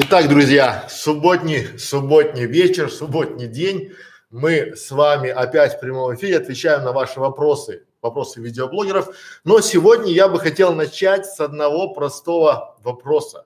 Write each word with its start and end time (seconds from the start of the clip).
Итак, 0.00 0.28
друзья, 0.28 0.86
субботний, 0.88 1.76
субботний 1.76 2.46
вечер, 2.46 2.88
субботний 2.88 3.48
день. 3.48 3.94
Мы 4.30 4.76
с 4.76 4.92
вами 4.92 5.28
опять 5.28 5.74
в 5.74 5.80
прямом 5.80 6.14
эфире 6.14 6.36
отвечаем 6.36 6.84
на 6.84 6.92
ваши 6.92 7.18
вопросы, 7.18 7.82
вопросы 8.00 8.40
видеоблогеров. 8.40 9.08
Но 9.42 9.60
сегодня 9.60 10.12
я 10.12 10.28
бы 10.28 10.38
хотел 10.38 10.72
начать 10.72 11.26
с 11.26 11.40
одного 11.40 11.94
простого 11.94 12.78
вопроса, 12.84 13.44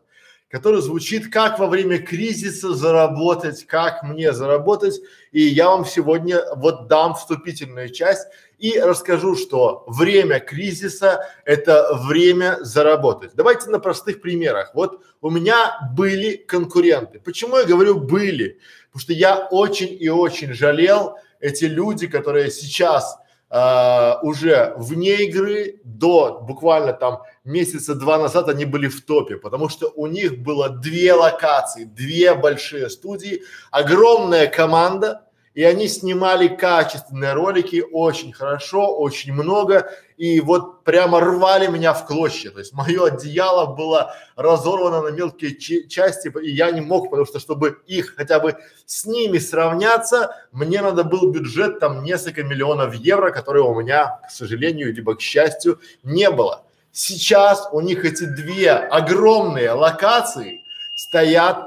который 0.51 0.83
звучит, 0.83 1.33
как 1.33 1.59
во 1.59 1.69
время 1.69 1.99
кризиса 1.99 2.75
заработать, 2.75 3.65
как 3.67 4.03
мне 4.03 4.35
заработать. 4.35 5.01
И 5.31 5.41
я 5.41 5.71
вам 5.71 5.87
сегодня 5.87 6.43
вот 6.55 6.87
дам 6.87 7.15
вступительную 7.15 7.89
часть 7.89 8.29
и 8.63 8.79
расскажу, 8.79 9.35
что 9.35 9.83
время 9.89 10.39
кризиса– 10.39 11.27
это 11.45 11.95
время 11.95 12.59
заработать. 12.61 13.33
Давайте 13.35 13.69
на 13.71 13.81
простых 13.81 14.23
примерах. 14.23 14.71
Вот 14.73 15.03
у 15.21 15.31
меня 15.31 15.91
были 15.97 16.37
конкуренты. 16.37 17.19
Почему 17.19 17.57
я 17.59 17.65
говорю 17.65 17.99
«были»? 17.99 18.61
Потому 18.93 19.03
что 19.03 19.13
я 19.15 19.49
очень 19.51 19.97
и 20.01 20.09
очень 20.09 20.55
жалел 20.55 21.17
эти 21.41 21.65
люди, 21.65 22.07
которые 22.07 22.53
сейчас 22.53 23.19
э, 23.51 24.13
уже 24.23 24.75
вне 24.77 25.25
игры, 25.25 25.81
до 25.83 26.41
буквально 26.43 26.93
там 26.93 27.23
месяца 27.43 27.97
два 27.97 28.17
назад 28.19 28.49
они 28.49 28.65
были 28.65 28.87
в 28.87 29.05
топе, 29.05 29.39
потому 29.39 29.69
что 29.71 29.91
у 29.97 30.07
них 30.07 30.39
было 30.39 30.69
две 30.69 31.15
локации, 31.15 31.83
две 31.83 32.35
большие 32.35 32.89
студии, 32.91 33.43
огромная 33.73 34.47
команда, 34.47 35.27
и 35.55 35.65
они 35.65 35.87
снимали 35.89 36.49
качественные 36.49 37.35
ролики 37.35 37.85
очень 37.93 38.33
хорошо, 38.33 38.97
очень 38.97 39.33
много, 39.33 39.91
и 40.17 40.41
вот 40.41 40.85
прямо 40.85 41.21
рвали 41.21 41.67
меня 41.67 41.93
в 41.93 42.07
клочья, 42.07 42.51
то 42.51 42.59
есть 42.59 42.73
мое 42.73 43.07
одеяло 43.07 43.75
было 43.75 44.15
разорвано 44.37 45.03
на 45.03 45.09
мелкие 45.09 45.57
части, 45.57 46.33
и 46.43 46.51
я 46.51 46.71
не 46.71 46.81
мог, 46.81 47.11
потому 47.11 47.27
что 47.27 47.39
чтобы 47.39 47.83
их 47.87 48.15
хотя 48.17 48.41
бы 48.41 48.57
с 48.87 49.05
ними 49.05 49.39
сравняться, 49.39 50.35
мне 50.53 50.81
надо 50.81 51.05
был 51.05 51.31
бюджет 51.31 51.81
там 51.81 52.03
несколько 52.03 52.43
миллионов 52.43 52.95
евро, 52.95 53.31
которые 53.31 53.65
у 53.65 53.79
меня, 53.79 54.21
к 54.27 54.31
сожалению, 54.31 54.95
либо 54.95 55.15
к 55.17 55.21
счастью, 55.21 55.81
не 56.03 56.31
было. 56.31 56.65
Сейчас 56.93 57.69
у 57.73 57.81
них 57.81 58.05
эти 58.05 58.25
две 58.25 58.73
огромные 58.73 59.73
локации 59.73 60.63
стоят 60.95 61.67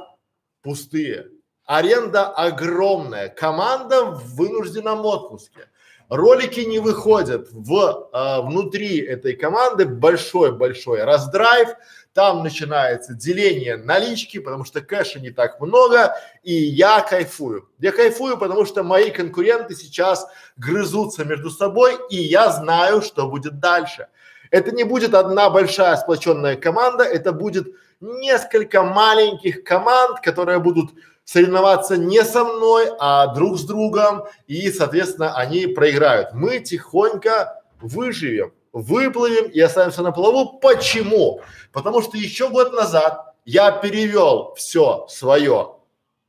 пустые 0.61 1.34
Аренда 1.65 2.27
огромная, 2.27 3.29
команда 3.29 4.05
в 4.05 4.35
вынужденном 4.35 5.05
отпуске. 5.05 5.67
Ролики 6.09 6.59
не 6.59 6.77
выходят 6.77 7.47
в 7.51 8.09
э, 8.13 8.41
внутри 8.41 8.99
этой 8.99 9.35
команды 9.35 9.85
большой-большой 9.85 11.03
раздрайв, 11.03 11.69
там 12.13 12.43
начинается 12.43 13.13
деление 13.13 13.75
налички, 13.75 14.37
потому 14.37 14.63
что 14.63 14.81
кэша 14.81 15.19
не 15.19 15.31
так 15.31 15.59
много, 15.59 16.15
и 16.43 16.53
я 16.53 17.01
кайфую. 17.01 17.67
Я 17.79 17.91
кайфую, 17.91 18.37
потому 18.37 18.65
что 18.65 18.83
мои 18.83 19.09
конкуренты 19.09 19.75
сейчас 19.75 20.27
грызутся 20.55 21.25
между 21.25 21.49
собой, 21.49 21.97
и 22.11 22.17
я 22.17 22.51
знаю, 22.51 23.01
что 23.01 23.27
будет 23.27 23.59
дальше. 23.59 24.07
Это 24.51 24.71
не 24.71 24.83
будет 24.83 25.15
одна 25.15 25.49
большая 25.49 25.97
сплоченная 25.97 26.55
команда, 26.55 27.03
это 27.03 27.33
будет 27.33 27.67
несколько 27.99 28.83
маленьких 28.83 29.63
команд, 29.63 30.21
которые 30.21 30.59
будут 30.59 30.91
соревноваться 31.25 31.97
не 31.97 32.23
со 32.23 32.45
мной, 32.45 32.89
а 32.99 33.27
друг 33.33 33.57
с 33.57 33.63
другом, 33.63 34.23
и, 34.47 34.71
соответственно, 34.71 35.35
они 35.35 35.67
проиграют. 35.67 36.33
Мы 36.33 36.59
тихонько 36.59 37.61
выживем, 37.81 38.53
выплывем 38.71 39.49
и 39.49 39.59
останемся 39.59 40.03
на 40.03 40.11
плаву. 40.11 40.59
Почему? 40.59 41.41
Потому 41.73 42.01
что 42.01 42.17
еще 42.17 42.49
год 42.49 42.71
назад 42.73 43.33
я 43.43 43.71
перевел 43.71 44.53
все 44.55 45.05
свое 45.09 45.75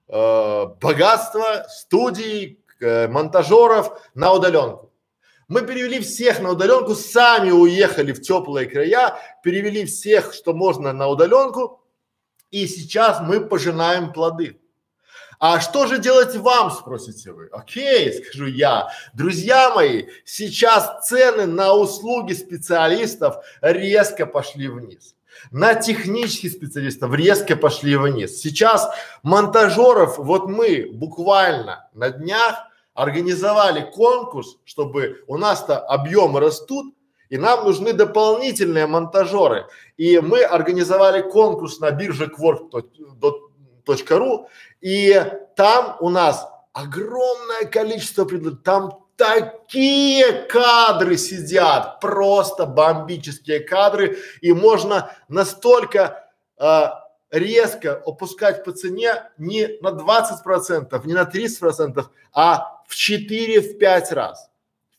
э, 0.09 0.67
богатство 0.81 1.67
студий, 1.69 2.59
э, 2.81 3.07
монтажеров 3.09 4.01
на 4.15 4.33
удаленку. 4.33 4.91
Мы 5.49 5.63
перевели 5.63 6.01
всех 6.01 6.41
на 6.41 6.51
удаленку, 6.51 6.95
сами 6.95 7.51
уехали 7.51 8.13
в 8.13 8.21
теплые 8.21 8.67
края, 8.67 9.17
перевели 9.45 9.85
всех, 9.85 10.35
что 10.35 10.55
можно 10.55 10.93
на 10.93 11.07
удаленку, 11.07 11.85
и 12.51 12.67
сейчас 12.67 13.21
мы 13.21 13.41
пожинаем 13.41 14.13
плоды. 14.13 14.61
А 15.39 15.61
что 15.61 15.87
же 15.87 15.99
делать 15.99 16.35
вам, 16.37 16.71
спросите 16.71 17.33
вы? 17.33 17.49
Окей, 17.53 18.13
скажу 18.13 18.47
я. 18.47 18.89
Друзья 19.13 19.71
мои, 19.75 20.07
сейчас 20.25 21.07
цены 21.07 21.47
на 21.47 21.75
услуги 21.75 22.33
специалистов 22.33 23.37
резко 23.61 24.27
пошли 24.27 24.69
вниз. 24.69 25.15
На 25.51 25.75
технических 25.75 26.53
специалистов 26.53 27.15
резко 27.15 27.57
пошли 27.57 27.97
вниз. 27.97 28.41
Сейчас 28.41 28.89
монтажеров, 29.23 30.19
вот 30.19 30.49
мы 30.49 30.89
буквально 30.91 31.89
на 31.93 32.11
днях 32.11 32.69
организовали 32.95 33.91
конкурс, 33.95 34.57
чтобы 34.65 35.23
у 35.27 35.37
нас-то 35.37 35.79
объемы 35.79 36.41
растут, 36.41 36.95
и 37.29 37.37
нам 37.37 37.65
нужны 37.65 37.93
дополнительные 37.93 38.87
монтажеры. 38.87 39.67
И 39.99 40.19
мы 40.21 40.43
организовали 40.43 41.23
конкурс 41.23 41.81
на 41.81 41.91
бирже 41.91 42.27
quark.ru, 42.27 44.47
и 44.87 45.21
там 45.57 45.97
у 45.99 46.11
нас 46.11 46.47
огромное 46.73 47.65
количество 47.65 48.25
предложений, 48.25 48.61
там 48.63 49.05
такие 49.17 50.47
кадры 50.49 51.17
сидят, 51.17 51.99
просто 51.99 52.67
бомбические 52.67 53.59
кадры, 53.59 54.17
и 54.43 54.53
можно 54.53 55.11
настолько 55.27 56.31
э, 56.61 56.85
резко 57.33 58.01
опускать 58.07 58.63
по 58.63 58.71
цене 58.71 59.25
не 59.39 59.77
на 59.81 59.91
20 59.91 60.45
процентов, 60.45 61.05
не 61.05 61.15
на 61.15 61.25
30 61.25 61.59
процентов, 61.59 62.09
а 62.33 62.81
в 62.87 62.95
4-5 62.95 64.15
раз. 64.15 64.49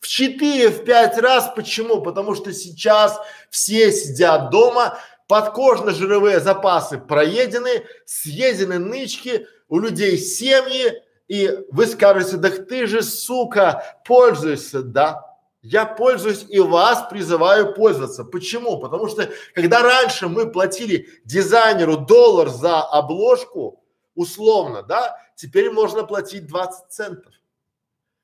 В 0.00 0.04
4-5 0.04 1.20
раз. 1.22 1.50
Почему? 1.56 2.02
Потому 2.02 2.34
что 2.34 2.52
сейчас 2.52 3.18
все 3.48 3.90
сидят 3.90 4.50
дома, 4.50 4.98
подкожно-жировые 5.28 6.40
запасы 6.40 6.98
проедены, 6.98 7.86
съедены 8.04 8.78
нычки, 8.78 9.46
у 9.68 9.78
людей 9.78 10.18
семьи, 10.18 11.02
и 11.28 11.64
вы 11.70 11.86
скажете, 11.86 12.36
да 12.36 12.50
ты 12.50 12.86
же, 12.86 13.02
сука, 13.02 14.00
пользуешься, 14.04 14.82
да. 14.82 15.24
Я 15.60 15.84
пользуюсь 15.84 16.46
и 16.48 16.60
вас 16.60 17.08
призываю 17.10 17.74
пользоваться. 17.74 18.24
Почему? 18.24 18.78
Потому 18.78 19.08
что 19.08 19.28
когда 19.54 19.82
раньше 19.82 20.28
мы 20.28 20.50
платили 20.50 21.08
дизайнеру 21.24 21.98
доллар 21.98 22.48
за 22.48 22.80
обложку, 22.80 23.84
условно, 24.14 24.82
да, 24.82 25.16
теперь 25.36 25.70
можно 25.70 26.04
платить 26.04 26.46
20 26.46 26.90
центов. 26.90 27.32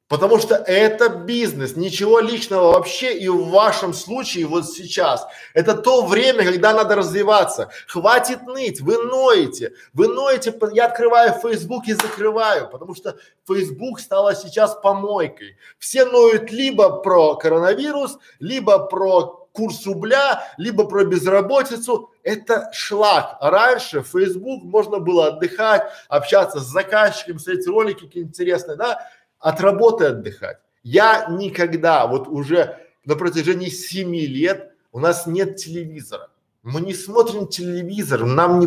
Потому 0.07 0.39
что 0.39 0.57
это 0.57 1.09
бизнес, 1.09 1.77
ничего 1.77 2.21
личного 2.21 2.73
вообще 2.73 3.17
и 3.17 3.27
в 3.29 3.49
вашем 3.49 3.95
случае 3.95 4.47
вот 4.47 4.69
сейчас. 4.69 5.27
Это 5.55 5.75
то 5.75 6.05
время, 6.05 6.45
когда 6.45 6.75
надо 6.75 6.95
развиваться. 6.95 7.71
Хватит 7.89 8.43
ныть, 8.43 8.83
вы 8.83 9.03
ноете, 9.03 9.73
вы 9.95 10.09
ноете, 10.09 10.55
я 10.73 10.87
открываю 10.87 11.33
Facebook 11.43 11.89
и 11.89 11.95
закрываю, 11.95 12.69
потому 12.69 12.95
что 12.95 13.17
Facebook 13.49 13.99
стала 13.99 14.35
сейчас 14.35 14.75
помойкой. 14.75 15.57
Все 15.79 16.05
ноют 16.05 16.53
либо 16.53 16.91
про 17.01 17.37
коронавирус, 17.37 18.19
либо 18.41 18.79
про 18.81 19.49
курс 19.53 19.87
рубля, 19.87 20.45
либо 20.59 20.85
про 20.85 21.05
безработицу. 21.05 22.11
Это 22.23 22.69
шлак. 22.75 23.39
Раньше 23.41 24.03
в 24.03 24.09
Facebook 24.09 24.65
можно 24.65 24.99
было 24.99 25.29
отдыхать, 25.29 25.85
общаться 26.09 26.61
с 26.61 26.65
заказчиком, 26.65 27.39
смотреть 27.39 27.67
ролики 27.67 28.05
какие 28.05 28.25
интересные, 28.25 28.77
да 28.77 29.09
от 29.45 29.61
работы 29.61 30.07
отдыхать. 30.07 30.57
Я 30.83 31.27
никогда, 31.29 32.07
вот 32.07 32.29
уже 32.29 32.79
на 33.05 33.15
протяжении 33.15 33.69
семи 33.69 34.27
лет 34.27 34.73
у 34.91 34.99
нас 34.99 35.27
нет 35.27 35.57
телевизора. 35.57 36.31
Мы 36.63 36.81
не 36.81 36.95
смотрим 36.95 37.47
телевизор, 37.47 38.25
нам 38.25 38.59
не, 38.59 38.67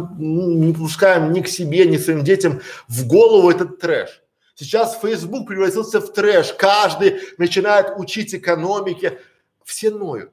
не 0.68 0.74
пускаем 0.74 1.34
ни 1.34 1.42
к 1.42 1.48
себе, 1.48 1.88
ни 1.88 1.98
своим 1.98 2.24
детям 2.24 2.62
в 2.88 3.08
голову 3.08 3.50
этот 3.50 3.80
трэш. 3.80 4.22
Сейчас 4.54 5.00
Facebook 5.02 5.48
превратился 5.48 6.00
в 6.00 6.14
трэш, 6.14 6.54
каждый 6.54 7.22
начинает 7.40 7.94
учить 7.98 8.36
экономике, 8.36 9.20
все 9.64 9.90
ноют. 9.90 10.32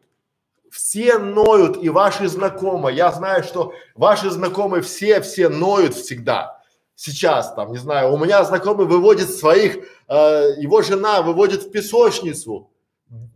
Все 0.71 1.17
ноют 1.19 1.83
и 1.83 1.89
ваши 1.89 2.29
знакомые. 2.29 2.99
Я 2.99 3.13
знаю, 3.13 3.45
что 3.45 3.73
ваши 3.95 4.29
знакомые 4.29 4.83
все, 4.83 5.23
все 5.23 5.49
ноют 5.49 5.95
всегда 5.95 6.54
сейчас 6.95 7.55
там, 7.55 7.73
не 7.73 7.79
знаю, 7.79 8.13
у 8.13 8.19
меня 8.19 8.45
знакомый 8.45 8.87
выводит 8.87 9.31
своих, 9.31 9.77
э, 10.09 10.55
его 10.59 10.83
жена 10.83 11.23
выводит 11.23 11.65
в 11.65 11.71
песочницу 11.71 12.71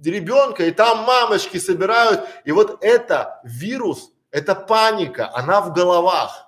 ребенка, 0.02 0.64
и 0.66 0.70
там 0.70 1.04
мамочки 1.04 1.58
собирают, 1.58 2.24
и 2.44 2.52
вот 2.52 2.78
это 2.82 3.40
вирус, 3.44 4.10
это 4.30 4.54
паника, 4.54 5.30
она 5.34 5.60
в 5.60 5.72
головах. 5.72 6.46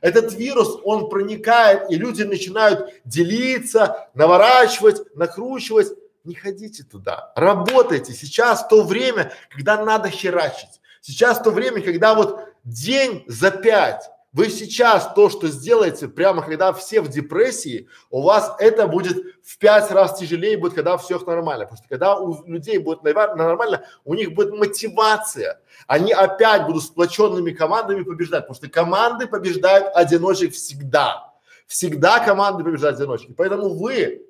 Этот 0.00 0.32
вирус, 0.34 0.80
он 0.84 1.08
проникает, 1.08 1.88
и 1.90 1.94
люди 1.94 2.24
начинают 2.24 2.92
делиться, 3.04 4.08
наворачивать, 4.14 5.14
накручивать. 5.14 5.92
Не 6.24 6.34
ходите 6.34 6.82
туда, 6.82 7.32
работайте. 7.36 8.12
Сейчас 8.12 8.66
то 8.66 8.82
время, 8.82 9.32
когда 9.50 9.84
надо 9.84 10.08
херачить. 10.08 10.80
Сейчас 11.00 11.40
то 11.40 11.50
время, 11.50 11.80
когда 11.82 12.14
вот 12.14 12.40
день 12.64 13.24
за 13.26 13.50
пять, 13.50 14.08
вы 14.32 14.48
сейчас 14.48 15.12
то, 15.14 15.28
что 15.28 15.48
сделаете, 15.48 16.08
прямо 16.08 16.42
когда 16.42 16.72
все 16.72 17.02
в 17.02 17.08
депрессии, 17.08 17.88
у 18.10 18.22
вас 18.22 18.54
это 18.58 18.86
будет 18.86 19.18
в 19.42 19.58
пять 19.58 19.90
раз 19.90 20.18
тяжелее 20.18 20.56
будет, 20.56 20.72
когда 20.72 20.96
все 20.96 21.18
нормально. 21.18 21.66
Потому 21.66 21.76
что 21.76 21.88
когда 21.88 22.16
у 22.16 22.46
людей 22.46 22.78
будет 22.78 23.02
нормально, 23.02 23.84
у 24.04 24.14
них 24.14 24.32
будет 24.32 24.54
мотивация. 24.54 25.60
Они 25.86 26.12
опять 26.12 26.64
будут 26.64 26.82
сплоченными 26.82 27.50
командами 27.50 28.02
побеждать, 28.02 28.46
потому 28.48 28.54
что 28.54 28.70
команды 28.70 29.26
побеждают 29.26 29.88
одиночек 29.94 30.54
всегда. 30.54 31.34
Всегда 31.66 32.18
команды 32.24 32.64
побеждают 32.64 32.98
одиночки. 32.98 33.34
Поэтому 33.36 33.74
вы 33.78 34.26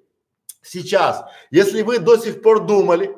сейчас, 0.63 1.25
если 1.51 1.83
вы 1.83 2.01
до 2.01 2.17
сих 2.17 2.43
пор 2.43 2.67
думали, 2.67 3.15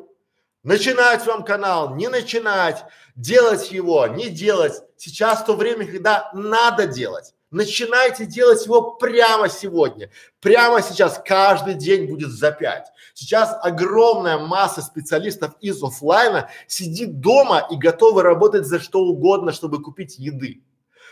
начинать 0.65 1.25
вам 1.27 1.45
канал, 1.45 1.95
не 1.95 2.09
начинать, 2.09 2.85
делать 3.15 3.71
его, 3.71 4.07
не 4.09 4.29
делать. 4.29 4.83
Сейчас 4.97 5.45
то 5.45 5.55
время, 5.55 5.87
когда 5.87 6.31
надо 6.35 6.87
делать. 6.87 7.35
Начинайте 7.51 8.27
делать 8.27 8.67
его 8.67 8.97
прямо 8.97 9.49
сегодня. 9.49 10.11
Прямо 10.41 10.83
сейчас 10.83 11.23
каждый 11.25 11.75
день 11.75 12.09
будет 12.09 12.31
за 12.31 12.51
пять. 12.51 12.87
Сейчас 13.15 13.57
огромная 13.63 14.39
масса 14.39 14.83
специалистов 14.83 15.55
из 15.61 15.81
офлайна 15.81 16.51
сидит 16.67 17.21
дома 17.21 17.65
и 17.71 17.77
готовы 17.77 18.23
работать 18.23 18.67
за 18.67 18.81
что 18.81 19.03
угодно, 19.03 19.53
чтобы 19.53 19.81
купить 19.81 20.19
еды. 20.19 20.65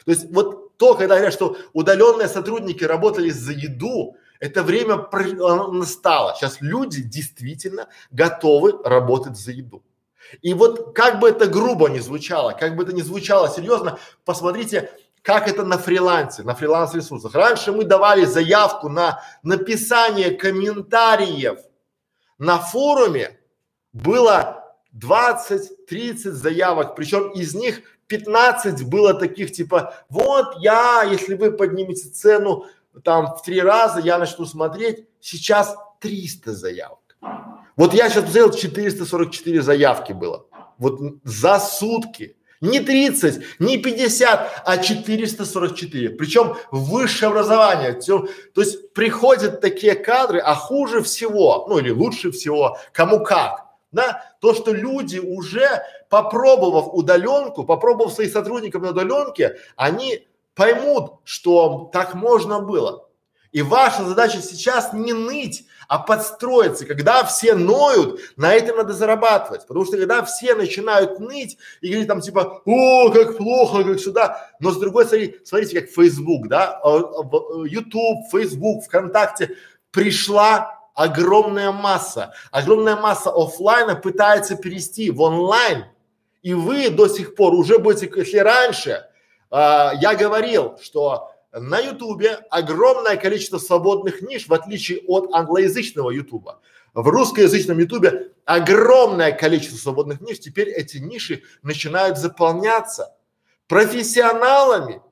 То 0.04 0.10
есть 0.10 0.32
вот 0.32 0.76
то, 0.78 0.94
когда 0.94 1.14
говорят, 1.14 1.32
что 1.32 1.56
удаленные 1.74 2.26
сотрудники 2.26 2.82
работали 2.82 3.30
за 3.30 3.52
еду, 3.52 4.16
это 4.42 4.64
время 4.64 4.96
настало. 5.68 6.34
Сейчас 6.34 6.60
люди 6.60 7.00
действительно 7.00 7.86
готовы 8.10 8.82
работать 8.82 9.36
за 9.36 9.52
еду. 9.52 9.84
И 10.40 10.52
вот 10.52 10.96
как 10.96 11.20
бы 11.20 11.28
это 11.28 11.46
грубо 11.46 11.88
не 11.88 12.00
звучало, 12.00 12.50
как 12.50 12.74
бы 12.74 12.82
это 12.82 12.92
не 12.92 13.02
звучало 13.02 13.48
серьезно, 13.48 14.00
посмотрите, 14.24 14.90
как 15.22 15.46
это 15.46 15.64
на 15.64 15.78
фрилансе, 15.78 16.42
на 16.42 16.56
фриланс-ресурсах. 16.56 17.36
Раньше 17.36 17.70
мы 17.70 17.84
давали 17.84 18.24
заявку 18.24 18.88
на 18.88 19.22
написание 19.44 20.32
комментариев 20.32 21.60
на 22.38 22.58
форуме, 22.58 23.38
было 23.92 24.74
20-30 24.98 26.30
заявок, 26.30 26.96
причем 26.96 27.30
из 27.30 27.54
них 27.54 27.82
15 28.08 28.88
было 28.88 29.14
таких 29.14 29.52
типа, 29.52 29.94
вот 30.08 30.56
я, 30.58 31.04
если 31.04 31.34
вы 31.34 31.52
поднимете 31.52 32.08
цену 32.08 32.66
там 33.04 33.34
в 33.34 33.42
три 33.42 33.60
раза, 33.60 34.00
я 34.00 34.18
начну 34.18 34.44
смотреть, 34.44 35.06
сейчас 35.20 35.76
300 36.00 36.52
заявок. 36.52 36.98
Вот 37.76 37.94
я 37.94 38.08
сейчас 38.08 38.24
посмотрел, 38.24 38.52
444 38.52 39.62
заявки 39.62 40.12
было. 40.12 40.46
Вот 40.78 41.00
за 41.24 41.58
сутки. 41.58 42.36
Не 42.60 42.78
30, 42.78 43.42
не 43.58 43.76
50, 43.76 44.62
а 44.64 44.78
444. 44.78 46.10
Причем 46.10 46.54
высшее 46.70 47.30
образование. 47.30 47.94
То, 47.94 48.28
есть 48.60 48.92
приходят 48.92 49.60
такие 49.60 49.96
кадры, 49.96 50.38
а 50.38 50.54
хуже 50.54 51.02
всего, 51.02 51.66
ну 51.68 51.78
или 51.78 51.90
лучше 51.90 52.30
всего, 52.30 52.78
кому 52.92 53.24
как. 53.24 53.66
Да, 53.90 54.22
то, 54.40 54.54
что 54.54 54.72
люди 54.72 55.18
уже 55.18 55.82
попробовав 56.08 56.94
удаленку, 56.94 57.64
попробовав 57.64 58.12
своих 58.12 58.32
сотрудников 58.32 58.80
на 58.80 58.90
удаленке, 58.90 59.56
они 59.76 60.26
поймут, 60.54 61.14
что 61.24 61.90
так 61.92 62.14
можно 62.14 62.60
было. 62.60 63.08
И 63.52 63.60
ваша 63.60 64.04
задача 64.04 64.40
сейчас 64.40 64.94
не 64.94 65.12
ныть, 65.12 65.66
а 65.86 65.98
подстроиться. 65.98 66.86
Когда 66.86 67.22
все 67.24 67.54
ноют, 67.54 68.18
на 68.36 68.54
этом 68.54 68.78
надо 68.78 68.94
зарабатывать. 68.94 69.66
Потому 69.66 69.84
что 69.84 69.98
когда 69.98 70.24
все 70.24 70.54
начинают 70.54 71.20
ныть 71.20 71.58
и 71.82 71.88
говорить 71.88 72.08
там 72.08 72.22
типа, 72.22 72.62
о, 72.64 73.10
как 73.10 73.36
плохо, 73.36 73.84
как 73.84 74.00
сюда. 74.00 74.50
Но 74.58 74.70
с 74.70 74.78
другой 74.78 75.04
стороны, 75.04 75.34
смотрите, 75.44 75.80
как 75.80 75.90
Facebook, 75.90 76.48
да, 76.48 76.80
а, 76.82 76.98
а, 76.98 77.66
YouTube, 77.66 78.30
Facebook, 78.32 78.84
ВКонтакте 78.84 79.56
пришла 79.90 80.80
огромная 80.94 81.72
масса. 81.72 82.32
Огромная 82.50 82.96
масса 82.96 83.30
офлайна 83.30 83.96
пытается 83.96 84.56
перейти 84.56 85.10
в 85.10 85.20
онлайн. 85.20 85.84
И 86.42 86.54
вы 86.54 86.88
до 86.88 87.06
сих 87.06 87.34
пор 87.34 87.52
уже 87.52 87.78
будете, 87.78 88.10
если 88.16 88.38
раньше 88.38 89.04
а, 89.52 89.92
я 90.00 90.14
говорил, 90.14 90.78
что 90.80 91.30
на 91.52 91.78
Ютубе 91.78 92.38
огромное 92.48 93.16
количество 93.16 93.58
свободных 93.58 94.22
ниш, 94.22 94.48
в 94.48 94.54
отличие 94.54 95.02
от 95.06 95.32
англоязычного 95.34 96.10
Ютуба. 96.10 96.60
В 96.94 97.06
русскоязычном 97.06 97.78
Ютубе 97.78 98.32
огромное 98.46 99.32
количество 99.32 99.76
свободных 99.76 100.22
ниш. 100.22 100.38
Теперь 100.38 100.70
эти 100.70 100.96
ниши 100.96 101.42
начинают 101.62 102.16
заполняться 102.16 103.14
профессионалами, 103.68 105.02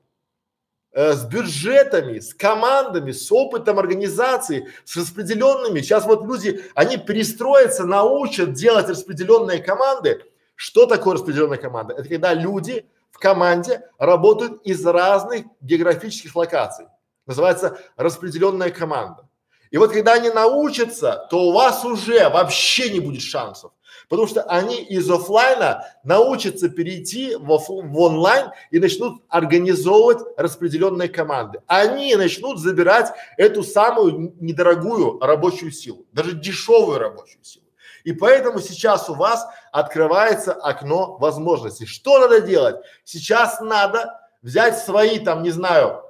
э, 0.93 1.13
с 1.13 1.23
бюджетами, 1.23 2.17
с 2.17 2.33
командами, 2.33 3.11
с 3.11 3.31
опытом 3.31 3.77
организации, 3.77 4.67
с 4.85 4.97
распределенными. 4.97 5.81
Сейчас 5.81 6.05
вот 6.05 6.25
люди, 6.25 6.63
они 6.73 6.97
перестроятся, 6.97 7.85
научат 7.85 8.53
делать 8.53 8.89
распределенные 8.89 9.59
команды. 9.59 10.23
Что 10.55 10.87
такое 10.87 11.13
распределенная 11.13 11.59
команда? 11.59 11.93
Это 11.93 12.09
когда 12.09 12.33
люди 12.33 12.87
в 13.11 13.19
команде 13.19 13.83
работают 13.97 14.61
из 14.63 14.85
разных 14.85 15.45
географических 15.61 16.35
локаций. 16.35 16.87
Называется 17.25 17.79
распределенная 17.95 18.71
команда. 18.71 19.27
И 19.69 19.77
вот 19.77 19.91
когда 19.93 20.13
они 20.13 20.29
научатся, 20.29 21.27
то 21.29 21.43
у 21.47 21.53
вас 21.53 21.85
уже 21.85 22.29
вообще 22.29 22.89
не 22.89 22.99
будет 22.99 23.21
шансов. 23.21 23.71
Потому 24.09 24.27
что 24.27 24.43
они 24.43 24.81
из 24.81 25.09
офлайна 25.09 25.85
научатся 26.03 26.67
перейти 26.67 27.35
в, 27.35 27.49
оф, 27.51 27.69
в 27.69 27.97
онлайн 27.97 28.51
и 28.69 28.79
начнут 28.79 29.23
организовывать 29.29 30.19
распределенные 30.37 31.07
команды. 31.07 31.61
Они 31.67 32.13
начнут 32.15 32.59
забирать 32.59 33.13
эту 33.37 33.63
самую 33.63 34.35
недорогую 34.39 35.19
рабочую 35.19 35.71
силу, 35.71 36.05
даже 36.11 36.33
дешевую 36.33 36.99
рабочую 36.99 37.43
силу. 37.43 37.65
И 38.03 38.13
поэтому 38.13 38.59
сейчас 38.59 39.09
у 39.09 39.13
вас 39.13 39.47
открывается 39.71 40.53
окно 40.53 41.17
возможностей. 41.17 41.85
Что 41.85 42.19
надо 42.19 42.41
делать? 42.41 42.77
Сейчас 43.03 43.59
надо 43.59 44.19
взять 44.41 44.77
свои 44.79 45.19
там, 45.19 45.43
не 45.43 45.51
знаю, 45.51 46.03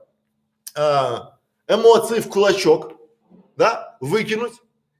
э, 0.75 1.17
эмоции 1.67 2.19
в 2.19 2.29
кулачок, 2.29 2.93
да, 3.55 3.97
выкинуть 3.99 4.53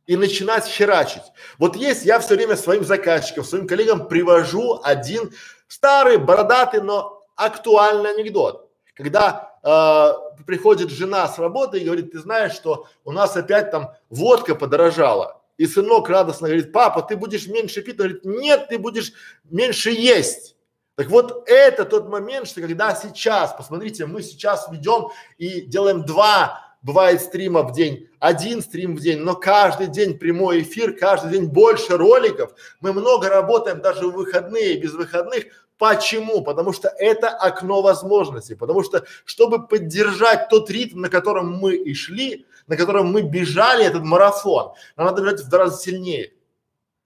и 0.07 0.17
начинать 0.17 0.65
херачить. 0.65 1.23
Вот 1.57 1.75
есть, 1.75 2.05
я 2.05 2.19
все 2.19 2.35
время 2.35 2.55
своим 2.55 2.83
заказчикам, 2.83 3.43
своим 3.43 3.67
коллегам 3.67 4.07
привожу 4.07 4.81
один 4.83 5.31
старый, 5.67 6.17
бородатый, 6.17 6.81
но 6.81 7.23
актуальный 7.35 8.13
анекдот. 8.13 8.69
Когда 8.93 9.55
э, 9.63 10.43
приходит 10.43 10.89
жена 10.89 11.27
с 11.27 11.39
работы 11.39 11.79
и 11.79 11.85
говорит, 11.85 12.11
ты 12.11 12.19
знаешь, 12.19 12.53
что 12.53 12.87
у 13.03 13.11
нас 13.11 13.35
опять 13.37 13.71
там 13.71 13.93
водка 14.09 14.53
подорожала. 14.53 15.40
И 15.57 15.65
сынок 15.65 16.09
радостно 16.09 16.47
говорит, 16.47 16.71
папа, 16.71 17.01
ты 17.01 17.15
будешь 17.15 17.47
меньше 17.47 17.81
пить. 17.81 17.99
Он 17.99 18.07
говорит, 18.07 18.25
нет, 18.25 18.67
ты 18.69 18.77
будешь 18.77 19.13
меньше 19.43 19.91
есть. 19.91 20.55
Так 20.95 21.09
вот, 21.09 21.47
это 21.47 21.85
тот 21.85 22.09
момент, 22.09 22.47
что 22.47 22.61
когда 22.61 22.93
сейчас, 22.95 23.53
посмотрите, 23.53 24.05
мы 24.05 24.21
сейчас 24.21 24.67
ведем 24.71 25.09
и 25.37 25.61
делаем 25.61 26.05
два, 26.05 26.71
бывает 26.81 27.21
стрима 27.21 27.63
в 27.63 27.73
день, 27.73 28.09
один 28.19 28.61
стрим 28.61 28.95
в 28.95 28.99
день, 28.99 29.19
но 29.19 29.35
каждый 29.35 29.87
день 29.87 30.17
прямой 30.17 30.61
эфир, 30.61 30.95
каждый 30.95 31.31
день 31.31 31.45
больше 31.45 31.97
роликов. 31.97 32.53
Мы 32.81 32.93
много 32.93 33.29
работаем 33.29 33.81
даже 33.81 34.07
в 34.07 34.13
выходные, 34.13 34.77
без 34.77 34.93
выходных. 34.93 35.45
Почему? 35.77 36.43
Потому 36.43 36.73
что 36.73 36.89
это 36.89 37.29
окно 37.29 37.81
возможностей. 37.81 38.53
Потому 38.53 38.83
что, 38.83 39.03
чтобы 39.25 39.67
поддержать 39.67 40.49
тот 40.49 40.69
ритм, 40.69 41.01
на 41.01 41.09
котором 41.09 41.53
мы 41.53 41.75
и 41.75 41.93
шли, 41.95 42.45
на 42.71 42.77
котором 42.77 43.11
мы 43.11 43.21
бежали 43.21 43.83
этот 43.83 44.03
марафон, 44.03 44.71
нам 44.95 45.07
надо 45.07 45.21
бежать 45.21 45.41
в 45.41 45.49
два 45.49 45.59
раза 45.59 45.77
сильнее. 45.77 46.31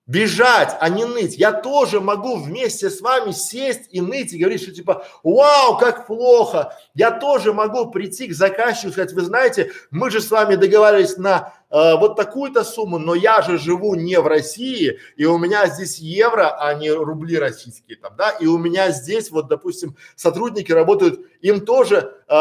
Бежать, 0.06 0.78
а 0.80 0.90
не 0.90 1.06
ныть. 1.06 1.38
Я 1.38 1.54
тоже 1.54 2.00
могу 2.00 2.36
вместе 2.36 2.92
с 2.92 3.02
вами 3.02 3.32
сесть 3.32 3.90
и 3.90 4.00
ныть 4.00 4.32
и 4.32 4.38
говорить, 4.38 4.62
что 4.62 4.72
типа, 4.72 5.08
вау, 5.24 5.80
как 5.80 6.06
плохо. 6.06 6.78
Я 6.94 7.10
тоже 7.10 7.52
могу 7.52 7.90
прийти 7.90 8.28
к 8.28 8.36
заказчику 8.36 8.90
и 8.90 8.92
сказать, 8.92 9.14
вы 9.14 9.22
знаете, 9.22 9.72
мы 9.90 10.12
же 10.12 10.22
с 10.22 10.30
вами 10.30 10.54
договаривались 10.54 11.18
на 11.18 11.56
э, 11.76 11.98
вот 11.98 12.16
такую-то 12.16 12.64
сумму, 12.64 12.98
но 12.98 13.16
я 13.16 13.42
же 13.42 13.58
живу 13.58 13.96
не 13.96 14.20
в 14.20 14.28
России, 14.28 14.98
и 15.18 15.26
у 15.26 15.38
меня 15.38 15.68
здесь 15.68 16.00
евро, 16.00 16.56
а 16.58 16.74
не 16.74 16.90
рубли 16.92 17.38
российские 17.38 17.98
там, 17.98 18.16
да, 18.16 18.30
и 18.30 18.46
у 18.46 18.58
меня 18.58 18.92
здесь 18.92 19.30
вот, 19.30 19.48
допустим, 19.48 19.96
сотрудники 20.16 20.72
работают, 20.72 21.20
им 21.42 21.66
тоже 21.66 21.98
э, 21.98 22.34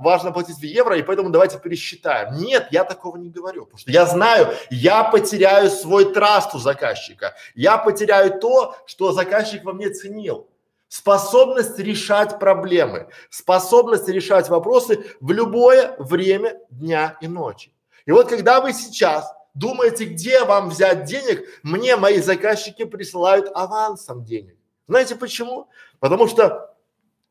важно 0.00 0.32
платить 0.32 0.58
в 0.58 0.64
евро, 0.64 0.98
и 0.98 1.02
поэтому 1.02 1.30
давайте 1.30 1.58
пересчитаем. 1.58 2.34
Нет, 2.34 2.68
я 2.72 2.84
такого 2.84 3.16
не 3.16 3.30
говорю, 3.30 3.64
потому 3.64 3.78
что 3.78 3.92
я 3.92 4.06
знаю, 4.06 4.48
я 4.70 5.04
потеряю 5.04 5.70
свой 5.70 6.12
траст 6.12 6.54
у 6.54 6.58
заказчика, 6.58 7.34
я 7.54 7.78
потеряю 7.78 8.40
то, 8.40 8.74
что 8.86 9.12
заказчик 9.12 9.64
во 9.64 9.72
мне 9.72 9.90
ценил 9.90 10.48
способность 10.88 11.78
решать 11.78 12.40
проблемы, 12.40 13.06
способность 13.30 14.08
решать 14.08 14.48
вопросы 14.48 15.06
в 15.20 15.30
любое 15.30 15.94
время 15.98 16.58
дня 16.68 17.16
и 17.20 17.28
ночи. 17.28 17.70
И 18.06 18.12
вот 18.12 18.28
когда 18.28 18.60
вы 18.60 18.72
сейчас 18.72 19.30
думаете, 19.54 20.06
где 20.06 20.44
вам 20.44 20.70
взять 20.70 21.04
денег, 21.04 21.44
мне 21.62 21.96
мои 21.96 22.20
заказчики 22.20 22.84
присылают 22.84 23.50
авансом 23.54 24.24
денег. 24.24 24.56
Знаете 24.88 25.16
почему? 25.16 25.68
Потому 25.98 26.26
что, 26.26 26.74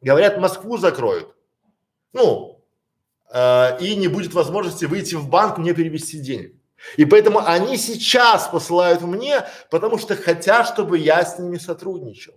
говорят, 0.02 0.38
Москву 0.38 0.78
закроют. 0.78 1.36
Ну, 2.14 2.62
э, 3.32 3.80
и 3.82 3.96
не 3.96 4.08
будет 4.08 4.34
возможности 4.34 4.86
выйти 4.86 5.16
в 5.16 5.28
банк 5.28 5.58
мне 5.58 5.74
перевести 5.74 6.20
денег. 6.20 6.56
И 6.96 7.06
поэтому 7.06 7.40
они 7.46 7.78
сейчас 7.78 8.48
посылают 8.48 9.02
мне, 9.02 9.46
потому 9.70 9.98
что 9.98 10.16
хотят, 10.16 10.68
чтобы 10.68 10.98
я 10.98 11.26
с 11.26 11.38
ними 11.38 11.58
сотрудничал. 11.58 12.34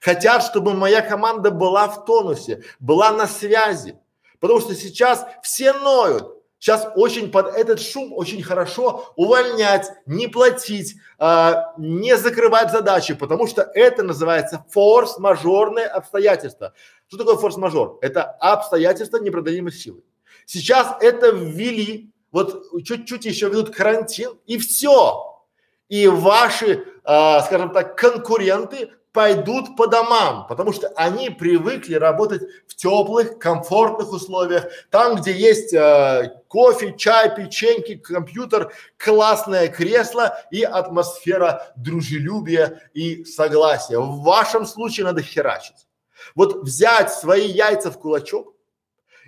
Хотят, 0.00 0.42
чтобы 0.42 0.74
моя 0.74 1.00
команда 1.00 1.50
была 1.50 1.86
в 1.88 2.04
тонусе, 2.04 2.64
была 2.80 3.12
на 3.12 3.26
связи. 3.26 3.96
Потому 4.40 4.60
что 4.60 4.74
сейчас 4.74 5.24
все 5.42 5.72
ноют. 5.72 6.35
Сейчас 6.58 6.88
очень 6.94 7.30
под 7.30 7.54
этот 7.54 7.80
шум 7.80 8.12
очень 8.14 8.42
хорошо 8.42 9.12
увольнять, 9.16 9.90
не 10.06 10.26
платить, 10.26 10.96
а, 11.18 11.74
не 11.76 12.16
закрывать 12.16 12.70
задачи, 12.70 13.14
потому 13.14 13.46
что 13.46 13.62
это 13.74 14.02
называется 14.02 14.64
форс-мажорное 14.70 15.86
обстоятельство. 15.86 16.72
Что 17.08 17.18
такое 17.18 17.36
форс-мажор? 17.36 17.98
Это 18.00 18.24
обстоятельства 18.24 19.18
непреодолимой 19.18 19.72
силы. 19.72 20.02
Сейчас 20.46 20.96
это 21.00 21.30
ввели, 21.30 22.10
вот 22.32 22.64
чуть-чуть 22.84 23.26
еще 23.26 23.48
ведут 23.48 23.74
карантин 23.74 24.30
и 24.46 24.56
все. 24.58 25.42
И 25.88 26.08
ваши, 26.08 26.84
а, 27.04 27.42
скажем 27.42 27.70
так, 27.70 27.98
конкуренты 27.98 28.90
пойдут 29.16 29.76
по 29.76 29.86
домам, 29.86 30.46
потому 30.46 30.74
что 30.74 30.88
они 30.88 31.30
привыкли 31.30 31.94
работать 31.94 32.42
в 32.68 32.74
теплых, 32.74 33.38
комфортных 33.38 34.12
условиях, 34.12 34.66
там, 34.90 35.16
где 35.16 35.32
есть 35.32 35.72
э, 35.72 36.34
кофе, 36.56 36.94
чай, 36.96 37.36
печеньки, 37.36 37.96
компьютер, 37.96 38.72
классное 38.96 39.68
кресло 39.68 40.38
и 40.50 40.62
атмосфера 40.62 41.70
дружелюбия 41.76 42.80
и 42.94 43.26
согласия. 43.26 43.98
В 43.98 44.22
вашем 44.22 44.64
случае 44.64 45.04
надо 45.04 45.20
херачить. 45.20 45.86
Вот 46.34 46.62
взять 46.62 47.12
свои 47.12 47.46
яйца 47.46 47.90
в 47.90 47.98
кулачок 47.98 48.54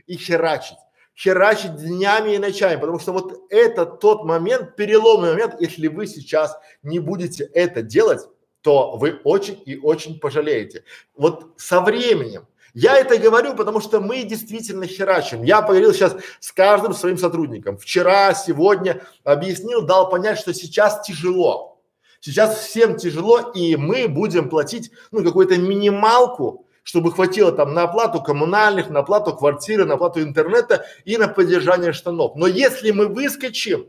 и 0.06 0.16
херачить 0.16 0.78
херачить 1.14 1.75
днями 1.75 2.35
и 2.35 2.38
ночами, 2.38 2.80
потому 2.80 2.99
что 2.99 3.12
вот 3.12 3.42
это 3.50 3.85
тот 3.85 4.25
момент, 4.25 4.76
переломный 4.76 5.32
момент, 5.32 5.61
если 5.61 5.88
вы 5.88 6.06
сейчас 6.06 6.56
не 6.82 6.99
будете 6.99 7.44
это 7.44 7.82
делать, 7.82 8.20
то 8.62 8.97
вы 8.97 9.20
очень 9.25 9.61
и 9.66 9.76
очень 9.76 10.18
пожалеете. 10.18 10.85
Вот 11.14 11.52
со 11.56 11.80
временем. 11.80 12.47
Я 12.80 12.97
это 12.97 13.18
говорю, 13.18 13.56
потому 13.56 13.80
что 13.80 14.00
мы 14.00 14.23
действительно 14.23 14.87
херачим. 14.87 15.42
Я 15.42 15.62
поговорил 15.62 15.92
сейчас 15.92 16.14
с 16.38 16.52
каждым 16.52 16.94
своим 16.94 17.18
сотрудником. 17.18 17.76
Вчера, 17.76 18.32
сегодня 18.35 19.02
объяснил, 19.25 19.82
дал 19.82 20.08
понять, 20.08 20.38
что 20.38 20.54
сейчас 20.54 21.04
тяжело. 21.04 21.82
Сейчас 22.20 22.56
всем 22.56 22.97
тяжело, 22.97 23.50
и 23.50 23.75
мы 23.75 24.06
будем 24.06 24.49
платить, 24.49 24.92
ну, 25.11 25.25
какую-то 25.25 25.56
минималку, 25.56 26.68
чтобы 26.85 27.11
хватило 27.11 27.50
там 27.50 27.75
на 27.75 27.82
оплату 27.82 28.23
коммунальных, 28.23 28.90
на 28.90 29.00
оплату 29.00 29.35
квартиры, 29.35 29.85
на 29.85 29.94
оплату 29.94 30.23
интернета 30.23 30.87
и 31.04 31.16
на 31.16 31.26
поддержание 31.26 31.92
штанов. 31.92 32.37
Но 32.37 32.47
если 32.47 32.92
мы 32.92 33.08
выскочим, 33.08 33.88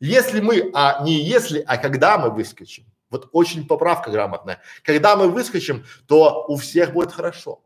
если 0.00 0.40
мы, 0.40 0.72
а 0.74 1.04
не 1.04 1.22
если, 1.22 1.62
а 1.68 1.76
когда 1.76 2.18
мы 2.18 2.30
выскочим, 2.30 2.84
вот 3.10 3.28
очень 3.30 3.64
поправка 3.64 4.10
грамотная. 4.10 4.60
Когда 4.82 5.14
мы 5.14 5.28
выскочим, 5.28 5.84
то 6.08 6.46
у 6.48 6.56
всех 6.56 6.94
будет 6.94 7.12
хорошо. 7.12 7.60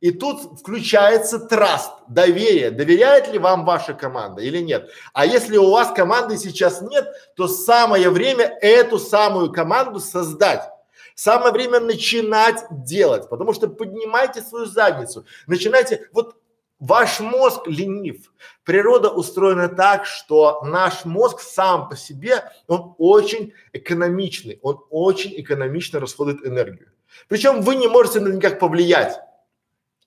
И 0.00 0.12
тут 0.12 0.60
включается 0.60 1.38
траст, 1.38 1.92
доверие. 2.08 2.70
Доверяет 2.70 3.28
ли 3.28 3.38
вам 3.38 3.64
ваша 3.64 3.92
команда 3.92 4.40
или 4.42 4.58
нет? 4.58 4.90
А 5.12 5.26
если 5.26 5.56
у 5.58 5.70
вас 5.70 5.92
команды 5.92 6.38
сейчас 6.38 6.80
нет, 6.80 7.06
то 7.36 7.48
самое 7.48 8.08
время 8.10 8.44
эту 8.62 8.98
самую 8.98 9.52
команду 9.52 10.00
создать. 10.00 10.62
Самое 11.14 11.52
время 11.52 11.80
начинать 11.80 12.64
делать, 12.70 13.28
потому 13.28 13.52
что 13.52 13.68
поднимайте 13.68 14.40
свою 14.40 14.64
задницу, 14.64 15.26
начинайте, 15.46 16.08
вот 16.12 16.36
Ваш 16.80 17.20
мозг 17.20 17.66
ленив. 17.66 18.32
Природа 18.64 19.10
устроена 19.10 19.68
так, 19.68 20.06
что 20.06 20.62
наш 20.64 21.04
мозг 21.04 21.40
сам 21.40 21.90
по 21.90 21.96
себе, 21.96 22.42
он 22.68 22.94
очень 22.96 23.52
экономичный, 23.74 24.58
он 24.62 24.80
очень 24.88 25.38
экономично 25.38 26.00
расходует 26.00 26.46
энергию. 26.46 26.88
Причем 27.28 27.60
вы 27.60 27.76
не 27.76 27.86
можете 27.86 28.20
на 28.20 28.28
никак 28.28 28.58
повлиять, 28.58 29.20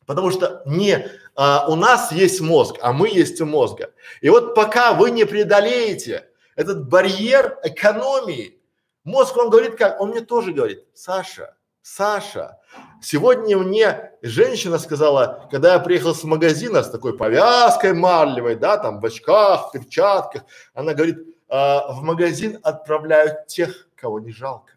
потому 0.05 0.31
что 0.31 0.61
не 0.65 1.07
а, 1.35 1.65
у 1.67 1.75
нас 1.75 2.11
есть 2.11 2.41
мозг, 2.41 2.77
а 2.81 2.93
мы 2.93 3.09
есть 3.09 3.41
у 3.41 3.45
мозга. 3.45 3.91
И 4.21 4.29
вот 4.29 4.55
пока 4.55 4.93
вы 4.93 5.11
не 5.11 5.25
преодолеете 5.25 6.29
этот 6.55 6.87
барьер 6.87 7.59
экономии, 7.63 8.59
мозг 9.03 9.35
вам 9.35 9.49
говорит 9.49 9.75
как? 9.75 9.99
Он 9.99 10.09
мне 10.09 10.21
тоже 10.21 10.53
говорит, 10.53 10.85
Саша, 10.93 11.55
Саша, 11.81 12.59
сегодня 13.01 13.57
мне 13.57 14.11
женщина 14.21 14.77
сказала, 14.79 15.47
когда 15.51 15.73
я 15.73 15.79
приехал 15.79 16.15
с 16.15 16.23
магазина 16.23 16.83
с 16.83 16.89
такой 16.89 17.17
повязкой 17.17 17.93
марлевой, 17.93 18.55
да, 18.55 18.77
там 18.77 18.99
в 18.99 19.05
очках, 19.05 19.69
в 19.69 19.71
перчатках, 19.71 20.43
она 20.73 20.93
говорит, 20.93 21.17
а, 21.49 21.91
в 21.91 22.01
магазин 22.01 22.59
отправляют 22.63 23.47
тех, 23.47 23.89
кого 23.95 24.19
не 24.19 24.31
жалко. 24.31 24.72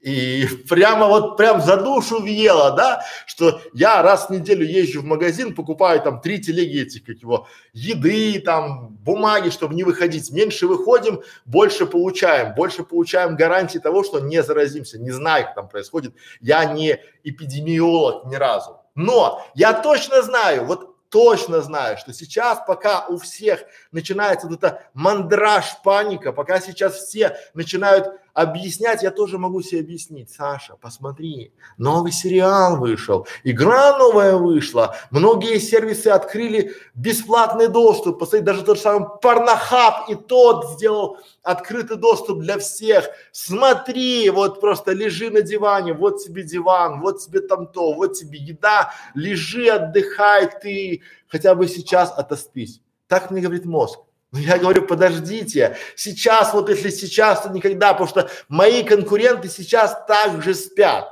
И 0.00 0.46
прямо 0.68 1.06
вот 1.06 1.36
прям 1.36 1.60
за 1.60 1.76
душу 1.76 2.20
въело, 2.20 2.72
да, 2.72 3.04
что 3.26 3.60
я 3.72 4.02
раз 4.02 4.26
в 4.26 4.30
неделю 4.30 4.64
езжу 4.66 5.02
в 5.02 5.04
магазин, 5.04 5.54
покупаю 5.54 6.00
там 6.00 6.20
три 6.20 6.40
телеги 6.40 6.82
этих, 6.82 7.04
как 7.04 7.16
его, 7.18 7.46
еды, 7.72 8.40
там, 8.40 8.88
бумаги, 8.88 9.50
чтобы 9.50 9.74
не 9.74 9.84
выходить. 9.84 10.30
Меньше 10.30 10.66
выходим, 10.66 11.22
больше 11.44 11.86
получаем, 11.86 12.54
больше 12.54 12.82
получаем 12.82 13.36
гарантии 13.36 13.78
того, 13.78 14.02
что 14.02 14.20
не 14.20 14.42
заразимся. 14.42 14.98
Не 14.98 15.10
знаю, 15.10 15.46
как 15.46 15.54
там 15.54 15.68
происходит. 15.68 16.14
Я 16.40 16.64
не 16.64 17.00
эпидемиолог 17.24 18.26
ни 18.26 18.36
разу. 18.36 18.78
Но 18.94 19.44
я 19.54 19.72
точно 19.72 20.22
знаю, 20.22 20.64
вот 20.64 20.90
точно 21.10 21.60
знаю, 21.60 21.98
что 21.98 22.12
сейчас, 22.12 22.60
пока 22.66 23.06
у 23.08 23.18
всех 23.18 23.64
начинается 23.92 24.46
вот 24.46 24.58
эта 24.58 24.84
мандраж, 24.94 25.64
паника, 25.84 26.32
пока 26.32 26.60
сейчас 26.60 26.94
все 26.94 27.36
начинают 27.52 28.19
объяснять, 28.34 29.02
я 29.02 29.10
тоже 29.10 29.38
могу 29.38 29.62
себе 29.62 29.80
объяснить. 29.80 30.30
Саша, 30.30 30.76
посмотри, 30.80 31.52
новый 31.78 32.12
сериал 32.12 32.78
вышел, 32.78 33.26
игра 33.44 33.98
новая 33.98 34.36
вышла, 34.36 34.96
многие 35.10 35.58
сервисы 35.58 36.08
открыли 36.08 36.74
бесплатный 36.94 37.68
доступ, 37.68 38.18
посмотри, 38.18 38.40
даже 38.40 38.62
тот 38.62 38.76
же 38.76 38.82
самый 38.82 39.08
Порнохаб 39.20 40.08
и 40.08 40.14
тот 40.14 40.70
сделал 40.70 41.18
открытый 41.42 41.96
доступ 41.96 42.40
для 42.40 42.58
всех. 42.58 43.08
Смотри, 43.32 44.30
вот 44.30 44.60
просто 44.60 44.92
лежи 44.92 45.30
на 45.30 45.42
диване, 45.42 45.94
вот 45.94 46.22
тебе 46.22 46.42
диван, 46.42 47.00
вот 47.00 47.20
тебе 47.20 47.40
там 47.40 47.66
то, 47.66 47.92
вот 47.92 48.14
тебе 48.14 48.38
еда, 48.38 48.92
лежи, 49.14 49.68
отдыхай, 49.68 50.50
ты 50.60 51.02
хотя 51.28 51.54
бы 51.54 51.68
сейчас 51.68 52.10
отоспись. 52.10 52.80
Так 53.08 53.30
мне 53.30 53.40
говорит 53.40 53.64
мозг. 53.64 54.00
Но 54.32 54.38
я 54.38 54.58
говорю, 54.58 54.86
подождите, 54.86 55.76
сейчас, 55.96 56.54
вот 56.54 56.68
если 56.68 56.90
сейчас, 56.90 57.42
то 57.42 57.50
никогда, 57.50 57.92
потому 57.92 58.08
что 58.08 58.30
мои 58.48 58.84
конкуренты 58.84 59.48
сейчас 59.48 59.96
также 60.06 60.54
спят. 60.54 61.08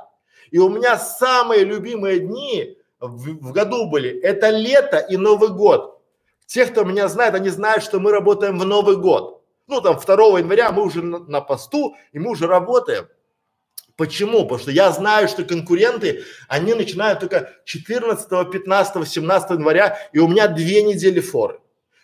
И 0.51 0.57
у 0.57 0.69
меня 0.69 0.97
самые 0.97 1.65
любимые 1.65 2.19
дни 2.19 2.77
в, 2.99 3.47
в 3.47 3.51
году 3.51 3.89
были, 3.89 4.09
это 4.21 4.49
лето 4.49 4.97
и 4.97 5.17
Новый 5.17 5.49
год. 5.49 6.01
Те, 6.45 6.65
кто 6.65 6.83
меня 6.83 7.07
знает, 7.09 7.35
они 7.35 7.49
знают, 7.49 7.83
что 7.83 7.99
мы 7.99 8.11
работаем 8.11 8.57
в 8.57 8.65
Новый 8.65 8.95
год. 8.95 9.43
Ну, 9.67 9.81
там, 9.81 9.99
2 9.99 10.39
января 10.39 10.71
мы 10.71 10.83
уже 10.83 11.03
на, 11.03 11.19
на 11.19 11.41
посту, 11.41 11.95
и 12.13 12.19
мы 12.19 12.31
уже 12.31 12.47
работаем. 12.47 13.07
Почему? 13.97 14.43
Потому 14.43 14.59
что 14.59 14.71
я 14.71 14.91
знаю, 14.91 15.27
что 15.27 15.43
конкуренты, 15.43 16.23
они 16.47 16.73
начинают 16.73 17.19
только 17.19 17.53
14, 17.65 18.49
15, 18.49 19.07
17 19.07 19.49
января, 19.51 19.97
и 20.13 20.19
у 20.19 20.27
меня 20.29 20.47
две 20.47 20.83
недели 20.83 21.19
форы 21.19 21.59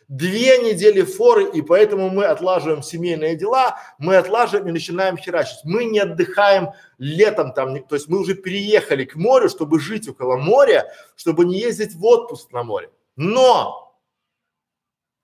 две 0.07 0.59
недели 0.59 1.01
форы, 1.01 1.45
и 1.45 1.61
поэтому 1.61 2.09
мы 2.09 2.25
отлаживаем 2.25 2.83
семейные 2.83 3.35
дела, 3.35 3.79
мы 3.97 4.17
отлаживаем 4.17 4.67
и 4.67 4.71
начинаем 4.71 5.17
херачить. 5.17 5.59
Мы 5.63 5.85
не 5.85 5.99
отдыхаем 5.99 6.69
летом 6.97 7.53
там, 7.53 7.83
то 7.83 7.95
есть 7.95 8.07
мы 8.07 8.19
уже 8.19 8.35
переехали 8.35 9.05
к 9.05 9.15
морю, 9.15 9.49
чтобы 9.49 9.79
жить 9.79 10.07
около 10.07 10.37
моря, 10.37 10.91
чтобы 11.15 11.45
не 11.45 11.59
ездить 11.59 11.95
в 11.95 12.05
отпуск 12.05 12.51
на 12.51 12.63
море. 12.63 12.89
Но 13.15 13.85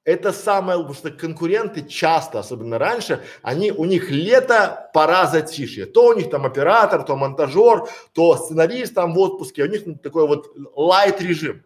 это 0.03 0.33
самое, 0.33 0.79
потому 0.79 0.95
что 0.95 1.11
конкуренты 1.11 1.83
часто, 1.83 2.39
особенно 2.39 2.79
раньше, 2.79 3.23
они, 3.43 3.71
у 3.71 3.85
них 3.85 4.09
лето, 4.09 4.89
пора 4.93 5.27
затишья. 5.27 5.85
То 5.85 6.07
у 6.07 6.13
них 6.13 6.31
там 6.31 6.45
оператор, 6.45 7.03
то 7.03 7.15
монтажер, 7.15 7.87
то 8.13 8.35
сценарист 8.35 8.95
там 8.95 9.13
в 9.13 9.19
отпуске, 9.19 9.63
у 9.63 9.67
них 9.67 9.83
такой 10.01 10.27
вот 10.27 10.51
лайт 10.75 11.21
режим. 11.21 11.63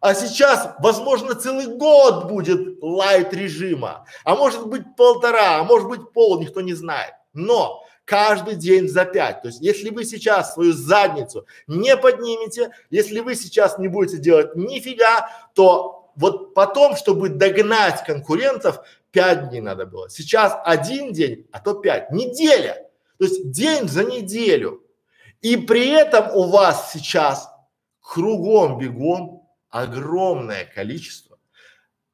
А 0.00 0.14
сейчас, 0.14 0.76
возможно, 0.78 1.34
целый 1.34 1.66
год 1.66 2.26
будет 2.26 2.78
лайт 2.80 3.34
режима, 3.34 4.04
а 4.24 4.36
может 4.36 4.66
быть 4.68 4.84
полтора, 4.96 5.58
а 5.58 5.64
может 5.64 5.88
быть 5.88 6.12
пол, 6.12 6.40
никто 6.40 6.60
не 6.60 6.74
знает. 6.74 7.14
Но 7.32 7.84
каждый 8.04 8.54
день 8.54 8.88
за 8.88 9.04
пять. 9.04 9.42
То 9.42 9.48
есть, 9.48 9.60
если 9.60 9.90
вы 9.90 10.04
сейчас 10.04 10.54
свою 10.54 10.72
задницу 10.72 11.46
не 11.66 11.96
поднимете, 11.96 12.70
если 12.90 13.20
вы 13.20 13.34
сейчас 13.34 13.78
не 13.78 13.88
будете 13.88 14.18
делать 14.18 14.54
нифига, 14.54 15.30
то 15.54 16.10
вот 16.14 16.54
потом, 16.54 16.96
чтобы 16.96 17.28
догнать 17.28 18.04
конкурентов, 18.04 18.80
пять 19.10 19.50
дней 19.50 19.60
надо 19.60 19.84
было. 19.86 20.08
Сейчас 20.08 20.56
один 20.64 21.12
день, 21.12 21.46
а 21.52 21.60
то 21.60 21.74
пять. 21.74 22.10
Неделя. 22.10 22.88
То 23.18 23.24
есть 23.24 23.50
день 23.50 23.88
за 23.88 24.04
неделю. 24.04 24.82
И 25.42 25.56
при 25.56 25.90
этом 25.90 26.30
у 26.36 26.44
вас 26.44 26.92
сейчас 26.92 27.48
кругом 28.00 28.78
бегом 28.78 29.37
огромное 29.70 30.64
количество 30.64 31.38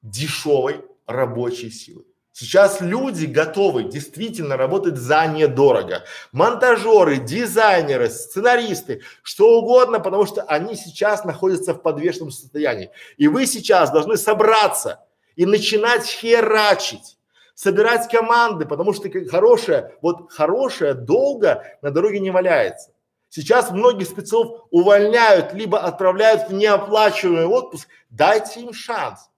дешевой 0.02 0.84
рабочей 1.06 1.70
силы. 1.70 2.04
Сейчас 2.37 2.80
люди 2.80 3.26
готовы 3.26 3.84
действительно 3.84 4.56
работать 4.56 4.96
за 4.96 5.25
недорого. 5.26 6.02
Монтажеры, 6.32 7.18
дизайнеры, 7.18 8.11
сценаристы, 8.11 9.02
что 9.23 9.61
угодно, 9.61 10.00
потому 10.00 10.26
что 10.26 10.42
они 10.42 10.75
сейчас 10.75 11.25
находятся 11.25 11.75
в 11.75 11.80
подвешенном 11.80 12.32
состоянии. 12.32 12.90
И 13.18 13.28
вы 13.28 13.46
сейчас 13.46 13.92
должны 13.92 14.16
собраться 14.16 15.04
и 15.37 15.46
начинать 15.46 16.06
херачить, 16.06 17.18
собирать 17.54 18.11
команды, 18.11 18.66
потому 18.66 18.94
что 18.94 19.08
хорошее, 19.30 19.94
вот 20.02 20.32
хорошее 20.32 20.94
долго 20.94 21.64
на 21.82 21.92
дороге 21.92 22.18
не 22.18 22.32
валяется. 22.32 22.90
Сейчас 23.34 23.72
многих 23.72 24.06
спецов 24.06 24.64
увольняют, 24.70 25.54
либо 25.54 25.80
отправляют 25.80 26.48
в 26.48 26.52
неоплачиваемый 26.52 27.46
отпуск. 27.46 27.88
Дайте 28.08 28.60
им 28.60 28.72
шанс. 28.72 29.28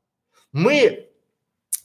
Мы 0.53 1.09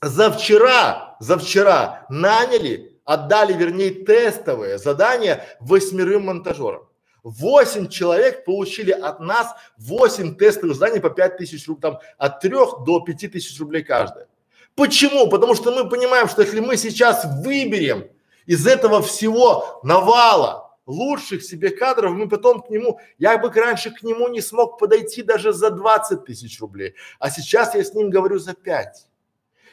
за 0.01 0.29
вчера, 0.29 1.15
за 1.21 1.37
вчера 1.37 2.05
наняли, 2.09 2.99
отдали, 3.05 3.53
вернее, 3.53 4.03
тестовое 4.03 4.77
задание 4.77 5.45
восьмерым 5.61 6.25
монтажерам. 6.25 6.89
Восемь 7.23 7.87
человек 7.87 8.43
получили 8.43 8.91
от 8.91 9.21
нас 9.21 9.55
восемь 9.77 10.35
тестовых 10.35 10.75
заданий 10.75 10.99
по 10.99 11.11
пять 11.11 11.37
тысяч 11.37 11.65
рублей, 11.69 11.81
там 11.81 11.99
от 12.17 12.41
трех 12.41 12.83
до 12.83 12.99
пяти 12.99 13.29
тысяч 13.29 13.57
рублей 13.57 13.83
каждое. 13.83 14.27
Почему? 14.75 15.29
Потому 15.29 15.55
что 15.55 15.71
мы 15.71 15.87
понимаем, 15.87 16.27
что 16.27 16.41
если 16.41 16.59
мы 16.59 16.75
сейчас 16.75 17.23
выберем 17.41 18.09
из 18.47 18.67
этого 18.67 19.01
всего 19.01 19.79
навала 19.83 20.60
лучших 20.91 21.43
себе 21.43 21.69
кадров, 21.69 22.11
мы 22.11 22.27
потом 22.27 22.61
к 22.61 22.69
нему, 22.69 22.99
я 23.17 23.37
бы 23.37 23.49
раньше 23.49 23.91
к 23.91 24.03
нему 24.03 24.27
не 24.27 24.41
смог 24.41 24.77
подойти 24.79 25.23
даже 25.23 25.53
за 25.53 25.69
20 25.69 26.25
тысяч 26.25 26.59
рублей, 26.59 26.95
а 27.19 27.29
сейчас 27.29 27.75
я 27.75 27.83
с 27.83 27.93
ним 27.93 28.09
говорю 28.09 28.39
за 28.39 28.53
5. 28.53 29.07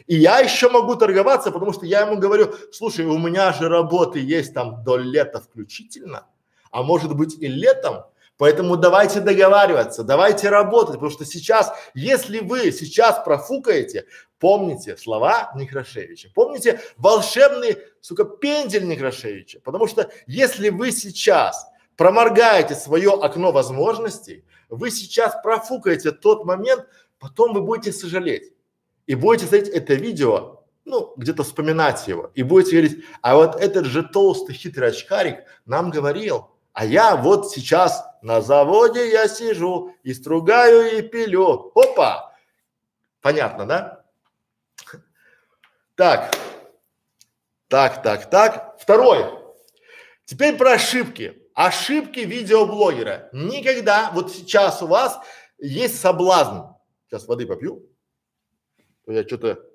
И 0.07 0.17
я 0.17 0.39
еще 0.39 0.71
могу 0.71 0.95
торговаться, 0.95 1.51
потому 1.51 1.73
что 1.73 1.85
я 1.85 2.03
ему 2.03 2.19
говорю, 2.19 2.55
слушай, 2.73 3.05
у 3.05 3.19
меня 3.19 3.53
же 3.53 3.69
работы 3.69 4.21
есть 4.21 4.55
там 4.55 4.83
до 4.85 4.97
лета 4.97 5.41
включительно, 5.41 6.27
а 6.71 6.83
может 6.83 7.15
быть 7.17 7.37
и 7.43 7.49
летом, 7.49 8.05
Поэтому 8.38 8.76
давайте 8.76 9.21
договариваться, 9.21 10.04
давайте 10.04 10.49
работать, 10.49 10.95
потому 10.95 11.11
что 11.11 11.25
сейчас, 11.25 11.73
если 11.92 12.38
вы 12.38 12.71
сейчас 12.71 13.21
профукаете, 13.25 14.07
помните 14.38 14.97
слова 14.97 15.50
Некрашевича, 15.57 16.30
помните 16.33 16.80
волшебный, 16.97 17.78
сука, 18.00 18.25
пендель 18.25 18.87
Некрашевича, 18.87 19.61
потому 19.61 19.88
что 19.88 20.09
если 20.28 20.68
вы 20.68 20.92
сейчас 20.92 21.66
проморгаете 21.97 22.76
свое 22.76 23.11
окно 23.11 23.50
возможностей, 23.50 24.45
вы 24.68 24.92
сейчас 24.92 25.35
профукаете 25.42 26.12
тот 26.12 26.45
момент, 26.45 26.87
потом 27.18 27.52
вы 27.52 27.62
будете 27.62 27.90
сожалеть. 27.90 28.52
И 29.09 29.16
будете 29.16 29.47
смотреть 29.47 29.68
это 29.71 29.95
видео, 29.95 30.62
ну, 30.85 31.12
где-то 31.16 31.42
вспоминать 31.42 32.07
его, 32.07 32.30
и 32.37 32.45
будете 32.45 32.76
говорить, 32.76 33.04
а 33.21 33.35
вот 33.35 33.57
этот 33.61 33.87
же 33.87 34.04
толстый 34.04 34.52
хитрый 34.52 34.90
очкарик 34.90 35.38
нам 35.66 35.90
говорил, 35.90 36.50
а 36.79 36.85
я 36.85 37.17
вот 37.17 37.51
сейчас 37.51 38.05
на 38.23 38.41
заводе 38.41 39.11
я 39.11 39.27
сижу 39.27 39.97
и 40.05 40.15
стругаю 40.15 40.97
и 40.97 41.03
пилю. 41.03 41.73
Опа! 41.75 42.33
Понятно, 43.21 43.67
да? 43.67 44.05
Так, 45.97 46.37
так, 47.67 48.01
так, 48.05 48.31
так. 48.31 48.77
Второй. 48.79 49.25
Теперь 50.25 50.57
про 50.57 50.75
ошибки. 50.75 51.43
Ошибки 51.53 52.21
видеоблогера. 52.21 53.29
Никогда, 53.33 54.13
вот 54.15 54.31
сейчас 54.31 54.81
у 54.81 54.87
вас 54.87 55.19
есть 55.59 56.01
соблазн. 56.01 56.77
Сейчас 57.09 57.27
воды 57.27 57.45
попью. 57.49 57.91
Я 59.09 59.25
что-то 59.25 59.68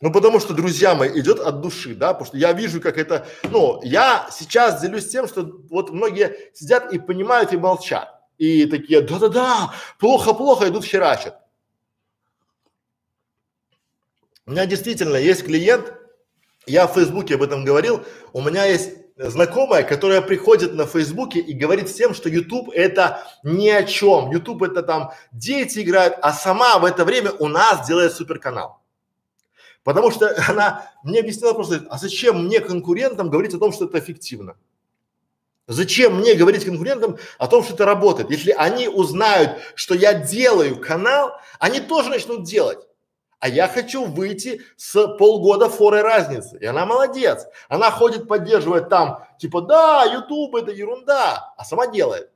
ну, 0.00 0.12
потому 0.12 0.40
что, 0.40 0.54
друзья 0.54 0.94
мои, 0.94 1.18
идет 1.20 1.40
от 1.40 1.60
души, 1.60 1.94
да, 1.94 2.12
потому 2.12 2.26
что 2.26 2.36
я 2.36 2.52
вижу, 2.52 2.80
как 2.80 2.98
это, 2.98 3.26
ну, 3.44 3.80
я 3.82 4.28
сейчас 4.30 4.80
делюсь 4.80 5.08
тем, 5.08 5.26
что 5.26 5.48
вот 5.70 5.90
многие 5.90 6.50
сидят 6.52 6.92
и 6.92 6.98
понимают 6.98 7.52
и 7.52 7.56
молчат. 7.56 8.20
И 8.38 8.66
такие, 8.66 9.00
да-да-да, 9.00 9.72
плохо-плохо, 9.98 10.68
идут 10.68 10.84
херачат. 10.84 11.38
У 14.46 14.50
меня 14.50 14.66
действительно 14.66 15.16
есть 15.16 15.44
клиент, 15.44 15.94
я 16.66 16.86
в 16.86 16.94
Фейсбуке 16.94 17.36
об 17.36 17.42
этом 17.42 17.64
говорил, 17.64 18.04
у 18.32 18.42
меня 18.42 18.64
есть 18.64 18.90
знакомая, 19.16 19.84
которая 19.84 20.20
приходит 20.20 20.74
на 20.74 20.86
Фейсбуке 20.86 21.40
и 21.40 21.52
говорит 21.52 21.88
всем, 21.88 22.14
что 22.14 22.28
YouTube 22.28 22.70
это 22.74 23.26
ни 23.42 23.68
о 23.68 23.84
чем, 23.84 24.30
YouTube 24.30 24.62
это 24.62 24.82
там 24.82 25.12
дети 25.32 25.80
играют, 25.80 26.16
а 26.20 26.32
сама 26.32 26.78
в 26.78 26.84
это 26.84 27.04
время 27.04 27.30
у 27.32 27.48
нас 27.48 27.86
делает 27.86 28.12
суперканал. 28.12 28.83
Потому 29.84 30.10
что 30.10 30.34
она 30.48 30.90
мне 31.04 31.20
объяснила 31.20 31.52
просто, 31.52 31.86
а 31.88 31.98
зачем 31.98 32.46
мне 32.46 32.60
конкурентам 32.60 33.30
говорить 33.30 33.54
о 33.54 33.58
том, 33.58 33.72
что 33.72 33.84
это 33.84 33.98
эффективно? 33.98 34.56
Зачем 35.66 36.16
мне 36.18 36.34
говорить 36.34 36.64
конкурентам 36.64 37.16
о 37.38 37.46
том, 37.46 37.62
что 37.62 37.72
это 37.72 37.86
работает? 37.86 38.30
Если 38.30 38.50
они 38.50 38.88
узнают, 38.88 39.60
что 39.74 39.94
я 39.94 40.12
делаю 40.12 40.78
канал, 40.78 41.32
они 41.58 41.80
тоже 41.80 42.10
начнут 42.10 42.44
делать. 42.44 42.86
А 43.38 43.48
я 43.48 43.68
хочу 43.68 44.04
выйти 44.04 44.62
с 44.76 45.06
полгода 45.16 45.70
форы 45.70 46.02
разницы. 46.02 46.58
И 46.58 46.66
она 46.66 46.84
молодец. 46.84 47.46
Она 47.68 47.90
ходит, 47.90 48.28
поддерживает 48.28 48.90
там, 48.90 49.26
типа, 49.38 49.62
да, 49.62 50.04
YouTube 50.04 50.54
это 50.54 50.70
ерунда, 50.70 51.54
а 51.56 51.64
сама 51.64 51.86
делает. 51.86 52.30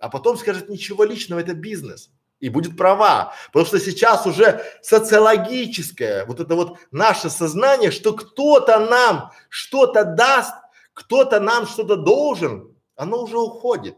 А 0.00 0.08
потом 0.08 0.38
скажет, 0.38 0.70
ничего 0.70 1.04
личного, 1.04 1.40
это 1.40 1.54
бизнес 1.54 2.10
и 2.42 2.48
будет 2.48 2.76
права. 2.76 3.32
Потому 3.46 3.64
что 3.64 3.78
сейчас 3.78 4.26
уже 4.26 4.62
социологическое, 4.82 6.26
вот 6.26 6.40
это 6.40 6.56
вот 6.56 6.76
наше 6.90 7.30
сознание, 7.30 7.92
что 7.92 8.12
кто-то 8.12 8.80
нам 8.80 9.30
что-то 9.48 10.04
даст, 10.04 10.52
кто-то 10.92 11.38
нам 11.38 11.66
что-то 11.66 11.96
должен, 11.96 12.76
оно 12.96 13.22
уже 13.22 13.38
уходит. 13.38 13.96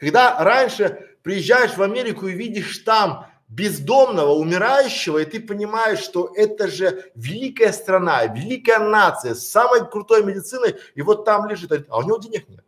Когда 0.00 0.42
раньше 0.42 1.16
приезжаешь 1.22 1.76
в 1.76 1.82
Америку 1.82 2.26
и 2.26 2.32
видишь 2.32 2.78
там 2.78 3.26
бездомного, 3.46 4.32
умирающего, 4.32 5.18
и 5.18 5.24
ты 5.24 5.40
понимаешь, 5.40 6.00
что 6.00 6.32
это 6.34 6.66
же 6.66 7.12
великая 7.14 7.72
страна, 7.72 8.26
великая 8.26 8.80
нация 8.80 9.36
с 9.36 9.48
самой 9.48 9.88
крутой 9.88 10.24
медициной, 10.24 10.74
и 10.96 11.02
вот 11.02 11.24
там 11.24 11.48
лежит, 11.48 11.86
а 11.88 11.98
у 11.98 12.02
него 12.02 12.18
денег 12.18 12.48
нет. 12.48 12.64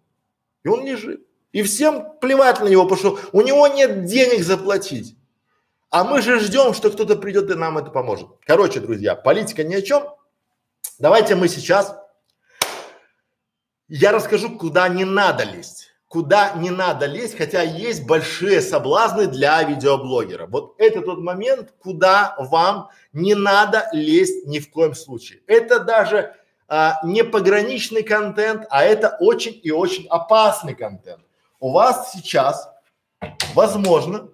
И 0.63 0.69
он 0.69 0.87
лежит. 0.87 1.27
И 1.53 1.63
всем 1.63 2.19
плевать 2.21 2.61
на 2.61 2.69
него, 2.69 2.87
потому 2.87 3.17
что 3.17 3.29
у 3.33 3.43
него 3.43 3.67
нет 3.67 4.05
денег 4.05 4.45
заплатить. 4.45 5.17
А 5.91 6.05
мы 6.05 6.23
же 6.23 6.39
ждем, 6.39 6.73
что 6.73 6.91
кто-то 6.91 7.17
придет 7.17 7.51
и 7.51 7.55
нам 7.55 7.77
это 7.77 7.91
поможет. 7.91 8.29
Короче, 8.47 8.79
друзья, 8.79 9.17
политика 9.17 9.65
ни 9.65 9.75
о 9.75 9.83
чем. 9.83 10.05
Давайте 11.01 11.35
мы 11.35 11.49
сейчас, 11.49 11.97
я 13.89 14.13
расскажу, 14.13 14.57
куда 14.57 14.89
не 14.89 15.05
надо 15.05 15.43
лезть. 15.45 15.89
Куда 16.07 16.55
не 16.55 16.71
надо 16.71 17.07
лезть, 17.07 17.37
хотя 17.37 17.63
есть 17.63 18.05
большие 18.05 18.61
соблазны 18.61 19.27
для 19.27 19.63
видеоблогера. 19.63 20.47
Вот 20.47 20.75
это 20.79 21.03
тот 21.03 21.19
момент, 21.19 21.73
куда 21.81 22.37
вам 22.39 22.91
не 23.13 23.35
надо 23.35 23.89
лезть 23.93 24.47
ни 24.47 24.59
в 24.59 24.71
коем 24.71 24.95
случае. 24.95 25.41
Это 25.47 25.81
даже 25.81 26.35
а, 26.69 26.99
не 27.05 27.23
пограничный 27.23 28.03
контент, 28.03 28.67
а 28.71 28.83
это 28.85 29.17
очень 29.21 29.59
и 29.63 29.71
очень 29.71 30.07
опасный 30.09 30.75
контент 30.75 31.23
у 31.61 31.71
вас 31.71 32.13
сейчас, 32.13 32.69
возможно, 33.55 34.29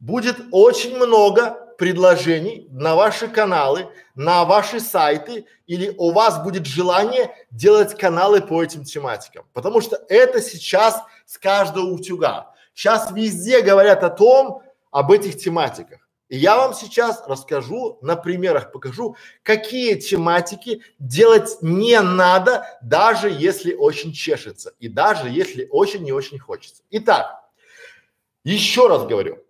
будет 0.00 0.36
очень 0.50 0.96
много 0.96 1.74
предложений 1.78 2.68
на 2.70 2.94
ваши 2.94 3.28
каналы, 3.28 3.88
на 4.14 4.44
ваши 4.44 4.80
сайты, 4.80 5.46
или 5.66 5.94
у 5.96 6.10
вас 6.10 6.42
будет 6.42 6.66
желание 6.66 7.34
делать 7.50 7.96
каналы 7.96 8.42
по 8.42 8.62
этим 8.62 8.84
тематикам. 8.84 9.46
Потому 9.54 9.80
что 9.80 9.98
это 10.08 10.42
сейчас 10.42 11.00
с 11.24 11.38
каждого 11.38 11.86
утюга. 11.86 12.52
Сейчас 12.74 13.10
везде 13.12 13.62
говорят 13.62 14.02
о 14.04 14.10
том, 14.10 14.62
об 14.90 15.12
этих 15.12 15.38
тематиках. 15.38 15.99
И 16.30 16.36
я 16.36 16.56
вам 16.56 16.74
сейчас 16.74 17.24
расскажу, 17.26 17.98
на 18.02 18.14
примерах 18.14 18.70
покажу, 18.70 19.16
какие 19.42 19.96
тематики 19.96 20.80
делать 21.00 21.58
не 21.60 22.00
надо, 22.00 22.64
даже 22.82 23.28
если 23.28 23.74
очень 23.74 24.12
чешется 24.12 24.72
и 24.78 24.88
даже 24.88 25.28
если 25.28 25.66
очень 25.70 26.04
не 26.04 26.12
очень 26.12 26.38
хочется. 26.38 26.84
Итак, 26.90 27.42
еще 28.44 28.86
раз 28.86 29.06
говорю, 29.06 29.44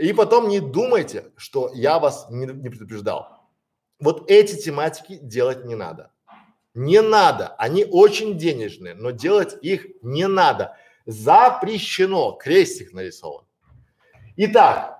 и 0.00 0.12
потом 0.12 0.48
не 0.48 0.60
думайте, 0.60 1.32
что 1.36 1.72
я 1.74 1.98
вас 1.98 2.28
не, 2.30 2.46
не 2.46 2.68
предупреждал. 2.70 3.48
Вот 3.98 4.30
эти 4.30 4.54
тематики 4.54 5.18
делать 5.20 5.64
не 5.64 5.74
надо. 5.74 6.12
Не 6.74 7.02
надо, 7.02 7.56
они 7.58 7.84
очень 7.84 8.38
денежные, 8.38 8.94
но 8.94 9.10
делать 9.10 9.56
их 9.62 9.84
не 10.00 10.28
надо. 10.28 10.76
Запрещено, 11.06 12.32
крестик 12.32 12.92
нарисован. 12.92 13.46
Итак, 14.36 14.99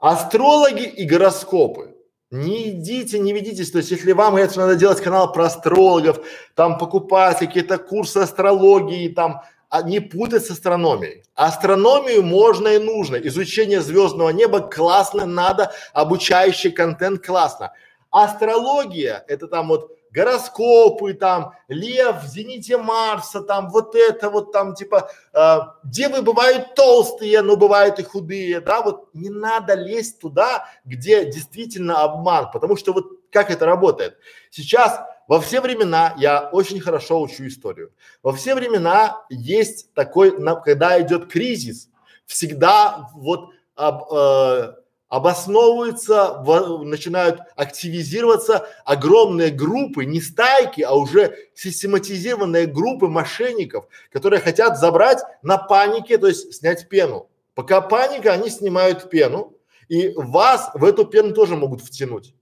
Астрологи 0.00 0.82
и 0.82 1.04
гороскопы. 1.04 1.94
Не 2.30 2.70
идите, 2.70 3.18
не 3.18 3.32
ведитесь. 3.32 3.70
То 3.70 3.78
есть, 3.78 3.90
если 3.90 4.12
вам 4.12 4.36
что 4.48 4.60
надо 4.60 4.76
делать 4.76 5.00
канал 5.00 5.32
про 5.32 5.46
астрологов, 5.46 6.24
там 6.54 6.78
покупать 6.78 7.38
какие-то 7.38 7.76
курсы 7.78 8.18
астрологии, 8.18 9.08
там 9.08 9.42
а 9.68 9.82
не 9.82 10.00
путать 10.00 10.44
с 10.44 10.50
астрономией. 10.50 11.22
Астрономию 11.34 12.24
можно 12.24 12.68
и 12.68 12.78
нужно. 12.78 13.16
Изучение 13.16 13.80
звездного 13.80 14.30
неба 14.30 14.60
классно, 14.60 15.26
надо, 15.26 15.72
обучающий 15.92 16.72
контент 16.72 17.24
классно. 17.24 17.72
Астрология– 18.10 19.24
это 19.28 19.46
там 19.46 19.68
вот 19.68 19.96
гороскопы 20.10 21.14
там, 21.14 21.52
лев 21.68 22.22
в 22.22 22.26
зените 22.26 22.76
Марса, 22.76 23.40
там 23.40 23.70
вот 23.70 23.94
это 23.94 24.30
вот 24.30 24.52
там 24.52 24.74
типа, 24.74 25.10
э, 25.32 25.58
девы 25.84 26.22
бывают 26.22 26.74
толстые, 26.74 27.42
но 27.42 27.56
бывают 27.56 27.98
и 27.98 28.02
худые, 28.02 28.60
да, 28.60 28.82
вот 28.82 29.08
не 29.14 29.30
надо 29.30 29.74
лезть 29.74 30.18
туда, 30.20 30.66
где 30.84 31.24
действительно 31.24 32.02
обман, 32.02 32.50
потому 32.50 32.76
что 32.76 32.92
вот 32.92 33.06
как 33.30 33.50
это 33.50 33.66
работает. 33.66 34.18
Сейчас 34.50 35.00
во 35.28 35.40
все 35.40 35.60
времена 35.60 36.14
я 36.18 36.48
очень 36.50 36.80
хорошо 36.80 37.20
учу 37.22 37.46
историю. 37.46 37.92
Во 38.22 38.32
все 38.32 38.54
времена 38.54 39.24
есть 39.28 39.94
такой, 39.94 40.36
когда 40.64 41.00
идет 41.00 41.30
кризис, 41.30 41.88
всегда 42.26 43.08
вот 43.14 43.50
об, 43.76 44.12
э, 44.12 44.74
обосновываются, 45.10 46.40
в, 46.42 46.84
начинают 46.84 47.40
активизироваться 47.56 48.66
огромные 48.84 49.50
группы, 49.50 50.04
не 50.06 50.20
стайки, 50.20 50.80
а 50.80 50.94
уже 50.94 51.36
систематизированные 51.54 52.66
группы 52.66 53.08
мошенников, 53.08 53.86
которые 54.10 54.40
хотят 54.40 54.78
забрать 54.78 55.18
на 55.42 55.58
панике, 55.58 56.16
то 56.16 56.28
есть 56.28 56.54
снять 56.54 56.88
пену. 56.88 57.28
Пока 57.54 57.80
паника, 57.80 58.32
они 58.32 58.48
снимают 58.48 59.10
пену, 59.10 59.52
и 59.88 60.12
вас 60.14 60.70
в 60.74 60.84
эту 60.84 61.04
пену 61.04 61.34
тоже 61.34 61.56
могут 61.56 61.82
втянуть 61.82 62.32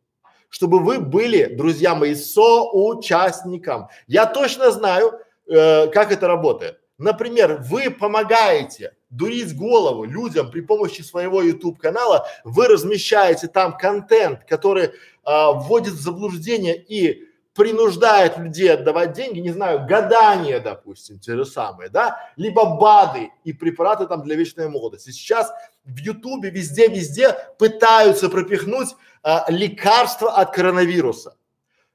чтобы 0.50 0.78
вы 0.78 0.98
были, 0.98 1.44
друзья 1.44 1.94
мои, 1.94 2.14
соучастником. 2.14 3.88
Я 4.06 4.24
точно 4.24 4.70
знаю, 4.70 5.20
э, 5.46 5.88
как 5.88 6.10
это 6.10 6.26
работает. 6.26 6.80
Например, 6.98 7.62
вы 7.62 7.90
помогаете 7.90 8.94
дурить 9.08 9.56
голову 9.56 10.04
людям 10.04 10.50
при 10.50 10.60
помощи 10.60 11.00
своего 11.02 11.40
YouTube 11.40 11.78
канала, 11.78 12.26
вы 12.44 12.66
размещаете 12.66 13.46
там 13.46 13.76
контент, 13.78 14.44
который 14.44 14.90
а, 15.24 15.52
вводит 15.52 15.94
в 15.94 16.00
заблуждение 16.00 16.76
и 16.76 17.28
принуждает 17.54 18.38
людей 18.38 18.72
отдавать 18.72 19.14
деньги, 19.14 19.38
не 19.40 19.50
знаю, 19.50 19.86
гадания, 19.86 20.60
допустим, 20.60 21.18
те 21.18 21.36
же 21.36 21.44
самые, 21.44 21.88
да, 21.88 22.30
либо 22.36 22.76
БАДы 22.76 23.30
и 23.44 23.52
препараты 23.52 24.06
там 24.06 24.22
для 24.22 24.36
вечной 24.36 24.68
молодости. 24.68 25.10
Сейчас 25.10 25.52
в 25.84 25.96
Ютубе 25.98 26.50
везде-везде 26.50 27.36
пытаются 27.58 28.28
пропихнуть 28.28 28.88
а, 29.22 29.46
лекарства 29.48 30.32
от 30.32 30.52
коронавируса. 30.52 31.36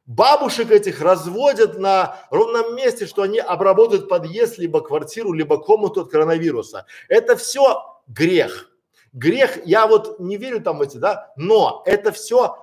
Бабушек 0.06 0.70
этих 0.70 1.02
разводят 1.02 1.80
на 1.80 2.20
ровном 2.30 2.76
месте, 2.76 3.06
что 3.06 3.22
они 3.22 3.40
обработают 3.40 4.10
подъезд, 4.10 4.58
либо 4.58 4.82
квартиру, 4.82 5.32
либо 5.32 5.58
комнату 5.58 6.02
от 6.02 6.12
коронавируса. 6.12 6.86
Это 7.08 7.38
все 7.38 7.82
грех. 8.08 8.70
Грех, 9.14 9.66
я 9.66 9.88
вот 9.88 10.20
не 10.20 10.36
верю 10.36 10.62
там 10.62 10.82
эти, 10.82 10.98
да, 10.98 11.32
но 11.38 11.84
это 11.86 12.12
все 12.12 12.58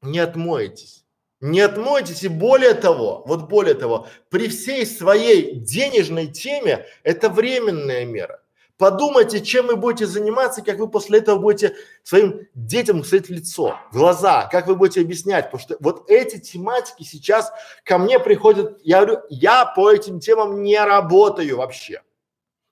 не 0.00 0.20
отмоетесь. 0.20 1.04
Не 1.40 1.60
отмоетесь 1.60 2.22
и 2.22 2.28
более 2.28 2.74
того, 2.74 3.24
вот 3.26 3.48
более 3.48 3.74
того, 3.74 4.06
при 4.30 4.48
всей 4.48 4.86
своей 4.86 5.56
денежной 5.56 6.28
теме 6.28 6.86
это 7.02 7.28
временная 7.28 8.04
мера. 8.04 8.43
Подумайте, 8.76 9.40
чем 9.40 9.68
вы 9.68 9.76
будете 9.76 10.06
заниматься, 10.06 10.60
как 10.60 10.78
вы 10.78 10.88
после 10.88 11.20
этого 11.20 11.38
будете 11.38 11.76
своим 12.02 12.48
детям 12.54 13.04
смотреть 13.04 13.28
в 13.28 13.32
лицо, 13.32 13.78
в 13.92 13.96
глаза, 13.96 14.48
как 14.50 14.66
вы 14.66 14.74
будете 14.74 15.00
объяснять, 15.00 15.44
потому 15.46 15.60
что 15.60 15.76
вот 15.78 16.10
эти 16.10 16.40
тематики 16.40 17.04
сейчас 17.04 17.52
ко 17.84 17.98
мне 17.98 18.18
приходят, 18.18 18.80
я 18.82 19.04
говорю, 19.04 19.22
я 19.30 19.64
по 19.64 19.92
этим 19.92 20.18
темам 20.18 20.62
не 20.64 20.82
работаю 20.82 21.56
вообще 21.56 22.02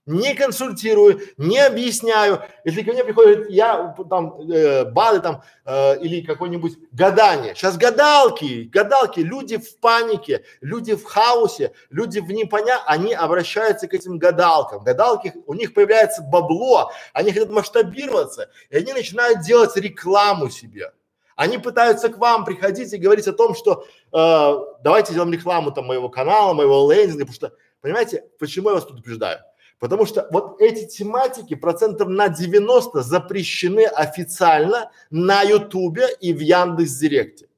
не 0.07 0.35
консультирую, 0.35 1.21
не 1.37 1.59
объясняю. 1.59 2.43
Если 2.65 2.83
ко 2.83 2.93
мне 2.93 3.05
приходит, 3.05 3.51
я 3.51 3.95
там 4.11 4.41
э, 4.51 4.85
БАДы 4.85 5.21
там 5.21 5.43
э, 5.65 6.01
или 6.01 6.23
какое-нибудь 6.23 6.77
гадание. 6.91 7.55
Сейчас 7.55 7.77
гадалки, 7.77 8.69
гадалки, 8.73 9.21
люди 9.21 9.59
в 9.59 9.79
панике, 9.79 10.45
люди 10.61 10.95
в 10.95 11.05
хаосе, 11.05 11.73
люди 11.91 12.19
в 12.19 12.31
непоня, 12.33 12.83
они 12.87 13.15
обращаются 13.15 13.87
к 13.87 13.95
этим 13.95 14.19
гадалкам. 14.19 14.83
Гадалки, 14.83 15.35
у 15.47 15.55
них 15.55 15.73
появляется 15.73 16.23
бабло, 16.23 16.91
они 17.13 17.33
хотят 17.33 17.51
масштабироваться, 17.51 18.51
и 18.71 18.77
они 18.77 18.93
начинают 18.93 19.43
делать 19.43 19.77
рекламу 19.77 20.51
себе. 20.51 20.93
Они 21.37 21.59
пытаются 21.59 22.09
к 22.09 22.19
вам 22.19 22.45
приходить 22.45 22.93
и 22.93 22.99
говорить 22.99 23.27
о 23.27 23.33
том, 23.33 23.55
что 23.55 23.87
э, 24.13 24.77
давайте 24.83 25.13
сделаем 25.13 25.33
рекламу 25.33 25.71
там 25.71 25.87
моего 25.87 26.09
канала, 26.09 26.53
моего 26.53 26.91
лендинга, 26.93 27.21
потому 27.21 27.35
что, 27.35 27.53
понимаете, 27.81 28.25
почему 28.39 28.69
я 28.69 28.75
вас 28.75 28.85
предупреждаю? 28.85 29.39
Потому 29.83 30.07
что 30.07 30.29
вот 30.31 30.61
эти 30.61 30.87
тематики 30.87 31.57
процентов 31.57 32.07
на 32.07 32.29
90 32.29 33.03
запрещены 33.03 33.85
официально 33.87 34.93
на 35.11 35.43
Ютубе 35.43 36.07
и 36.21 36.33
в 36.33 36.39
Яндекс 36.39 36.93
Директе 36.99 37.49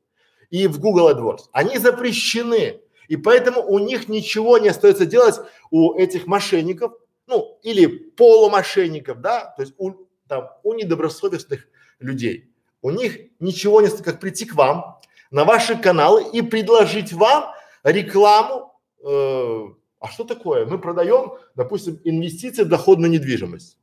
и 0.48 0.66
в 0.66 0.80
Google 0.80 1.10
AdWords. 1.10 1.50
Они 1.52 1.76
запрещены. 1.76 2.80
И 3.08 3.18
поэтому 3.18 3.60
у 3.60 3.78
них 3.78 4.08
ничего 4.08 4.56
не 4.56 4.70
остается 4.70 5.04
делать 5.04 5.34
у 5.70 5.92
этих 5.98 6.26
мошенников, 6.26 6.94
ну, 7.26 7.58
или 7.62 7.84
полумошенников, 7.84 9.20
да, 9.20 9.52
то 9.54 9.60
есть 9.60 9.74
у, 9.76 9.92
там, 10.26 10.48
у 10.62 10.72
недобросовестных 10.72 11.68
людей. 11.98 12.50
У 12.80 12.90
них 12.90 13.18
ничего 13.38 13.82
не 13.82 13.88
остается, 13.88 14.12
как 14.12 14.20
прийти 14.20 14.46
к 14.46 14.54
вам 14.54 14.98
на 15.30 15.44
ваши 15.44 15.76
каналы 15.76 16.24
и 16.32 16.40
предложить 16.40 17.12
вам 17.12 17.52
рекламу 17.82 18.72
э, 19.04 19.66
а 20.04 20.08
что 20.08 20.24
такое? 20.24 20.66
Мы 20.66 20.78
продаем, 20.78 21.32
допустим, 21.54 21.98
инвестиции 22.04 22.64
в 22.64 22.68
доходную 22.68 23.10
недвижимость. 23.10 23.78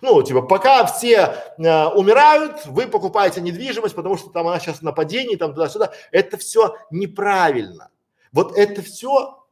Ну, 0.00 0.22
типа, 0.22 0.42
пока 0.42 0.86
все 0.86 1.34
э, 1.58 1.86
умирают, 1.88 2.66
вы 2.66 2.86
покупаете 2.86 3.40
недвижимость, 3.40 3.96
потому 3.96 4.16
что 4.16 4.30
там 4.30 4.46
она 4.46 4.60
сейчас 4.60 4.80
на 4.80 4.92
падении, 4.92 5.34
там 5.34 5.54
туда-сюда. 5.54 5.92
Это 6.12 6.36
все 6.36 6.76
неправильно. 6.92 7.90
Вот 8.30 8.56
это 8.56 8.80
все 8.80 9.44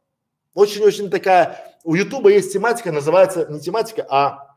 очень-очень 0.54 1.10
такая, 1.10 1.76
у 1.82 1.96
Ютуба 1.96 2.30
есть 2.30 2.52
тематика, 2.52 2.92
называется, 2.92 3.48
не 3.50 3.58
тематика, 3.58 4.06
а 4.08 4.56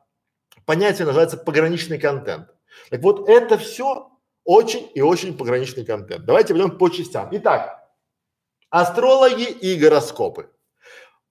понятие 0.66 1.08
называется 1.08 1.38
пограничный 1.38 1.98
контент. 1.98 2.50
Так 2.92 3.02
вот, 3.02 3.28
это 3.28 3.58
все 3.58 4.12
очень 4.44 4.92
и 4.94 5.02
очень 5.02 5.36
пограничный 5.36 5.86
контент. 5.86 6.24
Давайте 6.24 6.54
пойдем 6.54 6.78
по 6.78 6.90
частям. 6.90 7.30
Итак, 7.32 7.84
астрологи 8.70 9.50
и 9.50 9.76
гороскопы 9.76 10.52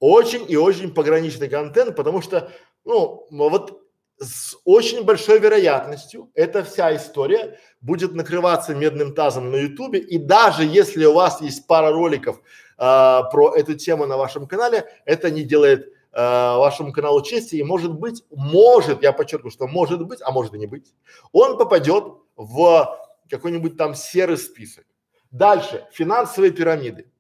очень 0.00 0.44
и 0.48 0.56
очень 0.56 0.92
пограничный 0.92 1.48
контент, 1.48 1.96
потому 1.96 2.20
что, 2.22 2.50
ну, 2.84 3.26
вот 3.30 3.82
с 4.18 4.56
очень 4.64 5.04
большой 5.04 5.38
вероятностью 5.38 6.30
эта 6.34 6.64
вся 6.64 6.96
история 6.96 7.58
будет 7.80 8.14
накрываться 8.14 8.74
медным 8.74 9.14
тазом 9.14 9.50
на 9.50 9.56
ютубе 9.56 9.98
и 9.98 10.16
даже 10.16 10.64
если 10.64 11.04
у 11.04 11.12
вас 11.12 11.40
есть 11.42 11.66
пара 11.66 11.92
роликов 11.92 12.38
э, 12.38 12.40
про 12.78 13.54
эту 13.54 13.74
тему 13.74 14.06
на 14.06 14.16
вашем 14.16 14.46
канале, 14.46 14.86
это 15.04 15.30
не 15.30 15.42
делает 15.42 15.86
э, 15.86 16.18
вашему 16.18 16.92
каналу 16.92 17.20
чести 17.22 17.56
и 17.56 17.62
может 17.62 17.92
быть, 17.92 18.24
может, 18.30 19.02
я 19.02 19.12
подчеркну, 19.12 19.50
что 19.50 19.66
может 19.66 20.02
быть, 20.06 20.20
а 20.22 20.30
может 20.30 20.54
и 20.54 20.58
не 20.58 20.66
быть, 20.66 20.94
он 21.32 21.58
попадет 21.58 22.04
в 22.36 22.98
какой-нибудь 23.28 23.76
там 23.76 23.94
серый 23.94 24.38
список. 24.38 24.86
Дальше, 25.30 25.86
финансовые 25.92 26.52
пирамиды. 26.52 27.10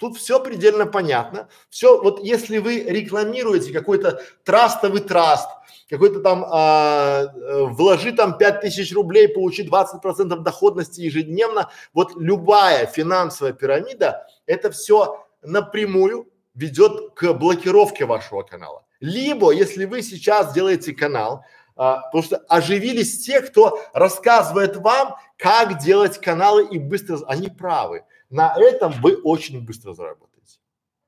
Тут 0.00 0.16
все 0.16 0.40
предельно 0.40 0.86
понятно. 0.86 1.48
Все, 1.68 2.00
вот 2.00 2.24
если 2.24 2.56
вы 2.56 2.80
рекламируете 2.80 3.70
какой-то 3.70 4.22
трастовый 4.44 5.02
траст, 5.02 5.46
какой-то 5.90 6.20
там, 6.20 6.46
а, 6.48 7.24
э, 7.24 7.64
вложи 7.64 8.12
там 8.12 8.38
5000 8.38 8.94
рублей, 8.94 9.28
получи 9.28 9.62
20% 9.62 10.40
доходности 10.42 11.02
ежедневно, 11.02 11.68
вот 11.92 12.12
любая 12.16 12.86
финансовая 12.86 13.52
пирамида, 13.52 14.26
это 14.46 14.70
все 14.70 15.26
напрямую 15.42 16.28
ведет 16.54 17.12
к 17.14 17.34
блокировке 17.34 18.06
вашего 18.06 18.42
канала. 18.42 18.86
Либо, 19.00 19.50
если 19.50 19.84
вы 19.84 20.00
сейчас 20.00 20.54
делаете 20.54 20.94
канал, 20.94 21.44
а, 21.76 22.00
потому 22.06 22.22
что 22.22 22.38
оживились 22.48 23.22
те, 23.26 23.42
кто 23.42 23.82
рассказывает 23.92 24.76
вам, 24.76 25.16
как 25.36 25.78
делать 25.78 26.18
каналы 26.18 26.66
и 26.66 26.78
быстро, 26.78 27.18
они 27.26 27.48
правы. 27.48 28.04
На 28.30 28.54
этом 28.56 28.92
вы 29.02 29.16
очень 29.16 29.64
быстро 29.64 29.92
заработаете. 29.92 30.58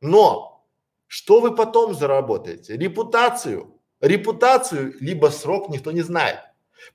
Но 0.01 0.67
что 1.07 1.41
вы 1.41 1.55
потом 1.55 1.95
заработаете? 1.95 2.77
Репутацию. 2.77 3.79
Репутацию, 4.01 4.95
либо 5.01 5.29
срок 5.29 5.69
никто 5.69 5.93
не 5.93 6.03
знает. 6.03 6.41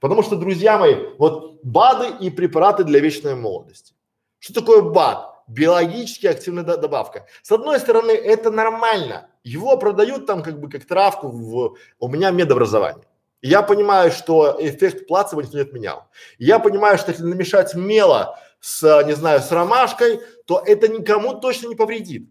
Потому 0.01 0.23
что, 0.23 0.35
друзья 0.35 0.77
мои, 0.77 0.95
вот 1.17 1.61
БАДы 1.63 2.25
и 2.25 2.29
препараты 2.29 2.83
для 2.83 2.99
вечной 2.99 3.35
молодости. 3.35 3.93
Что 4.39 4.55
такое 4.55 4.81
БАД? 4.81 5.37
Биологически 5.47 6.27
активная 6.27 6.65
добавка. 6.65 7.25
С 7.41 7.51
одной 7.53 7.79
стороны, 7.79 8.11
это 8.11 8.51
нормально. 8.51 9.29
Его 9.43 9.77
продают 9.77 10.25
там 10.25 10.43
как 10.43 10.59
бы 10.59 10.69
как 10.69 10.83
травку 10.83 11.29
в, 11.29 11.77
у 11.99 12.07
меня 12.09 12.31
медобразование. 12.31 13.07
Я 13.41 13.61
понимаю, 13.61 14.11
что 14.11 14.57
эффект 14.59 15.07
плацебо 15.07 15.41
никто 15.41 15.57
не 15.57 15.63
отменял. 15.63 16.09
Я 16.37 16.59
понимаю, 16.59 16.97
что 16.97 17.11
если 17.11 17.23
намешать 17.23 17.75
мело 17.75 18.37
с, 18.59 19.03
не 19.03 19.13
знаю, 19.13 19.41
с 19.41 19.51
ромашкой, 19.51 20.21
то 20.45 20.61
это 20.65 20.87
никому 20.87 21.39
точно 21.39 21.67
не 21.67 21.75
повредит. 21.75 22.29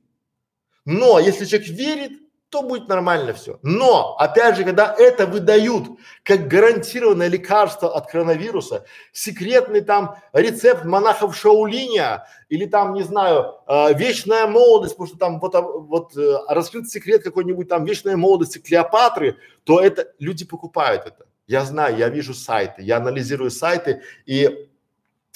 Но 0.84 1.18
если 1.18 1.44
человек 1.44 1.68
верит, 1.68 2.12
то 2.48 2.62
будет 2.62 2.88
нормально 2.88 3.32
все. 3.32 3.58
Но, 3.62 4.16
опять 4.18 4.56
же, 4.56 4.64
когда 4.64 4.94
это 4.96 5.26
выдают 5.26 5.88
как 6.22 6.46
гарантированное 6.46 7.26
лекарство 7.26 7.94
от 7.94 8.06
коронавируса, 8.06 8.84
секретный 9.12 9.80
там 9.80 10.16
рецепт 10.32 10.84
монахов 10.84 11.36
Шаулиня 11.36 12.26
или 12.48 12.66
там, 12.66 12.94
не 12.94 13.02
знаю, 13.02 13.56
э, 13.66 13.94
вечная 13.94 14.46
молодость, 14.46 14.94
потому 14.94 15.08
что 15.08 15.18
там 15.18 15.40
вот, 15.40 15.54
а, 15.56 15.60
вот 15.60 16.16
э, 16.16 16.38
раскрыт 16.48 16.88
секрет 16.88 17.24
какой-нибудь 17.24 17.68
там 17.68 17.84
вечной 17.84 18.14
молодости 18.14 18.58
Клеопатры, 18.58 19.36
то 19.64 19.80
это 19.80 20.12
люди 20.20 20.44
покупают 20.44 21.06
это. 21.06 21.26
Я 21.48 21.64
знаю, 21.64 21.96
я 21.96 22.08
вижу 22.08 22.32
сайты, 22.32 22.82
я 22.82 22.98
анализирую 22.98 23.50
сайты 23.50 24.02
и 24.24 24.68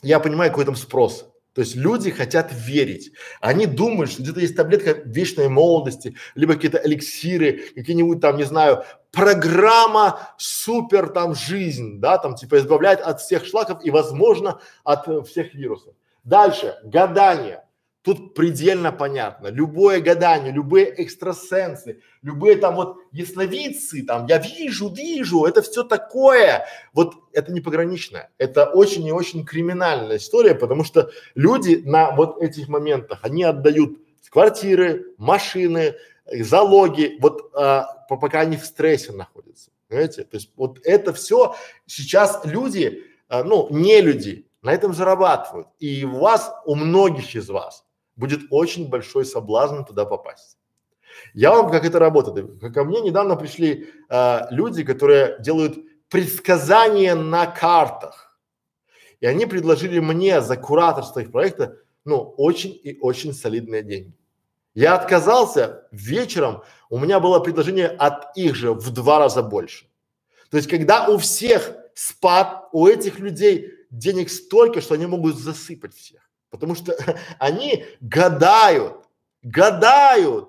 я 0.03 0.21
понимаю, 0.21 0.51
какой 0.51 0.65
там 0.65 0.77
спрос. 0.77 1.27
То 1.55 1.63
есть 1.63 1.75
люди 1.75 2.11
хотят 2.11 2.53
верить. 2.53 3.13
Они 3.41 3.67
думают, 3.67 4.13
что 4.13 4.23
где-то 4.23 4.41
есть 4.41 4.57
таблетка 4.57 4.93
вечной 5.05 5.49
молодости, 5.49 6.15
либо 6.37 6.55
какие-то 6.55 6.79
эликсиры, 6.79 7.65
какие-нибудь 7.75 8.21
там, 8.21 8.37
не 8.37 8.45
знаю, 8.45 8.85
программа 9.11 10.21
супер 10.39 11.09
там 11.09 11.35
жизнь, 11.35 12.01
да, 12.01 12.19
там 12.19 12.37
типа 12.37 12.59
избавляет 12.59 13.01
от 13.01 13.21
всех 13.21 13.45
шлаков 13.45 13.85
и, 13.85 13.91
возможно, 13.91 14.61
от 14.85 15.09
э, 15.09 15.23
всех 15.23 15.53
вирусов. 15.55 15.95
Дальше, 16.23 16.77
гадание. 16.85 17.65
Тут 18.03 18.35
предельно 18.35 18.93
понятно. 18.93 19.49
Любое 19.49 20.01
гадание, 20.01 20.53
любые 20.53 20.87
экстрасенсы, 21.03 22.01
любые 22.23 22.57
там 22.57 22.77
вот 22.77 22.97
ясновидцы, 23.13 24.03
там 24.07 24.25
я 24.25 24.39
вижу, 24.39 24.89
вижу, 24.89 25.45
это 25.45 25.61
все 25.61 25.85
такое. 25.85 26.67
Вот 26.95 27.15
это 27.35 27.53
не 27.53 27.61
пограничное. 27.61 28.31
Это 28.39 28.65
очень 28.65 29.07
и 29.07 29.13
очень 29.13 29.45
криминальная 29.45 30.17
история, 30.17 30.55
потому 30.55 30.83
что 30.83 31.11
люди 31.35 31.83
на 31.85 32.13
вот 32.13 32.41
этих 32.41 32.69
моментах, 32.69 33.19
они 33.23 33.43
отдают 33.43 33.99
квартиры, 34.31 35.15
машины, 35.19 35.95
залоги, 36.25 37.19
вот 37.21 37.51
а, 37.55 37.85
пока 38.09 38.41
они 38.41 38.57
в 38.57 38.65
стрессе 38.65 39.13
находятся. 39.13 39.73
Понимаете? 39.89 40.25
То 40.25 40.37
есть 40.37 40.53
вот 40.57 40.79
это 40.85 41.13
все 41.13 41.55
сейчас 41.85 42.41
люди, 42.45 43.05
а, 43.29 43.45
ну, 43.45 43.69
не 43.71 44.01
люди, 44.01 44.47
на 44.63 44.73
этом 44.73 44.95
зарабатывают. 44.95 45.69
И 45.79 46.05
у 46.05 46.19
вас, 46.19 46.51
у 46.65 46.77
многих 46.77 47.35
из 47.35 47.51
вас 47.51 47.85
будет 48.21 48.43
очень 48.51 48.89
большой 48.89 49.25
соблазн 49.25 49.83
туда 49.83 50.05
попасть. 50.05 50.59
Я 51.35 51.51
вам 51.51 51.71
как 51.71 51.85
это 51.85 51.99
работает. 51.99 52.61
Ко 52.73 52.85
мне 52.85 53.01
недавно 53.01 53.35
пришли 53.37 53.89
э, 54.09 54.41
люди, 54.51 54.85
которые 54.85 55.37
делают 55.41 55.79
предсказания 56.09 57.15
на 57.15 57.47
картах. 57.47 58.39
И 59.21 59.27
они 59.27 59.47
предложили 59.47 59.99
мне 59.99 60.41
за 60.41 60.57
кураторство 60.57 61.21
их 61.21 61.33
проекта, 61.33 61.77
ну, 62.05 62.35
очень 62.37 62.79
и 62.83 62.99
очень 63.01 63.35
солидные 63.35 63.83
деньги. 63.83 64.15
Я 64.75 64.95
отказался 64.95 65.89
вечером, 65.91 66.63
у 66.89 66.99
меня 66.99 67.21
было 67.21 67.41
предложение 67.41 67.89
от 67.89 68.37
их 68.37 68.55
же 68.55 68.73
в 68.73 68.91
два 68.91 69.19
раза 69.19 69.43
больше. 69.43 69.87
То 70.51 70.57
есть, 70.57 70.69
когда 70.69 71.09
у 71.09 71.19
всех 71.19 71.73
спад, 71.95 72.69
у 72.73 72.87
этих 72.87 73.19
людей 73.19 73.73
денег 73.91 74.31
столько, 74.31 74.81
что 74.81 74.95
они 74.95 75.07
могут 75.07 75.37
засыпать 75.39 75.95
всех. 75.95 76.30
Потому 76.51 76.75
что 76.75 76.97
они 77.39 77.87
гадают, 78.01 79.07
гадают. 79.43 80.49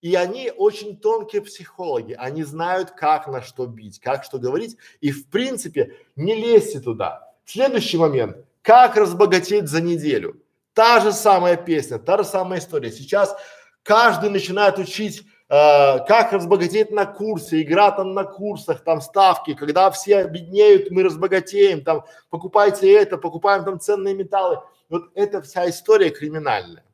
И 0.00 0.16
они 0.16 0.52
очень 0.54 0.98
тонкие 0.98 1.40
психологи, 1.40 2.12
они 2.12 2.44
знают, 2.44 2.90
как 2.90 3.26
на 3.26 3.40
что 3.40 3.66
бить, 3.66 4.00
как 4.00 4.24
что 4.24 4.38
говорить. 4.38 4.76
И 5.00 5.10
в 5.10 5.30
принципе 5.30 5.96
не 6.14 6.34
лезьте 6.34 6.80
туда. 6.80 7.32
Следующий 7.46 7.96
момент. 7.96 8.36
Как 8.60 8.96
разбогатеть 8.96 9.68
за 9.68 9.80
неделю? 9.80 10.42
Та 10.74 11.00
же 11.00 11.12
самая 11.12 11.56
песня, 11.56 11.98
та 11.98 12.18
же 12.18 12.24
самая 12.24 12.58
история. 12.58 12.90
Сейчас 12.90 13.34
каждый 13.82 14.28
начинает 14.28 14.78
учить 14.78 15.24
как 15.48 16.32
разбогатеть 16.32 16.90
на 16.90 17.04
курсе, 17.06 17.62
игра 17.62 17.90
там 17.90 18.14
на 18.14 18.24
курсах, 18.24 18.82
там 18.82 19.00
ставки, 19.00 19.54
когда 19.54 19.90
все 19.90 20.18
обеднеют, 20.18 20.90
мы 20.90 21.02
разбогатеем, 21.02 21.84
там 21.84 22.04
покупайте 22.30 22.90
это, 22.92 23.18
покупаем 23.18 23.64
там 23.64 23.78
ценные 23.78 24.14
металлы 24.14 24.60
вот 24.88 25.10
эта 25.14 25.42
вся 25.42 25.68
история 25.68 26.10
криминальная. 26.10 26.84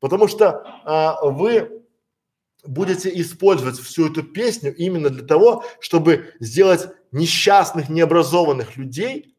Потому 0.00 0.28
что 0.28 0.66
а, 0.84 1.24
вы 1.24 1.82
будете 2.64 3.08
использовать 3.20 3.78
всю 3.78 4.10
эту 4.10 4.22
песню 4.22 4.74
именно 4.74 5.08
для 5.10 5.24
того, 5.24 5.64
чтобы 5.80 6.34
сделать 6.40 6.88
несчастных, 7.12 7.88
необразованных 7.88 8.76
людей 8.76 9.36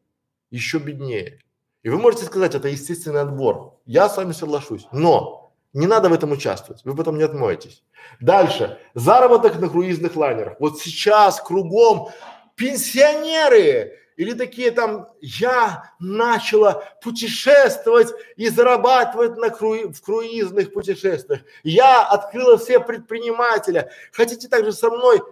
еще 0.50 0.78
беднее. 0.78 1.40
И 1.82 1.90
вы 1.90 1.98
можете 1.98 2.24
сказать, 2.24 2.54
это 2.54 2.68
естественный 2.68 3.20
отбор. 3.20 3.78
Я 3.84 4.08
с 4.08 4.16
вами 4.16 4.32
соглашусь. 4.32 4.86
Но 4.92 5.47
не 5.72 5.86
надо 5.86 6.08
в 6.08 6.12
этом 6.12 6.32
участвовать, 6.32 6.84
вы 6.84 6.94
потом 6.96 7.18
не 7.18 7.24
отмоетесь. 7.24 7.82
Дальше. 8.20 8.78
Заработок 8.94 9.60
на 9.60 9.68
круизных 9.68 10.16
лайнерах. 10.16 10.56
Вот 10.60 10.80
сейчас 10.80 11.40
кругом 11.40 12.08
пенсионеры, 12.54 13.98
или 14.16 14.32
такие 14.32 14.72
там, 14.72 15.08
я 15.20 15.92
начала 16.00 16.82
путешествовать 17.02 18.12
и 18.36 18.48
зарабатывать 18.48 19.36
на 19.36 19.50
круи, 19.50 19.84
в 19.92 20.02
круизных 20.02 20.72
путешествиях. 20.72 21.42
Я 21.62 22.04
открыла 22.04 22.58
все 22.58 22.80
предпринимателя. 22.80 23.90
Хотите 24.12 24.48
также 24.48 24.72
со 24.72 24.90
мной? 24.90 25.22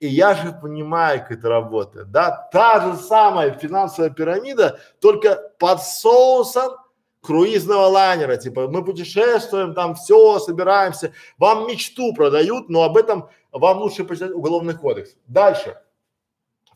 И 0.00 0.06
я 0.06 0.34
же 0.34 0.52
понимаю, 0.52 1.20
как 1.20 1.38
это 1.38 1.48
работает, 1.48 2.10
да? 2.10 2.48
Та 2.52 2.80
же 2.80 2.96
самая 3.02 3.52
финансовая 3.52 4.10
пирамида, 4.10 4.78
только 5.00 5.50
под 5.58 5.82
соусом 5.82 6.76
круизного 7.20 7.86
лайнера, 7.86 8.36
типа 8.36 8.68
мы 8.68 8.84
путешествуем, 8.84 9.74
там 9.74 9.94
все, 9.94 10.38
собираемся, 10.38 11.12
вам 11.36 11.66
мечту 11.68 12.14
продают, 12.14 12.68
но 12.68 12.82
об 12.82 12.96
этом 12.96 13.28
вам 13.52 13.78
лучше 13.78 14.04
почитать 14.04 14.32
уголовный 14.32 14.74
кодекс. 14.74 15.16
Дальше. 15.26 15.76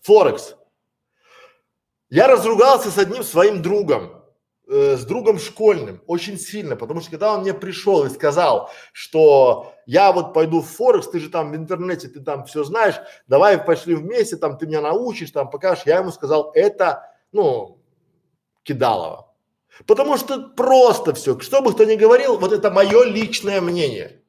Форекс. 0.02 0.56
Я 2.10 2.26
разругался 2.26 2.90
с 2.90 2.98
одним 2.98 3.22
своим 3.22 3.62
другом, 3.62 4.22
э, 4.68 4.96
с 4.96 5.04
другом 5.04 5.38
школьным, 5.38 6.02
очень 6.06 6.38
сильно, 6.38 6.76
потому 6.76 7.00
что 7.00 7.10
когда 7.10 7.32
он 7.32 7.40
мне 7.40 7.54
пришел 7.54 8.04
и 8.04 8.10
сказал, 8.10 8.70
что 8.92 9.72
я 9.86 10.12
вот 10.12 10.34
пойду 10.34 10.60
в 10.60 10.66
Форекс, 10.66 11.08
ты 11.08 11.20
же 11.20 11.30
там 11.30 11.52
в 11.52 11.56
интернете, 11.56 12.08
ты 12.08 12.20
там 12.20 12.44
все 12.44 12.64
знаешь, 12.64 12.96
давай 13.28 13.56
пошли 13.58 13.94
вместе, 13.94 14.36
там 14.36 14.58
ты 14.58 14.66
меня 14.66 14.80
научишь, 14.80 15.30
там 15.30 15.48
покажешь, 15.48 15.86
я 15.86 15.98
ему 15.98 16.10
сказал, 16.10 16.50
это, 16.54 17.10
ну, 17.30 17.78
кидалово. 18.62 19.31
Потому 19.86 20.16
что 20.16 20.48
просто 20.48 21.14
все, 21.14 21.38
что 21.40 21.60
бы 21.60 21.72
кто 21.72 21.84
ни 21.84 21.96
говорил, 21.96 22.38
вот 22.38 22.52
это 22.52 22.70
мое 22.70 23.04
личное 23.04 23.60
мнение, 23.60 24.22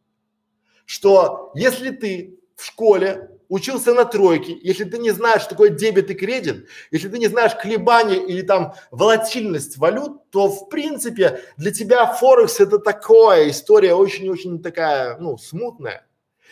что 0.86 1.52
если 1.56 1.92
ты 1.92 2.40
в 2.56 2.66
школе 2.66 3.30
учился 3.50 3.94
на 3.94 4.06
тройке, 4.06 4.58
если 4.62 4.84
ты 4.84 4.98
не 4.98 5.12
знаешь, 5.12 5.42
что 5.42 5.52
такое 5.52 5.70
дебет 5.70 6.10
и 6.10 6.16
кредит, 6.16 6.68
если 6.92 7.10
ты 7.10 7.20
не 7.20 7.28
знаешь 7.28 7.54
колебания 7.56 8.18
или 8.18 8.42
там 8.42 8.74
волатильность 8.90 9.78
валют, 9.78 10.30
то 10.32 10.48
в 10.48 10.70
принципе 10.70 11.42
для 11.58 11.72
тебя 11.72 12.06
Форекс 12.08 12.60
это 12.60 12.80
такое, 12.80 13.50
история 13.50 13.94
очень-очень 13.94 14.64
такая, 14.64 15.18
ну, 15.20 15.38
смутная. 15.38 16.08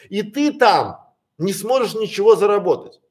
И 0.09 0.21
ты 0.21 0.53
там 0.53 0.97
не 1.37 1.53
сможешь 1.53 1.95
ничего 1.95 2.35
заработать. 2.35 3.01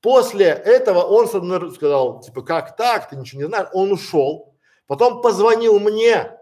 После 0.00 0.46
этого 0.46 1.00
он 1.00 1.26
со 1.26 1.40
сказал, 1.72 2.20
типа, 2.20 2.42
как 2.42 2.76
так, 2.76 3.10
ты 3.10 3.16
ничего 3.16 3.42
не 3.42 3.48
знаешь, 3.48 3.68
он 3.72 3.90
ушел, 3.90 4.54
потом 4.88 5.22
позвонил 5.22 5.78
мне 5.78 6.36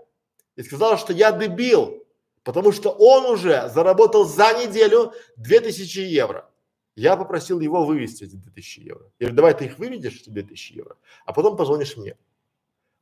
и 0.57 0.63
сказал, 0.63 0.97
что 0.97 1.13
я 1.13 1.33
дебил, 1.33 2.03
потому 2.43 2.73
что 2.73 2.89
он 2.91 3.27
уже 3.27 3.69
заработал 3.69 4.25
за 4.25 4.55
неделю 4.55 5.13
2000 5.37 5.99
евро. 5.99 6.49
Я 6.95 7.17
попросил 7.17 7.61
его 7.61 7.85
вывести 7.85 8.25
эти 8.25 8.37
2000 8.37 8.81
евро. 8.81 9.05
Я 9.19 9.27
говорю, 9.27 9.37
давай 9.37 9.55
ты 9.55 9.67
их 9.67 9.79
выведешь, 9.79 10.23
эти 10.23 10.31
2000 10.31 10.73
евро, 10.73 10.97
а 11.27 11.35
потом 11.35 11.59
позвонишь 11.59 11.99
мне. 11.99 12.17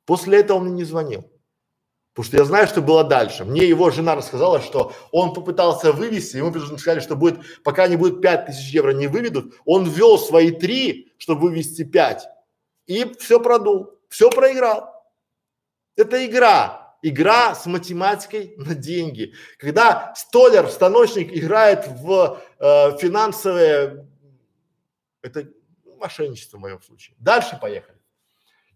После 0.05 0.41
этого 0.41 0.59
он 0.59 0.65
мне 0.65 0.75
не 0.75 0.85
звонил. 0.85 1.31
Потому 2.13 2.27
что 2.27 2.37
я 2.37 2.45
знаю, 2.45 2.67
что 2.69 2.81
было 2.81 3.03
дальше. 3.03 3.45
Мне 3.45 3.67
его 3.67 3.91
жена 3.91 4.15
рассказала, 4.15 4.61
что 4.61 4.93
он 5.11 5.35
попытался 5.35 5.93
вывести, 5.93 6.37
ему 6.37 6.53
сказали, 6.79 7.01
что 7.01 7.17
будет, 7.17 7.41
пока 7.65 7.89
не 7.89 7.97
будет 7.97 8.21
5000 8.21 8.73
евро 8.73 8.91
не 8.93 9.09
выведут, 9.09 9.55
он 9.65 9.85
ввел 9.85 10.19
свои 10.19 10.53
три, 10.53 11.13
чтобы 11.19 11.49
вывести 11.49 11.83
5. 11.83 12.29
И 12.87 13.13
все 13.19 13.41
продул, 13.41 13.99
все 14.09 14.31
проиграл. 14.31 14.94
Это 15.97 16.25
игра 16.27 16.85
игра 17.05 17.55
с 17.55 17.67
математикой 17.67 18.55
на 18.57 18.75
деньги. 18.75 19.35
Когда 19.59 20.15
столер, 20.17 20.69
станочник 20.69 21.37
играет 21.37 21.87
в 21.87 22.41
э, 22.59 22.97
финансовые, 22.97 24.07
это 25.21 25.47
мошенничество 25.99 26.57
в 26.57 26.61
моем 26.61 26.81
случае. 26.81 27.15
Дальше 27.21 27.59
поехали. 27.61 27.99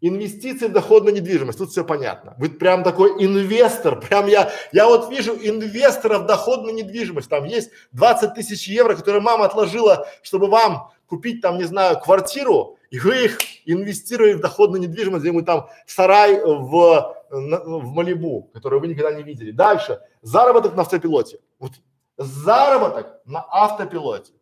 Инвестиции 0.01 0.67
в 0.67 0.73
доходную 0.73 1.15
недвижимость. 1.17 1.59
Тут 1.59 1.71
все 1.71 1.85
понятно. 1.85 2.35
Вы 2.39 2.51
прям 2.51 2.85
такой 2.85 3.13
инвестор. 3.25 3.99
Прям 3.99 4.27
я, 4.27 4.53
я 4.73 4.87
вот 4.87 5.11
вижу 5.11 5.35
инвестора 5.35 6.19
в 6.19 6.27
доходную 6.27 6.75
недвижимость. 6.75 7.29
Там 7.31 7.45
есть 7.45 7.71
20 7.93 8.35
тысяч 8.35 8.69
евро, 8.69 8.95
которые 8.95 9.23
мама 9.23 9.47
отложила, 9.47 10.07
чтобы 10.23 10.49
вам 10.49 10.93
купить 11.09 11.41
там, 11.41 11.59
не 11.59 11.65
знаю, 11.65 11.99
квартиру, 12.01 12.77
и 12.91 12.99
вы 12.99 13.25
их 13.25 13.39
инвестируете 13.67 14.39
в 14.39 14.41
доходную 14.41 14.81
недвижимость, 14.81 15.23
где 15.23 15.33
мы 15.33 15.43
там 15.43 15.69
сарай 15.87 16.41
в, 16.41 17.17
в 17.31 17.93
Малибу, 17.95 18.51
который 18.55 18.81
вы 18.81 18.89
никогда 18.89 19.13
не 19.13 19.23
видели. 19.23 19.51
Дальше. 19.51 20.01
Заработок 20.23 20.75
на 20.75 20.83
автопилоте. 20.83 21.39
Вот 21.59 21.73
заработок 22.17 23.21
на 23.25 23.45
автопилоте. 23.51 24.33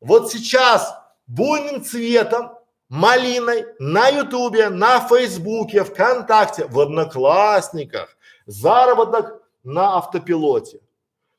Вот 0.00 0.30
сейчас 0.30 0.94
буйным 1.26 1.82
цветом, 1.82 2.52
малиной 2.88 3.66
на 3.78 4.08
ютубе, 4.08 4.68
на 4.68 5.00
фейсбуке, 5.00 5.84
вконтакте, 5.84 6.66
в 6.66 6.78
одноклассниках 6.78 8.16
заработок 8.46 9.42
на 9.62 9.96
автопилоте. 9.96 10.80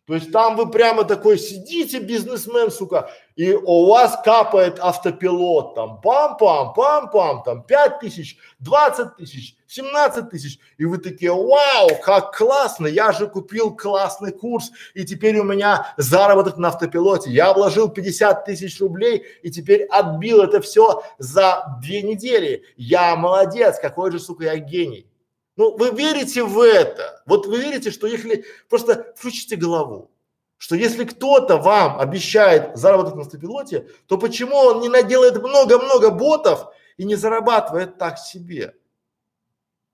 То 0.07 0.13
есть 0.13 0.31
там 0.31 0.55
вы 0.55 0.69
прямо 0.69 1.03
такой 1.03 1.39
сидите, 1.39 1.99
бизнесмен, 1.99 2.69
сука, 2.69 3.09
и 3.35 3.53
у 3.53 3.87
вас 3.87 4.19
капает 4.23 4.77
автопилот 4.79 5.73
там, 5.73 5.99
пам-пам, 6.03 6.75
пам-пам, 6.75 7.43
там 7.43 7.63
пять 7.63 7.99
тысяч, 7.99 8.37
двадцать 8.59 9.15
тысяч, 9.17 9.55
семнадцать 9.65 10.29
тысяч, 10.29 10.59
и 10.77 10.85
вы 10.85 10.99
такие, 10.99 11.31
вау, 11.31 11.89
как 12.03 12.37
классно, 12.37 12.85
я 12.85 13.13
же 13.13 13.25
купил 13.25 13.75
классный 13.75 14.31
курс, 14.31 14.71
и 14.93 15.05
теперь 15.05 15.39
у 15.39 15.43
меня 15.43 15.91
заработок 15.97 16.57
на 16.57 16.67
автопилоте, 16.67 17.31
я 17.31 17.51
вложил 17.51 17.89
50 17.89 18.45
тысяч 18.45 18.79
рублей, 18.79 19.25
и 19.41 19.49
теперь 19.49 19.85
отбил 19.85 20.43
это 20.43 20.61
все 20.61 21.01
за 21.17 21.79
две 21.81 22.03
недели, 22.03 22.63
я 22.77 23.15
молодец, 23.15 23.79
какой 23.79 24.11
же, 24.11 24.19
сука, 24.19 24.43
я 24.43 24.57
гений. 24.57 25.07
Ну, 25.57 25.75
вы 25.77 25.91
верите 25.91 26.43
в 26.43 26.59
это? 26.59 27.23
Вот 27.25 27.45
вы 27.45 27.61
верите, 27.61 27.91
что 27.91 28.07
если 28.07 28.45
просто 28.69 29.13
включите 29.15 29.55
голову, 29.55 30.11
что 30.57 30.75
если 30.75 31.05
кто-то 31.05 31.57
вам 31.57 31.99
обещает 31.99 32.75
заработок 32.75 33.15
на 33.15 33.21
автопилоте, 33.21 33.87
то 34.07 34.17
почему 34.17 34.55
он 34.55 34.81
не 34.81 34.89
наделает 34.89 35.41
много-много 35.41 36.11
ботов 36.11 36.67
и 36.97 37.05
не 37.05 37.15
зарабатывает 37.15 37.97
так 37.97 38.17
себе? 38.17 38.75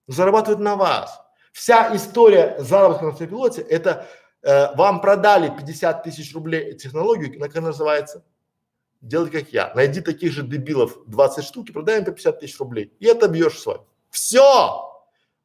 Зарабатывает 0.08 0.60
на 0.60 0.76
вас. 0.76 1.22
Вся 1.52 1.96
история 1.96 2.56
заработка 2.60 3.06
на 3.06 3.12
автопилоте– 3.12 3.62
это 3.70 4.08
э, 4.42 4.76
вам 4.76 5.02
продали 5.02 5.50
50 5.56 6.04
тысяч 6.04 6.34
рублей 6.34 6.76
технологию, 6.76 7.40
как 7.40 7.56
она 7.56 7.68
называется? 7.68 8.24
Делай 9.02 9.30
как 9.30 9.50
я. 9.50 9.74
Найди 9.76 10.02
таких 10.02 10.32
же 10.32 10.44
дебилов 10.44 10.98
20 11.08 11.44
штук 11.44 11.70
и 11.70 11.74
продай 11.74 12.00
им 12.00 12.06
по 12.06 12.12
50 12.12 12.40
тысяч 12.40 12.60
рублей. 12.60 12.94
И 13.00 13.06
это 13.06 13.28
бьешь 13.28 13.60
с 13.60 13.66
вами. 13.66 13.82
Все! 14.10 14.91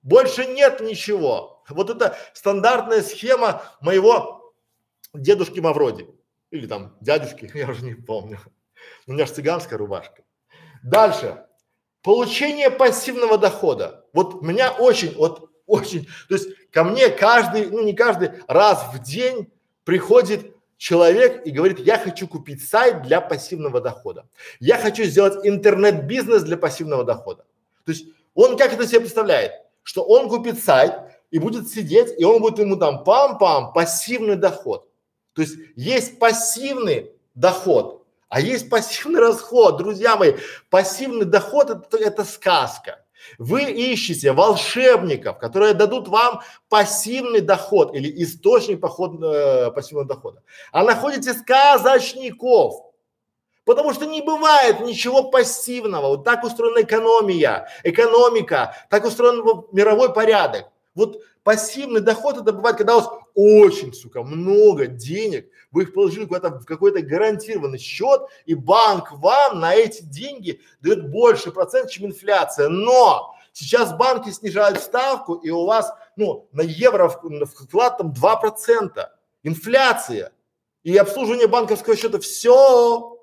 Больше 0.07 0.47
нет 0.47 0.81
ничего. 0.81 1.65
Вот 1.69 1.91
это 1.91 2.17
стандартная 2.33 3.03
схема 3.03 3.63
моего 3.81 4.55
дедушки 5.13 5.59
Мавроди. 5.59 6.07
Или 6.53 6.69
там 6.69 6.97
дядюшки, 7.01 7.51
я 7.59 7.69
уже 7.69 7.85
не 7.85 7.95
помню. 7.95 8.39
У 9.09 9.13
меня 9.13 9.27
же 9.27 9.33
цыганская 9.33 9.77
рубашка. 9.77 10.23
Дальше. 10.85 11.45
Получение 12.03 12.71
пассивного 12.71 13.37
дохода. 13.37 14.05
Вот 14.13 14.43
меня 14.43 14.71
очень, 14.71 15.13
вот 15.17 15.51
очень, 15.67 16.07
то 16.29 16.37
есть 16.37 16.71
ко 16.71 16.85
мне 16.85 17.09
каждый, 17.09 17.69
ну 17.69 17.83
не 17.83 17.93
каждый, 17.93 18.31
раз 18.47 18.85
в 18.95 19.03
день 19.03 19.53
приходит 19.83 20.55
человек 20.77 21.45
и 21.45 21.51
говорит, 21.51 21.81
я 21.81 21.99
хочу 21.99 22.29
купить 22.29 22.65
сайт 22.65 23.03
для 23.03 23.21
пассивного 23.21 23.81
дохода. 23.81 24.29
Я 24.61 24.79
хочу 24.79 25.03
сделать 25.03 25.45
интернет-бизнес 25.45 26.45
для 26.45 26.57
пассивного 26.57 27.03
дохода. 27.03 27.45
То 27.85 27.91
есть 27.91 28.07
он 28.35 28.57
как 28.57 28.73
это 28.73 28.87
себе 28.87 29.01
представляет? 29.01 29.66
Что 29.87 30.03
он 30.03 30.29
купит 30.29 30.63
сайт 30.63 30.95
и 31.31 31.39
будет 31.39 31.69
сидеть, 31.69 32.13
и 32.19 32.25
он 32.25 32.41
будет 32.41 32.59
ему 32.59 32.75
там 32.75 33.05
пам-пам, 33.07 33.73
пассивный 33.73 34.35
доход. 34.35 34.89
То 35.33 35.43
есть 35.43 35.55
есть 35.77 36.19
пассивный 36.19 37.13
доход, 37.37 38.05
а 38.29 38.41
есть 38.41 38.69
пассивный 38.69 39.21
расход. 39.21 39.77
Друзья 39.77 40.17
мои, 40.17 40.35
пассивный 40.71 41.25
доход 41.25 41.71
это, 41.71 41.97
это 41.99 42.25
сказка. 42.25 43.05
Вы 43.39 43.71
ищете 43.71 44.33
волшебников, 44.33 45.39
которые 45.39 45.75
дадут 45.75 46.09
вам 46.09 46.41
пассивный 46.69 47.41
доход 47.41 47.95
или 47.95 48.25
источник 48.25 48.81
поход, 48.81 49.23
э, 49.23 49.71
пассивного 49.71 50.09
дохода. 50.09 50.43
А 50.73 50.83
находите 50.83 51.33
сказочников, 51.33 52.86
Потому 53.67 53.93
что 53.93 54.07
не 54.07 54.23
бывает 54.23 54.81
ничего 54.81 55.25
пассивного. 55.25 56.07
Вот 56.07 56.25
так 56.25 56.45
устроена 56.45 56.83
экономия, 56.83 57.69
экономика, 57.83 58.77
так 58.89 59.05
устроен 59.05 59.43
мировой 59.73 60.15
порядок. 60.15 60.69
Вот 60.95 61.21
пассивный 61.43 62.01
доход 62.01 62.39
это 62.39 62.53
бывает, 62.53 62.77
когда 62.77 62.97
у 62.97 63.01
вас 63.01 63.11
очень, 63.35 63.93
сука, 63.93 64.23
много 64.23 64.87
денег, 64.87 65.51
вы 65.73 65.83
их 65.83 65.95
положили 65.95 66.27
куда-то 66.27 66.51
в 66.61 66.65
какой-то 66.65 67.03
гарантированный 67.03 67.79
счет, 67.79 68.23
и 68.47 68.55
банк 68.55 69.11
вам 69.11 69.59
на 69.59 69.75
эти 69.75 70.03
деньги 70.03 70.61
дает 70.81 71.11
больше 71.11 71.51
процент, 71.51 71.91
чем 71.91 72.07
инфляция. 72.07 72.69
Но 72.69 73.35
сейчас 73.53 73.93
банки 73.97 74.31
снижают 74.31 74.79
ставку, 74.79 75.35
и 75.35 75.51
у 75.51 75.67
вас, 75.67 75.93
ну, 76.15 76.49
на 76.53 76.63
евро 76.63 77.09
вклад 77.09 77.99
там 77.99 78.13
2%. 78.13 79.09
Инфляция 79.43 80.33
и 80.85 80.97
обслуживание 80.97 81.49
банковского 81.49 81.97
счета, 81.97 82.21
все 82.21 83.16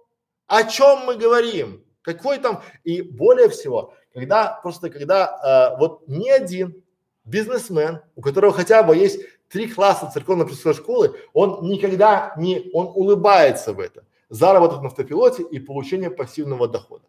о 0.48 0.64
чем 0.64 1.06
мы 1.06 1.16
говорим? 1.16 1.84
Какой 2.02 2.38
там 2.38 2.62
и 2.84 3.02
более 3.02 3.50
всего, 3.50 3.94
когда 4.14 4.60
просто 4.62 4.90
когда 4.90 5.74
э, 5.74 5.80
вот 5.80 6.08
ни 6.08 6.30
один 6.30 6.84
бизнесмен, 7.26 8.02
у 8.16 8.22
которого 8.22 8.52
хотя 8.52 8.84
бы 8.84 8.96
есть 8.96 9.22
три 9.50 9.70
класса 9.70 10.10
церковно-приходской 10.14 10.74
школы, 10.74 11.16
он 11.34 11.70
никогда 11.70 12.34
не, 12.38 12.70
он 12.74 12.88
улыбается 12.88 13.74
в 13.74 13.80
это. 13.80 14.04
Заработок 14.30 14.82
на 14.82 14.88
автопилоте 14.88 15.44
и 15.44 15.60
получение 15.60 16.10
пассивного 16.10 16.68
дохода. 16.68 17.06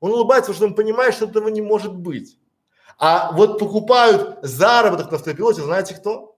Он 0.00 0.12
улыбается, 0.12 0.52
потому 0.52 0.56
что 0.56 0.66
он 0.66 0.74
понимает, 0.74 1.14
что 1.14 1.26
этого 1.26 1.48
не 1.48 1.62
может 1.62 1.94
быть. 1.94 2.38
А 2.98 3.32
вот 3.32 3.58
покупают 3.58 4.38
заработок 4.42 5.10
на 5.10 5.16
автопилоте, 5.16 5.62
знаете 5.62 5.94
кто? 5.94 6.31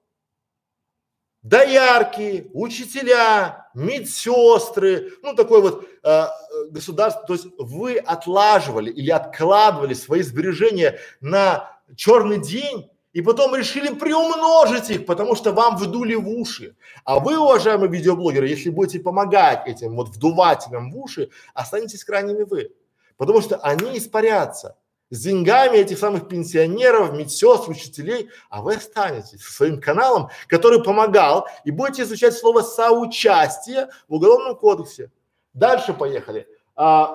Доярки, 1.45 2.51
учителя, 2.55 3.69
медсестры, 3.75 5.13
ну 5.23 5.35
такой 5.35 5.61
вот 5.61 5.87
э, 6.03 6.25
государство, 6.71 7.25
то 7.27 7.35
есть 7.35 7.47
вы 7.59 7.99
отлаживали 7.99 8.91
или 8.91 9.11
откладывали 9.11 9.95
свои 9.95 10.23
сбережения 10.23 10.99
на 11.21 11.71
черный 11.97 12.41
день 12.41 12.91
и 13.13 13.21
потом 13.21 13.55
решили 13.55 13.93
приумножить 13.93 14.91
их, 14.91 15.07
потому 15.07 15.37
что 15.37 15.53
вам 15.53 15.77
вдули 15.77 16.15
в 16.15 16.29
уши. 16.29 16.77
А 17.05 17.21
вы, 17.21 17.39
уважаемые 17.39 17.91
видеоблогеры, 17.91 18.49
если 18.49 18.71
будете 18.71 18.99
помогать 19.01 19.69
этим 19.69 19.97
вот 19.97 20.09
вдувателям 20.09 20.91
в 20.91 20.99
уши, 20.99 21.31
останетесь 21.53 22.05
крайними 22.05 22.45
вы, 22.45 22.73
потому 23.19 23.43
что 23.43 23.57
они 23.59 23.99
испарятся 23.99 24.77
с 25.15 25.21
деньгами 25.21 25.77
этих 25.77 25.99
самых 25.99 26.29
пенсионеров, 26.29 27.13
медсестр, 27.13 27.71
учителей, 27.71 28.29
а 28.51 28.63
вы 28.63 28.75
останетесь 28.75 29.41
со 29.43 29.53
своим 29.53 29.81
каналом, 29.81 30.29
который 30.49 30.83
помогал, 30.83 31.47
и 31.65 31.71
будете 31.71 32.03
изучать 32.03 32.35
слово 32.35 32.63
соучастие 32.63 33.89
в 34.09 34.15
Уголовном 34.15 34.57
кодексе. 34.57 35.13
Дальше 35.53 35.95
поехали. 35.95 36.49
А, 36.75 37.15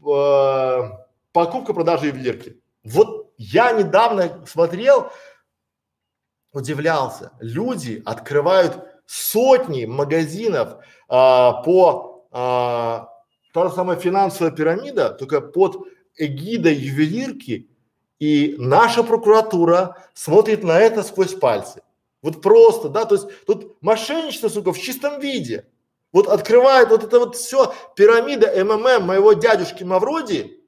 э, 0.00 0.80
покупка, 1.32 1.74
продажа 1.74 2.06
ювелирки. 2.06 2.58
Вот 2.84 3.30
я 3.36 3.72
недавно 3.72 4.46
смотрел, 4.46 5.10
удивлялся. 6.52 7.32
Люди 7.40 8.02
открывают 8.06 8.82
сотни 9.04 9.84
магазинов 9.84 10.78
а, 11.08 11.62
по 11.62 12.26
а, 12.32 13.10
та 13.52 13.68
же 13.68 13.74
самая 13.74 13.98
финансовая 13.98 14.52
пирамида, 14.52 15.10
только 15.10 15.42
под 15.42 15.86
эгидой 16.16 16.74
ювелирки, 16.74 17.68
и 18.18 18.54
наша 18.58 19.02
прокуратура 19.02 19.96
смотрит 20.14 20.62
на 20.62 20.78
это 20.80 21.02
сквозь 21.02 21.34
пальцы. 21.34 21.82
Вот 22.22 22.42
просто, 22.42 22.88
да, 22.88 23.04
то 23.04 23.14
есть 23.14 23.26
тут 23.46 23.80
мошенничество, 23.82 24.48
сука, 24.48 24.72
в 24.72 24.78
чистом 24.78 25.20
виде. 25.20 25.66
Вот 26.12 26.28
открывает 26.28 26.88
вот 26.90 27.04
это 27.04 27.18
вот 27.18 27.36
все, 27.36 27.74
пирамида 27.94 28.52
МММ 28.64 29.06
моего 29.06 29.34
дядюшки 29.34 29.84
Мавроди 29.84 30.60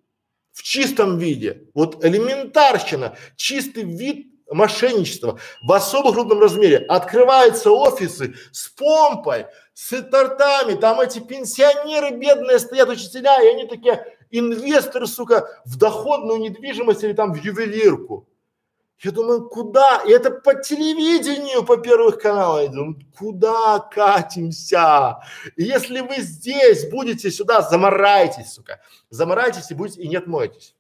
в 0.53 0.63
чистом 0.63 1.19
виде. 1.19 1.63
Вот 1.75 2.05
элементарщина, 2.05 3.17
чистый 3.37 3.85
вид 3.85 4.27
мошенничества 4.51 5.39
в 5.63 5.73
особо 5.73 6.13
крупном 6.13 6.41
размере. 6.41 6.79
Открываются 6.79 7.71
офисы 7.71 8.35
с 8.53 8.69
помпой, 8.69 9.47
с 9.75 10.03
тортами, 10.03 10.75
там 10.75 11.01
эти 11.01 11.21
пенсионеры 11.21 12.11
бедные 12.17 12.59
стоят, 12.59 12.89
учителя, 12.89 13.41
и 13.43 13.49
они 13.49 13.67
такие, 13.67 14.05
инвесторы, 14.31 15.07
сука, 15.07 15.49
в 15.65 15.77
доходную 15.77 16.39
недвижимость 16.41 17.05
или 17.05 17.13
там 17.13 17.33
в 17.33 17.43
ювелирку. 17.43 18.29
Я 19.01 19.13
думаю, 19.13 19.49
куда? 19.49 20.03
И 20.07 20.11
это 20.11 20.31
по 20.31 20.55
телевидению, 20.57 21.65
по 21.65 21.77
первых 21.77 22.19
каналам. 22.19 22.63
Я 22.63 22.69
думаю, 22.69 23.01
куда 23.17 23.79
катимся? 23.79 25.21
И 25.57 25.63
если 25.63 26.01
вы 26.01 26.17
здесь 26.17 26.91
будете 26.91 27.31
сюда, 27.31 27.63
заморайтесь, 27.63 28.53
сука. 28.53 28.81
Заморайтесь 29.09 29.71
и 29.71 29.75
будете, 29.75 30.03
и 30.03 30.09
не 30.09 30.17
отмоетесь. 30.17 30.75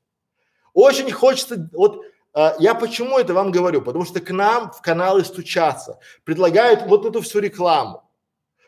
Очень 0.75 1.13
хочется, 1.13 1.71
вот 1.73 2.03
а, 2.35 2.55
я 2.59 2.75
почему 2.75 3.19
это 3.19 3.35
вам 3.35 3.53
говорю? 3.53 3.83
Потому 3.83 4.05
что 4.05 4.21
к 4.21 4.31
нам 4.31 4.71
в 4.73 4.81
каналы 4.81 5.25
стучатся, 5.25 5.99
предлагают 6.25 6.83
вот 6.87 7.07
эту 7.07 7.21
всю 7.21 7.39
рекламу. 7.39 8.08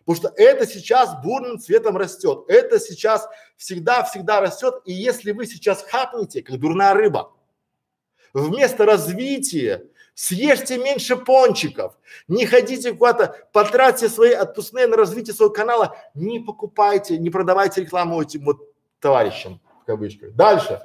Потому 0.05 0.16
что 0.16 0.32
это 0.36 0.66
сейчас 0.66 1.20
бурным 1.22 1.59
цветом 1.59 1.96
растет. 1.96 2.44
Это 2.48 2.80
сейчас 2.80 3.28
всегда-всегда 3.57 4.40
растет. 4.40 4.74
И 4.84 4.92
если 4.92 5.32
вы 5.32 5.46
сейчас 5.46 5.82
хапнете, 5.82 6.42
как 6.42 6.59
дурная 6.59 6.94
рыба, 6.94 7.32
вместо 8.32 8.86
развития 8.86 9.90
Съешьте 10.20 10.76
меньше 10.76 11.16
пончиков, 11.16 11.94
не 12.28 12.44
ходите 12.44 12.92
куда-то, 12.92 13.48
потратьте 13.53 14.07
свои 14.11 14.32
отпускные 14.32 14.86
на 14.86 14.98
развитие 14.98 15.32
своего 15.34 15.51
канала, 15.51 15.96
не 16.12 16.40
покупайте, 16.40 17.16
не 17.16 17.30
продавайте 17.30 17.80
рекламу 17.80 18.20
этим 18.20 18.44
вот 18.44 18.59
товарищам, 19.01 19.62
в 19.80 19.86
кавычках. 19.86 20.34
Дальше. 20.34 20.82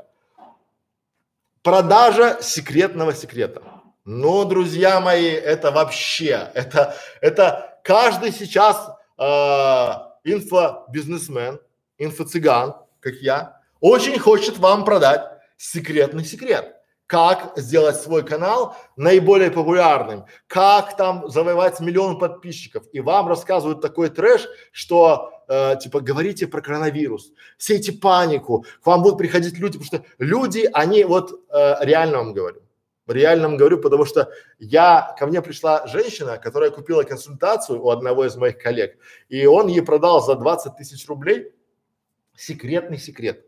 Продажа 1.63 2.37
секретного 2.41 3.13
секрета. 3.13 3.61
Ну, 4.05 4.45
друзья 4.45 5.01
мои, 5.01 5.31
это 5.31 5.69
вообще, 5.71 6.49
это, 6.53 6.95
это 7.19 7.81
каждый 7.83 8.31
сейчас 8.31 8.94
э, 9.17 9.89
инфобизнесмен, 10.23 11.59
инфо-цыган, 11.97 12.75
как 12.99 13.15
я, 13.15 13.61
очень 13.79 14.19
хочет 14.19 14.57
вам 14.57 14.85
продать 14.85 15.21
секретный 15.57 16.25
секрет 16.25 16.75
как 17.07 17.53
сделать 17.55 17.97
свой 17.97 18.25
канал 18.25 18.75
наиболее 18.95 19.51
популярным, 19.51 20.25
как 20.47 20.97
там 20.97 21.29
завоевать 21.29 21.79
миллион 21.79 22.17
подписчиков. 22.17 22.83
И 22.93 22.99
вам 22.99 23.27
рассказывают 23.27 23.81
такой 23.81 24.09
трэш, 24.09 24.47
что 24.71 25.31
э, 25.47 25.75
типа 25.79 26.01
говорите 26.01 26.47
про 26.47 26.61
коронавирус, 26.61 27.31
сейте 27.57 27.91
панику, 27.91 28.65
к 28.81 28.85
вам 28.85 29.03
будут 29.03 29.19
приходить 29.19 29.59
люди, 29.59 29.77
потому 29.77 29.85
что 29.85 30.03
люди, 30.17 30.67
они 30.73 31.03
вот 31.03 31.31
э, 31.49 31.75
реально 31.81 32.17
вам 32.17 32.33
говорю, 32.33 32.61
реально 33.07 33.47
вам 33.47 33.57
говорю, 33.57 33.79
потому 33.79 34.05
что 34.05 34.31
я, 34.59 35.15
ко 35.17 35.27
мне 35.27 35.41
пришла 35.41 35.87
женщина, 35.87 36.37
которая 36.37 36.71
купила 36.71 37.03
консультацию 37.03 37.81
у 37.81 37.89
одного 37.89 38.25
из 38.25 38.35
моих 38.35 38.57
коллег, 38.57 38.97
и 39.29 39.45
он 39.45 39.67
ей 39.67 39.81
продал 39.81 40.21
за 40.21 40.35
20 40.35 40.75
тысяч 40.77 41.07
рублей 41.07 41.51
секретный 42.35 42.97
секрет 42.97 43.45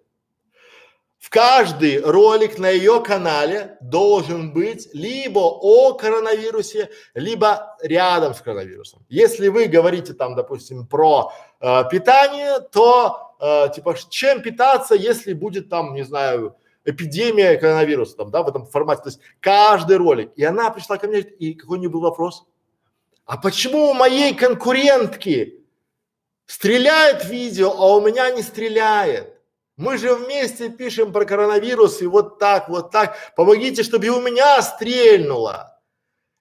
в 1.20 1.30
каждый 1.30 2.00
ролик 2.00 2.58
на 2.60 2.70
ее 2.70 3.02
канале 3.02 3.78
должен 3.82 4.54
быть 4.54 4.88
либо 4.94 5.40
о 5.40 5.94
коронавирусе, 5.94 6.90
либо 7.16 7.76
рядом 7.82 8.34
с 8.34 8.42
коронавирусом. 8.42 9.06
Если 9.10 9.48
вы 9.48 9.66
говорите 9.66 10.14
там, 10.14 10.36
допустим, 10.36 10.86
про 10.86 11.34
э, 11.60 11.84
питание, 11.90 12.60
то 12.72 13.36
э, 13.40 13.74
типа 13.74 13.96
чем 14.10 14.42
питаться, 14.42 14.96
если 14.96 15.34
будет 15.34 15.70
там, 15.70 15.96
не 15.96 16.04
знаю, 16.04 16.56
эпидемия 16.88 17.58
коронавируса, 17.58 18.16
там, 18.16 18.32
да, 18.32 18.42
в 18.42 18.48
этом 18.48 18.66
формате. 18.66 19.04
То 19.04 19.10
есть 19.10 19.20
каждый 19.42 19.98
ролик. 19.98 20.32
И 20.36 20.44
она 20.44 20.72
пришла 20.72 20.98
ко 20.98 21.08
мне, 21.08 21.20
и 21.20 21.54
какой 21.54 21.78
у 21.78 21.82
нее 21.82 21.90
был 21.90 22.00
вопрос? 22.00 22.46
А 23.26 23.38
почему 23.38 23.90
у 23.90 23.94
моей 23.94 24.34
конкурентки 24.34 25.66
стреляет 26.46 27.26
видео, 27.26 27.72
а 27.72 27.96
у 27.98 28.02
меня 28.02 28.32
не 28.32 28.42
стреляет? 28.42 29.34
Мы 29.76 29.98
же 29.98 30.16
вместе 30.16 30.70
пишем 30.70 31.12
про 31.12 31.26
коронавирус 31.26 32.02
и 32.02 32.08
вот 32.08 32.40
так, 32.40 32.70
вот 32.70 32.90
так. 32.90 33.18
Помогите, 33.36 33.84
чтобы 33.84 34.06
и 34.06 34.10
у 34.10 34.22
меня 34.22 34.62
стрельнуло. 34.62 35.80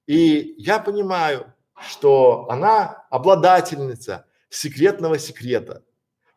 И 0.06 0.54
я 0.58 0.78
понимаю, 0.78 1.52
что 1.88 2.46
она 2.48 3.04
обладательница 3.10 4.26
секретного 4.48 5.18
секрета. 5.18 5.82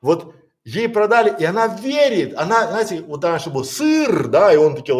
Вот 0.02 0.34
ей 0.76 0.90
продали, 0.90 1.36
и 1.40 1.46
она 1.46 1.68
верит, 1.68 2.38
она, 2.38 2.68
знаете, 2.68 3.02
вот 3.02 3.24
раньше 3.24 3.50
был 3.50 3.64
сыр, 3.64 4.28
да, 4.28 4.54
и 4.54 4.58
он 4.58 4.76
такие, 4.76 4.96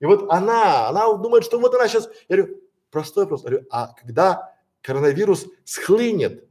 и 0.00 0.04
вот 0.04 0.26
она, 0.30 0.88
она 0.88 1.12
думает, 1.14 1.44
что 1.44 1.58
вот 1.58 1.74
она 1.74 1.88
сейчас, 1.88 2.08
я 2.28 2.36
говорю, 2.36 2.60
простой 2.90 3.24
вопрос, 3.24 3.44
я 3.44 3.50
говорю, 3.50 3.66
а 3.70 3.94
когда 4.00 4.52
коронавирус 4.82 5.46
схлынет, 5.64 6.44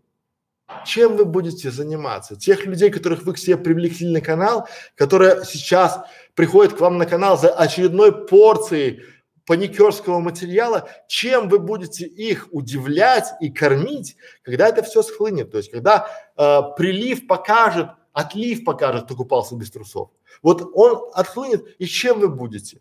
чем 0.86 1.18
вы 1.18 1.26
будете 1.26 1.70
заниматься? 1.70 2.38
Тех 2.38 2.66
людей, 2.66 2.90
которых 2.90 3.24
вы 3.24 3.34
к 3.34 3.38
себе 3.38 3.58
привлекли 3.58 4.08
на 4.08 4.22
канал, 4.22 4.70
которые 4.96 5.44
сейчас 5.44 6.00
приходят 6.34 6.74
к 6.74 6.80
вам 6.80 6.98
на 6.98 7.06
канал 7.06 7.38
за 7.38 7.50
очередной 7.50 8.26
порцией 8.26 9.04
паникерского 9.52 10.20
материала, 10.20 10.88
чем 11.08 11.50
вы 11.50 11.60
будете 11.60 12.06
их 12.06 12.48
удивлять 12.52 13.34
и 13.42 13.50
кормить, 13.50 14.16
когда 14.44 14.70
это 14.70 14.82
все 14.82 15.04
схлынет? 15.04 15.52
То 15.52 15.58
есть, 15.58 15.70
когда 15.70 16.08
э, 16.38 16.62
прилив 16.78 17.28
покажет, 17.28 17.90
отлив 18.14 18.64
покажет, 18.64 19.04
кто 19.04 19.16
купался 19.16 19.58
без 19.58 19.70
трусов. 19.70 20.08
Вот 20.42 20.72
он 20.74 21.10
отхлынет, 21.14 21.66
и 21.80 21.86
чем 21.86 22.22
вы 22.22 22.30
будете? 22.30 22.80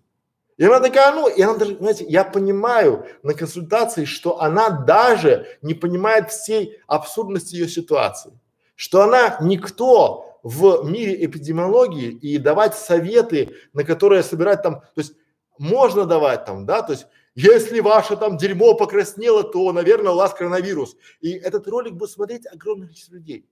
И 0.59 0.64
она 0.64 0.79
такая, 0.79 1.12
ну, 1.12 1.27
и 1.29 1.43
она 1.43 1.57
даже, 1.57 1.77
знаете, 1.77 2.05
я 2.09 2.23
понимаю 2.23 3.05
на 3.25 3.35
консультации, 3.35 4.05
что 4.05 4.41
она 4.41 4.71
даже 4.71 5.49
не 5.62 5.75
понимает 5.75 6.31
всей 6.31 6.79
абсурдности 6.87 7.57
ее 7.57 7.68
ситуации, 7.68 8.39
что 8.77 9.03
она 9.03 9.39
никто 9.41 10.39
в 10.45 10.89
мире 10.89 11.25
эпидемиологии 11.25 12.12
и 12.12 12.39
давать 12.39 12.77
советы, 12.77 13.57
на 13.73 13.83
которые 13.83 14.23
собирать 14.23 14.62
там, 14.62 14.83
то 14.83 14.99
есть 15.01 15.14
можно 15.61 16.07
давать 16.07 16.47
там, 16.47 16.65
да, 16.65 16.81
то 16.83 16.93
есть 16.93 17.07
если 17.35 17.81
ваше 17.81 18.17
там 18.17 18.39
дерьмо 18.39 18.75
покраснело, 18.75 19.45
то, 19.45 19.71
наверное, 19.73 20.13
у 20.13 20.17
вас 20.17 20.35
коронавирус. 20.35 20.97
И 21.21 21.33
этот 21.33 21.69
ролик 21.69 21.93
будет 21.93 22.11
смотреть 22.11 22.47
огромное 22.47 22.87
количество 22.87 23.15
людей. 23.15 23.47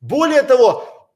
Более 0.00 0.42
того, 0.42 1.12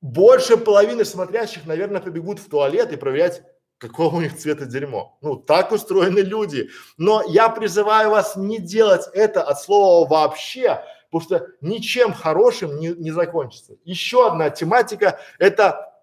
больше 0.00 0.56
половины 0.56 1.04
смотрящих, 1.04 1.66
наверное, 1.66 2.00
побегут 2.00 2.40
в 2.40 2.48
туалет 2.48 2.92
и 2.92 2.96
проверять 2.96 3.42
какого 3.78 4.16
у 4.16 4.20
них 4.20 4.36
цвета 4.36 4.66
дерьмо. 4.66 5.16
Ну, 5.22 5.36
так 5.36 5.72
устроены 5.72 6.18
люди. 6.18 6.68
Но 6.98 7.22
я 7.26 7.48
призываю 7.48 8.10
вас 8.10 8.36
не 8.36 8.58
делать 8.58 9.08
это 9.14 9.42
от 9.42 9.60
слова 9.62 10.06
вообще, 10.06 10.84
потому 11.10 11.22
что 11.22 11.48
ничем 11.60 12.12
хорошим 12.12 12.78
не, 12.78 12.88
не 12.88 13.12
закончится. 13.12 13.76
Еще 13.84 14.26
одна 14.26 14.50
тематика– 14.50 15.18
это 15.38 15.94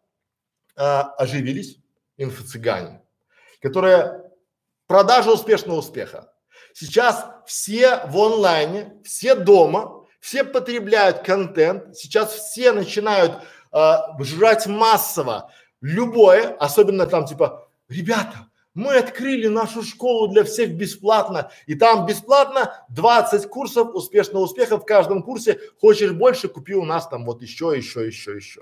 э, 0.75 0.81
оживились 0.81 1.77
инфо-цыгане, 2.17 3.01
которые 3.61 4.31
продажа 4.87 5.31
успешного 5.31 5.79
успеха. 5.79 6.31
Сейчас 6.73 7.25
все 7.45 8.01
в 8.07 8.17
онлайне, 8.17 8.93
все 9.03 9.35
дома, 9.35 10.05
все 10.19 10.43
потребляют 10.43 11.19
контент, 11.19 11.95
сейчас 11.95 12.33
все 12.33 12.71
начинают 12.71 13.43
э, 13.73 13.93
жрать 14.19 14.67
массово 14.67 15.51
любое, 15.81 16.55
особенно 16.55 17.05
там 17.05 17.25
типа 17.25 17.69
ребята, 17.89 18.47
мы 18.77 18.95
открыли 18.95 19.47
нашу 19.47 19.81
школу 19.81 20.27
для 20.27 20.43
всех 20.43 20.75
бесплатно, 20.75 21.49
и 21.65 21.73
там 21.73 22.05
бесплатно 22.05 22.85
20 22.89 23.49
курсов 23.49 23.95
успешного 23.95 24.43
успеха 24.43 24.77
в 24.77 24.85
каждом 24.85 25.23
курсе. 25.23 25.59
Хочешь 25.81 26.11
больше, 26.11 26.47
купи 26.47 26.75
у 26.75 26.85
нас 26.85 27.07
там 27.07 27.25
вот 27.25 27.41
еще, 27.41 27.73
еще, 27.75 28.05
еще, 28.05 28.35
еще. 28.35 28.61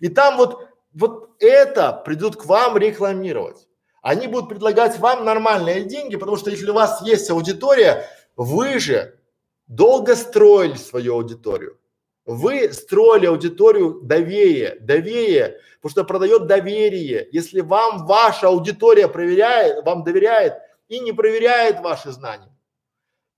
И 0.00 0.08
там 0.08 0.38
вот, 0.38 0.70
вот 0.94 1.34
это 1.38 1.92
придут 1.92 2.36
к 2.36 2.46
вам 2.46 2.78
рекламировать. 2.78 3.65
Они 4.06 4.28
будут 4.28 4.48
предлагать 4.48 5.00
вам 5.00 5.24
нормальные 5.24 5.82
деньги, 5.82 6.14
потому 6.14 6.36
что 6.36 6.48
если 6.48 6.70
у 6.70 6.74
вас 6.74 7.02
есть 7.02 7.28
аудитория, 7.28 8.08
вы 8.36 8.78
же 8.78 9.18
долго 9.66 10.14
строили 10.14 10.76
свою 10.76 11.14
аудиторию. 11.14 11.80
Вы 12.24 12.72
строили 12.72 13.26
аудиторию 13.26 14.02
доверия, 14.02 14.76
доверие, 14.78 15.60
потому 15.82 15.90
что 15.90 16.04
продает 16.04 16.46
доверие. 16.46 17.28
Если 17.32 17.62
вам 17.62 18.06
ваша 18.06 18.46
аудитория 18.46 19.08
проверяет, 19.08 19.84
вам 19.84 20.04
доверяет 20.04 20.54
и 20.86 21.00
не 21.00 21.10
проверяет 21.10 21.80
ваши 21.80 22.12
знания. 22.12 22.56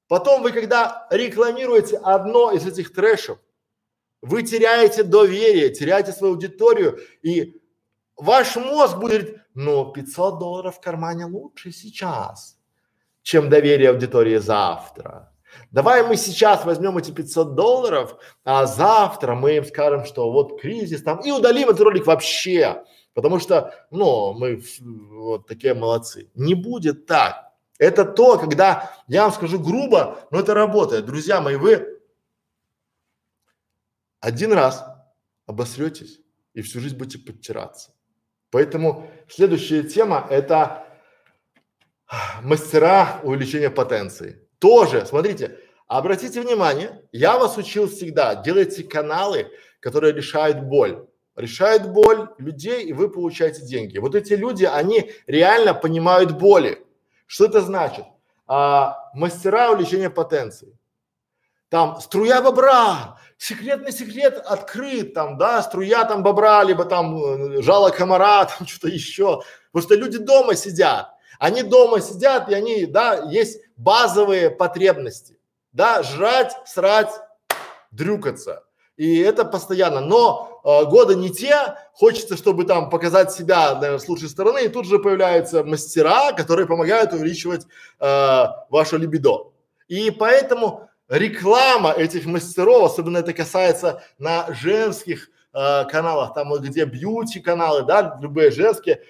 Потом 0.06 0.42
вы, 0.42 0.52
когда 0.52 1.06
рекламируете 1.10 1.96
одно 1.96 2.52
из 2.52 2.66
этих 2.66 2.92
трэшев, 2.92 3.38
вы 4.20 4.42
теряете 4.42 5.02
доверие, 5.02 5.70
теряете 5.70 6.12
свою 6.12 6.34
аудиторию, 6.34 7.00
и 7.22 7.57
ваш 8.18 8.56
мозг 8.56 8.98
будет 8.98 9.22
говорить, 9.22 9.40
ну 9.54 9.92
500 9.92 10.38
долларов 10.38 10.76
в 10.76 10.80
кармане 10.80 11.26
лучше 11.26 11.72
сейчас, 11.72 12.58
чем 13.22 13.48
доверие 13.48 13.90
аудитории 13.90 14.36
завтра. 14.36 15.32
Давай 15.70 16.06
мы 16.06 16.16
сейчас 16.16 16.64
возьмем 16.64 16.98
эти 16.98 17.10
500 17.10 17.54
долларов, 17.54 18.16
а 18.44 18.66
завтра 18.66 19.34
мы 19.34 19.56
им 19.56 19.64
скажем, 19.64 20.04
что 20.04 20.30
вот 20.30 20.60
кризис 20.60 21.02
там, 21.02 21.20
и 21.20 21.30
удалим 21.30 21.68
этот 21.68 21.80
ролик 21.80 22.06
вообще, 22.06 22.84
потому 23.14 23.38
что, 23.38 23.74
ну, 23.90 24.34
мы 24.34 24.62
вот 24.80 25.46
такие 25.46 25.74
молодцы. 25.74 26.30
Не 26.34 26.54
будет 26.54 27.06
так. 27.06 27.48
Это 27.78 28.04
то, 28.04 28.38
когда, 28.38 28.92
я 29.06 29.22
вам 29.22 29.32
скажу 29.32 29.58
грубо, 29.58 30.18
но 30.30 30.40
это 30.40 30.52
работает. 30.52 31.06
Друзья 31.06 31.40
мои, 31.40 31.56
вы 31.56 32.00
один 34.20 34.52
раз 34.52 34.84
обосретесь 35.46 36.20
и 36.54 36.62
всю 36.62 36.80
жизнь 36.80 36.96
будете 36.96 37.18
подтираться. 37.18 37.92
Поэтому 38.50 39.10
следующая 39.28 39.82
тема– 39.82 40.26
это 40.30 40.86
мастера 42.42 43.20
увеличения 43.22 43.70
потенции. 43.70 44.46
Тоже, 44.58 45.04
смотрите, 45.06 45.58
обратите 45.86 46.40
внимание, 46.40 47.02
я 47.12 47.38
вас 47.38 47.56
учил 47.56 47.88
всегда, 47.88 48.34
делайте 48.34 48.84
каналы, 48.84 49.50
которые 49.80 50.12
решают 50.12 50.62
боль. 50.62 51.06
Решают 51.36 51.86
боль 51.90 52.30
людей, 52.38 52.86
и 52.86 52.92
вы 52.92 53.08
получаете 53.08 53.62
деньги. 53.62 53.98
Вот 53.98 54.16
эти 54.16 54.32
люди, 54.32 54.64
они 54.64 55.12
реально 55.28 55.72
понимают 55.72 56.32
боли. 56.32 56.84
Что 57.26 57.44
это 57.44 57.60
значит? 57.60 58.04
А, 58.48 59.10
мастера 59.14 59.70
увеличения 59.70 60.10
потенции. 60.10 60.76
Там 61.68 62.00
струя 62.00 62.40
бобра, 62.40 63.18
секретный 63.36 63.92
секрет 63.92 64.42
открыт, 64.44 65.12
там, 65.12 65.36
да, 65.36 65.62
струя 65.62 66.04
там 66.04 66.22
бобра, 66.22 66.64
либо 66.64 66.84
там 66.84 67.16
э, 67.22 67.62
жало 67.62 67.90
комара, 67.90 68.44
там 68.58 68.66
что-то 68.66 68.88
еще. 68.88 69.42
Потому 69.72 69.86
что 69.86 69.94
люди 69.94 70.18
дома 70.18 70.54
сидят 70.54 71.10
Они 71.38 71.62
дома 71.62 72.00
сидят, 72.00 72.48
и 72.48 72.54
они, 72.54 72.86
да, 72.86 73.30
есть 73.30 73.60
базовые 73.76 74.50
потребности, 74.50 75.38
да, 75.72 76.02
жрать, 76.02 76.56
срать, 76.66 77.10
дрюкаться. 77.90 78.64
И 78.96 79.18
это 79.18 79.44
постоянно. 79.44 80.00
Но 80.00 80.60
э, 80.64 80.84
годы 80.86 81.14
не 81.14 81.30
те, 81.30 81.76
хочется, 81.92 82.36
чтобы 82.36 82.64
там 82.64 82.90
показать 82.90 83.30
себя, 83.30 83.74
наверное, 83.74 83.98
с 83.98 84.08
лучшей 84.08 84.28
стороны, 84.28 84.64
и 84.64 84.68
тут 84.68 84.86
же 84.86 84.98
появляются 84.98 85.62
мастера, 85.62 86.32
которые 86.32 86.66
помогают 86.66 87.12
увеличивать 87.12 87.66
э, 88.00 88.44
ваше 88.70 88.96
либидо. 88.96 89.52
И 89.86 90.10
поэтому 90.10 90.87
реклама 91.08 91.92
этих 91.92 92.26
мастеров, 92.26 92.92
особенно 92.92 93.18
это 93.18 93.32
касается 93.32 94.02
на 94.18 94.52
женских 94.52 95.30
э, 95.52 95.84
каналах, 95.86 96.34
там 96.34 96.52
где 96.54 96.84
бьюти 96.84 97.40
каналы, 97.40 97.82
да, 97.82 98.18
любые 98.20 98.50
женские. 98.50 99.02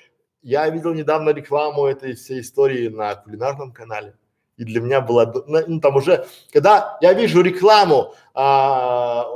Я 0.43 0.69
видел 0.69 0.95
недавно 0.95 1.31
рекламу 1.31 1.87
этой 1.87 2.15
всей 2.15 2.41
истории 2.41 2.89
на 2.89 3.17
кулинарном 3.17 3.73
канале. 3.73 4.15
И 4.57 4.65
для 4.65 4.81
меня 4.81 5.01
было, 5.01 5.45
ну 5.47 5.81
там 5.81 5.97
уже, 5.97 6.27
когда 6.53 6.99
я 7.01 7.13
вижу 7.13 7.43
рекламу 7.43 8.15
а, 8.35 9.27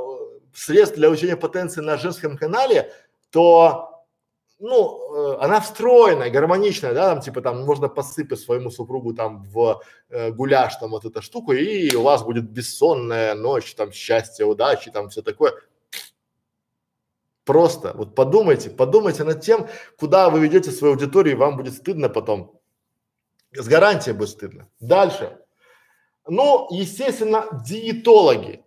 средств 0.53 0.97
для 0.97 1.09
увеличения 1.09 1.37
потенции 1.37 1.81
на 1.81 1.97
женском 1.97 2.37
канале, 2.37 2.91
то 3.31 3.92
ну, 4.59 5.35
э, 5.35 5.37
она 5.41 5.59
встроенная, 5.59 6.29
гармоничная, 6.29 6.93
да, 6.93 7.09
там 7.09 7.21
типа 7.21 7.41
там 7.41 7.65
можно 7.65 7.89
посыпать 7.89 8.39
своему 8.39 8.71
супругу 8.71 9.13
там 9.13 9.43
в 9.43 9.81
э, 10.09 10.31
гуляш 10.31 10.75
там 10.77 10.91
вот 10.91 11.05
эту 11.05 11.21
штуку, 11.21 11.53
и 11.53 11.93
у 11.95 12.03
вас 12.03 12.23
будет 12.23 12.49
бессонная 12.49 13.35
ночь, 13.35 13.75
там 13.75 13.91
счастье, 13.91 14.45
удачи, 14.45 14.91
там 14.91 15.09
все 15.09 15.21
такое. 15.21 15.53
Просто 17.43 17.91
вот 17.95 18.15
подумайте, 18.15 18.69
подумайте 18.69 19.23
над 19.23 19.41
тем, 19.41 19.67
куда 19.99 20.29
вы 20.29 20.39
ведете 20.39 20.71
свою 20.71 20.93
аудиторию, 20.93 21.35
и 21.35 21.37
вам 21.37 21.57
будет 21.57 21.73
стыдно 21.73 22.07
потом. 22.07 22.57
С 23.51 23.67
гарантией 23.67 24.15
будет 24.15 24.29
стыдно. 24.29 24.69
Дальше. 24.79 25.37
Ну, 26.25 26.67
естественно, 26.71 27.47
диетологи 27.65 28.62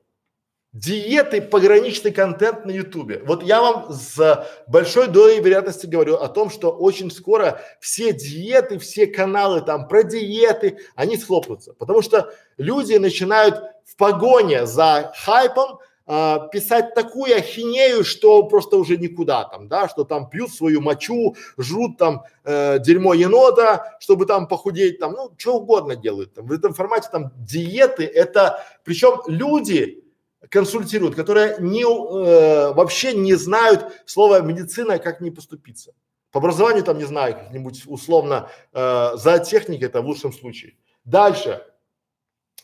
диеты, 0.76 1.40
пограничный 1.40 2.12
контент 2.12 2.66
на 2.66 2.70
ютубе. 2.70 3.22
Вот 3.24 3.42
я 3.42 3.62
вам 3.62 3.92
с 3.92 4.46
большой 4.66 5.08
долей 5.08 5.40
вероятности 5.40 5.86
говорю 5.86 6.16
о 6.16 6.28
том, 6.28 6.50
что 6.50 6.70
очень 6.70 7.10
скоро 7.10 7.62
все 7.80 8.12
диеты, 8.12 8.78
все 8.78 9.06
каналы 9.06 9.62
там 9.62 9.88
про 9.88 10.02
диеты, 10.02 10.78
они 10.94 11.16
схлопнутся. 11.16 11.72
Потому 11.72 12.02
что 12.02 12.30
люди 12.58 12.94
начинают 12.94 13.62
в 13.86 13.96
погоне 13.96 14.66
за 14.66 15.14
хайпом 15.16 15.78
э, 16.06 16.36
писать 16.52 16.94
такую 16.94 17.34
ахинею, 17.34 18.04
что 18.04 18.42
просто 18.42 18.76
уже 18.76 18.98
никуда 18.98 19.44
там, 19.44 19.68
да, 19.68 19.88
что 19.88 20.04
там 20.04 20.28
пьют 20.28 20.52
свою 20.52 20.82
мочу, 20.82 21.36
жрут 21.56 21.96
там 21.96 22.24
э, 22.44 22.80
дерьмо 22.80 23.14
енота, 23.14 23.96
чтобы 23.98 24.26
там 24.26 24.46
похудеть, 24.46 24.98
там, 24.98 25.12
ну, 25.12 25.30
что 25.38 25.56
угодно 25.56 25.96
делают. 25.96 26.34
Там. 26.34 26.46
В 26.46 26.52
этом 26.52 26.74
формате 26.74 27.08
там 27.10 27.32
диеты, 27.38 28.04
это, 28.04 28.62
причем 28.84 29.22
люди, 29.26 30.02
консультируют, 30.50 31.14
которые 31.14 31.56
не, 31.58 31.82
э, 31.82 32.72
вообще 32.72 33.14
не 33.14 33.34
знают 33.34 34.02
слова 34.06 34.40
медицина, 34.40 34.98
как 34.98 35.20
не 35.20 35.30
поступиться. 35.30 35.92
По 36.30 36.38
образованию 36.38 36.84
там, 36.84 36.98
не 36.98 37.04
знаю, 37.04 37.34
как-нибудь 37.34 37.84
условно, 37.86 38.50
э, 38.72 39.10
за 39.14 39.38
техникой 39.38 39.88
это 39.88 40.02
в 40.02 40.06
лучшем 40.06 40.32
случае. 40.32 40.74
Дальше. 41.04 41.64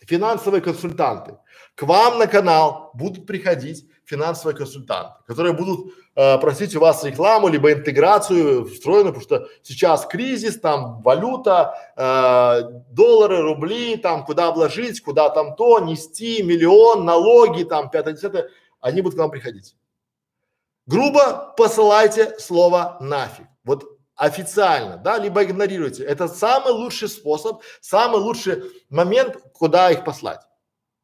Финансовые 0.01 0.61
консультанты. 0.61 1.39
К 1.75 1.85
вам 1.85 2.19
на 2.19 2.27
канал 2.27 2.91
будут 2.95 3.27
приходить 3.27 3.87
финансовые 4.05 4.57
консультанты, 4.57 5.15
которые 5.27 5.53
будут 5.53 5.93
э, 6.15 6.39
просить 6.39 6.75
у 6.77 6.81
вас 6.81 7.05
рекламу 7.05 7.49
либо 7.49 7.73
интеграцию 7.73 8.67
встроенную, 8.67 9.15
потому 9.15 9.23
что 9.23 9.49
сейчас 9.63 10.07
кризис, 10.07 10.59
там 10.61 11.01
валюта, 11.03 11.75
э, 11.97 12.83
доллары, 12.91 13.43
рубли, 13.43 13.97
там 13.97 14.25
куда 14.25 14.51
вложить, 14.51 15.01
куда 15.01 15.31
там 15.31 15.55
то, 15.55 15.79
нести, 15.79 16.43
миллион, 16.43 17.05
налоги, 17.05 17.65
там 17.65 17.91
пятое, 17.91 18.15
десятое, 18.15 18.49
они 18.81 19.01
будут 19.01 19.17
к 19.17 19.21
вам 19.21 19.31
приходить. 19.31 19.77
Грубо 20.87 21.55
посылайте 21.57 22.39
слово 22.39 22.97
нафиг. 23.01 23.47
Вот 23.65 23.85
официально, 24.17 24.97
да, 24.97 25.19
либо 25.19 25.43
игнорируйте. 25.43 26.05
Это 26.05 26.29
самый 26.29 26.73
лучший 26.73 27.09
способ, 27.09 27.63
самый 27.81 28.21
лучший 28.21 28.65
момент, 28.91 29.37
куда 29.55 29.91
их 29.91 30.05
послать. 30.05 30.41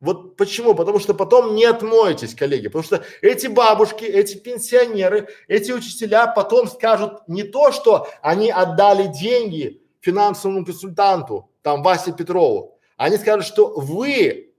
Вот 0.00 0.36
почему? 0.36 0.74
Потому 0.74 1.00
что 1.00 1.12
потом 1.12 1.54
не 1.56 1.64
отмоетесь, 1.64 2.34
коллеги. 2.34 2.68
Потому 2.68 2.84
что 2.84 3.04
эти 3.20 3.48
бабушки, 3.48 4.04
эти 4.04 4.36
пенсионеры, 4.36 5.28
эти 5.48 5.72
учителя 5.72 6.28
потом 6.28 6.68
скажут 6.68 7.26
не 7.26 7.42
то, 7.42 7.72
что 7.72 8.08
они 8.22 8.50
отдали 8.50 9.08
деньги 9.08 9.82
финансовому 10.00 10.64
консультанту, 10.64 11.50
там 11.62 11.82
Васе 11.82 12.12
Петрову. 12.12 12.78
Они 12.96 13.16
скажут, 13.16 13.44
что 13.44 13.68
вы 13.76 14.54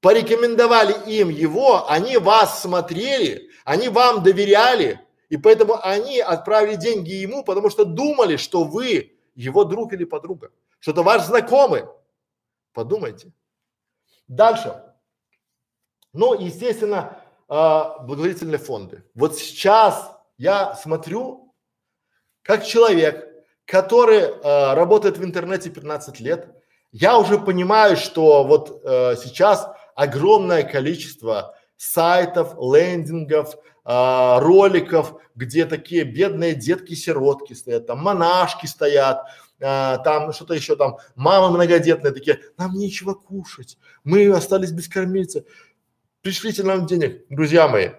порекомендовали 0.00 0.94
им 1.06 1.28
его, 1.28 1.88
они 1.88 2.16
вас 2.16 2.62
смотрели, 2.62 3.50
они 3.64 3.88
вам 3.88 4.22
доверяли, 4.22 5.00
и 5.28 5.36
поэтому 5.36 5.78
они 5.82 6.20
отправили 6.20 6.74
деньги 6.74 7.12
ему, 7.12 7.44
потому 7.44 7.70
что 7.70 7.84
думали, 7.84 8.36
что 8.36 8.64
вы 8.64 9.16
его 9.34 9.64
друг 9.64 9.92
или 9.92 10.04
подруга, 10.04 10.50
что 10.80 10.90
это 10.90 11.02
ваш 11.02 11.22
знакомый. 11.22 11.84
Подумайте. 12.72 13.32
Дальше. 14.30 14.80
Ну, 16.12 16.40
естественно, 16.40 17.18
э, 17.48 17.52
благотворительные 17.52 18.58
фонды. 18.58 19.02
Вот 19.14 19.36
сейчас 19.36 20.12
я 20.38 20.74
смотрю, 20.76 21.52
как 22.42 22.64
человек, 22.64 23.26
который 23.64 24.20
э, 24.20 24.74
работает 24.74 25.18
в 25.18 25.24
интернете 25.24 25.68
15 25.68 26.20
лет, 26.20 26.48
я 26.92 27.18
уже 27.18 27.40
понимаю, 27.40 27.96
что 27.96 28.44
вот 28.44 28.82
э, 28.84 29.16
сейчас 29.16 29.68
огромное 29.96 30.62
количество 30.62 31.56
сайтов, 31.76 32.54
лендингов, 32.56 33.56
э, 33.84 34.38
роликов, 34.38 35.20
где 35.34 35.66
такие 35.66 36.04
бедные 36.04 36.54
детки-сиротки 36.54 37.54
стоят, 37.54 37.88
там 37.88 37.98
монашки 37.98 38.66
стоят, 38.66 39.26
а, 39.60 39.98
там 39.98 40.32
что-то 40.32 40.54
еще 40.54 40.76
там, 40.76 40.98
мамы 41.14 41.54
многодетные 41.54 42.12
такие, 42.12 42.40
нам 42.56 42.74
нечего 42.74 43.14
кушать, 43.14 43.78
мы 44.04 44.28
остались 44.30 44.72
без 44.72 44.88
кормильца, 44.88 45.44
пришлите 46.22 46.62
нам 46.62 46.86
денег. 46.86 47.24
Друзья 47.28 47.68
мои, 47.68 47.90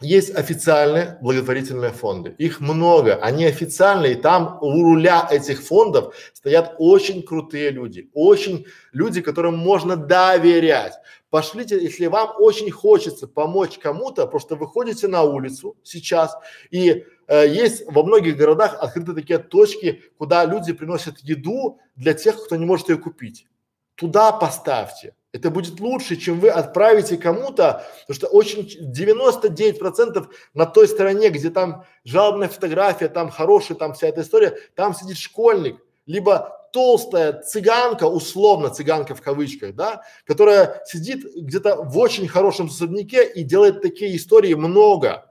есть 0.00 0.34
официальные 0.34 1.18
благотворительные 1.20 1.90
фонды, 1.90 2.34
их 2.38 2.60
много, 2.60 3.16
они 3.16 3.44
официальные, 3.44 4.12
и 4.12 4.20
там 4.20 4.58
у 4.60 4.84
руля 4.84 5.26
этих 5.30 5.62
фондов 5.62 6.14
стоят 6.32 6.76
очень 6.78 7.22
крутые 7.22 7.70
люди, 7.70 8.08
очень 8.12 8.66
люди, 8.92 9.20
которым 9.20 9.58
можно 9.58 9.96
доверять. 9.96 10.94
Пошлите, 11.30 11.82
если 11.82 12.06
вам 12.06 12.30
очень 12.38 12.70
хочется 12.70 13.26
помочь 13.26 13.78
кому-то, 13.78 14.26
просто 14.26 14.56
выходите 14.56 15.08
на 15.08 15.24
улицу 15.24 15.76
сейчас 15.82 16.34
и 16.70 17.04
э, 17.26 17.48
есть 17.48 17.82
во 17.86 18.02
многих 18.02 18.36
городах 18.36 18.74
открыты 18.80 19.14
такие 19.14 19.38
точки, 19.38 20.02
куда 20.16 20.44
люди 20.46 20.72
приносят 20.72 21.18
еду 21.18 21.80
для 21.96 22.14
тех, 22.14 22.42
кто 22.42 22.56
не 22.56 22.64
может 22.64 22.88
ее 22.88 22.96
купить. 22.96 23.46
Туда 23.94 24.32
поставьте. 24.32 25.14
Это 25.32 25.50
будет 25.50 25.78
лучше, 25.78 26.16
чем 26.16 26.40
вы 26.40 26.48
отправите 26.48 27.18
кому-то, 27.18 27.84
потому 28.06 28.16
что 28.16 28.26
очень 28.28 28.66
99 28.80 29.78
процентов 29.78 30.28
на 30.54 30.64
той 30.64 30.88
стороне, 30.88 31.28
где 31.28 31.50
там 31.50 31.84
жалобная 32.04 32.48
фотография, 32.48 33.08
там 33.08 33.28
хорошая, 33.28 33.76
там 33.76 33.92
вся 33.92 34.08
эта 34.08 34.22
история, 34.22 34.56
там 34.74 34.94
сидит 34.94 35.18
школьник, 35.18 35.76
либо 36.06 36.58
толстая 36.72 37.42
цыганка, 37.42 38.04
условно 38.04 38.70
цыганка 38.70 39.14
в 39.14 39.20
кавычках, 39.20 39.74
да, 39.74 40.02
которая 40.24 40.82
сидит 40.86 41.24
где-то 41.36 41.76
в 41.82 41.98
очень 41.98 42.26
хорошем 42.26 42.66
особняке 42.66 43.30
и 43.30 43.42
делает 43.42 43.82
такие 43.82 44.16
истории 44.16 44.54
много. 44.54 45.30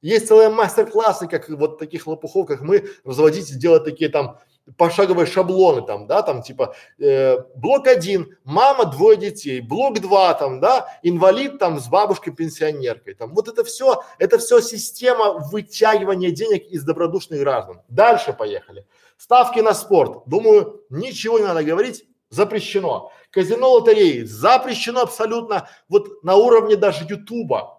Есть 0.00 0.28
целые 0.28 0.48
мастер-классы, 0.48 1.28
как 1.28 1.48
вот 1.48 1.78
таких 1.78 2.06
лопухов, 2.06 2.46
как 2.46 2.60
мы, 2.60 2.88
разводить 3.04 3.50
и 3.50 3.56
делать 3.58 3.84
такие 3.84 4.10
там 4.10 4.38
пошаговые 4.76 5.26
шаблоны 5.26 5.82
там, 5.82 6.06
да, 6.06 6.22
там 6.22 6.42
типа 6.42 6.74
э, 6.98 7.38
блок 7.54 7.86
один, 7.86 8.36
мама, 8.44 8.84
двое 8.84 9.16
детей, 9.16 9.60
блок 9.60 10.00
два 10.00 10.34
там, 10.34 10.60
да, 10.60 10.88
инвалид 11.02 11.58
там 11.58 11.78
с 11.78 11.88
бабушкой 11.88 12.32
пенсионеркой, 12.32 13.14
там, 13.14 13.34
вот 13.34 13.48
это 13.48 13.64
все, 13.64 14.02
это 14.18 14.38
все 14.38 14.60
система 14.60 15.38
вытягивания 15.50 16.30
денег 16.30 16.66
из 16.66 16.84
добродушных 16.84 17.40
граждан. 17.40 17.80
Дальше 17.88 18.32
поехали. 18.32 18.86
Ставки 19.16 19.60
на 19.60 19.74
спорт. 19.74 20.22
Думаю, 20.26 20.82
ничего 20.90 21.38
не 21.38 21.44
надо 21.44 21.64
говорить, 21.64 22.04
запрещено. 22.30 23.10
Казино 23.30 23.72
лотереи 23.72 24.22
запрещено 24.22 25.02
абсолютно, 25.02 25.68
вот 25.88 26.22
на 26.22 26.36
уровне 26.36 26.76
даже 26.76 27.04
Ютуба 27.08 27.77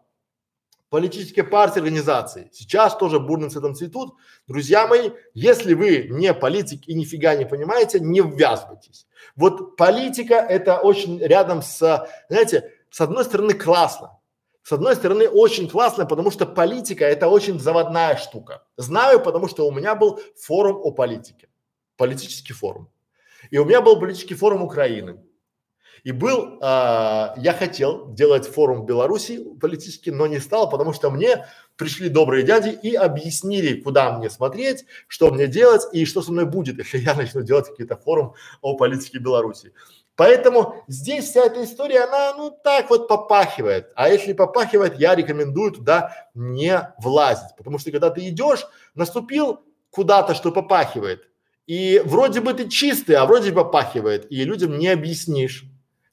политические 0.89 1.45
партии, 1.45 1.79
организации. 1.79 2.49
Сейчас 2.51 2.97
тоже 2.97 3.19
бурно 3.19 3.49
цветом 3.49 3.75
цветут. 3.75 4.15
Друзья 4.47 4.87
мои, 4.87 5.11
если 5.33 5.73
вы 5.73 6.07
не 6.09 6.33
политик 6.33 6.87
и 6.87 6.95
нифига 6.95 7.35
не 7.35 7.45
понимаете, 7.45 7.99
не 7.99 8.21
ввязывайтесь. 8.21 9.07
Вот 9.35 9.75
политика 9.75 10.35
это 10.35 10.79
очень 10.79 11.19
рядом 11.19 11.61
с, 11.61 12.07
знаете, 12.29 12.71
с 12.89 13.01
одной 13.01 13.23
стороны 13.23 13.53
классно, 13.53 14.19
с 14.63 14.71
одной 14.71 14.95
стороны 14.95 15.29
очень 15.29 15.69
классно, 15.69 16.05
потому 16.05 16.31
что 16.31 16.45
политика 16.45 17.05
это 17.05 17.27
очень 17.27 17.59
заводная 17.59 18.17
штука. 18.17 18.63
Знаю, 18.77 19.19
потому 19.19 19.47
что 19.47 19.67
у 19.67 19.71
меня 19.71 19.95
был 19.95 20.19
форум 20.35 20.77
о 20.83 20.91
политике. 20.91 21.49
политический 21.97 22.53
форум. 22.53 22.89
И 23.51 23.57
у 23.57 23.65
меня 23.65 23.81
был 23.81 23.99
политический 23.99 24.35
форум 24.35 24.63
Украины. 24.63 25.21
И 26.03 26.11
был, 26.11 26.57
а, 26.61 27.33
я 27.37 27.53
хотел 27.53 28.13
делать 28.13 28.47
форум 28.47 28.81
в 28.81 28.85
Беларуси 28.85 29.45
политический, 29.59 30.11
но 30.11 30.27
не 30.27 30.39
стал, 30.39 30.69
потому 30.69 30.93
что 30.93 31.09
мне 31.09 31.45
пришли 31.75 32.09
добрые 32.09 32.43
дяди 32.43 32.69
и 32.69 32.95
объяснили, 32.95 33.79
куда 33.79 34.17
мне 34.17 34.29
смотреть, 34.29 34.85
что 35.07 35.31
мне 35.31 35.47
делать 35.47 35.83
и 35.93 36.05
что 36.05 36.21
со 36.21 36.31
мной 36.31 36.45
будет, 36.45 36.77
если 36.77 36.99
я 36.99 37.13
начну 37.13 37.41
делать 37.41 37.67
какие-то 37.67 37.97
форум 37.97 38.33
о 38.61 38.75
политике 38.75 39.19
Беларуси. 39.19 39.73
Поэтому 40.19 40.83
здесь 40.89 41.29
вся 41.29 41.45
эта 41.45 41.63
история, 41.63 42.01
она 42.03 42.33
ну 42.35 42.51
так 42.51 42.89
вот 42.89 43.07
попахивает. 43.07 43.91
А 43.95 44.09
если 44.09 44.33
попахивает, 44.33 44.99
я 44.99 45.15
рекомендую 45.15 45.71
туда 45.71 46.27
не 46.33 46.93
влазить. 47.01 47.55
Потому 47.57 47.77
что 47.77 47.89
когда 47.91 48.09
ты 48.09 48.27
идешь, 48.27 48.67
наступил 48.95 49.61
куда-то, 49.91 50.35
что 50.35 50.51
попахивает. 50.51 51.29
И 51.67 52.01
вроде 52.03 52.41
бы 52.41 52.53
ты 52.53 52.67
чистый, 52.67 53.13
а 53.13 53.25
вроде 53.25 53.53
попахивает. 53.53 54.29
И 54.29 54.43
людям 54.43 54.77
не 54.77 54.89
объяснишь 54.89 55.63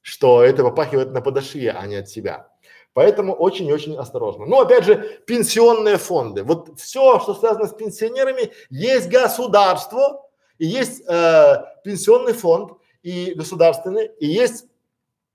что 0.07 0.41
это 0.41 0.63
попахивает 0.63 1.11
на 1.11 1.19
подошве, 1.19 1.69
а 1.69 1.85
не 1.85 1.97
от 1.97 2.07
себя. 2.07 2.47
Поэтому 2.93 3.33
очень-очень 3.33 3.97
осторожно. 3.97 4.45
Но 4.45 4.61
опять 4.61 4.85
же, 4.85 5.21
пенсионные 5.27 5.97
фонды. 5.97 6.43
Вот 6.43 6.79
все, 6.79 7.19
что 7.19 7.33
связано 7.33 7.67
с 7.67 7.73
пенсионерами, 7.73 8.53
есть 8.69 9.09
государство, 9.09 10.25
и 10.59 10.65
есть 10.65 11.03
э, 11.09 11.55
пенсионный 11.83 12.31
фонд, 12.31 12.71
и 13.03 13.33
государственный, 13.35 14.09
и 14.21 14.27
есть 14.27 14.67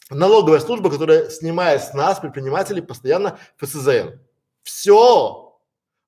налоговая 0.08 0.60
служба, 0.60 0.90
которая 0.90 1.28
снимает 1.28 1.82
с 1.82 1.92
нас, 1.92 2.18
предпринимателей, 2.18 2.80
постоянно 2.80 3.38
ФСЗН. 3.58 4.18
Все. 4.62 5.54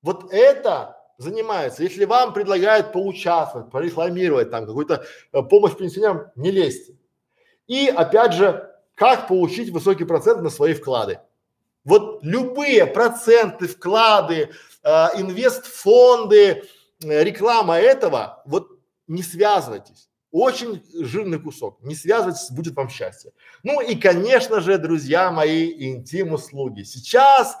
Вот 0.01 0.33
это 0.33 0.97
занимается. 1.19 1.83
Если 1.83 2.05
вам 2.05 2.33
предлагают 2.33 2.91
поучаствовать, 2.93 3.69
порекламировать 3.69 4.49
там 4.49 4.65
какую-то 4.65 5.05
э, 5.33 5.43
помощь 5.43 5.75
пенсионерам, 5.75 6.31
не 6.35 6.49
лезьте. 6.49 6.95
И 7.67 7.87
опять 7.87 8.33
же, 8.33 8.69
как 8.95 9.27
получить 9.27 9.69
высокий 9.69 10.05
процент 10.05 10.41
на 10.41 10.49
свои 10.49 10.73
вклады. 10.73 11.19
Вот 11.83 12.23
любые 12.23 12.85
проценты, 12.87 13.67
вклады, 13.67 14.49
э, 14.83 14.89
инвестфонды, 15.15 16.63
э, 17.03 17.23
реклама 17.23 17.77
этого, 17.77 18.41
вот 18.45 18.69
не 19.07 19.21
связывайтесь. 19.21 20.09
Очень 20.31 20.83
жирный 20.93 21.39
кусок. 21.39 21.81
Не 21.81 21.95
связывайтесь, 21.95 22.51
будет 22.51 22.75
вам 22.75 22.89
счастье. 22.89 23.31
Ну 23.63 23.79
и, 23.79 23.95
конечно 23.95 24.59
же, 24.59 24.77
друзья 24.77 25.31
мои, 25.31 25.71
интим-услуги. 25.71 26.83
Сейчас 26.83 27.55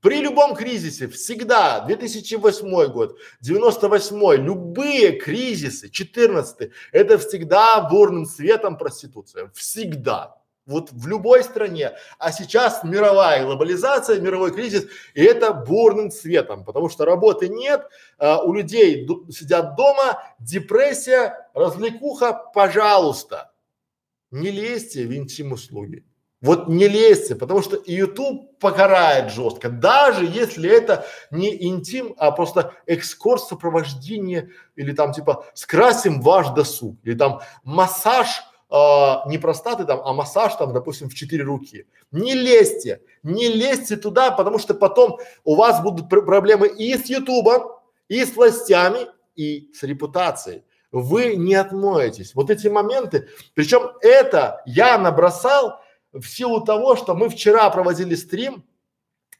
при 0.00 0.20
любом 0.20 0.54
кризисе, 0.54 1.08
всегда, 1.08 1.80
2008 1.80 2.92
год, 2.92 3.18
98 3.40 4.44
любые 4.44 5.12
кризисы, 5.12 5.90
14 5.90 6.70
это 6.92 7.18
всегда 7.18 7.80
бурным 7.82 8.26
светом 8.26 8.76
проституция. 8.76 9.50
Всегда. 9.54 10.36
Вот 10.66 10.90
в 10.92 11.06
любой 11.06 11.44
стране. 11.44 11.92
А 12.18 12.32
сейчас 12.32 12.84
мировая 12.84 13.44
глобализация, 13.44 14.20
мировой 14.20 14.52
кризис, 14.52 14.86
и 15.12 15.22
это 15.22 15.52
бурным 15.52 16.10
светом, 16.10 16.64
потому 16.64 16.88
что 16.88 17.04
работы 17.04 17.48
нет, 17.48 17.86
а, 18.16 18.42
у 18.42 18.54
людей 18.54 19.06
сидят 19.30 19.76
дома, 19.76 20.22
депрессия, 20.38 21.50
развлекуха, 21.52 22.32
пожалуйста, 22.54 23.52
не 24.30 24.50
лезьте 24.50 25.06
в 25.06 25.14
интим-услуги. 25.14 26.04
Вот 26.44 26.68
не 26.68 26.88
лезьте, 26.88 27.34
потому 27.34 27.62
что 27.62 27.80
YouTube 27.86 28.58
покарает 28.58 29.32
жестко, 29.32 29.70
даже 29.70 30.26
если 30.26 30.68
это 30.68 31.06
не 31.30 31.68
интим, 31.68 32.14
а 32.18 32.32
просто 32.32 32.74
экскурс 32.84 33.48
сопровождения 33.48 34.50
или 34.76 34.92
там 34.92 35.14
типа 35.14 35.46
скрасим 35.54 36.20
ваш 36.20 36.50
досуг 36.50 36.98
или 37.02 37.14
там 37.14 37.40
массаж 37.62 38.42
э, 38.70 38.76
не 39.26 39.38
простаты 39.38 39.86
там, 39.86 40.02
а 40.04 40.12
массаж 40.12 40.54
там, 40.56 40.74
допустим, 40.74 41.08
в 41.08 41.14
четыре 41.14 41.44
руки. 41.44 41.86
Не 42.12 42.34
лезьте, 42.34 43.00
не 43.22 43.48
лезьте 43.48 43.96
туда, 43.96 44.30
потому 44.30 44.58
что 44.58 44.74
потом 44.74 45.20
у 45.44 45.54
вас 45.54 45.82
будут 45.82 46.10
пр 46.10 46.26
проблемы 46.26 46.68
и 46.68 46.94
с 46.94 47.06
Ютубом, 47.06 47.72
и 48.08 48.22
с 48.22 48.36
властями, 48.36 49.06
и 49.34 49.70
с 49.72 49.82
репутацией. 49.82 50.62
Вы 50.92 51.36
не 51.36 51.54
отмоетесь. 51.54 52.34
Вот 52.34 52.50
эти 52.50 52.68
моменты, 52.68 53.28
причем 53.54 53.92
это 54.02 54.62
я 54.66 54.98
набросал 54.98 55.80
в 56.14 56.24
силу 56.26 56.64
того, 56.64 56.96
что 56.96 57.14
мы 57.14 57.28
вчера 57.28 57.68
проводили 57.70 58.14
стрим 58.14 58.64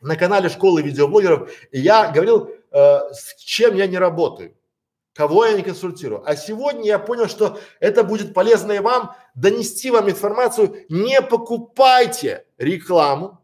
на 0.01 0.17
канале 0.17 0.49
школы 0.49 0.83
видеоблогеров, 0.83 1.51
и 1.71 1.81
я 1.81 2.11
говорил, 2.11 2.51
э, 2.71 3.13
с 3.13 3.37
чем 3.37 3.75
я 3.75 3.87
не 3.87 3.97
работаю, 3.97 4.55
кого 5.15 5.47
я 5.47 5.53
не 5.55 5.63
консультирую. 5.63 6.23
А 6.29 6.37
сегодня 6.37 6.85
я 6.85 6.99
понял, 6.99 7.29
что 7.29 7.59
это 7.81 8.05
будет 8.05 8.35
полезно 8.35 8.73
и 8.73 8.81
вам 8.81 9.15
донести 9.35 9.91
вам 9.91 10.11
информацию. 10.11 10.85
Не 10.89 11.23
покупайте 11.23 12.45
рекламу 12.59 13.41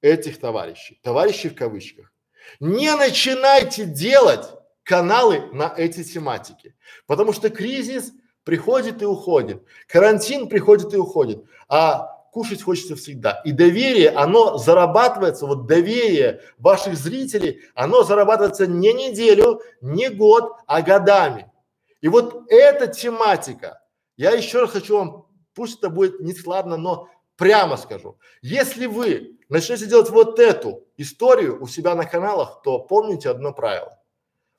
этих 0.00 0.38
товарищей, 0.38 0.98
товарищей 1.02 1.48
в 1.48 1.54
кавычках. 1.54 2.12
Не 2.60 2.94
начинайте 2.94 3.84
делать 3.84 4.46
каналы 4.84 5.48
на 5.52 5.72
эти 5.76 6.02
тематики, 6.02 6.74
потому 7.06 7.32
что 7.32 7.50
кризис 7.50 8.12
приходит 8.44 9.02
и 9.02 9.04
уходит, 9.04 9.62
карантин 9.86 10.48
приходит 10.48 10.92
и 10.92 10.96
уходит, 10.96 11.44
а 11.68 12.11
кушать 12.32 12.62
хочется 12.62 12.96
всегда. 12.96 13.42
И 13.44 13.52
доверие, 13.52 14.08
оно 14.08 14.56
зарабатывается, 14.56 15.46
вот 15.46 15.66
доверие 15.66 16.40
ваших 16.56 16.96
зрителей, 16.96 17.60
оно 17.74 18.04
зарабатывается 18.04 18.66
не 18.66 18.92
неделю, 18.94 19.60
не 19.82 20.08
год, 20.08 20.56
а 20.66 20.80
годами. 20.80 21.52
И 22.00 22.08
вот 22.08 22.50
эта 22.50 22.86
тематика, 22.86 23.82
я 24.16 24.30
еще 24.30 24.62
раз 24.62 24.70
хочу 24.70 24.96
вам, 24.96 25.26
пусть 25.54 25.78
это 25.78 25.90
будет 25.90 26.20
не 26.20 26.32
складно, 26.32 26.78
но 26.78 27.08
прямо 27.36 27.76
скажу, 27.76 28.18
если 28.40 28.86
вы 28.86 29.38
начнете 29.50 29.86
делать 29.86 30.08
вот 30.08 30.38
эту 30.38 30.84
историю 30.96 31.62
у 31.62 31.66
себя 31.66 31.94
на 31.94 32.06
каналах, 32.06 32.62
то 32.64 32.78
помните 32.78 33.28
одно 33.28 33.52
правило. 33.52 33.98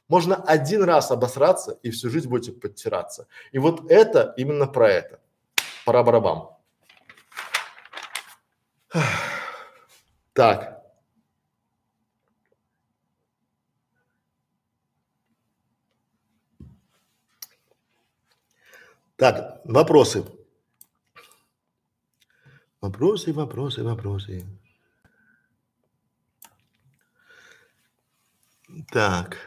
Можно 0.08 0.36
один 0.36 0.84
раз 0.84 1.10
обосраться 1.10 1.80
и 1.82 1.90
всю 1.90 2.12
жизнь 2.12 2.30
будете 2.30 2.52
подтираться. 2.52 3.28
И 3.52 3.58
вот 3.58 3.90
это 3.90 4.36
именно 4.38 4.68
про 4.68 4.92
это. 4.92 5.20
Пора 5.86 6.04
барабам. 6.04 6.53
Так. 10.34 10.84
Так, 19.16 19.62
вопросы. 19.64 20.26
Вопросы, 22.82 23.32
вопросы, 23.32 23.84
вопросы. 23.84 24.46
Так. 28.92 29.38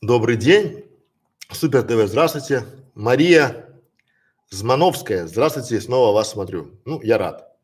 Добрый 0.00 0.36
день. 0.36 0.84
Супер 1.50 1.82
ТВ, 1.82 2.08
здравствуйте. 2.08 2.66
Мария 2.94 3.71
Змановская, 4.52 5.26
здравствуйте, 5.26 5.80
снова 5.80 6.12
вас 6.12 6.32
смотрю. 6.32 6.78
Ну, 6.84 7.00
я 7.00 7.16
рад. 7.16 7.56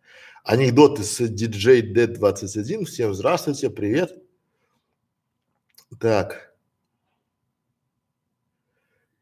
Анекдоты 0.43 1.03
с 1.03 1.21
DJ 1.21 1.83
D21. 1.93 2.87
Всем 2.87 3.13
здравствуйте, 3.13 3.69
привет. 3.69 4.11
Так. 6.01 6.55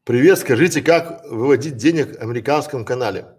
Привет, 0.05 0.39
скажите, 0.39 0.81
как 0.81 1.25
выводить 1.29 1.75
денег 1.75 2.17
в 2.17 2.21
американском 2.21 2.85
канале? 2.85 3.35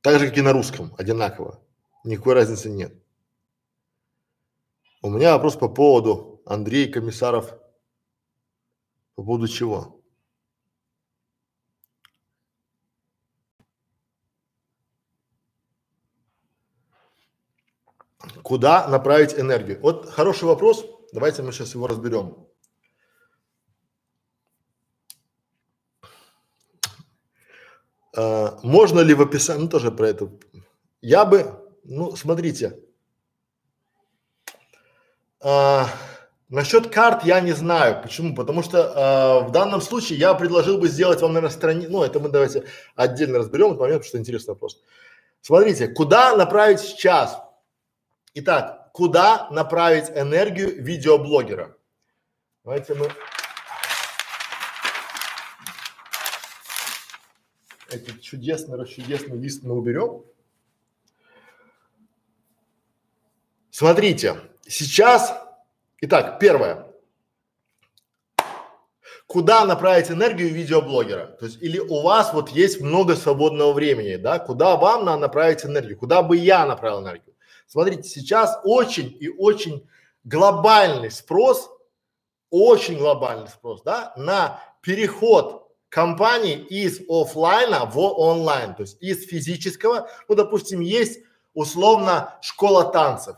Так 0.00 0.18
же, 0.18 0.26
как 0.26 0.36
и 0.36 0.42
на 0.42 0.52
русском, 0.52 0.92
одинаково. 0.98 1.62
Никакой 2.02 2.34
разницы 2.34 2.70
нет. 2.70 2.92
У 5.02 5.10
меня 5.10 5.34
вопрос 5.34 5.54
по 5.54 5.68
поводу 5.68 6.42
Андрей 6.46 6.90
Комиссаров. 6.90 7.50
По 9.14 9.22
поводу 9.22 9.46
чего? 9.46 9.97
Куда 18.42 18.88
направить 18.88 19.38
энергию? 19.38 19.80
Вот 19.80 20.10
хороший 20.10 20.44
вопрос. 20.44 20.84
Давайте 21.12 21.42
мы 21.42 21.52
сейчас 21.52 21.74
его 21.74 21.86
разберем. 21.86 22.48
А, 28.16 28.58
можно 28.62 29.00
ли 29.00 29.14
в 29.14 29.22
описании, 29.22 29.62
ну 29.62 29.68
тоже 29.68 29.90
про 29.90 30.08
это. 30.08 30.30
Я 31.00 31.24
бы, 31.24 31.54
ну 31.84 32.16
смотрите, 32.16 32.80
а, 35.40 35.88
насчет 36.48 36.88
карт 36.88 37.24
я 37.24 37.40
не 37.40 37.52
знаю. 37.52 38.02
Почему? 38.02 38.34
Потому 38.34 38.62
что 38.62 38.92
а, 38.94 39.40
в 39.40 39.52
данном 39.52 39.80
случае 39.80 40.18
я 40.18 40.34
предложил 40.34 40.78
бы 40.78 40.88
сделать 40.88 41.20
вам, 41.22 41.32
наверное, 41.32 41.54
страницу, 41.54 41.92
ну 41.92 42.02
это 42.02 42.18
мы 42.18 42.28
давайте 42.28 42.64
отдельно 42.96 43.38
разберем 43.38 43.68
этот 43.68 43.80
момент, 43.80 44.00
потому 44.00 44.08
что 44.08 44.18
интересный 44.18 44.54
вопрос. 44.54 44.82
Смотрите, 45.40 45.88
куда 45.88 46.36
направить 46.36 46.80
сейчас? 46.80 47.40
Итак, 48.34 48.90
куда 48.92 49.48
направить 49.50 50.10
энергию 50.10 50.82
видеоблогера? 50.82 51.76
Давайте 52.64 52.94
мы 52.94 53.08
этот 57.90 58.20
чудесный, 58.20 58.76
расчудесный 58.76 59.38
лист 59.38 59.62
мы 59.62 59.74
уберем. 59.74 60.24
Смотрите, 63.70 64.40
сейчас, 64.66 65.34
итак, 66.00 66.38
первое. 66.38 66.86
Куда 69.26 69.64
направить 69.66 70.10
энергию 70.10 70.52
видеоблогера? 70.52 71.26
То 71.38 71.46
есть 71.46 71.62
или 71.62 71.78
у 71.78 72.02
вас 72.02 72.32
вот 72.32 72.48
есть 72.48 72.80
много 72.80 73.14
свободного 73.14 73.72
времени, 73.72 74.16
да, 74.16 74.38
куда 74.38 74.76
вам 74.76 75.04
надо 75.04 75.20
направить 75.20 75.64
энергию, 75.64 75.98
куда 75.98 76.22
бы 76.22 76.36
я 76.36 76.66
направил 76.66 77.02
энергию? 77.02 77.27
Смотрите, 77.68 78.08
сейчас 78.08 78.58
очень 78.64 79.16
и 79.20 79.28
очень 79.28 79.86
глобальный 80.24 81.10
спрос, 81.10 81.70
очень 82.50 82.98
глобальный 82.98 83.48
спрос, 83.48 83.82
да, 83.82 84.12
на 84.16 84.60
переход 84.80 85.70
компаний 85.90 86.54
из 86.54 87.00
офлайна 87.08 87.84
в 87.84 87.98
онлайн, 87.98 88.74
то 88.74 88.82
есть 88.82 89.00
из 89.00 89.26
физического, 89.26 90.08
ну, 90.28 90.34
допустим, 90.34 90.80
есть 90.80 91.20
условно 91.52 92.38
школа 92.40 92.84
танцев. 92.84 93.36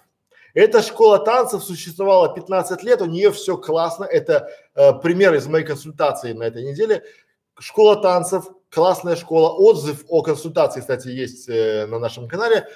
Эта 0.55 0.83
школа 0.83 1.18
танцев 1.18 1.62
существовала 1.62 2.33
15 2.33 2.83
лет, 2.83 3.03
у 3.03 3.07
нее 3.07 3.31
все 3.31 3.57
классно. 3.57 4.05
Это 4.05 4.51
э, 4.74 4.93
пример 4.95 5.35
из 5.35 5.47
моей 5.47 5.64
консультации 5.64 6.33
на 6.33 6.45
этой 6.45 6.64
неделе. 6.64 7.05
Школа 7.59 8.03
танцев, 8.03 8.47
классная 8.68 9.14
школа. 9.14 9.51
Отзыв 9.51 10.05
о 10.09 10.22
консультации, 10.22 10.81
кстати, 10.81 11.09
есть 11.09 11.49
э, 11.49 11.87
на 11.87 12.01
нашем 12.01 12.26
канале. 12.26 12.66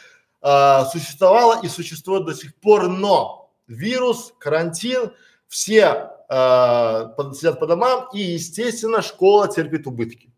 Э, 0.44 0.84
существовала 0.92 1.58
и 1.62 1.68
существует 1.68 2.26
до 2.26 2.34
сих 2.34 2.54
пор, 2.56 2.88
но 2.88 3.50
вирус, 3.66 4.34
карантин, 4.38 5.12
все 5.48 6.10
э, 6.28 7.08
сидят 7.34 7.58
по 7.58 7.66
домам 7.66 8.08
и, 8.12 8.20
естественно, 8.20 9.00
школа 9.00 9.48
терпит 9.48 9.86
убытки. 9.86 10.30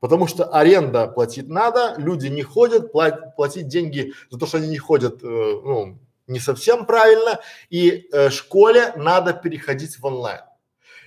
Потому 0.00 0.26
что 0.26 0.46
аренда 0.46 1.06
платить 1.06 1.48
надо, 1.48 1.94
люди 1.96 2.26
не 2.26 2.42
ходят, 2.42 2.90
плат, 2.90 3.36
платить 3.36 3.68
деньги 3.68 4.12
за 4.30 4.38
то, 4.40 4.46
что 4.46 4.58
они 4.58 4.66
не 4.66 4.78
ходят, 4.78 5.22
э, 5.22 5.26
ну, 5.26 5.96
не 6.26 6.40
совсем 6.40 6.84
правильно, 6.84 7.38
и 7.70 8.08
э, 8.10 8.30
школе 8.30 8.92
надо 8.96 9.32
переходить 9.32 9.96
в 9.96 10.04
онлайн. 10.04 10.40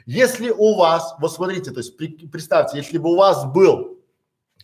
Если 0.05 0.49
у 0.49 0.75
вас, 0.75 1.15
вот 1.19 1.33
смотрите, 1.33 1.71
то 1.71 1.79
есть 1.79 1.97
при, 1.97 2.07
представьте, 2.07 2.77
если 2.77 2.99
бы 2.99 3.11
у 3.11 3.17
вас 3.17 3.43
был 3.43 3.94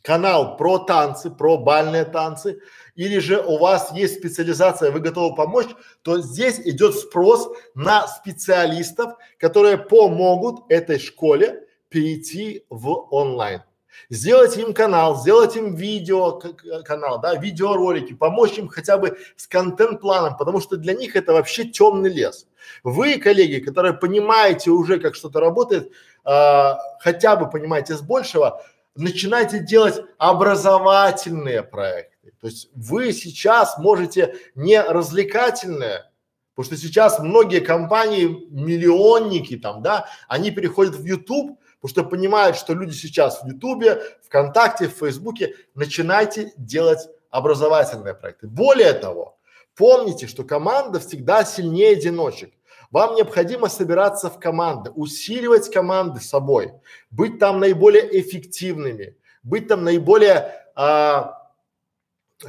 канал 0.02 0.58
про 0.58 0.80
танцы, 0.80 1.30
про 1.30 1.58
бальные 1.58 2.06
танцы, 2.06 2.60
или 2.96 3.20
же 3.20 3.42
у 3.42 3.58
вас 3.58 3.92
есть 3.94 4.18
специализация, 4.18 4.92
вы 4.92 5.00
готовы 5.00 5.36
помочь, 5.36 5.70
то 6.02 6.20
здесь 6.20 6.60
идет 6.60 6.96
спрос 6.96 7.50
на 7.76 8.08
специалистов, 8.08 9.14
которые 9.38 9.78
помогут 9.78 10.66
этой 10.70 11.00
школе 11.00 11.68
перейти 11.90 12.66
в 12.70 12.90
онлайн 13.12 13.62
сделать 14.10 14.58
им 14.58 14.74
канал, 14.74 15.20
сделать 15.20 15.56
им 15.56 15.76
видео 15.76 16.40
канал, 16.84 17.20
да, 17.20 17.36
видеоролики, 17.36 18.14
помочь 18.14 18.58
им 18.58 18.68
хотя 18.68 18.98
бы 18.98 19.18
с 19.36 19.48
контент-планом, 19.48 20.38
потому 20.38 20.60
что 20.60 20.78
для 20.78 20.94
них 20.94 21.16
это 21.16 21.34
вообще 21.34 21.66
темный 21.66 22.10
лес. 22.10 22.48
Вы, 22.84 23.18
коллеги, 23.18 23.64
которые 23.64 23.94
понимаете 23.94 24.72
уже, 24.72 25.00
как 25.00 25.16
что-то 25.16 25.40
работает, 25.40 25.92
э, 26.26 26.74
хотя 27.00 27.36
бы 27.36 27.50
понимаете 27.50 27.96
с 27.96 28.02
большего, 28.02 28.64
начинайте 28.96 29.60
делать 29.60 30.02
образовательные 30.18 31.64
проекты. 31.64 32.34
То 32.40 32.48
есть 32.48 32.70
вы 32.76 33.14
сейчас 33.14 33.78
можете 33.78 34.36
не 34.56 34.82
развлекательные, 34.82 36.10
потому 36.56 36.66
что 36.66 36.78
сейчас 36.78 37.20
многие 37.20 37.60
компании, 37.60 38.48
миллионники 38.50 39.58
там, 39.58 39.82
да, 39.82 40.08
они 40.28 40.52
переходят 40.52 40.96
в 40.96 41.06
YouTube, 41.06 41.58
Потому 41.82 42.04
что 42.04 42.04
понимают, 42.04 42.58
что 42.58 42.76
люди 42.76 42.94
сейчас 42.94 43.42
в 43.42 43.48
Ютубе, 43.48 44.04
ВКонтакте, 44.28 44.88
в 44.88 44.92
Фейсбуке, 45.00 45.56
начинайте 45.74 46.54
делать 46.56 47.10
образовательные 47.32 48.14
проекты. 48.14 48.48
Более 48.48 48.94
того, 48.94 49.40
помните, 49.76 50.28
что 50.28 50.44
команда 50.44 51.00
всегда 51.00 51.44
сильнее 51.44 51.94
одиночек. 51.94 52.54
Вам 52.92 53.16
необходимо 53.16 53.70
собираться 53.70 54.30
в 54.30 54.40
команды, 54.40 54.92
усиливать 54.92 55.72
команды 55.72 56.20
собой, 56.20 56.74
быть 57.10 57.40
там 57.40 57.60
наиболее 57.60 58.20
эффективными, 58.20 59.16
быть 59.44 59.68
там 59.68 59.84
наиболее 59.84 60.54
а, 60.76 61.42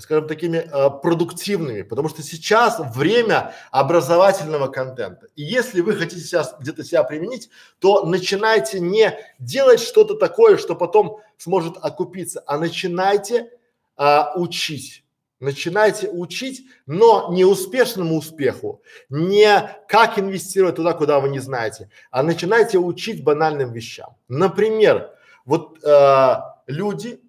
скажем, 0.00 0.26
такими 0.26 0.58
э, 0.58 0.90
продуктивными, 1.02 1.82
потому 1.82 2.08
что 2.08 2.22
сейчас 2.22 2.80
время 2.94 3.54
образовательного 3.70 4.68
контента. 4.68 5.26
И 5.36 5.42
если 5.42 5.80
вы 5.80 5.94
хотите 5.94 6.22
сейчас 6.22 6.54
где-то 6.58 6.82
себя 6.84 7.04
применить, 7.04 7.50
то 7.78 8.04
начинайте 8.06 8.80
не 8.80 9.18
делать 9.38 9.80
что-то 9.80 10.14
такое, 10.14 10.56
что 10.56 10.74
потом 10.74 11.20
сможет 11.36 11.76
окупиться, 11.80 12.42
а 12.46 12.58
начинайте 12.58 13.50
э, 13.98 14.22
учить. 14.36 15.01
Начинайте 15.42 16.08
учить, 16.08 16.68
но 16.86 17.32
не 17.32 17.44
успешному 17.44 18.16
успеху, 18.16 18.80
не 19.08 19.76
как 19.88 20.16
инвестировать 20.16 20.76
туда, 20.76 20.92
куда 20.92 21.18
вы 21.18 21.30
не 21.30 21.40
знаете, 21.40 21.90
а 22.12 22.22
начинайте 22.22 22.78
учить 22.78 23.24
банальным 23.24 23.72
вещам. 23.72 24.14
Например, 24.28 25.10
вот 25.44 25.82
э, 25.82 26.34
люди 26.68 27.20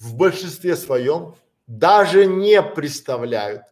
в 0.00 0.16
большинстве 0.16 0.74
своем 0.74 1.36
даже 1.68 2.26
не 2.26 2.60
представляют, 2.62 3.62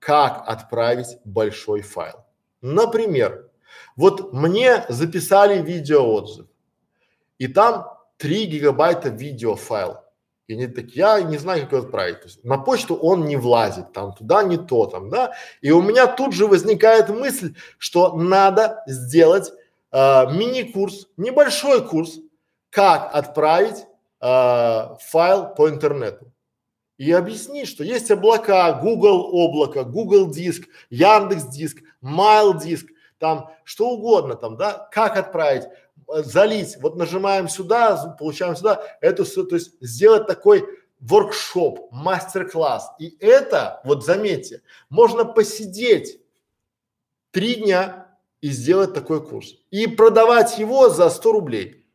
как 0.00 0.44
отправить 0.46 1.16
большой 1.24 1.80
файл. 1.80 2.26
Например, 2.60 3.48
вот 3.96 4.34
мне 4.34 4.84
записали 4.90 5.62
видеоотзыв, 5.62 6.46
и 7.38 7.48
там 7.48 7.86
3 8.18 8.44
гигабайта 8.44 9.08
видеофайл. 9.08 10.03
И 10.46 10.54
они 10.54 10.66
такие, 10.66 10.98
я 10.98 11.22
не 11.22 11.38
знаю, 11.38 11.62
как 11.62 11.72
его 11.72 11.82
отправить. 11.82 12.20
То 12.20 12.26
есть 12.26 12.44
на 12.44 12.58
почту 12.58 12.94
он 12.96 13.24
не 13.24 13.36
влазит, 13.36 13.92
там 13.92 14.12
туда 14.12 14.42
не 14.42 14.58
то, 14.58 14.86
там, 14.86 15.08
да. 15.10 15.32
И 15.62 15.70
у 15.70 15.80
меня 15.80 16.06
тут 16.06 16.34
же 16.34 16.46
возникает 16.46 17.08
мысль, 17.08 17.54
что 17.78 18.14
надо 18.14 18.82
сделать 18.86 19.52
э, 19.90 20.32
мини-курс, 20.32 21.08
небольшой 21.16 21.86
курс, 21.86 22.18
как 22.70 23.14
отправить 23.14 23.86
э, 24.20 24.96
файл 25.00 25.54
по 25.54 25.68
интернету 25.68 26.30
и 26.98 27.10
объясни, 27.12 27.64
что 27.64 27.82
есть 27.82 28.10
облака, 28.10 28.72
Google 28.72 29.28
облако, 29.32 29.84
Google 29.84 30.30
диск, 30.30 30.68
Яндекс 30.90 31.44
диск, 31.46 31.78
Mail 32.02 32.60
диск, 32.60 32.86
там 33.18 33.50
что 33.64 33.90
угодно 33.90 34.34
там, 34.34 34.56
да, 34.56 34.88
как 34.92 35.16
отправить, 35.16 35.64
залить, 36.08 36.76
вот 36.80 36.96
нажимаем 36.96 37.48
сюда, 37.48 38.16
получаем 38.18 38.56
сюда, 38.56 38.82
это 39.00 39.24
все, 39.24 39.44
то 39.44 39.56
есть 39.56 39.72
сделать 39.80 40.26
такой 40.26 40.64
воркшоп, 41.00 41.90
мастер-класс. 41.92 42.92
И 42.98 43.16
это, 43.20 43.80
вот 43.84 44.04
заметьте, 44.04 44.62
можно 44.88 45.24
посидеть 45.24 46.20
три 47.30 47.56
дня 47.56 48.16
и 48.40 48.48
сделать 48.50 48.94
такой 48.94 49.24
курс. 49.26 49.54
И 49.70 49.86
продавать 49.86 50.58
его 50.58 50.88
за 50.88 51.10
100 51.10 51.32
рублей. 51.32 51.86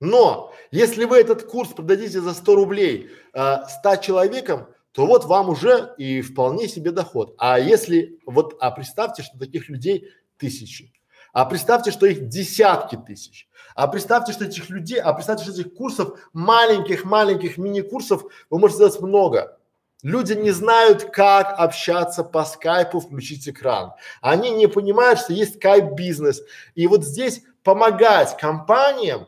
Но 0.00 0.52
если 0.70 1.04
вы 1.04 1.18
этот 1.18 1.44
курс 1.44 1.70
продадите 1.70 2.20
за 2.20 2.34
100 2.34 2.54
рублей 2.54 3.10
э, 3.34 3.56
100 3.80 3.96
человекам, 3.96 4.66
то 4.92 5.06
вот 5.06 5.24
вам 5.24 5.50
уже 5.50 5.94
и 5.98 6.20
вполне 6.20 6.68
себе 6.68 6.90
доход. 6.90 7.34
А 7.38 7.60
если 7.60 8.18
вот, 8.26 8.56
а 8.60 8.70
представьте, 8.70 9.22
что 9.22 9.38
таких 9.38 9.68
людей 9.68 10.08
тысячи. 10.36 10.92
А 11.32 11.44
представьте, 11.44 11.90
что 11.90 12.06
их 12.06 12.28
десятки 12.28 12.96
тысяч. 12.96 13.48
А 13.74 13.86
представьте, 13.86 14.32
что 14.32 14.44
этих 14.44 14.68
людей, 14.70 15.00
а 15.00 15.12
представьте, 15.12 15.44
что 15.44 15.52
этих 15.52 15.74
курсов, 15.74 16.18
маленьких-маленьких 16.32 17.56
мини-курсов 17.56 18.24
вы 18.50 18.58
можете 18.58 18.76
сделать 18.76 19.00
много. 19.00 19.56
Люди 20.02 20.32
не 20.32 20.50
знают, 20.50 21.04
как 21.04 21.54
общаться 21.58 22.24
по 22.24 22.44
скайпу, 22.44 23.00
включить 23.00 23.48
экран. 23.48 23.92
Они 24.22 24.50
не 24.50 24.66
понимают, 24.66 25.20
что 25.20 25.32
есть 25.32 25.56
скайп-бизнес. 25.56 26.42
И 26.74 26.86
вот 26.86 27.04
здесь 27.04 27.42
помогать 27.62 28.36
компаниям 28.38 29.26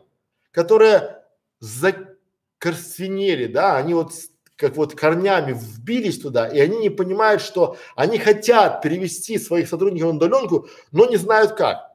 которые 0.53 1.23
закорсинели, 1.59 3.47
да, 3.47 3.77
они 3.77 3.95
вот 3.95 4.13
как 4.57 4.77
вот 4.77 4.95
корнями 4.95 5.53
вбились 5.59 6.21
туда, 6.21 6.47
и 6.47 6.61
они 6.61 6.79
не 6.79 6.91
понимают, 6.91 7.43
что 7.43 7.77
они 7.97 8.19
хотят 8.19 8.81
перевести 8.81 9.39
своих 9.39 9.69
сотрудников 9.69 10.11
на 10.11 10.17
удаленку, 10.17 10.69
но 10.93 11.07
не 11.07 11.17
знают 11.17 11.53
как. 11.53 11.92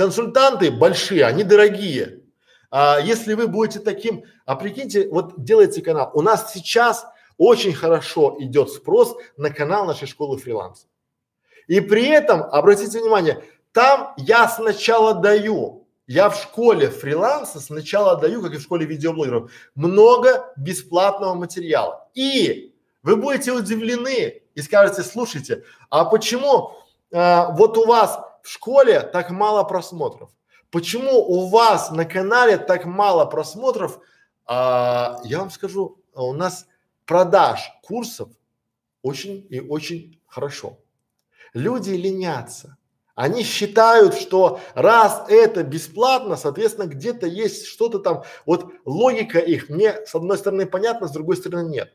Консультанты 0.00 0.70
большие, 0.70 1.26
они 1.26 1.44
дорогие. 1.44 2.22
А 2.70 2.98
если 3.00 3.34
вы 3.34 3.48
будете 3.48 3.80
таким, 3.80 4.24
а 4.46 4.56
прикиньте, 4.56 5.06
вот 5.10 5.44
делайте 5.44 5.82
канал. 5.82 6.10
У 6.14 6.22
нас 6.22 6.54
сейчас 6.54 7.04
очень 7.36 7.74
хорошо 7.74 8.34
идет 8.40 8.70
спрос 8.70 9.14
на 9.36 9.50
канал 9.50 9.84
нашей 9.84 10.08
школы 10.08 10.38
фриланса. 10.38 10.86
И 11.66 11.82
при 11.82 12.08
этом, 12.08 12.42
обратите 12.44 12.98
внимание, 12.98 13.44
там 13.72 14.14
я 14.16 14.48
сначала 14.48 15.12
даю 15.12 15.86
я 16.06 16.30
в 16.30 16.36
школе 16.36 16.88
фриланса 16.88 17.60
сначала 17.60 18.16
даю, 18.16 18.40
как 18.40 18.54
и 18.54 18.56
в 18.56 18.62
школе 18.62 18.86
видеоблогеров, 18.86 19.52
много 19.74 20.50
бесплатного 20.56 21.34
материала. 21.34 22.08
И 22.14 22.74
вы 23.02 23.16
будете 23.16 23.52
удивлены 23.52 24.40
и 24.54 24.62
скажете, 24.62 25.02
слушайте, 25.02 25.62
а 25.90 26.06
почему 26.06 26.72
а, 27.12 27.50
вот 27.52 27.76
у 27.76 27.86
вас 27.86 28.18
в 28.42 28.48
школе 28.48 29.00
так 29.00 29.30
мало 29.30 29.64
просмотров? 29.64 30.30
Почему 30.70 31.18
у 31.18 31.48
вас 31.48 31.90
на 31.90 32.04
канале 32.04 32.56
так 32.56 32.84
мало 32.84 33.24
просмотров 33.24 34.00
а, 34.52 35.20
я 35.22 35.38
вам 35.38 35.50
скажу, 35.50 36.02
у 36.12 36.32
нас 36.32 36.66
продаж 37.06 37.70
курсов 37.84 38.30
очень 39.00 39.46
и 39.48 39.60
очень 39.60 40.20
хорошо. 40.26 40.80
Люди 41.54 41.90
ленятся. 41.90 42.76
Они 43.14 43.44
считают, 43.44 44.14
что 44.14 44.60
раз 44.74 45.24
это 45.28 45.62
бесплатно, 45.62 46.34
соответственно, 46.36 46.86
где-то 46.86 47.28
есть 47.28 47.66
что-то 47.66 48.00
там. 48.00 48.24
Вот 48.44 48.72
логика 48.84 49.38
их 49.38 49.68
мне 49.68 50.04
с 50.04 50.16
одной 50.16 50.36
стороны 50.36 50.66
понятна, 50.66 51.06
с 51.06 51.12
другой 51.12 51.36
стороны 51.36 51.68
нет. 51.68 51.92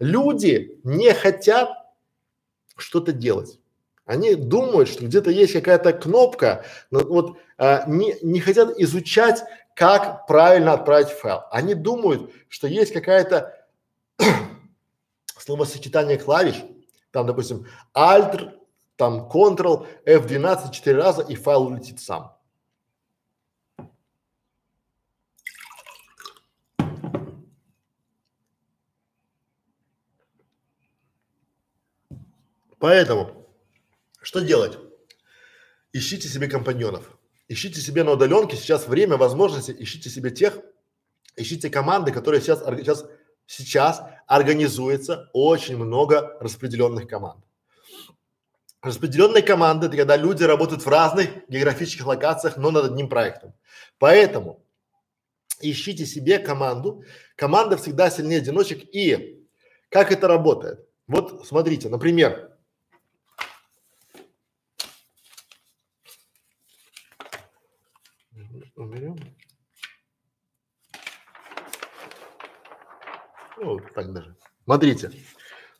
Люди 0.00 0.80
не 0.82 1.14
хотят 1.14 1.70
что-то 2.76 3.12
делать. 3.12 3.60
Они 4.06 4.34
думают, 4.34 4.88
что 4.88 5.06
где-то 5.06 5.30
есть 5.30 5.54
какая-то 5.54 5.92
кнопка, 5.94 6.64
но 6.90 7.00
вот 7.00 7.38
а, 7.56 7.84
не, 7.86 8.16
не 8.22 8.40
хотят 8.40 8.78
изучать, 8.78 9.42
как 9.74 10.26
правильно 10.26 10.74
отправить 10.74 11.08
файл. 11.08 11.42
Они 11.50 11.74
думают, 11.74 12.30
что 12.48 12.66
есть 12.66 12.92
какая-то 12.92 13.66
словосочетание 15.38 16.18
клавиш, 16.18 16.62
там, 17.12 17.26
допустим, 17.26 17.66
Alt, 17.94 18.52
там 18.96 19.28
Ctrl, 19.28 19.86
F12 20.04 20.70
четыре 20.72 20.98
раза 20.98 21.22
и 21.22 21.34
файл 21.34 21.66
улетит 21.66 22.00
сам. 22.00 22.36
Поэтому, 32.78 33.43
что 34.34 34.40
делать? 34.40 34.76
Ищите 35.92 36.26
себе 36.26 36.48
компаньонов, 36.48 37.16
ищите 37.46 37.80
себе 37.80 38.02
на 38.02 38.10
удаленке, 38.10 38.56
сейчас 38.56 38.88
время, 38.88 39.16
возможности, 39.16 39.72
ищите 39.78 40.10
себе 40.10 40.32
тех, 40.32 40.58
ищите 41.36 41.70
команды, 41.70 42.10
которые 42.10 42.40
сейчас, 42.40 42.58
сейчас, 42.58 43.06
сейчас 43.46 44.02
организуется 44.26 45.30
очень 45.34 45.76
много 45.76 46.36
распределенных 46.40 47.06
команд. 47.06 47.44
Распределенные 48.82 49.44
команды– 49.44 49.86
это 49.86 49.96
когда 49.96 50.16
люди 50.16 50.42
работают 50.42 50.84
в 50.84 50.88
разных 50.88 51.28
географических 51.48 52.04
локациях, 52.04 52.56
но 52.56 52.72
над 52.72 52.86
одним 52.86 53.08
проектом. 53.08 53.54
Поэтому 54.00 54.66
ищите 55.60 56.06
себе 56.06 56.40
команду. 56.40 57.04
Команда 57.36 57.76
всегда 57.76 58.10
сильнее 58.10 58.38
одиночек. 58.38 58.82
И 58.92 59.46
как 59.90 60.10
это 60.10 60.26
работает? 60.26 60.84
Вот 61.06 61.46
смотрите, 61.46 61.88
например, 61.88 62.53
уберем. 68.84 69.16
Ну, 73.56 73.80
так 73.94 74.12
даже. 74.12 74.36
Смотрите. 74.64 75.10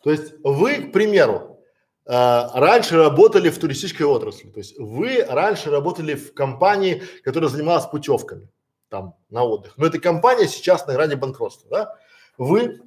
То 0.02 0.10
есть 0.10 0.34
вы, 0.42 0.76
к 0.76 0.92
примеру, 0.92 1.60
э, 2.06 2.10
раньше 2.10 2.96
работали 2.96 3.50
в 3.50 3.58
туристической 3.58 4.06
отрасли, 4.06 4.50
то 4.50 4.58
есть 4.58 4.78
вы 4.78 5.24
раньше 5.24 5.70
работали 5.70 6.14
в 6.14 6.34
компании, 6.34 7.02
которая 7.24 7.48
занималась 7.48 7.86
путевками 7.86 8.48
там 8.90 9.16
на 9.30 9.42
отдых, 9.42 9.76
но 9.76 9.86
эта 9.86 9.98
компания 9.98 10.46
сейчас 10.46 10.86
на 10.86 10.92
грани 10.92 11.14
банкротства, 11.14 11.70
да? 11.70 11.98
Вы 12.36 12.80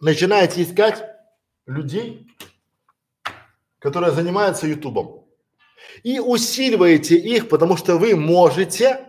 начинаете 0.00 0.62
искать 0.62 1.04
людей, 1.66 2.26
которые 3.78 4.12
занимаются 4.12 4.66
ютубом 4.66 5.24
и 6.02 6.18
усиливаете 6.18 7.16
их, 7.16 7.48
потому 7.48 7.76
что 7.76 7.96
вы 7.96 8.16
можете 8.16 9.07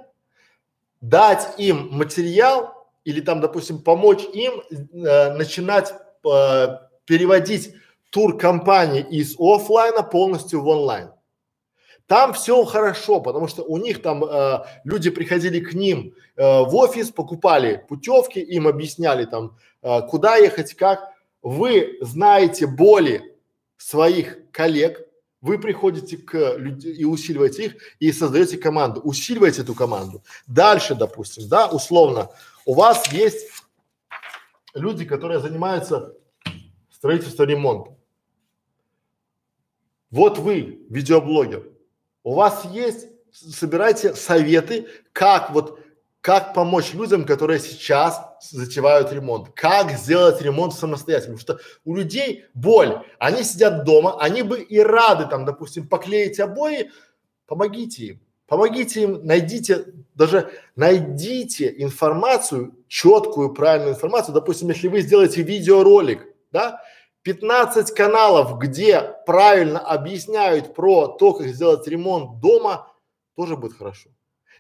дать 1.02 1.54
им 1.58 1.90
материал 1.92 2.88
или 3.06 3.22
там, 3.22 3.42
допустим, 3.42 3.82
помочь 3.82 4.24
им 4.34 4.62
э, 4.72 5.34
начинать 5.34 5.94
э, 6.26 6.78
переводить 7.06 7.74
тур 8.10 8.38
компании 8.38 9.06
из 9.10 9.36
офлайна 9.40 10.04
полностью 10.04 10.62
в 10.62 10.68
онлайн. 10.68 11.12
Там 12.08 12.34
все 12.34 12.66
хорошо, 12.66 13.22
потому 13.22 13.48
что 13.48 13.64
у 13.64 13.78
них 13.78 14.02
там 14.02 14.24
э, 14.24 14.64
люди 14.84 15.12
приходили 15.12 15.60
к 15.60 15.74
ним 15.74 16.16
э, 16.36 16.42
в 16.42 16.76
офис, 16.76 17.12
покупали 17.12 17.86
путевки, 17.88 18.40
им 18.40 18.68
объясняли 18.68 19.26
там, 19.26 19.56
э, 19.84 20.02
куда 20.10 20.36
ехать, 20.38 20.74
как. 20.74 21.14
Вы 21.44 22.00
знаете 22.02 22.66
боли 22.66 23.36
своих 23.78 24.40
коллег, 24.52 25.08
вы 25.42 25.58
приходите 25.58 26.18
к 26.18 26.58
людям 26.58 26.92
и 26.92 27.04
усиливаете 27.06 27.66
их 27.66 27.76
и 28.00 28.12
создаете 28.12 28.58
команду, 28.58 29.02
усиливаете 29.02 29.62
эту 29.62 29.74
команду. 29.74 30.24
Дальше, 30.48 30.96
допустим, 30.96 31.48
да, 31.48 31.68
условно, 31.68 32.30
у 32.66 32.74
вас 32.74 33.12
есть 33.12 33.48
люди, 34.74 35.06
которые 35.06 35.40
занимаются 35.40 36.14
строительством 36.92 37.48
ремонтом. 37.48 37.98
Вот 40.12 40.40
вы, 40.40 40.86
видеоблогер, 40.90 41.70
у 42.24 42.34
вас 42.34 42.66
есть, 42.66 43.08
собирайте 43.32 44.16
советы, 44.16 44.88
как 45.14 45.52
вот, 45.52 45.79
как 46.30 46.54
помочь 46.54 46.94
людям, 46.94 47.26
которые 47.26 47.60
сейчас 47.60 48.22
затевают 48.40 49.12
ремонт, 49.12 49.50
как 49.56 49.94
сделать 49.94 50.40
ремонт 50.44 50.76
самостоятельно, 50.76 51.38
потому 51.38 51.58
что 51.58 51.66
у 51.86 51.96
людей 51.96 52.46
боль, 52.54 53.02
они 53.18 53.42
сидят 53.42 53.84
дома, 53.84 54.16
они 54.22 54.44
бы 54.44 54.60
и 54.62 54.78
рады 54.78 55.26
там, 55.26 55.44
допустим, 55.44 55.88
поклеить 55.88 56.40
обои, 56.40 56.92
помогите 57.48 58.06
им, 58.06 58.20
помогите 58.46 59.02
им, 59.02 59.26
найдите, 59.26 59.86
даже 60.14 60.52
найдите 60.76 61.74
информацию, 61.82 62.76
четкую, 62.88 63.56
правильную 63.56 63.96
информацию, 63.96 64.36
допустим, 64.36 64.70
если 64.70 64.88
вы 64.88 65.02
сделаете 65.02 65.42
видеоролик, 65.42 66.28
да, 66.52 66.80
15 67.24 67.90
каналов, 67.96 68.60
где 68.60 69.16
правильно 69.26 69.80
объясняют 69.80 70.76
про 70.76 71.08
то, 71.08 71.34
как 71.34 71.48
сделать 71.48 71.88
ремонт 71.88 72.40
дома, 72.40 72.94
тоже 73.36 73.58
будет 73.58 73.74
хорошо. 73.74 74.12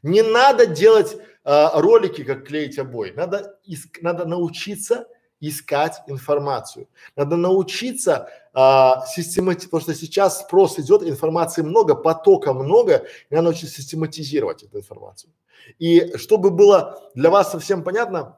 Не 0.03 0.21
надо 0.21 0.65
делать 0.65 1.17
э, 1.43 1.67
ролики, 1.73 2.23
как 2.23 2.47
клеить 2.47 2.79
обои. 2.79 3.11
Надо, 3.11 3.59
иск, 3.63 4.01
надо 4.01 4.25
научиться 4.25 5.07
искать 5.41 6.01
информацию. 6.07 6.87
Надо 7.15 7.35
научиться 7.35 8.29
э, 8.53 8.59
систематизировать, 9.07 9.71
потому 9.71 9.81
что 9.81 9.95
сейчас 9.95 10.41
спрос 10.41 10.79
идет, 10.79 11.03
информации 11.03 11.61
много, 11.61 11.95
потока 11.95 12.53
много, 12.53 13.05
и 13.29 13.35
надо 13.35 13.45
научиться 13.45 13.81
систематизировать 13.81 14.63
эту 14.63 14.77
информацию. 14.77 15.31
И 15.77 16.17
чтобы 16.17 16.49
было 16.49 17.01
для 17.15 17.29
вас 17.29 17.51
совсем 17.51 17.83
понятно, 17.83 18.37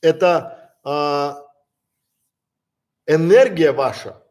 это 0.00 0.74
э, 0.84 1.32
энергия 3.06 3.72
ваша, 3.72 4.22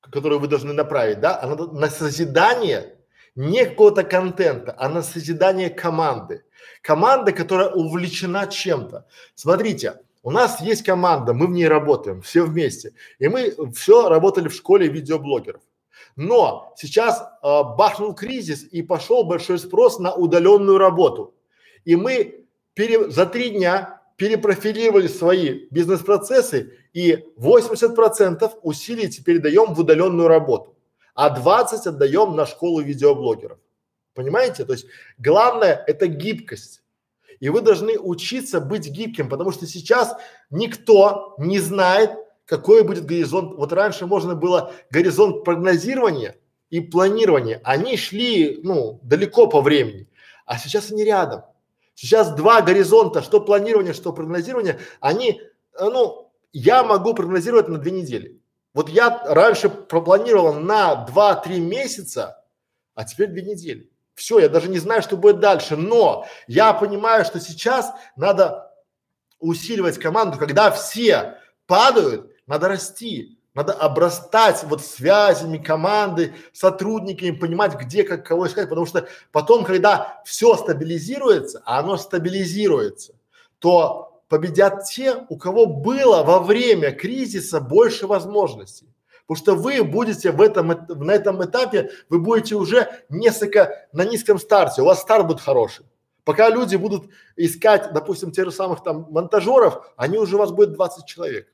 которую 0.00 0.40
вы 0.40 0.48
должны 0.48 0.72
направить, 0.72 1.20
да, 1.20 1.40
она 1.40 1.56
на 1.56 1.90
созидание 1.90 2.97
не 3.38 3.64
какого-то 3.64 4.02
контента, 4.02 4.74
а 4.76 4.88
на 4.88 5.00
созидание 5.00 5.70
команды. 5.70 6.42
Команда, 6.82 7.30
которая 7.30 7.70
увлечена 7.70 8.48
чем-то. 8.48 9.06
Смотрите, 9.36 10.00
у 10.24 10.32
нас 10.32 10.60
есть 10.60 10.82
команда, 10.82 11.34
мы 11.34 11.46
в 11.46 11.50
ней 11.50 11.68
работаем, 11.68 12.20
все 12.20 12.42
вместе. 12.42 12.94
И 13.20 13.28
мы 13.28 13.54
все 13.74 14.08
работали 14.08 14.48
в 14.48 14.54
школе 14.54 14.88
видеоблогеров. 14.88 15.62
Но 16.16 16.74
сейчас 16.76 17.20
э, 17.20 17.26
бахнул 17.42 18.12
кризис 18.12 18.64
и 18.64 18.82
пошел 18.82 19.22
большой 19.22 19.60
спрос 19.60 20.00
на 20.00 20.12
удаленную 20.12 20.78
работу. 20.78 21.32
И 21.84 21.94
мы 21.94 22.44
пере, 22.74 23.08
за 23.08 23.24
три 23.24 23.50
дня 23.50 24.00
перепрофилировали 24.16 25.06
свои 25.06 25.68
бизнес-процессы 25.70 26.72
и 26.92 27.24
80% 27.38 28.50
усилий 28.62 29.08
теперь 29.08 29.38
даем 29.38 29.74
в 29.74 29.78
удаленную 29.78 30.26
работу, 30.26 30.74
а 31.18 31.30
20 31.30 31.84
отдаем 31.88 32.36
на 32.36 32.46
школу 32.46 32.80
видеоблогеров. 32.80 33.58
Понимаете? 34.14 34.64
То 34.64 34.74
есть 34.74 34.86
главное 35.18 35.82
это 35.88 36.06
гибкость. 36.06 36.84
И 37.40 37.48
вы 37.48 37.60
должны 37.60 37.98
учиться 37.98 38.60
быть 38.60 38.88
гибким, 38.88 39.28
потому 39.28 39.50
что 39.50 39.66
сейчас 39.66 40.16
никто 40.48 41.34
не 41.38 41.58
знает, 41.58 42.12
какой 42.44 42.84
будет 42.84 43.04
горизонт. 43.04 43.56
Вот 43.56 43.72
раньше 43.72 44.06
можно 44.06 44.36
было 44.36 44.72
горизонт 44.90 45.42
прогнозирования 45.42 46.36
и 46.70 46.78
планирования. 46.78 47.60
Они 47.64 47.96
шли, 47.96 48.60
ну, 48.62 49.00
далеко 49.02 49.48
по 49.48 49.60
времени, 49.60 50.08
а 50.46 50.56
сейчас 50.56 50.92
они 50.92 51.02
рядом. 51.02 51.42
Сейчас 51.94 52.32
два 52.32 52.62
горизонта, 52.62 53.22
что 53.22 53.40
планирование, 53.40 53.92
что 53.92 54.12
прогнозирование, 54.12 54.78
они, 55.00 55.32
э, 55.32 55.84
ну, 55.84 56.30
я 56.52 56.84
могу 56.84 57.12
прогнозировать 57.12 57.66
на 57.66 57.78
две 57.78 57.90
недели. 57.90 58.37
Вот 58.74 58.88
я 58.88 59.22
раньше 59.24 59.68
пропланировал 59.68 60.54
на 60.54 60.94
два-три 61.06 61.60
месяца, 61.60 62.44
а 62.94 63.04
теперь 63.04 63.28
две 63.28 63.42
недели. 63.42 63.90
Все, 64.14 64.40
я 64.40 64.48
даже 64.48 64.68
не 64.68 64.78
знаю, 64.78 65.02
что 65.02 65.16
будет 65.16 65.40
дальше, 65.40 65.76
но 65.76 66.26
я 66.46 66.72
понимаю, 66.72 67.24
что 67.24 67.40
сейчас 67.40 67.92
надо 68.16 68.72
усиливать 69.38 69.98
команду, 69.98 70.38
когда 70.38 70.70
все 70.70 71.38
падают, 71.66 72.30
надо 72.46 72.68
расти. 72.68 73.38
Надо 73.54 73.72
обрастать 73.72 74.62
вот 74.64 74.84
связями 74.84 75.58
команды, 75.58 76.32
сотрудниками, 76.52 77.32
понимать, 77.32 77.74
где, 77.74 78.04
как, 78.04 78.24
кого 78.24 78.46
искать, 78.46 78.68
потому 78.68 78.86
что 78.86 79.08
потом, 79.32 79.64
когда 79.64 80.22
все 80.24 80.54
стабилизируется, 80.54 81.60
а 81.64 81.80
оно 81.80 81.96
стабилизируется, 81.96 83.14
то 83.58 84.17
победят 84.28 84.84
те, 84.84 85.24
у 85.28 85.36
кого 85.36 85.66
было 85.66 86.22
во 86.22 86.40
время 86.40 86.92
кризиса 86.92 87.60
больше 87.60 88.06
возможностей. 88.06 88.86
Потому 89.26 89.44
что 89.44 89.54
вы 89.56 89.84
будете 89.84 90.30
в 90.30 90.40
этом, 90.40 90.68
на 90.88 91.12
этом 91.12 91.44
этапе, 91.44 91.90
вы 92.08 92.18
будете 92.18 92.54
уже 92.54 92.88
несколько 93.10 93.86
на 93.92 94.04
низком 94.04 94.38
старте, 94.38 94.80
у 94.80 94.86
вас 94.86 95.00
старт 95.00 95.26
будет 95.26 95.40
хороший. 95.40 95.84
Пока 96.24 96.48
люди 96.50 96.76
будут 96.76 97.10
искать, 97.36 97.92
допустим, 97.92 98.32
тех 98.32 98.46
же 98.46 98.52
самых 98.52 98.82
там 98.82 99.06
монтажеров, 99.10 99.92
они 99.96 100.18
уже 100.18 100.36
у 100.36 100.38
вас 100.38 100.50
будет 100.50 100.72
20 100.72 101.06
человек. 101.06 101.48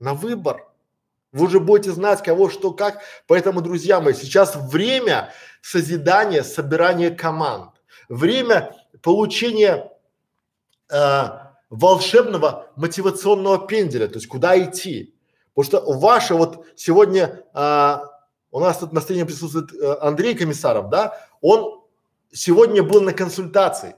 На 0.00 0.14
выбор. 0.14 0.66
Вы 1.32 1.46
уже 1.46 1.60
будете 1.60 1.92
знать, 1.92 2.22
кого, 2.22 2.48
что, 2.48 2.72
как. 2.72 3.00
Поэтому, 3.26 3.60
друзья 3.60 4.00
мои, 4.00 4.14
сейчас 4.14 4.54
время 4.56 5.30
созидания, 5.62 6.42
собирания 6.42 7.10
команд. 7.10 7.72
Время 8.08 8.74
получения 9.02 9.90
э, 10.90 11.43
волшебного 11.74 12.70
мотивационного 12.76 13.66
пенделя, 13.66 14.06
то 14.06 14.14
есть 14.14 14.28
куда 14.28 14.58
идти. 14.62 15.14
Потому 15.54 15.64
что 15.64 15.92
ваше 15.98 16.34
вот 16.34 16.66
сегодня 16.76 17.44
а, 17.52 18.04
у 18.50 18.60
нас 18.60 18.78
тут 18.78 18.92
на 18.92 19.00
сцене 19.00 19.24
присутствует 19.24 19.70
а, 19.80 20.06
Андрей 20.08 20.34
Комиссаров, 20.34 20.88
да, 20.88 21.18
он 21.40 21.82
сегодня 22.32 22.82
был 22.82 23.00
на 23.00 23.12
консультации, 23.12 23.96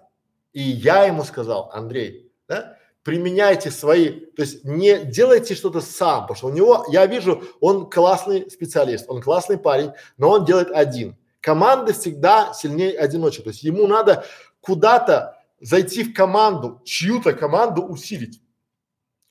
и 0.53 0.63
я 0.63 1.05
ему 1.05 1.25
сказал, 1.25 1.71
Андрей, 1.73 2.33
да, 2.49 2.77
применяйте 3.03 3.71
свои, 3.71 4.09
то 4.09 4.43
есть 4.43 4.65
не 4.65 4.99
делайте 5.05 5.55
что-то 5.55 5.81
сам, 5.81 6.23
потому 6.23 6.37
что 6.37 6.47
у 6.49 6.53
него, 6.53 6.87
я 6.91 7.07
вижу, 7.07 7.43
он 7.61 7.89
классный 7.89 8.51
специалист, 8.51 9.05
он 9.09 9.23
классный 9.23 9.59
парень, 9.59 9.93
но 10.17 10.31
он 10.31 10.45
делает 10.45 10.71
один. 10.71 11.17
Команда 11.41 11.93
всегда 11.93 12.53
сильнее 12.53 12.99
одиночек, 12.99 13.45
то 13.45 13.51
есть 13.51 13.63
ему 13.63 13.87
надо 13.87 14.25
куда-то 14.61 15.36
зайти 15.61 16.05
в 16.05 16.15
команду, 16.15 16.81
чью-то 16.85 17.33
команду 17.33 17.83
усилить. 17.83 18.41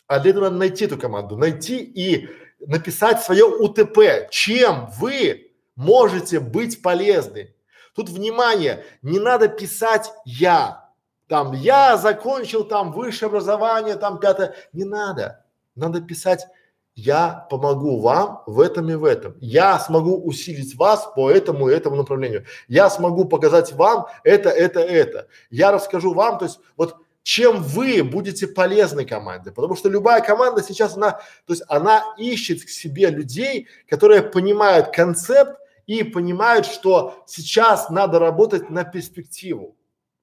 А 0.07 0.19
для 0.19 0.31
этого 0.31 0.45
надо 0.45 0.57
найти 0.57 0.85
эту 0.85 0.97
команду, 0.97 1.37
найти 1.37 1.79
и 1.79 2.29
написать 2.59 3.23
свое 3.23 3.45
УТП, 3.45 4.29
чем 4.29 4.87
вы 4.97 5.51
можете 5.75 6.39
быть 6.39 6.81
полезны. 6.81 7.55
Тут 7.95 8.09
внимание, 8.09 8.83
не 9.01 9.19
надо 9.19 9.47
писать 9.47 10.11
я, 10.25 10.91
там 11.27 11.53
я 11.53 11.97
закончил 11.97 12.63
там 12.63 12.91
высшее 12.91 13.27
образование, 13.27 13.95
там 13.95 14.19
пятое, 14.19 14.55
не 14.73 14.83
надо. 14.83 15.43
Надо 15.75 16.01
писать 16.01 16.47
я 16.95 17.45
помогу 17.49 17.99
вам 17.99 18.41
в 18.45 18.61
этом 18.61 18.89
и 18.89 18.95
в 18.95 19.03
этом. 19.03 19.35
Я 19.41 19.77
смогу 19.79 20.17
усилить 20.17 20.75
вас 20.75 21.09
по 21.15 21.29
этому 21.29 21.69
и 21.69 21.73
этому 21.73 21.97
направлению. 21.97 22.45
Я 22.67 22.89
смогу 22.89 23.25
показать 23.25 23.73
вам 23.73 24.07
это, 24.23 24.49
это, 24.49 24.79
это. 24.79 25.27
Я 25.49 25.71
расскажу 25.71 26.13
вам, 26.13 26.39
то 26.39 26.45
есть 26.45 26.59
вот 26.77 26.95
чем 27.21 27.63
вы 27.63 28.03
будете 28.03 28.47
полезны 28.47 29.03
команде. 29.03 29.51
Потому 29.51 29.75
что 29.75 29.89
любая 29.89 30.21
команда 30.21 30.61
сейчас, 30.61 30.95
она, 30.95 31.13
то 31.45 31.53
есть 31.53 31.63
она 31.67 32.03
ищет 32.17 32.63
к 32.63 32.69
себе 32.69 33.09
людей, 33.09 33.67
которые 33.89 34.21
понимают 34.21 34.93
концепт 34.95 35.59
и 35.87 36.03
понимают, 36.03 36.67
что 36.67 37.23
сейчас 37.25 37.89
надо 37.89 38.19
работать 38.19 38.69
на 38.69 38.83
перспективу. 38.83 39.75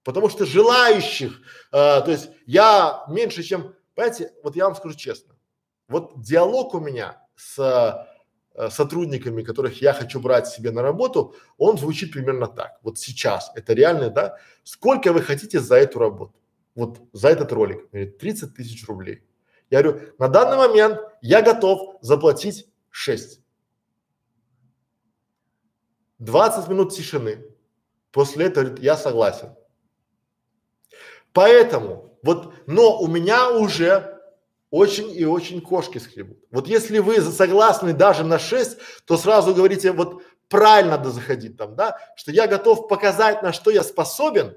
Потому 0.05 0.29
что 0.29 0.47
желающих, 0.47 1.41
э, 1.73 2.01
то 2.03 2.07
есть 2.09 2.31
я 2.47 3.05
меньше, 3.09 3.43
чем, 3.43 3.75
понимаете, 3.95 4.33
вот 4.45 4.55
я 4.55 4.67
вам 4.67 4.77
скажу 4.77 4.95
честно, 4.95 5.32
вот 5.93 6.21
диалог 6.21 6.75
у 6.75 6.81
меня 6.81 7.23
с 7.37 8.07
э, 8.55 8.71
сотрудниками, 8.71 9.43
которых 9.43 9.81
я 9.81 9.93
хочу 9.93 10.19
брать 10.19 10.49
себе 10.49 10.73
на 10.73 10.83
работу, 10.83 11.37
он 11.59 11.79
звучит 11.79 12.13
примерно 12.13 12.49
так. 12.49 12.79
Вот 12.83 12.99
сейчас, 12.99 13.53
это 13.55 13.73
реально, 13.75 14.11
да? 14.11 14.37
Сколько 14.65 15.13
вы 15.13 15.23
хотите 15.23 15.61
за 15.61 15.77
эту 15.77 16.01
работу? 16.01 16.35
вот 16.75 17.01
за 17.13 17.29
этот 17.29 17.53
ролик, 17.53 17.91
говорит, 17.91 18.19
30 18.19 18.55
тысяч 18.55 18.87
рублей. 18.87 19.23
Я 19.71 19.83
говорю, 19.83 20.13
на 20.19 20.29
данный 20.29 20.57
момент 20.57 21.01
я 21.21 21.43
готов 21.43 21.97
заплатить 22.01 22.67
6. 22.91 23.41
20 26.19 26.69
минут 26.69 26.93
тишины. 26.95 27.45
После 28.11 28.47
этого 28.47 28.65
говорит, 28.65 28.85
я 28.85 28.97
согласен. 28.97 29.55
Поэтому, 31.33 32.19
вот, 32.23 32.55
но 32.67 33.01
у 33.01 33.07
меня 33.07 33.51
уже 33.51 34.12
очень 34.73 35.15
и 35.15 35.27
очень 35.27 35.61
кошки 35.61 35.99
скребут. 35.99 36.39
Вот 36.51 36.67
если 36.67 36.99
вы 36.99 37.21
согласны 37.21 37.93
даже 37.93 38.25
на 38.25 38.39
6, 38.39 38.79
то 39.05 39.19
сразу 39.19 39.55
говорите, 39.55 39.93
вот 39.93 40.23
правильно 40.49 40.97
надо 40.97 41.11
заходить 41.11 41.59
там, 41.59 41.77
да, 41.77 41.99
что 42.17 42.33
я 42.33 42.47
готов 42.47 42.89
показать, 42.89 43.43
на 43.43 43.53
что 43.53 43.71
я 43.71 43.83
способен, 43.83 44.57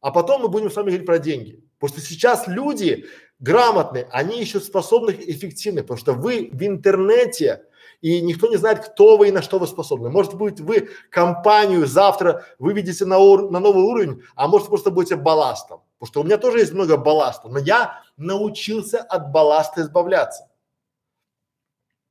а 0.00 0.12
потом 0.12 0.42
мы 0.42 0.48
будем 0.48 0.70
с 0.70 0.76
вами 0.76 0.90
говорить 0.90 1.06
про 1.06 1.18
деньги. 1.18 1.64
Потому 1.80 1.98
что 1.98 2.08
сейчас 2.08 2.46
люди 2.46 3.06
грамотные, 3.40 4.08
они 4.12 4.40
ищут 4.40 4.62
способных 4.62 5.20
и 5.20 5.32
эффективных, 5.32 5.82
потому 5.82 5.98
что 5.98 6.12
вы 6.12 6.50
в 6.52 6.62
интернете, 6.64 7.64
и 8.04 8.20
никто 8.20 8.48
не 8.48 8.58
знает, 8.58 8.84
кто 8.84 9.16
вы 9.16 9.28
и 9.28 9.32
на 9.32 9.40
что 9.40 9.58
вы 9.58 9.66
способны. 9.66 10.10
Может 10.10 10.34
быть, 10.34 10.60
вы 10.60 10.90
компанию 11.08 11.86
завтра 11.86 12.44
выведете 12.58 13.06
на, 13.06 13.16
ур- 13.16 13.50
на 13.50 13.60
новый 13.60 13.82
уровень, 13.82 14.22
а 14.34 14.46
может 14.46 14.68
просто 14.68 14.90
будете 14.90 15.16
балластом. 15.16 15.80
Потому 15.98 16.08
что 16.08 16.20
у 16.20 16.24
меня 16.24 16.36
тоже 16.36 16.58
есть 16.58 16.74
много 16.74 16.98
балласта, 16.98 17.48
но 17.48 17.58
я 17.58 18.02
научился 18.18 18.98
от 18.98 19.32
балласта 19.32 19.80
избавляться. 19.80 20.50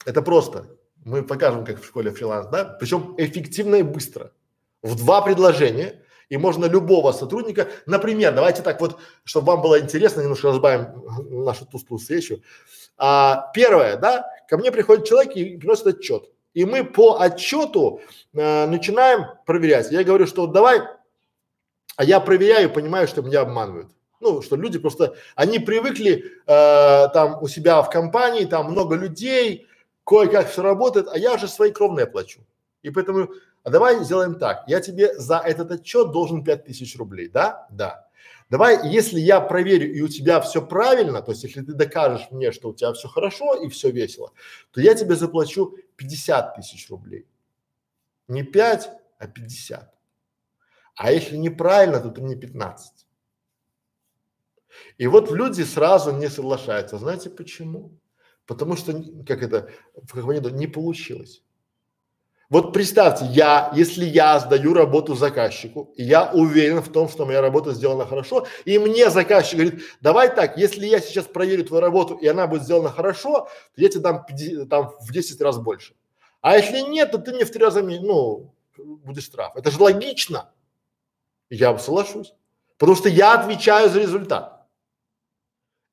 Это 0.03 0.23
просто. 0.23 0.65
Мы 1.05 1.21
покажем, 1.21 1.63
как 1.63 1.79
в 1.79 1.85
школе 1.85 2.09
фриланс, 2.09 2.47
да? 2.47 2.65
Причем 2.65 3.13
эффективно 3.19 3.75
и 3.75 3.83
быстро. 3.83 4.31
В 4.81 4.95
два 4.95 5.21
предложения 5.21 6.01
и 6.29 6.37
можно 6.37 6.65
любого 6.65 7.11
сотрудника, 7.11 7.67
например, 7.85 8.33
давайте 8.33 8.63
так 8.63 8.81
вот, 8.81 8.97
чтобы 9.25 9.53
вам 9.53 9.61
было 9.61 9.79
интересно, 9.79 10.21
немножко 10.21 10.47
разбавим 10.47 10.87
нашу 11.45 11.67
тусклую 11.67 11.99
встречу. 11.99 12.41
А, 12.97 13.51
первое, 13.53 13.97
да, 13.97 14.25
ко 14.53 14.57
мне 14.59 14.71
приходит 14.71 15.07
человек 15.07 15.35
и 15.35 15.57
приносит 15.57 15.87
отчет. 15.87 16.29
И 16.53 16.63
мы 16.63 16.83
по 16.83 17.19
отчету 17.19 18.01
э, 18.33 18.67
начинаем 18.67 19.25
проверять. 19.47 19.91
Я 19.91 20.03
говорю, 20.03 20.27
что 20.27 20.45
давай, 20.45 20.81
а 21.95 22.03
я 22.03 22.19
проверяю, 22.19 22.71
понимаю, 22.71 23.07
что 23.07 23.23
меня 23.23 23.41
обманывают. 23.41 23.87
Ну, 24.19 24.43
что 24.43 24.55
люди 24.55 24.77
просто, 24.77 25.15
они 25.33 25.57
привыкли 25.57 26.25
э, 26.45 27.07
там 27.15 27.41
у 27.41 27.47
себя 27.47 27.81
в 27.81 27.89
компании, 27.89 28.45
там 28.45 28.71
много 28.71 28.95
людей, 28.95 29.67
кое-как 30.05 30.51
все 30.51 30.61
работает, 30.61 31.07
а 31.11 31.17
я 31.17 31.39
же 31.39 31.47
свои 31.47 31.71
кровные 31.71 32.05
плачу. 32.05 32.41
И 32.83 32.91
поэтому 32.91 33.29
а 33.63 33.71
давай 33.71 34.03
сделаем 34.03 34.35
так, 34.35 34.65
я 34.67 34.81
тебе 34.81 35.15
за 35.15 35.37
этот 35.37 35.71
отчет 35.71 36.11
должен 36.11 36.43
пять 36.43 36.65
тысяч 36.65 36.95
рублей, 36.95 37.27
да? 37.27 37.65
Да. 37.71 38.07
Давай, 38.53 38.87
если 38.87 39.19
я 39.19 39.41
проверю 39.41 39.91
и 39.91 40.01
у 40.01 40.07
тебя 40.07 40.39
все 40.39 40.61
правильно, 40.61 41.23
то 41.23 41.31
есть 41.31 41.43
если 41.43 41.63
ты 41.63 41.73
докажешь 41.73 42.27
мне, 42.29 42.51
что 42.51 42.69
у 42.69 42.73
тебя 42.75 42.93
все 42.93 43.07
хорошо 43.07 43.55
и 43.55 43.67
все 43.67 43.89
весело, 43.89 44.31
то 44.69 44.79
я 44.79 44.93
тебе 44.93 45.15
заплачу 45.15 45.75
50 45.95 46.57
тысяч 46.57 46.87
рублей. 46.91 47.25
Не 48.27 48.43
5, 48.43 48.91
а 49.17 49.27
50. 49.27 49.91
А 50.95 51.11
если 51.11 51.35
неправильно, 51.35 51.99
то 51.99 52.11
ты 52.11 52.21
мне 52.21 52.35
15. 52.35 53.07
И 54.99 55.07
вот 55.07 55.31
люди 55.31 55.63
сразу 55.63 56.11
не 56.11 56.29
соглашаются. 56.29 56.99
Знаете 56.99 57.31
почему? 57.31 57.97
Потому 58.45 58.75
что, 58.75 58.93
как 59.25 59.41
это, 59.41 59.71
они 60.13 60.51
не 60.51 60.67
получилось. 60.67 61.41
Вот 62.53 62.71
представьте, 62.71 63.25
я, 63.25 63.71
если 63.73 64.05
я 64.05 64.37
сдаю 64.37 64.75
работу 64.75 65.15
заказчику, 65.15 65.91
я 65.97 66.29
уверен 66.31 66.83
в 66.83 66.91
том, 66.91 67.09
что 67.09 67.25
моя 67.25 67.41
работа 67.41 67.73
сделана 67.73 68.05
хорошо, 68.05 68.45
и 68.63 68.77
мне 68.77 69.09
заказчик 69.09 69.57
говорит, 69.59 69.81
давай 70.01 70.29
так, 70.35 70.55
если 70.55 70.85
я 70.85 70.99
сейчас 70.99 71.25
проверю 71.25 71.65
твою 71.65 71.81
работу, 71.81 72.13
и 72.13 72.27
она 72.27 72.45
будет 72.45 72.61
сделана 72.61 72.91
хорошо, 72.91 73.47
то 73.75 73.81
я 73.81 73.89
тебе 73.89 74.01
дам 74.01 74.23
50, 74.23 74.69
там 74.69 74.91
в 74.99 75.11
10 75.11 75.41
раз 75.41 75.57
больше. 75.57 75.95
А 76.41 76.55
если 76.55 76.81
нет, 76.81 77.09
то 77.09 77.17
ты 77.17 77.33
мне 77.33 77.43
в 77.43 77.49
три 77.49 77.63
раза, 77.63 77.81
ну, 77.81 78.53
будешь 78.77 79.23
штраф. 79.23 79.55
Это 79.55 79.71
же 79.71 79.81
логично. 79.81 80.51
Я 81.49 81.75
соглашусь. 81.79 82.35
Потому 82.77 82.95
что 82.95 83.09
я 83.09 83.33
отвечаю 83.33 83.89
за 83.89 83.99
результат. 83.99 84.52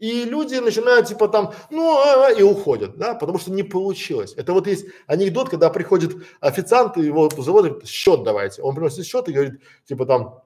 И 0.00 0.24
люди 0.24 0.54
начинают 0.54 1.06
типа 1.06 1.28
там, 1.28 1.52
ну, 1.70 1.98
а, 1.98 2.26
а, 2.26 2.32
и 2.32 2.42
уходят, 2.42 2.96
да, 2.96 3.14
потому 3.14 3.38
что 3.38 3.52
не 3.52 3.62
получилось. 3.62 4.32
Это 4.34 4.54
вот 4.54 4.66
есть 4.66 4.86
анекдот, 5.06 5.50
когда 5.50 5.68
приходит 5.68 6.16
официант, 6.40 6.96
и 6.96 7.02
его 7.02 7.28
заводят, 7.36 7.86
счет 7.86 8.22
давайте. 8.22 8.62
Он 8.62 8.74
приносит 8.74 9.04
счет 9.04 9.28
и 9.28 9.32
говорит, 9.32 9.60
типа 9.84 10.06
там, 10.06 10.42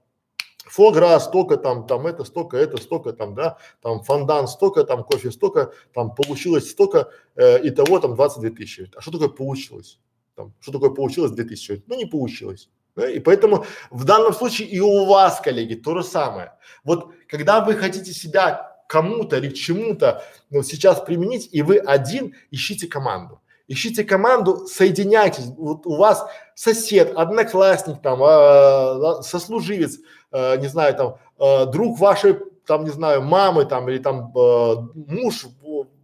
фогра 0.64 1.20
столько 1.20 1.56
там, 1.56 1.86
там 1.86 2.04
это 2.08 2.24
столько, 2.24 2.56
это 2.56 2.78
столько 2.78 3.12
там, 3.12 3.36
да, 3.36 3.58
там 3.80 4.02
фондан 4.02 4.48
столько, 4.48 4.82
там 4.82 5.04
кофе 5.04 5.30
столько, 5.30 5.72
там 5.92 6.12
получилось 6.16 6.68
столько, 6.68 7.10
э, 7.36 7.62
и 7.62 7.70
того 7.70 8.00
там 8.00 8.16
22 8.16 8.50
тысячи. 8.50 8.90
А 8.96 9.00
что 9.00 9.12
такое 9.12 9.28
получилось? 9.28 10.00
Там, 10.34 10.52
что 10.58 10.72
такое 10.72 10.90
получилось 10.90 11.30
2000? 11.30 11.84
Ну, 11.86 11.96
не 11.96 12.06
получилось. 12.06 12.70
Да? 12.96 13.08
И 13.08 13.20
поэтому 13.20 13.66
в 13.92 14.04
данном 14.04 14.32
случае 14.32 14.66
и 14.66 14.80
у 14.80 15.04
вас, 15.04 15.40
коллеги, 15.40 15.74
то 15.74 15.96
же 15.96 16.02
самое. 16.02 16.54
Вот 16.82 17.12
когда 17.28 17.64
вы 17.64 17.74
хотите 17.74 18.12
себя 18.12 18.73
кому-то 18.86 19.36
или 19.38 19.48
к 19.48 19.54
чему-то 19.54 20.24
ну, 20.50 20.62
сейчас 20.62 21.00
применить, 21.00 21.48
и 21.52 21.62
вы 21.62 21.78
один 21.78 22.34
ищите 22.50 22.86
команду. 22.86 23.40
Ищите 23.66 24.04
команду, 24.04 24.66
соединяйтесь. 24.66 25.46
Вот 25.56 25.86
у 25.86 25.96
вас 25.96 26.26
сосед, 26.54 27.12
одноклассник, 27.16 28.02
там, 28.02 28.22
э, 28.22 29.22
сослуживец, 29.22 29.98
э, 30.32 30.58
не 30.58 30.66
знаю, 30.68 30.94
там, 30.94 31.18
э, 31.38 31.66
друг 31.66 31.98
вашей 31.98 32.38
там, 32.66 32.84
не 32.84 32.90
знаю, 32.90 33.22
мамы 33.22 33.66
там 33.66 33.88
или 33.90 33.98
там 33.98 34.32
муж 34.34 35.46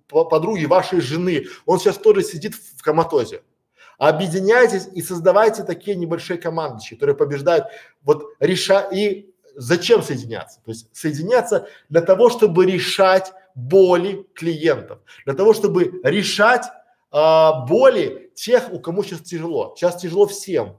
подруги 0.09 0.66
вашей 0.66 1.01
жены, 1.01 1.47
он 1.64 1.78
сейчас 1.78 1.97
тоже 1.97 2.22
сидит 2.22 2.55
в 2.55 2.83
коматозе. 2.83 3.43
Объединяйтесь 3.97 4.89
и 4.95 5.03
создавайте 5.03 5.62
такие 5.62 5.97
небольшие 5.97 6.39
команды, 6.39 6.83
которые 6.91 7.16
побеждают. 7.16 7.66
Вот 8.03 8.24
реша 8.41 8.81
и 8.93 9.30
зачем 9.57 10.03
соединяться? 10.03 10.61
То 10.64 10.70
есть 10.70 10.88
соединяться 10.92 11.68
для 11.88 12.01
того, 12.01 12.30
чтобы 12.30 12.66
решать 12.66 13.32
боли 13.55 14.26
клиентов, 14.34 15.01
для 15.24 15.34
того, 15.34 15.55
чтобы 15.55 16.01
решать 16.05 16.66
а, 17.11 17.66
боли 17.66 18.30
тех, 18.34 18.72
у 18.72 18.80
кому 18.80 19.03
сейчас 19.03 19.20
тяжело. 19.20 19.74
Сейчас 19.76 20.01
тяжело 20.01 20.26
всем. 20.26 20.78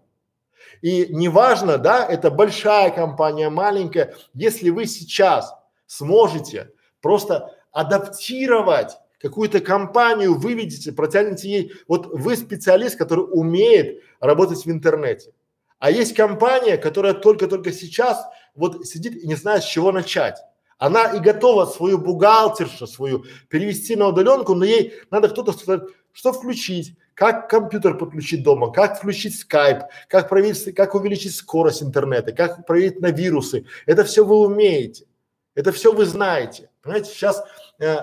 И 0.81 1.07
неважно, 1.09 1.77
да, 1.77 2.05
это 2.05 2.31
большая 2.31 2.89
компания, 2.89 3.49
маленькая, 3.49 4.15
если 4.33 4.69
вы 4.69 4.85
сейчас 4.85 5.53
сможете 5.85 6.71
просто 7.01 7.55
адаптировать 7.71 8.97
какую-то 9.19 9.59
компанию 9.59 10.33
выведете, 10.33 10.91
протянете 10.91 11.49
ей, 11.49 11.73
вот 11.87 12.07
вы 12.07 12.35
специалист, 12.35 12.97
который 12.97 13.25
умеет 13.29 14.01
работать 14.19 14.65
в 14.65 14.71
интернете. 14.71 15.33
А 15.77 15.91
есть 15.91 16.15
компания, 16.15 16.77
которая 16.77 17.13
только-только 17.13 17.71
сейчас 17.71 18.25
вот 18.55 18.85
сидит 18.85 19.15
и 19.15 19.27
не 19.27 19.35
знает, 19.35 19.63
с 19.63 19.67
чего 19.67 19.91
начать. 19.91 20.37
Она 20.77 21.05
и 21.13 21.19
готова 21.19 21.65
свою 21.65 21.99
бухгалтершу 21.99 22.87
свою 22.87 23.25
перевести 23.49 23.95
на 23.95 24.07
удаленку, 24.07 24.55
но 24.55 24.65
ей 24.65 24.93
надо 25.11 25.29
кто-то 25.29 25.53
сказать, 25.53 25.83
что 26.11 26.33
включить, 26.33 26.95
как 27.13 27.49
компьютер 27.49 27.97
подключить 27.97 28.43
дома, 28.43 28.71
как 28.71 28.97
включить 28.97 29.39
скайп, 29.39 29.83
как 30.07 30.27
проверить, 30.27 30.73
как 30.73 30.95
увеличить 30.95 31.35
скорость 31.35 31.83
интернета, 31.83 32.31
как 32.31 32.65
проверить 32.65 32.99
на 32.99 33.11
вирусы. 33.11 33.65
Это 33.85 34.03
все 34.03 34.25
вы 34.25 34.39
умеете, 34.39 35.05
это 35.53 35.71
все 35.71 35.93
вы 35.93 36.05
знаете. 36.05 36.71
Понимаете, 36.81 37.11
сейчас 37.11 37.43
э, 37.79 37.97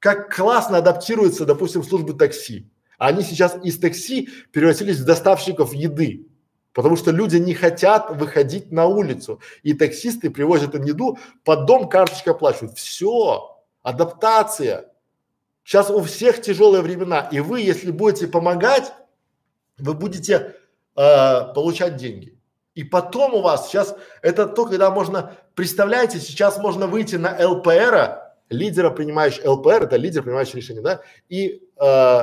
как 0.00 0.34
классно 0.34 0.78
адаптируются, 0.78 1.44
допустим, 1.44 1.84
службы 1.84 2.14
такси. 2.14 2.68
Они 2.98 3.22
сейчас 3.22 3.56
из 3.62 3.78
такси 3.78 4.28
превратились 4.52 4.98
в 4.98 5.04
доставщиков 5.04 5.72
еды, 5.72 6.26
потому 6.74 6.96
что 6.96 7.12
люди 7.12 7.36
не 7.36 7.54
хотят 7.54 8.10
выходить 8.10 8.72
на 8.72 8.86
улицу, 8.86 9.40
и 9.62 9.72
таксисты 9.72 10.28
привозят 10.28 10.74
им 10.74 10.82
еду, 10.82 11.18
под 11.44 11.64
дом 11.64 11.88
карточкой 11.88 12.34
оплачивают. 12.34 12.76
Все, 12.76 13.56
адаптация. 13.82 14.92
Сейчас 15.62 15.88
у 15.88 16.02
всех 16.02 16.42
тяжелые 16.42 16.82
времена, 16.82 17.28
и 17.32 17.40
вы, 17.40 17.60
если 17.60 17.90
будете 17.90 18.26
помогать, 18.26 18.92
вы 19.78 19.94
будете 19.94 20.56
э, 20.96 21.54
получать 21.54 21.96
деньги. 21.96 22.38
И 22.74 22.82
потом 22.82 23.34
у 23.34 23.40
вас 23.40 23.68
сейчас 23.68 23.96
это 24.20 24.46
то, 24.46 24.66
когда 24.66 24.90
можно, 24.90 25.36
представляете, 25.54 26.18
сейчас 26.18 26.58
можно 26.58 26.88
выйти 26.88 27.14
на 27.14 27.36
ЛПР, 27.48 28.20
лидера, 28.50 28.90
принимающий 28.90 29.46
ЛПР, 29.46 29.84
это 29.84 29.96
лидер, 29.96 30.22
принимающий 30.22 30.56
решение, 30.56 30.82
да, 30.82 31.00
и 31.28 31.62
э, 31.80 32.22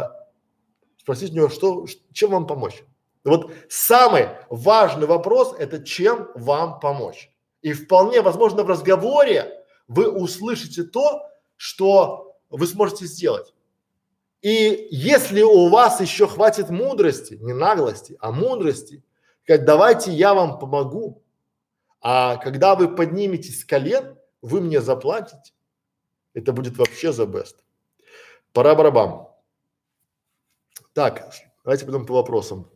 спросить 0.98 1.32
у 1.32 1.36
него, 1.36 1.50
что, 1.50 1.86
чем 2.12 2.32
вам 2.32 2.48
помочь. 2.48 2.84
Вот 3.24 3.54
самый 3.70 4.30
важный 4.50 5.06
вопрос– 5.06 5.56
это 5.60 5.84
чем 5.84 6.30
вам 6.36 6.80
помочь. 6.80 7.32
И 7.62 7.74
вполне 7.74 8.22
возможно 8.22 8.64
в 8.64 8.70
разговоре 8.70 9.64
вы 9.88 10.10
услышите 10.10 10.84
то, 10.84 11.22
что 11.56 12.38
вы 12.50 12.66
сможете 12.66 13.06
сделать. 13.06 13.54
И 14.42 14.88
если 14.90 15.44
у 15.44 15.70
вас 15.70 16.02
еще 16.02 16.28
хватит 16.28 16.70
мудрости, 16.70 17.36
не 17.36 17.54
наглости, 17.54 18.18
а 18.20 18.32
мудрости, 18.32 19.04
сказать, 19.44 19.66
давайте 19.66 20.12
я 20.12 20.34
вам 20.34 20.58
помогу, 20.58 21.22
а 22.02 22.38
когда 22.38 22.76
вы 22.76 22.96
подниметесь 22.96 23.62
с 23.62 23.66
колен, 23.66 24.18
вы 24.42 24.62
мне 24.62 24.82
заплатите, 24.82 25.54
это 26.34 26.52
будет 26.54 26.78
вообще 26.78 27.10
the 27.10 27.28
best. 27.28 27.58
Пора 28.54 28.74
барабам. 28.74 29.30
Так, 30.94 31.32
давайте 31.64 31.86
пойдем 31.86 32.08
по 32.08 32.16
вопросам. 32.16 32.68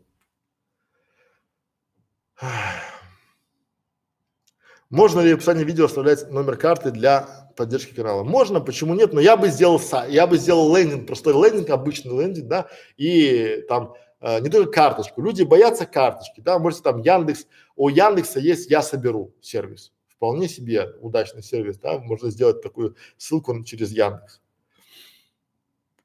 Можно 4.90 5.22
ли 5.22 5.34
в 5.34 5.38
описании 5.38 5.64
видео 5.64 5.86
оставлять 5.86 6.30
номер 6.32 6.58
карты 6.58 6.92
для 6.92 7.52
поддержки 7.56 7.94
канала? 7.94 8.24
Можно, 8.24 8.62
почему 8.62 8.94
нет? 8.94 9.14
Но 9.14 9.20
я 9.20 9.36
бы 9.36 9.48
сделал, 9.50 9.82
я 10.10 10.28
бы 10.28 10.38
сделал 10.38 10.76
лендинг, 10.76 11.08
простой 11.08 11.34
лендинг, 11.34 11.70
обычный 11.70 12.18
лендинг, 12.18 12.48
да, 12.48 12.68
и 12.98 13.66
там 13.68 13.96
э, 14.22 14.40
не 14.42 14.50
только 14.50 14.72
карточку. 14.72 15.22
Люди 15.22 15.44
боятся 15.44 15.86
карточки, 15.86 16.42
да, 16.42 16.60
можете 16.60 16.84
там 16.84 17.02
Яндекс, 17.02 17.48
у 17.76 17.90
Яндекса 17.90 18.40
есть 18.40 18.70
«Я 18.70 18.82
соберу» 18.82 19.34
сервис 19.42 19.92
вполне 20.16 20.48
себе 20.48 20.96
удачный 21.02 21.44
сервис, 21.44 21.78
да, 21.78 22.00
можно 22.00 22.30
сделать 22.32 22.62
такую 22.62 22.96
ссылку 23.18 23.64
через 23.64 23.92
Яндекс. 23.92 24.42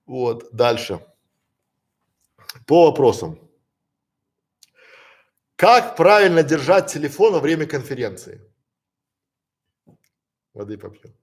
Вот, 0.04 0.50
дальше. 0.52 1.00
По 2.66 2.86
вопросам. 2.86 3.38
Как 5.60 5.94
правильно 5.94 6.42
держать 6.42 6.90
телефон 6.90 7.34
во 7.34 7.40
время 7.40 7.66
конференции? 7.66 8.40
Воды 10.54 10.78
попьем. 10.78 11.14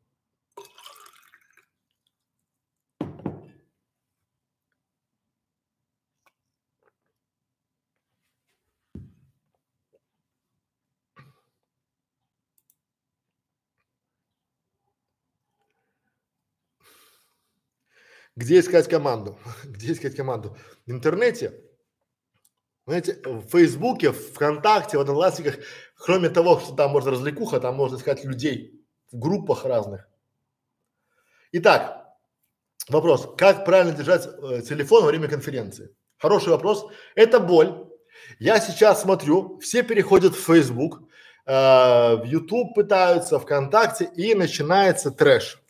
Где 18.35 18.59
искать 18.59 18.87
команду? 18.87 19.39
Где 19.63 19.93
искать 19.93 20.15
команду? 20.15 20.55
В 20.85 20.91
интернете, 20.91 21.66
знаете, 22.87 23.19
в 23.25 23.41
Фейсбуке, 23.49 24.11
в 24.11 24.33
ВКонтакте, 24.33 24.97
в 24.97 25.01
Одноклассниках, 25.01 25.55
кроме 25.97 26.29
того, 26.29 26.59
что 26.59 26.73
там 26.73 26.91
можно 26.91 27.11
развлекуха, 27.11 27.59
там 27.59 27.75
можно 27.75 27.97
искать 27.97 28.23
людей 28.23 28.81
в 29.11 29.19
группах 29.19 29.65
разных. 29.65 30.07
Итак, 31.51 32.05
вопрос, 32.87 33.27
как 33.37 33.65
правильно 33.65 33.91
держать 33.93 34.25
э, 34.25 34.61
телефон 34.61 35.03
во 35.03 35.09
время 35.09 35.27
конференции? 35.27 35.93
Хороший 36.17 36.49
вопрос. 36.49 36.87
Это 37.13 37.41
боль. 37.41 37.87
Я 38.39 38.59
сейчас 38.61 39.01
смотрю, 39.01 39.59
все 39.59 39.83
переходят 39.83 40.33
в 40.33 40.39
Facebook, 40.39 41.01
э, 41.45 42.15
в 42.15 42.23
YouTube 42.23 42.73
пытаются, 42.73 43.37
ВКонтакте, 43.37 44.09
и 44.15 44.33
начинается 44.33 45.11
трэш. 45.11 45.61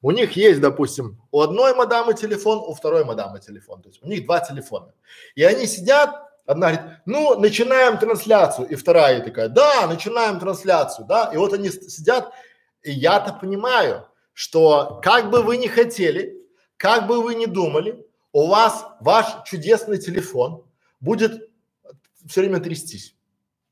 У 0.00 0.12
них 0.12 0.36
есть, 0.36 0.60
допустим, 0.60 1.20
у 1.32 1.40
одной 1.40 1.74
мадамы 1.74 2.14
телефон, 2.14 2.58
у 2.58 2.72
второй 2.74 3.04
мадамы 3.04 3.40
телефон. 3.40 3.82
То 3.82 3.88
есть 3.88 4.02
у 4.02 4.06
них 4.06 4.24
два 4.26 4.40
телефона. 4.40 4.94
И 5.34 5.42
они 5.42 5.66
сидят, 5.66 6.31
одна 6.46 6.72
говорит, 6.72 6.96
ну, 7.06 7.38
начинаем 7.38 7.98
трансляцию. 7.98 8.68
И 8.68 8.74
вторая 8.74 9.20
такая, 9.22 9.48
да, 9.48 9.86
начинаем 9.86 10.38
трансляцию, 10.38 11.06
да. 11.06 11.30
И 11.32 11.36
вот 11.36 11.52
они 11.52 11.70
сидят, 11.70 12.32
и 12.82 12.92
я-то 12.92 13.32
понимаю, 13.32 14.06
что 14.32 15.00
как 15.02 15.30
бы 15.30 15.42
вы 15.42 15.56
ни 15.56 15.66
хотели, 15.66 16.36
как 16.76 17.06
бы 17.06 17.22
вы 17.22 17.34
ни 17.34 17.46
думали, 17.46 18.04
у 18.32 18.46
вас 18.48 18.86
ваш 19.00 19.26
чудесный 19.44 19.98
телефон 19.98 20.64
будет 21.00 21.48
все 22.26 22.40
время 22.40 22.60
трястись. 22.60 23.14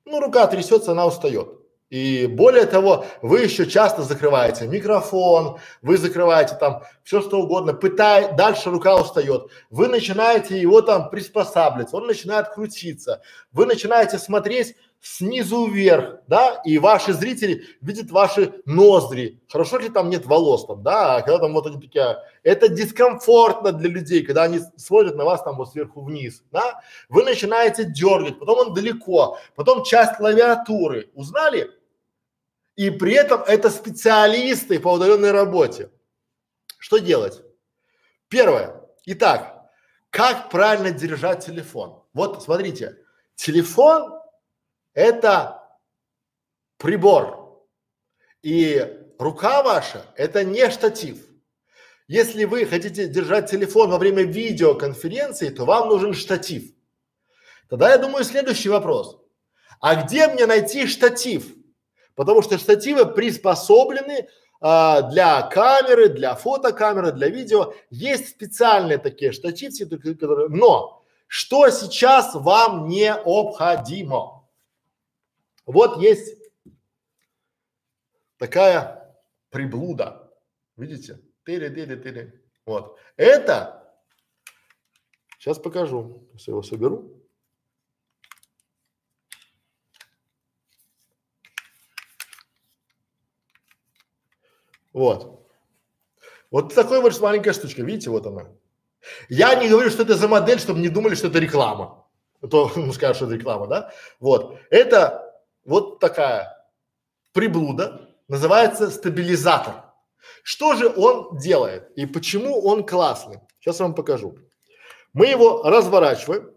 Ну, 0.05 0.21
рука 0.21 0.47
трясется, 0.47 0.93
она 0.93 1.07
устает. 1.07 1.60
И 1.91 2.27
более 2.29 2.67
того, 2.67 3.05
вы 3.21 3.41
еще 3.41 3.67
часто 3.67 4.03
закрываете 4.03 4.69
микрофон, 4.69 5.59
вы 5.83 5.97
закрываете 5.97 6.55
там 6.55 6.85
все 7.03 7.21
что 7.21 7.41
угодно, 7.41 7.73
пытая, 7.75 8.33
дальше 8.37 8.71
рука 8.71 8.97
устает, 8.97 9.51
вы 9.71 9.89
начинаете 9.89 10.61
его 10.61 10.83
там 10.83 11.11
приспосабливать, 11.11 11.93
он 11.93 12.07
начинает 12.07 12.49
крутиться, 12.51 13.23
вы 13.51 13.67
начинаете 13.67 14.19
смотреть 14.19 14.77
снизу 15.01 15.67
вверх, 15.67 16.21
да, 16.29 16.61
и 16.65 16.79
ваши 16.79 17.13
зрители 17.13 17.65
видят 17.81 18.11
ваши 18.11 18.53
ноздри. 18.67 19.41
Хорошо 19.49 19.79
ли 19.79 19.89
там 19.89 20.11
нет 20.11 20.27
волос 20.27 20.67
там, 20.67 20.83
да, 20.83 21.17
а 21.17 21.23
когда 21.23 21.39
там 21.39 21.55
вот 21.55 21.67
они 21.67 21.81
такие, 21.81 22.19
это 22.45 22.69
дискомфортно 22.69 23.73
для 23.73 23.89
людей, 23.89 24.25
когда 24.25 24.45
они 24.45 24.61
смотрят 24.77 25.17
на 25.17 25.25
вас 25.25 25.43
там 25.43 25.57
вот 25.57 25.71
сверху 25.71 26.03
вниз, 26.03 26.45
да. 26.53 26.83
Вы 27.09 27.25
начинаете 27.25 27.85
дергать, 27.85 28.39
потом 28.39 28.69
он 28.69 28.75
далеко, 28.75 29.39
потом 29.57 29.83
часть 29.83 30.17
клавиатуры. 30.19 31.11
Узнали? 31.15 31.71
И 32.81 32.89
при 32.89 33.13
этом 33.13 33.43
это 33.43 33.69
специалисты 33.69 34.81
по 34.81 34.95
удаленной 34.95 35.33
работе. 35.33 35.91
Что 36.79 36.97
делать? 36.97 37.43
Первое. 38.29 38.75
Итак, 39.05 39.71
как 40.09 40.49
правильно 40.49 40.91
держать 40.91 41.45
телефон? 41.45 42.03
Вот 42.15 42.43
смотрите, 42.43 42.97
телефон 43.35 44.19
это 44.95 45.63
прибор. 46.79 47.63
И 48.41 48.83
рука 49.19 49.63
ваша 49.63 50.07
это 50.17 50.43
не 50.43 50.71
штатив. 50.71 51.19
Если 52.09 52.47
вы 52.47 52.65
хотите 52.65 53.09
держать 53.09 53.51
телефон 53.51 53.91
во 53.91 53.99
время 53.99 54.23
видеоконференции, 54.23 55.51
то 55.51 55.67
вам 55.67 55.91
нужен 55.91 56.15
штатив. 56.15 56.73
Тогда 57.69 57.91
я 57.91 57.99
думаю 57.99 58.25
следующий 58.25 58.71
вопрос. 58.71 59.21
А 59.81 60.03
где 60.03 60.29
мне 60.29 60.47
найти 60.47 60.87
штатив? 60.87 61.60
Потому 62.21 62.43
что 62.43 62.59
штативы 62.59 63.07
приспособлены 63.07 64.29
а, 64.61 65.01
для 65.11 65.41
камеры, 65.41 66.11
для 66.11 66.35
фотокамеры, 66.35 67.13
для 67.13 67.31
видео. 67.31 67.73
Есть 67.89 68.29
специальные 68.29 68.99
такие 68.99 69.33
штативцы, 69.33 69.87
которые, 69.89 70.51
но 70.51 71.03
что 71.29 71.71
сейчас 71.71 72.35
вам 72.35 72.89
необходимо? 72.89 74.47
Вот 75.65 75.97
есть 76.03 76.37
такая 78.37 79.19
приблуда. 79.49 80.31
Видите? 80.77 81.23
Тыри-тыри-тыри. 81.47 82.39
Вот. 82.67 82.99
Это, 83.17 83.95
сейчас 85.39 85.59
покажу, 85.59 86.29
если 86.35 86.51
его 86.51 86.63
соберу. 86.63 87.20
Вот. 94.93 95.47
Вот 96.51 96.75
такой 96.75 97.01
вот 97.01 97.19
маленькая 97.21 97.53
штучка, 97.53 97.83
видите, 97.83 98.11
вот 98.11 98.27
она. 98.27 98.49
Я 99.29 99.55
не 99.55 99.69
говорю, 99.69 99.91
что 99.91 100.03
это 100.03 100.15
за 100.15 100.29
модель, 100.29 100.59
чтобы 100.59 100.81
не 100.81 100.89
думали, 100.89 101.15
что 101.15 101.29
это 101.29 101.39
реклама. 101.39 102.07
А 102.43 102.49
то 102.49 102.71
ну, 102.77 102.93
скажут, 102.93 103.17
что 103.17 103.27
это 103.27 103.35
реклама, 103.35 103.67
да? 103.67 103.93
Вот. 104.19 104.59
Это 104.71 105.33
вот 105.65 106.01
такая 106.01 106.67
приблуда, 107.33 108.09
называется 108.29 108.91
стабилизатор. 108.91 109.85
Что 110.43 110.75
же 110.75 110.89
он 110.89 111.39
делает 111.39 111.91
и 111.97 112.07
почему 112.07 112.61
он 112.61 112.85
классный? 112.85 113.41
Сейчас 113.61 113.79
я 113.79 113.87
вам 113.87 113.95
покажу. 113.95 114.37
Мы 115.13 115.27
его 115.27 115.63
разворачиваем 115.63 116.51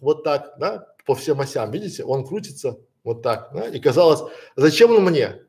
вот 0.00 0.24
так, 0.24 0.54
да, 0.58 0.86
по 1.06 1.14
всем 1.14 1.40
осям, 1.40 1.70
видите, 1.70 2.04
он 2.04 2.26
крутится 2.26 2.78
вот 3.04 3.22
так, 3.22 3.50
да, 3.52 3.68
и 3.68 3.80
казалось, 3.80 4.20
зачем 4.56 4.90
он 4.90 5.04
мне? 5.04 5.42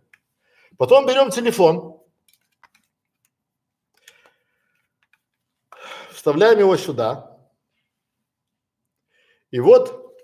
Потом 0.80 1.06
берем 1.06 1.30
телефон, 1.30 2.02
вставляем 6.14 6.58
его 6.58 6.78
сюда, 6.78 7.38
и 9.52 9.60
вот 9.60 10.16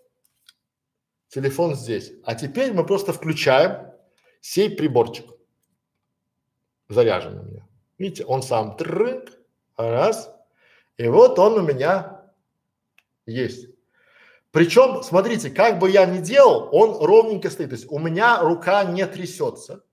телефон 1.27 1.75
здесь. 1.75 2.13
А 2.23 2.35
теперь 2.35 2.71
мы 2.71 2.85
просто 2.85 3.11
включаем 3.11 3.91
сей 4.39 4.73
приборчик. 4.73 5.25
Заряжен 6.87 7.37
у 7.37 7.43
меня. 7.43 7.67
Видите, 7.97 8.23
он 8.23 8.41
сам 8.41 8.77
трынк, 8.77 9.33
раз, 9.75 10.33
и 10.95 11.05
вот 11.09 11.37
он 11.37 11.55
у 11.55 11.63
меня 11.63 12.31
есть. 13.25 13.67
Причем, 14.51 15.03
смотрите, 15.03 15.49
как 15.49 15.79
бы 15.79 15.91
я 15.91 16.05
ни 16.05 16.19
делал, 16.19 16.69
он 16.71 17.05
ровненько 17.05 17.49
стоит. 17.49 17.71
То 17.71 17.75
есть 17.75 17.91
у 17.91 17.99
меня 17.99 18.39
рука 18.39 18.85
не 18.85 19.05
трясется. 19.05 19.83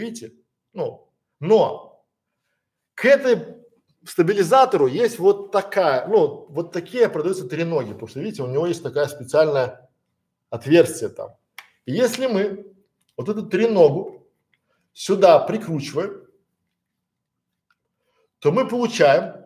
Видите? 0.00 0.32
Ну, 0.72 1.08
но 1.40 2.04
к 2.94 3.04
этой 3.04 3.56
стабилизатору 4.04 4.86
есть 4.86 5.18
вот 5.18 5.52
такая, 5.52 6.06
ну, 6.06 6.46
вот 6.48 6.72
такие 6.72 7.08
продаются 7.08 7.46
треноги, 7.46 7.92
потому 7.92 8.08
что, 8.08 8.20
видите, 8.20 8.42
у 8.42 8.46
него 8.46 8.66
есть 8.66 8.82
такая 8.82 9.06
специальная 9.06 9.90
отверстие 10.48 11.10
там. 11.10 11.36
И 11.84 11.92
если 11.92 12.26
мы 12.26 12.66
вот 13.16 13.28
эту 13.28 13.46
треногу 13.46 14.26
сюда 14.92 15.38
прикручиваем, 15.38 16.26
то 18.38 18.52
мы 18.52 18.66
получаем 18.66 19.44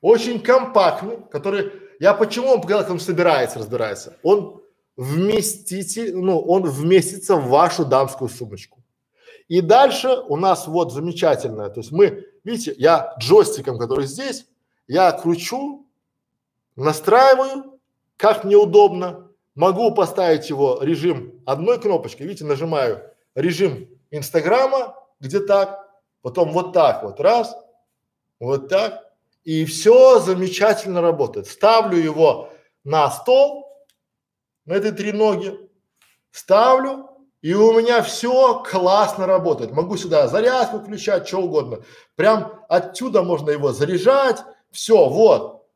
очень 0.00 0.40
компактный, 0.40 1.18
который, 1.30 1.72
я 1.98 2.14
почему 2.14 2.48
он 2.48 2.62
как 2.62 2.90
он 2.90 3.00
собирается, 3.00 3.58
разбирается, 3.58 4.16
он 4.22 4.62
вместите, 4.96 6.14
ну, 6.14 6.38
он 6.38 6.62
вместится 6.62 7.34
в 7.34 7.48
вашу 7.48 7.84
дамскую 7.84 8.28
сумочку. 8.28 8.83
И 9.48 9.60
дальше 9.60 10.08
у 10.28 10.36
нас 10.36 10.66
вот 10.66 10.92
замечательное, 10.92 11.68
то 11.68 11.80
есть 11.80 11.92
мы, 11.92 12.26
видите, 12.44 12.74
я 12.78 13.14
джойстиком, 13.18 13.78
который 13.78 14.06
здесь, 14.06 14.46
я 14.86 15.12
кручу, 15.12 15.86
настраиваю, 16.76 17.78
как 18.16 18.44
мне 18.44 18.56
удобно, 18.56 19.30
могу 19.54 19.94
поставить 19.94 20.48
его 20.48 20.78
режим 20.80 21.42
одной 21.44 21.78
кнопочкой, 21.80 22.26
видите, 22.26 22.44
нажимаю 22.44 23.02
режим 23.34 23.88
Инстаграма, 24.10 24.96
где 25.20 25.40
так, 25.40 25.90
потом 26.22 26.52
вот 26.52 26.72
так 26.72 27.02
вот, 27.02 27.20
раз, 27.20 27.54
вот 28.40 28.68
так, 28.68 29.12
и 29.44 29.64
все 29.66 30.20
замечательно 30.20 31.02
работает. 31.02 31.46
Ставлю 31.46 31.98
его 31.98 32.50
на 32.82 33.10
стол, 33.10 33.68
на 34.64 34.74
этой 34.74 34.92
треноге, 34.92 35.58
ставлю, 36.30 37.10
и 37.44 37.52
у 37.52 37.78
меня 37.78 38.00
все 38.02 38.62
классно 38.62 39.26
работает. 39.26 39.70
Могу 39.70 39.98
сюда 39.98 40.28
зарядку 40.28 40.78
включать, 40.78 41.28
что 41.28 41.42
угодно. 41.42 41.84
Прям 42.16 42.64
отсюда 42.70 43.22
можно 43.22 43.50
его 43.50 43.70
заряжать. 43.70 44.38
Все, 44.70 45.10
вот. 45.10 45.68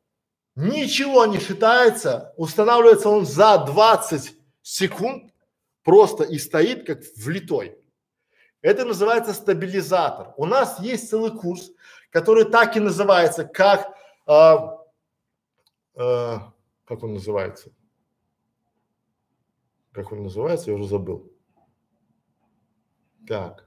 Ничего 0.55 1.27
не 1.27 1.37
считается. 1.39 2.33
Устанавливается 2.37 3.09
он 3.09 3.27
за 3.27 3.59
20 3.67 4.35
секунд 4.63 5.31
просто 5.83 6.23
и 6.23 6.39
стоит 6.39 6.87
как 6.87 7.01
влитой. 7.15 7.77
Это 8.63 8.83
называется 8.83 9.35
стабилизатор. 9.35 10.33
У 10.37 10.47
нас 10.47 10.79
есть 10.79 11.07
целый 11.07 11.37
курс, 11.37 11.69
который 12.09 12.45
так 12.45 12.77
и 12.77 12.79
называется, 12.79 13.45
как, 13.45 13.95
э, 14.25 14.55
э, 15.97 16.37
как 16.85 17.03
он 17.03 17.13
называется? 17.13 17.69
Как 19.91 20.11
он 20.11 20.23
называется, 20.23 20.71
я 20.71 20.75
уже 20.75 20.87
забыл. 20.87 21.31
Так. 23.29 23.63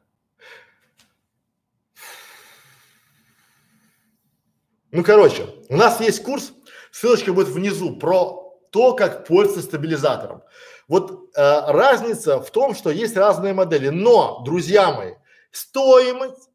Ну, 4.90 5.04
короче, 5.04 5.46
у 5.68 5.76
нас 5.76 6.00
есть 6.00 6.24
курс, 6.24 6.52
ссылочка 6.90 7.32
будет 7.32 7.46
внизу, 7.46 7.96
про 7.96 8.58
то, 8.72 8.94
как 8.94 9.24
пользоваться 9.24 9.62
стабилизатором. 9.62 10.42
Вот 10.88 11.30
э, 11.36 11.72
разница 11.72 12.40
в 12.40 12.50
том, 12.50 12.74
что 12.74 12.90
есть 12.90 13.16
разные 13.16 13.54
модели, 13.54 13.88
но, 13.88 14.42
друзья 14.44 14.92
мои, 14.92 15.14
стоимость 15.52 16.50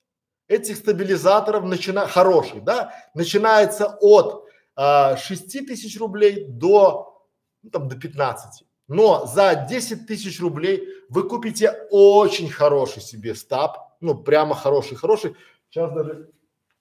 этих 0.49 0.75
стабилизаторов 0.75 1.63
начина, 1.63 2.07
хороший, 2.07 2.59
да, 2.59 2.93
начинается 3.13 3.97
от 4.01 4.45
э, 4.75 5.15
6 5.15 5.65
тысяч 5.65 5.97
рублей 5.97 6.45
до, 6.49 7.25
ну, 7.63 7.69
там, 7.69 7.87
до 7.87 7.95
15. 7.95 8.66
Но 8.87 9.25
за 9.25 9.67
10 9.69 10.07
тысяч 10.07 10.39
рублей 10.39 10.87
вы 11.09 11.27
купите 11.27 11.87
очень 11.89 12.49
хороший 12.49 13.01
себе 13.01 13.35
стаб, 13.35 13.97
ну 13.99 14.15
прямо 14.15 14.55
хороший, 14.55 14.95
хороший. 14.95 15.35
Сейчас 15.69 15.93
даже 15.93 16.31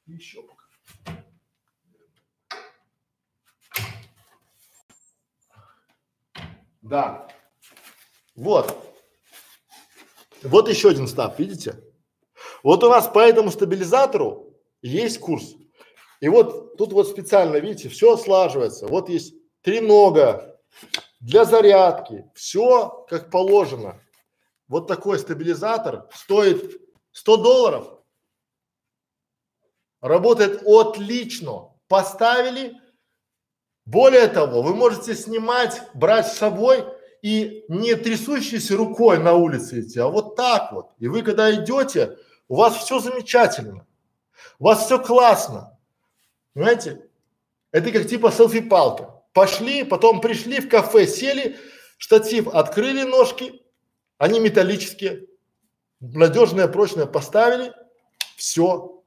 еще 0.06 0.42
покажу. 0.42 0.66
Да. 6.82 7.28
Вот. 8.36 8.76
Вот 10.42 10.68
еще 10.68 10.90
один 10.90 11.08
стаб, 11.08 11.38
видите? 11.40 11.82
Вот 12.62 12.84
у 12.84 12.88
нас 12.88 13.08
по 13.08 13.18
этому 13.18 13.50
стабилизатору 13.50 14.54
есть 14.82 15.18
курс. 15.18 15.54
И 16.20 16.28
вот 16.28 16.76
тут 16.76 16.92
вот 16.92 17.08
специально, 17.08 17.56
видите, 17.56 17.88
все 17.88 18.16
слаживается. 18.16 18.86
Вот 18.86 19.08
есть 19.08 19.34
три 19.62 19.80
нога, 19.80 20.56
для 21.20 21.44
зарядки, 21.44 22.30
все 22.34 23.06
как 23.08 23.30
положено. 23.30 24.00
Вот 24.68 24.86
такой 24.86 25.18
стабилизатор 25.18 26.08
стоит 26.12 26.80
100 27.12 27.36
долларов, 27.36 27.96
работает 30.00 30.62
отлично. 30.66 31.72
Поставили. 31.88 32.74
Более 33.84 34.26
того, 34.26 34.62
вы 34.62 34.74
можете 34.74 35.14
снимать, 35.14 35.80
брать 35.94 36.26
с 36.26 36.36
собой 36.36 36.84
и 37.22 37.64
не 37.68 37.94
трясущейся 37.94 38.76
рукой 38.76 39.18
на 39.18 39.34
улице 39.34 39.80
идти, 39.80 40.00
а 40.00 40.08
вот 40.08 40.34
так 40.34 40.72
вот. 40.72 40.90
И 40.98 41.06
вы 41.06 41.22
когда 41.22 41.54
идете, 41.54 42.18
у 42.48 42.56
вас 42.56 42.76
все 42.76 42.98
замечательно, 42.98 43.86
у 44.58 44.64
вас 44.64 44.84
все 44.84 44.98
классно. 44.98 45.78
Понимаете? 46.52 47.08
Это 47.70 47.92
как 47.92 48.08
типа 48.08 48.32
селфи-палка. 48.32 49.15
Пошли, 49.36 49.84
потом 49.84 50.22
пришли 50.22 50.60
в 50.60 50.68
кафе, 50.70 51.06
сели, 51.06 51.58
штатив 51.98 52.48
открыли 52.48 53.02
ножки, 53.02 53.60
они 54.16 54.40
металлические, 54.40 55.26
надежные, 56.00 56.68
прочные 56.68 57.04
поставили, 57.04 57.74
все, 58.36 59.02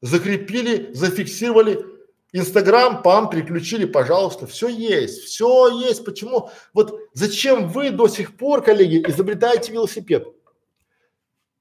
закрепили, 0.00 0.92
зафиксировали, 0.92 1.84
Инстаграм, 2.32 3.02
пам, 3.02 3.30
переключили, 3.30 3.84
пожалуйста, 3.84 4.46
все 4.46 4.68
есть, 4.68 5.24
все 5.24 5.68
есть. 5.80 6.04
Почему? 6.04 6.50
Вот 6.72 7.00
зачем 7.12 7.68
вы 7.68 7.90
до 7.90 8.06
сих 8.06 8.36
пор, 8.36 8.62
коллеги, 8.62 9.02
изобретаете 9.08 9.72
велосипед? 9.72 10.24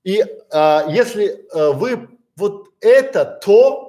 И 0.04 0.24
а, 0.52 0.86
если 0.88 1.48
а, 1.52 1.72
вы 1.72 2.10
вот 2.36 2.68
это, 2.80 3.26
то 3.44 3.87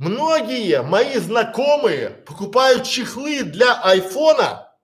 Многие 0.00 0.80
мои 0.80 1.18
знакомые 1.18 2.08
покупают 2.08 2.84
чехлы 2.84 3.42
для 3.42 3.82
айфона 3.82 4.74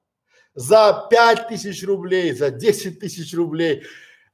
за 0.55 1.07
пять 1.11 1.49
тысяч 1.49 1.83
рублей, 1.85 2.33
за 2.33 2.51
10 2.51 3.01
тысяч 3.01 3.33
рублей, 3.33 3.85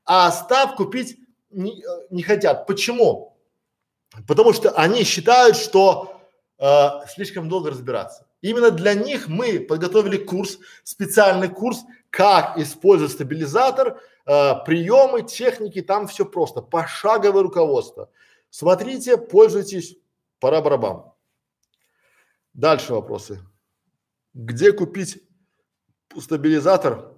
а 0.04 0.32
став 0.32 0.74
купить 0.74 1.18
не, 1.50 1.84
э, 1.84 2.06
не 2.10 2.24
хотят. 2.24 2.66
Почему? 2.66 3.38
Потому 4.26 4.52
что 4.52 4.72
они 4.72 5.04
считают, 5.04 5.56
что 5.56 6.20
э, 6.58 6.88
слишком 7.14 7.48
долго 7.48 7.70
разбираться. 7.70 8.26
Именно 8.40 8.72
для 8.72 8.94
них 8.94 9.28
мы 9.28 9.60
подготовили 9.60 10.16
курс, 10.16 10.58
специальный 10.82 11.48
курс, 11.48 11.84
как 12.10 12.58
использовать 12.58 13.12
стабилизатор, 13.12 14.00
э, 14.26 14.54
приемы, 14.66 15.22
техники, 15.22 15.80
там 15.80 16.08
все 16.08 16.24
просто, 16.26 16.60
пошаговое 16.60 17.44
руководство. 17.44 18.10
Смотрите, 18.50 19.16
пользуйтесь, 19.16 19.96
пора 20.42 20.60
барабан. 20.60 21.04
Дальше 22.52 22.92
вопросы. 22.92 23.40
Где 24.34 24.72
купить 24.72 25.22
стабилизатор? 26.18 27.14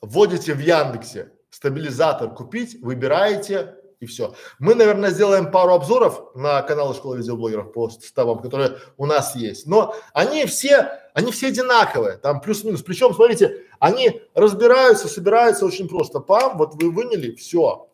Вводите 0.00 0.54
в 0.54 0.58
Яндексе 0.58 1.32
стабилизатор 1.50 2.32
купить, 2.34 2.80
выбираете 2.82 3.76
и 4.00 4.06
все. 4.06 4.34
Мы, 4.58 4.74
наверное, 4.74 5.10
сделаем 5.10 5.50
пару 5.50 5.74
обзоров 5.74 6.34
на 6.34 6.62
каналы 6.62 6.94
школы 6.94 7.18
видеоблогеров 7.18 7.72
по 7.74 7.90
составам, 7.90 8.40
которые 8.40 8.78
у 8.96 9.04
нас 9.04 9.36
есть. 9.36 9.66
Но 9.66 9.94
они 10.14 10.46
все, 10.46 10.90
они 11.12 11.30
все 11.30 11.48
одинаковые, 11.48 12.16
там 12.16 12.40
плюс-минус. 12.40 12.82
Причем, 12.82 13.12
смотрите, 13.12 13.64
они 13.80 14.22
разбираются, 14.32 15.08
собираются 15.08 15.66
очень 15.66 15.88
просто. 15.88 16.20
Пам, 16.20 16.56
вот 16.56 16.74
вы 16.82 16.90
выняли, 16.90 17.34
все, 17.34 17.90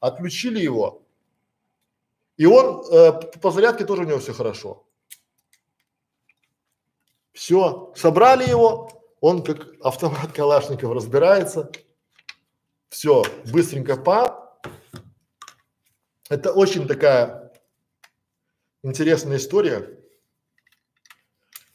отключили 0.00 0.60
его. 0.60 1.02
И 2.38 2.46
он, 2.46 2.84
э, 2.90 3.12
по 3.40 3.50
зарядке 3.50 3.84
тоже 3.84 4.02
у 4.02 4.06
него 4.06 4.20
все 4.20 4.32
хорошо. 4.32 4.86
Все, 7.32 7.92
собрали 7.94 8.48
его, 8.48 8.90
он 9.20 9.42
как 9.42 9.68
автомат 9.82 10.32
Калашников 10.32 10.92
разбирается. 10.92 11.70
Все, 12.88 13.24
быстренько 13.52 13.96
па, 13.96 14.58
это 16.30 16.52
очень 16.52 16.86
такая 16.86 17.52
интересная 18.82 19.38
история 19.38 19.98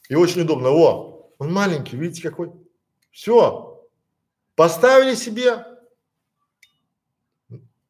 и 0.08 0.14
очень 0.14 0.42
удобно. 0.42 0.70
О, 0.70 1.30
он 1.38 1.52
маленький, 1.52 1.96
видите 1.96 2.22
какой? 2.22 2.52
Все, 3.10 3.86
поставили 4.54 5.14
себе. 5.14 5.64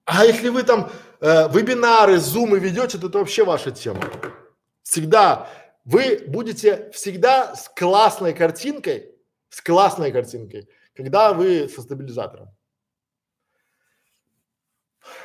А 0.04 0.24
если 0.26 0.48
вы 0.48 0.64
там 0.64 0.90
э, 1.24 1.48
вебинары, 1.48 2.18
зумы 2.18 2.58
ведете, 2.58 2.98
то 2.98 3.08
это 3.08 3.18
вообще 3.18 3.44
ваша 3.44 3.70
тема. 3.70 4.02
Всегда 4.82 5.48
вы 5.84 6.22
будете 6.28 6.90
всегда 6.92 7.54
с 7.54 7.68
классной 7.68 8.34
картинкой, 8.34 9.14
с 9.48 9.62
классной 9.62 10.12
картинкой, 10.12 10.68
когда 10.94 11.32
вы 11.32 11.68
со 11.68 11.80
стабилизатором. 11.82 12.48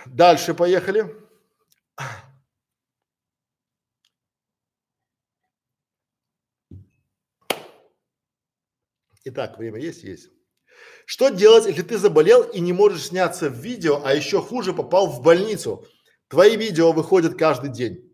Дальше 0.05 0.53
поехали. 0.53 1.15
Итак, 9.25 9.57
время 9.57 9.79
есть? 9.79 10.03
Есть. 10.03 10.29
Что 11.11 11.29
делать, 11.29 11.65
если 11.65 11.81
ты 11.81 11.97
заболел 11.97 12.43
и 12.43 12.59
не 12.59 12.71
можешь 12.71 13.07
сняться 13.07 13.49
в 13.49 13.53
видео, 13.53 13.99
а 14.05 14.13
еще 14.13 14.43
хуже 14.43 14.73
попал 14.73 15.07
в 15.07 15.23
больницу? 15.23 15.83
Твои 16.27 16.55
видео 16.55 16.91
выходят 16.91 17.35
каждый 17.35 17.71
день. 17.71 18.13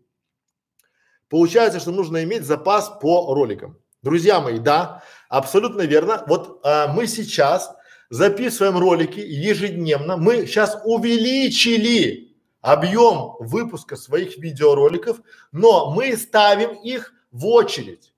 Получается, 1.28 1.78
что 1.78 1.90
нужно 1.90 2.24
иметь 2.24 2.44
запас 2.44 2.90
по 3.02 3.34
роликам. 3.34 3.78
Друзья 4.00 4.40
мои, 4.40 4.58
да, 4.58 5.02
абсолютно 5.28 5.82
верно. 5.82 6.24
Вот 6.26 6.60
а, 6.64 6.88
мы 6.88 7.06
сейчас 7.06 7.70
записываем 8.08 8.78
ролики 8.78 9.20
ежедневно. 9.20 10.16
Мы 10.16 10.46
сейчас 10.46 10.80
увеличили 10.82 12.34
объем 12.62 13.36
выпуска 13.40 13.96
своих 13.96 14.38
видеороликов, 14.38 15.20
но 15.52 15.90
мы 15.90 16.16
ставим 16.16 16.70
их 16.82 17.12
в 17.30 17.44
очередь. 17.46 18.14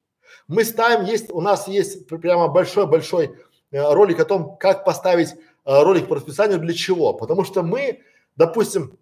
Мы 0.47 0.65
ставим, 0.65 1.05
есть, 1.05 1.33
у 1.33 1.41
нас 1.41 1.67
есть 1.67 2.07
прямо 2.07 2.47
большой-большой 2.47 3.39
ролик 3.70 4.20
о 4.20 4.24
том, 4.24 4.57
как 4.57 4.85
поставить 4.85 5.31
э, 5.31 5.35
ролик 5.65 6.09
по 6.09 6.16
расписанию, 6.16 6.59
для 6.59 6.74
чего. 6.74 7.15
Потому 7.15 7.45
что 7.45 7.62
мы, 7.62 8.03
допустим, 8.36 8.99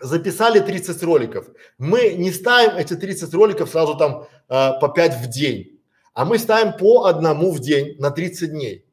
записали 0.00 0.60
30 0.60 1.02
роликов, 1.02 1.48
мы 1.78 2.14
не 2.14 2.32
ставим 2.32 2.76
эти 2.76 2.94
30 2.94 3.32
роликов 3.34 3.70
сразу 3.70 3.96
там 3.96 4.26
э, 4.48 4.80
по 4.80 4.88
5 4.88 5.14
в 5.16 5.28
день, 5.28 5.80
а 6.14 6.24
мы 6.24 6.38
ставим 6.38 6.72
по 6.76 7.04
одному 7.04 7.52
в 7.52 7.60
день 7.60 7.96
на 7.98 8.10
30 8.10 8.50
дней. 8.50 8.86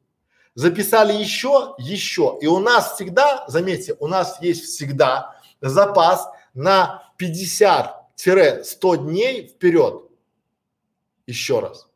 Записали 0.54 1.12
еще, 1.12 1.74
еще. 1.78 2.36
И 2.40 2.46
у 2.46 2.58
нас 2.58 2.94
всегда, 2.94 3.44
заметьте, 3.46 3.94
у 4.00 4.08
нас 4.08 4.38
есть 4.42 4.64
всегда 4.64 5.36
запас 5.60 6.28
на 6.52 7.12
50-100 7.20 8.96
дней 8.98 9.46
вперед. 9.46 10.02
Еще 11.26 11.60
раз. 11.60 11.88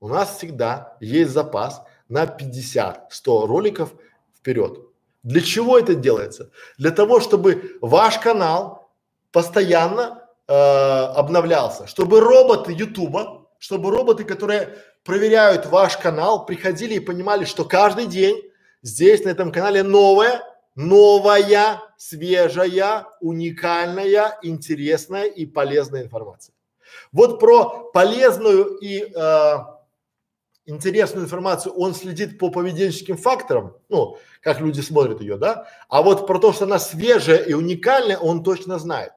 У 0.00 0.08
нас 0.08 0.36
всегда 0.36 0.96
есть 1.00 1.30
запас 1.30 1.82
на 2.08 2.24
50-100 2.24 3.46
роликов 3.46 3.92
вперед. 4.36 4.80
Для 5.22 5.40
чего 5.40 5.78
это 5.78 5.94
делается? 5.94 6.50
Для 6.78 6.90
того, 6.90 7.20
чтобы 7.20 7.78
ваш 7.80 8.18
канал 8.18 8.90
постоянно 9.30 10.28
э, 10.48 10.52
обновлялся, 10.52 11.86
чтобы 11.86 12.20
роботы 12.20 12.72
Ютуба, 12.72 13.46
чтобы 13.58 13.90
роботы, 13.90 14.24
которые 14.24 14.76
проверяют 15.04 15.66
ваш 15.66 15.96
канал, 15.96 16.44
приходили 16.44 16.94
и 16.94 17.00
понимали, 17.00 17.44
что 17.44 17.64
каждый 17.64 18.06
день 18.06 18.42
здесь 18.82 19.24
на 19.24 19.28
этом 19.28 19.52
канале 19.52 19.82
новое 19.82 20.42
новая, 20.74 21.82
свежая, 21.96 23.06
уникальная, 23.20 24.38
интересная 24.42 25.24
и 25.24 25.46
полезная 25.46 26.02
информация. 26.02 26.54
Вот 27.10 27.40
про 27.40 27.90
полезную 27.92 28.78
и 28.78 29.02
э, 29.02 29.56
интересную 30.66 31.24
информацию 31.24 31.74
он 31.74 31.94
следит 31.94 32.38
по 32.38 32.50
поведенческим 32.50 33.16
факторам, 33.16 33.74
ну, 33.88 34.18
как 34.40 34.60
люди 34.60 34.80
смотрят 34.80 35.20
ее, 35.20 35.36
да, 35.36 35.66
а 35.88 36.02
вот 36.02 36.26
про 36.26 36.38
то, 36.38 36.52
что 36.52 36.64
она 36.64 36.78
свежая 36.78 37.38
и 37.38 37.52
уникальная, 37.52 38.18
он 38.18 38.42
точно 38.42 38.78
знает. 38.78 39.12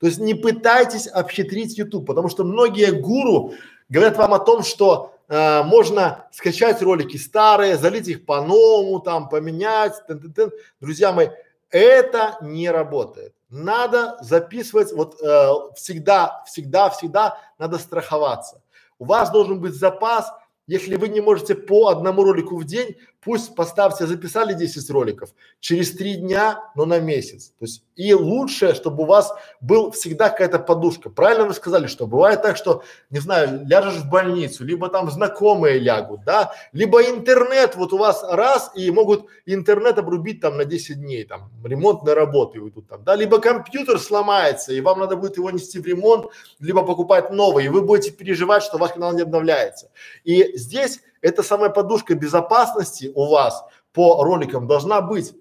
То 0.00 0.06
есть 0.06 0.18
не 0.18 0.34
пытайтесь 0.34 1.06
обхитрить 1.06 1.78
YouTube, 1.78 2.06
потому 2.06 2.28
что 2.28 2.44
многие 2.44 2.90
гуру 2.90 3.54
говорят 3.88 4.16
вам 4.16 4.34
о 4.34 4.38
том, 4.38 4.62
что 4.62 5.14
э, 5.28 5.62
можно 5.62 6.26
скачать 6.32 6.82
ролики 6.82 7.16
старые, 7.16 7.76
залить 7.76 8.08
их 8.08 8.26
по-новому, 8.26 9.00
там, 9.00 9.28
поменять, 9.28 9.94
тын 10.06 10.18
-тын 10.18 10.34
-тын. 10.34 10.50
друзья 10.80 11.12
мои, 11.12 11.28
это 11.70 12.36
не 12.42 12.70
работает. 12.70 13.32
Надо 13.48 14.16
записывать, 14.20 14.92
вот 14.92 15.20
э, 15.22 15.52
всегда, 15.76 16.42
всегда, 16.46 16.90
всегда 16.90 17.38
надо 17.58 17.78
страховаться. 17.78 18.62
У 18.98 19.04
вас 19.04 19.30
должен 19.30 19.60
быть 19.60 19.74
запас 19.74 20.32
если 20.66 20.96
вы 20.96 21.08
не 21.08 21.20
можете 21.20 21.54
по 21.54 21.88
одному 21.88 22.24
ролику 22.24 22.56
в 22.56 22.64
день, 22.64 22.96
пусть 23.22 23.54
поставьте, 23.54 24.06
записали 24.06 24.52
10 24.52 24.90
роликов, 24.90 25.30
через 25.60 25.92
три 25.92 26.16
дня, 26.16 26.64
но 26.74 26.84
на 26.84 26.98
месяц. 26.98 27.52
То 27.58 27.64
есть 27.64 27.84
и 27.94 28.12
лучше, 28.14 28.74
чтобы 28.74 29.04
у 29.04 29.06
вас 29.06 29.32
был 29.60 29.92
всегда 29.92 30.28
какая-то 30.28 30.58
подушка. 30.58 31.08
Правильно 31.08 31.44
вы 31.44 31.54
сказали, 31.54 31.86
что 31.86 32.06
бывает 32.06 32.42
так, 32.42 32.56
что, 32.56 32.82
не 33.10 33.20
знаю, 33.20 33.64
ляжешь 33.64 34.00
в 34.00 34.10
больницу, 34.10 34.64
либо 34.64 34.88
там 34.88 35.10
знакомые 35.10 35.78
лягут, 35.78 36.24
да, 36.24 36.52
либо 36.72 37.02
интернет, 37.02 37.76
вот 37.76 37.92
у 37.92 37.98
вас 37.98 38.24
раз, 38.28 38.72
и 38.74 38.90
могут 38.90 39.26
интернет 39.46 39.98
обрубить 39.98 40.40
там 40.40 40.56
на 40.56 40.64
10 40.64 41.00
дней, 41.00 41.24
там, 41.24 41.50
ремонтные 41.64 42.14
работы 42.14 42.60
уйдут 42.60 42.88
там, 42.88 43.04
да, 43.04 43.14
либо 43.14 43.38
компьютер 43.38 44.00
сломается, 44.00 44.72
и 44.72 44.80
вам 44.80 44.98
надо 44.98 45.16
будет 45.16 45.36
его 45.36 45.50
нести 45.50 45.78
в 45.78 45.86
ремонт, 45.86 46.26
либо 46.58 46.82
покупать 46.82 47.30
новый, 47.30 47.66
и 47.66 47.68
вы 47.68 47.82
будете 47.82 48.10
переживать, 48.10 48.64
что 48.64 48.78
ваш 48.78 48.92
канал 48.92 49.12
не 49.12 49.22
обновляется. 49.22 49.90
И 50.24 50.56
здесь 50.56 51.00
эта 51.22 51.42
самая 51.42 51.70
подушка 51.70 52.14
безопасности 52.14 53.10
у 53.14 53.30
вас 53.30 53.64
по 53.92 54.22
роликам 54.22 54.66
должна 54.66 55.00
быть. 55.00 55.34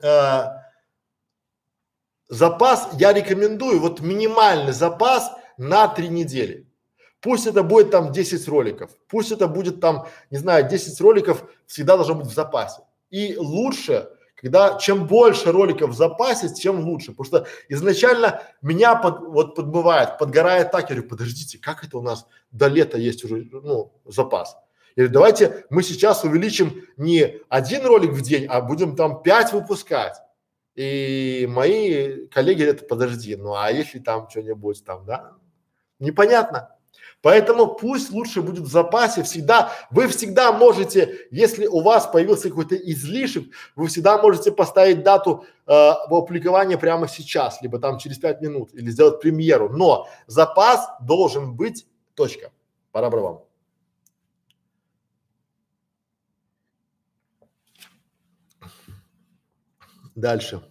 Э, 0.00 0.44
запас 2.28 2.88
я 2.94 3.12
рекомендую, 3.12 3.80
вот 3.80 4.00
минимальный 4.00 4.72
запас 4.72 5.32
на 5.58 5.88
три 5.88 6.08
недели. 6.08 6.66
Пусть 7.20 7.46
это 7.46 7.62
будет 7.62 7.90
там 7.90 8.12
10 8.12 8.48
роликов, 8.48 8.90
пусть 9.08 9.32
это 9.32 9.48
будет 9.48 9.80
там, 9.80 10.06
не 10.30 10.38
знаю, 10.38 10.68
10 10.68 11.00
роликов 11.00 11.44
всегда 11.66 11.96
должно 11.96 12.14
быть 12.16 12.26
в 12.26 12.34
запасе. 12.34 12.82
И 13.10 13.36
лучше, 13.36 14.10
когда 14.36 14.78
чем 14.78 15.06
больше 15.06 15.50
роликов 15.50 15.90
в 15.90 15.96
запасе, 15.96 16.50
тем 16.50 16.80
лучше. 16.80 17.12
Потому 17.12 17.24
что 17.24 17.46
изначально 17.70 18.42
меня 18.60 18.94
под, 18.94 19.20
вот 19.20 19.54
подбывает, 19.54 20.18
подгорает 20.18 20.70
так, 20.70 20.90
я 20.90 20.96
говорю, 20.96 21.08
подождите, 21.08 21.58
как 21.58 21.82
это 21.82 21.96
у 21.96 22.02
нас 22.02 22.26
до 22.50 22.68
лета 22.68 22.98
есть 22.98 23.24
уже, 23.24 23.48
ну, 23.50 23.92
запас. 24.04 24.56
Или 24.96 25.08
давайте 25.08 25.64
мы 25.70 25.82
сейчас 25.82 26.24
увеличим 26.24 26.82
не 26.96 27.40
один 27.48 27.84
ролик 27.84 28.12
в 28.12 28.20
день, 28.22 28.46
а 28.48 28.60
будем 28.60 28.96
там 28.96 29.22
пять 29.22 29.52
выпускать. 29.52 30.16
И 30.74 31.46
мои 31.48 32.26
коллеги 32.26 32.62
говорят, 32.62 32.88
подожди, 32.88 33.36
ну 33.36 33.54
а 33.54 33.70
если 33.70 33.98
там 33.98 34.28
что-нибудь 34.28 34.84
там, 34.84 35.04
да? 35.04 35.32
Непонятно. 35.98 36.70
Поэтому 37.22 37.74
пусть 37.74 38.12
лучше 38.12 38.42
будет 38.42 38.64
в 38.64 38.70
запасе 38.70 39.22
всегда. 39.22 39.72
Вы 39.90 40.08
всегда 40.08 40.52
можете, 40.52 41.26
если 41.30 41.66
у 41.66 41.80
вас 41.80 42.06
появился 42.06 42.50
какой-то 42.50 42.76
излишек, 42.76 43.44
вы 43.76 43.86
всегда 43.86 44.20
можете 44.20 44.52
поставить 44.52 45.02
дату 45.02 45.46
э, 45.66 45.72
опубликования 45.72 46.76
прямо 46.76 47.08
сейчас, 47.08 47.62
либо 47.62 47.78
там 47.78 47.98
через 47.98 48.18
пять 48.18 48.42
минут, 48.42 48.74
или 48.74 48.90
сделать 48.90 49.22
премьеру. 49.22 49.70
Но 49.70 50.06
запас 50.26 50.86
должен 51.00 51.54
быть 51.54 51.86
точка. 52.14 52.52
Пора 52.92 53.08
вам. 53.08 53.43
Дальше. 60.14 60.62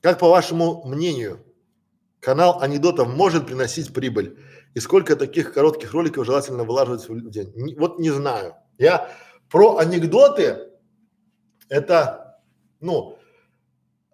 Как 0.00 0.18
по 0.18 0.28
вашему 0.28 0.84
мнению, 0.84 1.44
канал 2.20 2.60
анекдотов 2.60 3.08
может 3.08 3.46
приносить 3.46 3.92
прибыль? 3.92 4.38
И 4.74 4.80
сколько 4.80 5.16
таких 5.16 5.52
коротких 5.52 5.92
роликов 5.92 6.26
желательно 6.26 6.64
вылаживать 6.64 7.08
в 7.08 7.30
день? 7.30 7.76
Вот 7.78 7.98
не 7.98 8.10
знаю. 8.10 8.54
Я 8.78 9.10
про 9.50 9.78
анекдоты 9.78 10.68
это, 11.68 12.40
ну, 12.80 13.18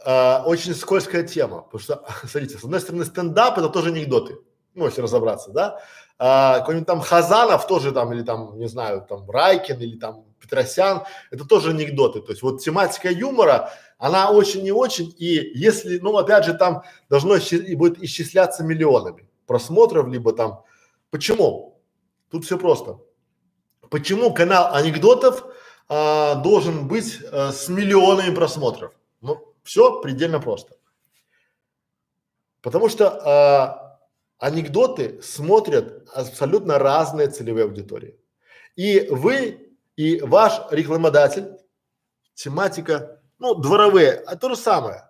э, 0.04 0.42
очень 0.44 0.74
скользкая 0.74 1.24
тема, 1.24 1.62
потому 1.62 1.80
что, 1.80 2.04
смотрите, 2.26 2.58
с 2.58 2.64
одной 2.64 2.80
стороны 2.80 3.04
стендап 3.04 3.58
это 3.58 3.68
тоже 3.68 3.90
анекдоты, 3.90 4.38
ну, 4.74 4.86
если 4.86 5.02
разобраться, 5.02 5.50
да, 5.50 5.80
а, 6.18 6.60
какой-нибудь 6.60 6.86
там 6.86 7.00
Хазанов 7.00 7.66
тоже 7.66 7.92
там, 7.92 8.12
или 8.12 8.22
там, 8.22 8.56
не 8.58 8.68
знаю, 8.68 9.04
там 9.08 9.28
Райкин 9.28 9.80
или 9.80 9.98
там 9.98 10.24
Петросян, 10.44 11.04
это 11.30 11.44
тоже 11.44 11.70
анекдоты, 11.70 12.20
то 12.20 12.30
есть 12.30 12.42
вот 12.42 12.62
тематика 12.62 13.10
юмора, 13.10 13.72
она 13.98 14.30
очень 14.30 14.64
и 14.66 14.72
очень, 14.72 15.14
и 15.18 15.52
если, 15.54 15.98
ну, 15.98 16.16
опять 16.16 16.44
же, 16.44 16.54
там 16.54 16.82
должно 17.08 17.36
и 17.36 17.74
будет 17.74 18.02
исчисляться 18.02 18.62
миллионами 18.62 19.28
просмотров, 19.46 20.08
либо 20.08 20.32
там, 20.32 20.62
почему? 21.10 21.80
Тут 22.30 22.44
все 22.44 22.58
просто. 22.58 22.98
Почему 23.90 24.34
канал 24.34 24.74
анекдотов 24.74 25.44
а, 25.88 26.36
должен 26.36 26.88
быть 26.88 27.18
а, 27.30 27.52
с 27.52 27.68
миллионами 27.68 28.34
просмотров? 28.34 28.92
Ну, 29.20 29.54
все 29.62 30.00
предельно 30.00 30.40
просто. 30.40 30.76
Потому 32.60 32.88
что 32.88 33.20
а, 33.24 33.98
анекдоты 34.38 35.20
смотрят 35.22 36.08
абсолютно 36.12 36.78
разные 36.78 37.28
целевые 37.28 37.64
аудитории. 37.64 38.18
И 38.76 39.06
вы, 39.10 39.73
и 39.96 40.20
ваш 40.20 40.60
рекламодатель, 40.70 41.48
тематика 42.34 43.20
ну, 43.38 43.54
дворовые, 43.54 44.12
а 44.26 44.36
то 44.36 44.48
же 44.48 44.56
самое. 44.56 45.08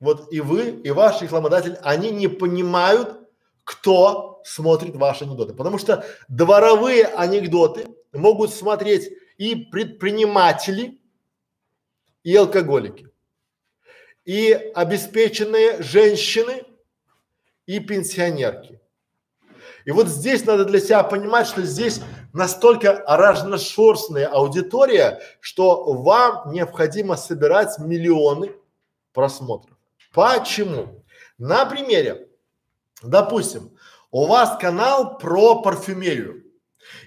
Вот 0.00 0.32
и 0.32 0.40
вы, 0.40 0.70
и 0.70 0.90
ваш 0.90 1.22
рекламодатель, 1.22 1.78
они 1.82 2.10
не 2.10 2.28
понимают, 2.28 3.18
кто 3.64 4.42
смотрит 4.44 4.96
ваши 4.96 5.24
анекдоты. 5.24 5.54
Потому 5.54 5.78
что 5.78 6.04
дворовые 6.28 7.06
анекдоты 7.06 7.86
могут 8.12 8.52
смотреть 8.52 9.12
и 9.38 9.54
предприниматели, 9.54 11.00
и 12.24 12.34
алкоголики, 12.36 13.08
и 14.24 14.52
обеспеченные 14.52 15.82
женщины, 15.82 16.64
и 17.66 17.80
пенсионерки. 17.80 18.80
И 19.84 19.90
вот 19.90 20.08
здесь 20.08 20.44
надо 20.44 20.64
для 20.64 20.80
себя 20.80 21.02
понимать, 21.02 21.46
что 21.46 21.62
здесь 21.62 22.00
настолько 22.32 23.02
разношерстная 23.06 24.26
аудитория, 24.26 25.20
что 25.40 25.92
вам 25.92 26.52
необходимо 26.52 27.16
собирать 27.16 27.78
миллионы 27.78 28.52
просмотров. 29.12 29.76
Почему? 30.12 31.04
На 31.38 31.66
примере, 31.66 32.28
допустим, 33.02 33.76
у 34.10 34.26
вас 34.26 34.58
канал 34.58 35.18
про 35.18 35.62
парфюмерию, 35.62 36.44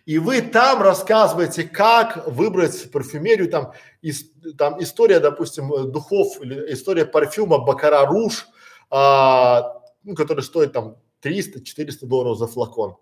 и 0.06 0.20
вы 0.20 0.42
там 0.42 0.82
рассказываете, 0.82 1.64
как 1.64 2.28
выбрать 2.28 2.92
парфюмерию, 2.92 3.50
там, 3.50 3.74
ис, 4.02 4.26
там 4.58 4.82
история, 4.82 5.20
допустим, 5.20 5.92
духов 5.92 6.42
или 6.42 6.74
история 6.74 7.06
парфюма 7.06 7.60
Бакара 7.60 8.06
Руж, 8.06 8.48
а, 8.90 9.82
ну, 10.04 10.16
который 10.16 10.44
стоит 10.44 10.74
там 10.74 10.98
300-400 11.22 12.06
долларов 12.06 12.38
за 12.38 12.48
флакон. 12.48 12.96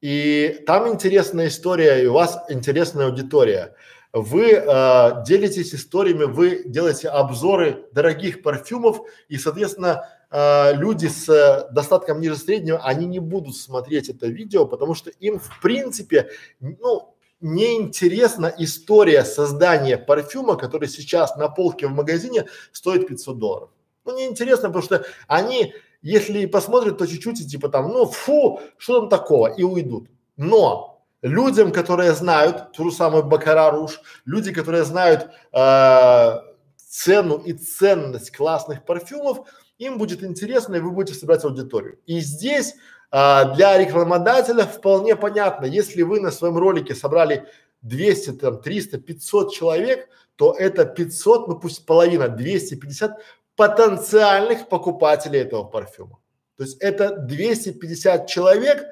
И 0.00 0.62
там 0.66 0.88
интересная 0.88 1.48
история, 1.48 2.02
и 2.02 2.06
у 2.06 2.14
вас 2.14 2.38
интересная 2.48 3.06
аудитория. 3.06 3.74
Вы 4.12 4.52
э, 4.52 5.24
делитесь 5.24 5.74
историями, 5.74 6.24
вы 6.24 6.64
делаете 6.64 7.08
обзоры 7.08 7.84
дорогих 7.92 8.42
парфюмов, 8.42 9.02
и, 9.28 9.36
соответственно, 9.36 10.08
э, 10.30 10.74
люди 10.74 11.06
с 11.06 11.68
достатком 11.70 12.20
ниже 12.20 12.36
среднего, 12.36 12.78
они 12.78 13.06
не 13.06 13.20
будут 13.20 13.56
смотреть 13.56 14.08
это 14.08 14.26
видео, 14.26 14.66
потому 14.66 14.94
что 14.94 15.10
им, 15.10 15.38
в 15.38 15.60
принципе, 15.60 16.30
ну, 16.58 17.14
неинтересна 17.40 18.52
история 18.58 19.24
создания 19.24 19.96
парфюма, 19.96 20.56
который 20.56 20.88
сейчас 20.88 21.36
на 21.36 21.48
полке 21.48 21.86
в 21.86 21.92
магазине 21.92 22.46
стоит 22.72 23.06
500 23.06 23.38
долларов. 23.38 23.70
Ну, 24.04 24.16
неинтересно, 24.16 24.68
потому 24.68 24.82
что 24.82 25.04
они 25.28 25.74
если 26.02 26.46
посмотрят, 26.46 26.98
то 26.98 27.06
чуть-чуть 27.06 27.40
и 27.40 27.46
типа 27.46 27.68
там, 27.68 27.88
ну 27.88 28.06
фу, 28.06 28.60
что 28.78 29.00
там 29.00 29.08
такого, 29.08 29.48
и 29.48 29.62
уйдут. 29.62 30.08
Но 30.36 31.02
людям, 31.22 31.72
которые 31.72 32.12
знают 32.12 32.72
ту 32.72 32.90
же 32.90 32.96
самую 32.96 33.24
Бакара 33.24 33.70
Руж, 33.70 34.00
люди, 34.24 34.52
которые 34.52 34.84
знают 34.84 35.30
э, 35.52 36.38
цену 36.76 37.36
и 37.38 37.52
ценность 37.52 38.34
классных 38.34 38.84
парфюмов, 38.84 39.46
им 39.78 39.98
будет 39.98 40.22
интересно, 40.22 40.76
и 40.76 40.80
вы 40.80 40.90
будете 40.90 41.18
собирать 41.18 41.44
аудиторию. 41.44 41.98
И 42.06 42.20
здесь 42.20 42.74
э, 43.12 43.54
для 43.54 43.78
рекламодателя 43.78 44.64
вполне 44.64 45.16
понятно, 45.16 45.66
если 45.66 46.02
вы 46.02 46.20
на 46.20 46.30
своем 46.30 46.56
ролике 46.56 46.94
собрали 46.94 47.46
200, 47.82 48.32
там, 48.32 48.60
300, 48.60 48.98
500 48.98 49.52
человек, 49.52 50.08
то 50.36 50.54
это 50.58 50.86
500, 50.86 51.48
ну 51.48 51.58
пусть 51.58 51.84
половина, 51.84 52.28
250 52.28 53.18
потенциальных 53.60 54.68
покупателей 54.68 55.40
этого 55.40 55.64
парфюма. 55.64 56.18
То 56.56 56.64
есть 56.64 56.78
это 56.80 57.14
250 57.14 58.26
человек 58.26 58.86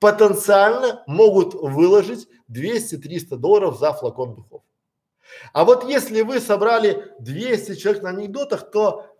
потенциально 0.00 1.02
могут 1.06 1.52
выложить 1.52 2.26
200-300 2.50 3.36
долларов 3.36 3.78
за 3.78 3.92
флакон 3.92 4.34
духов. 4.34 4.62
А 5.52 5.66
вот 5.66 5.84
если 5.84 6.22
вы 6.22 6.40
собрали 6.40 7.12
200 7.18 7.76
человек 7.76 8.02
на 8.02 8.10
анекдотах, 8.10 8.70
то 8.70 9.14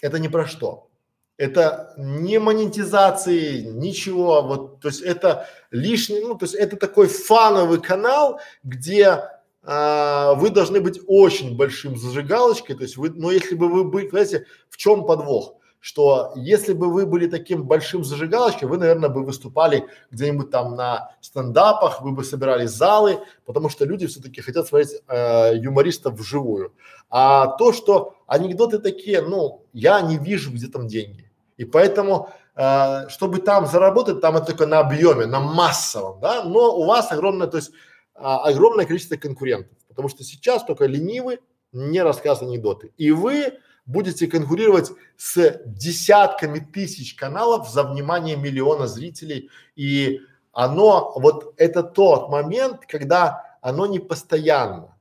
это 0.00 0.18
не 0.18 0.30
про 0.30 0.46
что. 0.46 0.88
Это 1.36 1.92
не 1.98 2.38
монетизации, 2.38 3.60
ничего, 3.60 4.40
вот, 4.40 4.80
то 4.80 4.88
есть 4.88 5.02
это 5.02 5.46
лишний, 5.70 6.20
ну, 6.20 6.34
то 6.34 6.46
есть 6.46 6.54
это 6.54 6.78
такой 6.78 7.08
фановый 7.08 7.82
канал, 7.82 8.40
где 8.62 9.28
а, 9.64 10.34
вы 10.34 10.50
должны 10.50 10.80
быть 10.80 11.00
очень 11.06 11.56
большим 11.56 11.96
зажигалочкой, 11.96 12.76
то 12.76 12.82
есть 12.82 12.96
вы, 12.96 13.10
но 13.10 13.30
если 13.30 13.54
бы 13.54 13.68
вы 13.68 13.84
были, 13.84 14.08
знаете, 14.08 14.46
в 14.68 14.76
чем 14.76 15.06
подвох? 15.06 15.54
Что 15.78 16.32
если 16.36 16.74
бы 16.74 16.92
вы 16.92 17.06
были 17.06 17.26
таким 17.26 17.64
большим 17.64 18.04
зажигалочкой, 18.04 18.68
вы, 18.68 18.78
наверное, 18.78 19.08
бы 19.08 19.24
выступали 19.24 19.88
где-нибудь 20.12 20.50
там 20.50 20.76
на 20.76 21.10
стендапах, 21.20 22.02
вы 22.02 22.12
бы 22.12 22.22
собирали 22.22 22.66
залы, 22.66 23.18
потому 23.46 23.68
что 23.68 23.84
люди 23.84 24.06
все-таки 24.06 24.40
хотят 24.40 24.68
смотреть 24.68 25.02
э, 25.08 25.56
юмористов 25.56 26.14
вживую. 26.14 26.72
А 27.10 27.48
то, 27.56 27.72
что 27.72 28.14
анекдоты 28.28 28.78
такие, 28.78 29.22
ну, 29.22 29.64
я 29.72 30.00
не 30.02 30.18
вижу, 30.18 30.52
где 30.52 30.68
там 30.68 30.86
деньги. 30.86 31.28
И 31.56 31.64
поэтому, 31.64 32.30
э, 32.54 33.08
чтобы 33.08 33.38
там 33.38 33.66
заработать, 33.66 34.20
там 34.20 34.36
это 34.36 34.46
только 34.46 34.66
на 34.66 34.78
объеме, 34.78 35.26
на 35.26 35.40
массовом, 35.40 36.20
да, 36.20 36.44
но 36.44 36.76
у 36.76 36.84
вас 36.84 37.10
огромное, 37.10 37.48
то 37.48 37.56
есть 37.56 37.72
а, 38.14 38.38
огромное 38.48 38.86
количество 38.86 39.16
конкурентов, 39.16 39.76
потому 39.88 40.08
что 40.08 40.24
сейчас 40.24 40.64
только 40.64 40.86
ленивый 40.86 41.40
не 41.72 42.02
рассказывают 42.02 42.52
анекдоты. 42.52 42.92
И 42.96 43.10
вы 43.10 43.58
будете 43.86 44.26
конкурировать 44.26 44.92
с 45.16 45.60
десятками 45.64 46.60
тысяч 46.60 47.14
каналов 47.14 47.68
за 47.68 47.82
внимание 47.84 48.36
миллиона 48.36 48.86
зрителей. 48.86 49.50
И 49.74 50.20
оно, 50.52 51.12
вот 51.16 51.54
это 51.56 51.82
тот 51.82 52.28
момент, 52.28 52.86
когда 52.86 53.56
оно 53.60 53.86
не 53.86 53.98
постоянно. 53.98 54.96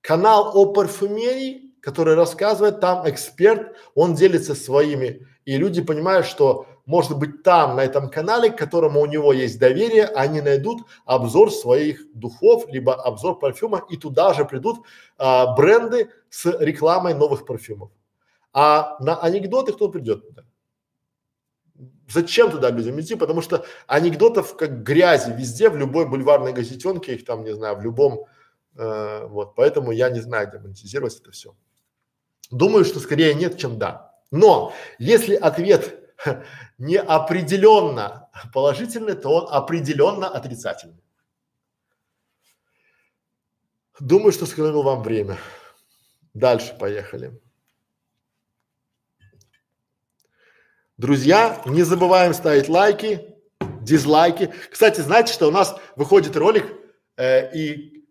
Канал 0.00 0.52
о 0.54 0.66
парфюмерии, 0.72 1.72
который 1.80 2.14
рассказывает, 2.14 2.80
там 2.80 3.08
эксперт, 3.08 3.76
он 3.94 4.14
делится 4.14 4.54
своими, 4.54 5.26
и 5.44 5.56
люди 5.56 5.82
понимают, 5.82 6.26
что 6.26 6.66
может 6.86 7.18
быть 7.18 7.42
там, 7.42 7.76
на 7.76 7.84
этом 7.84 8.08
канале, 8.08 8.50
к 8.50 8.56
которому 8.56 9.00
у 9.00 9.06
него 9.06 9.32
есть 9.32 9.58
доверие, 9.58 10.06
они 10.06 10.40
найдут 10.40 10.86
обзор 11.04 11.52
своих 11.52 12.00
духов, 12.14 12.68
либо 12.68 12.94
обзор 12.94 13.38
парфюма, 13.38 13.84
и 13.90 13.96
туда 13.96 14.32
же 14.34 14.44
придут 14.44 14.86
а, 15.18 15.54
бренды 15.54 16.10
с 16.30 16.46
рекламой 16.60 17.14
новых 17.14 17.44
парфюмов. 17.44 17.90
А 18.52 18.96
на 19.00 19.20
анекдоты 19.20 19.72
кто 19.72 19.88
придет? 19.88 20.24
Зачем 22.08 22.52
туда 22.52 22.70
людям 22.70 23.00
идти? 23.00 23.16
Потому 23.16 23.42
что 23.42 23.66
анекдотов 23.88 24.56
как 24.56 24.84
грязи 24.84 25.32
везде, 25.32 25.68
в 25.68 25.76
любой 25.76 26.08
бульварной 26.08 26.52
газетенке, 26.52 27.16
их 27.16 27.24
там, 27.24 27.42
не 27.42 27.52
знаю, 27.52 27.76
в 27.76 27.82
любом, 27.82 28.26
э, 28.76 29.26
вот, 29.26 29.56
поэтому 29.56 29.90
я 29.90 30.08
не 30.08 30.20
знаю, 30.20 30.48
где 30.48 30.60
монетизировать 30.60 31.18
это 31.20 31.32
все. 31.32 31.56
Думаю, 32.52 32.84
что 32.84 33.00
скорее 33.00 33.34
нет, 33.34 33.58
чем 33.58 33.76
да. 33.76 34.14
Но 34.30 34.72
если 35.00 35.34
ответ 35.34 36.05
не 36.78 36.96
определенно 36.96 38.28
положительный, 38.52 39.14
то 39.14 39.30
он 39.30 39.54
определенно 39.54 40.28
отрицательный. 40.28 41.02
Думаю, 44.00 44.32
что 44.32 44.46
сэкономил 44.46 44.82
вам 44.82 45.02
время. 45.02 45.38
Дальше 46.34 46.76
поехали. 46.78 47.40
Друзья, 50.98 51.62
не 51.66 51.82
забываем 51.82 52.34
ставить 52.34 52.68
лайки, 52.68 53.34
дизлайки. 53.82 54.52
Кстати, 54.70 55.00
знаете, 55.00 55.32
что 55.32 55.48
у 55.48 55.50
нас 55.50 55.76
выходит 55.94 56.36
ролик, 56.36 56.72
э, 57.16 57.54
и 57.54 58.06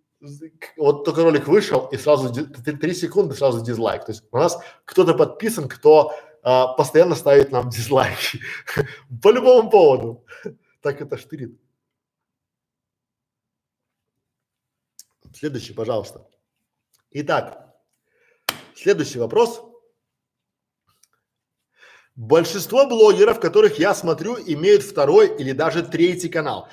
вот 0.77 1.05
только 1.05 1.23
ролик 1.23 1.47
вышел, 1.47 1.87
и 1.87 1.97
сразу 1.97 2.33
три 2.33 2.93
секунды 2.93 3.35
сразу 3.35 3.63
дизлайк. 3.63 4.05
То 4.05 4.11
есть 4.11 4.23
у 4.31 4.37
нас 4.37 4.59
кто-то 4.85 5.13
подписан, 5.13 5.67
кто 5.67 6.13
э, 6.45 6.63
постоянно 6.77 7.15
ставит 7.15 7.51
нам 7.51 7.69
дизлайки 7.69 8.39
по 9.21 9.31
любому 9.31 9.69
поводу. 9.69 10.25
Так 10.81 11.01
это 11.01 11.17
штырит. 11.17 11.59
Следующий, 15.33 15.73
пожалуйста. 15.73 16.25
Итак, 17.11 17.75
следующий 18.75 19.19
вопрос. 19.19 19.61
Большинство 22.15 22.87
блогеров, 22.87 23.41
которых 23.41 23.77
я 23.77 23.93
смотрю, 23.93 24.37
имеют 24.37 24.83
второй 24.83 25.35
или 25.37 25.51
даже 25.51 25.83
третий 25.83 26.29
канал. 26.29 26.69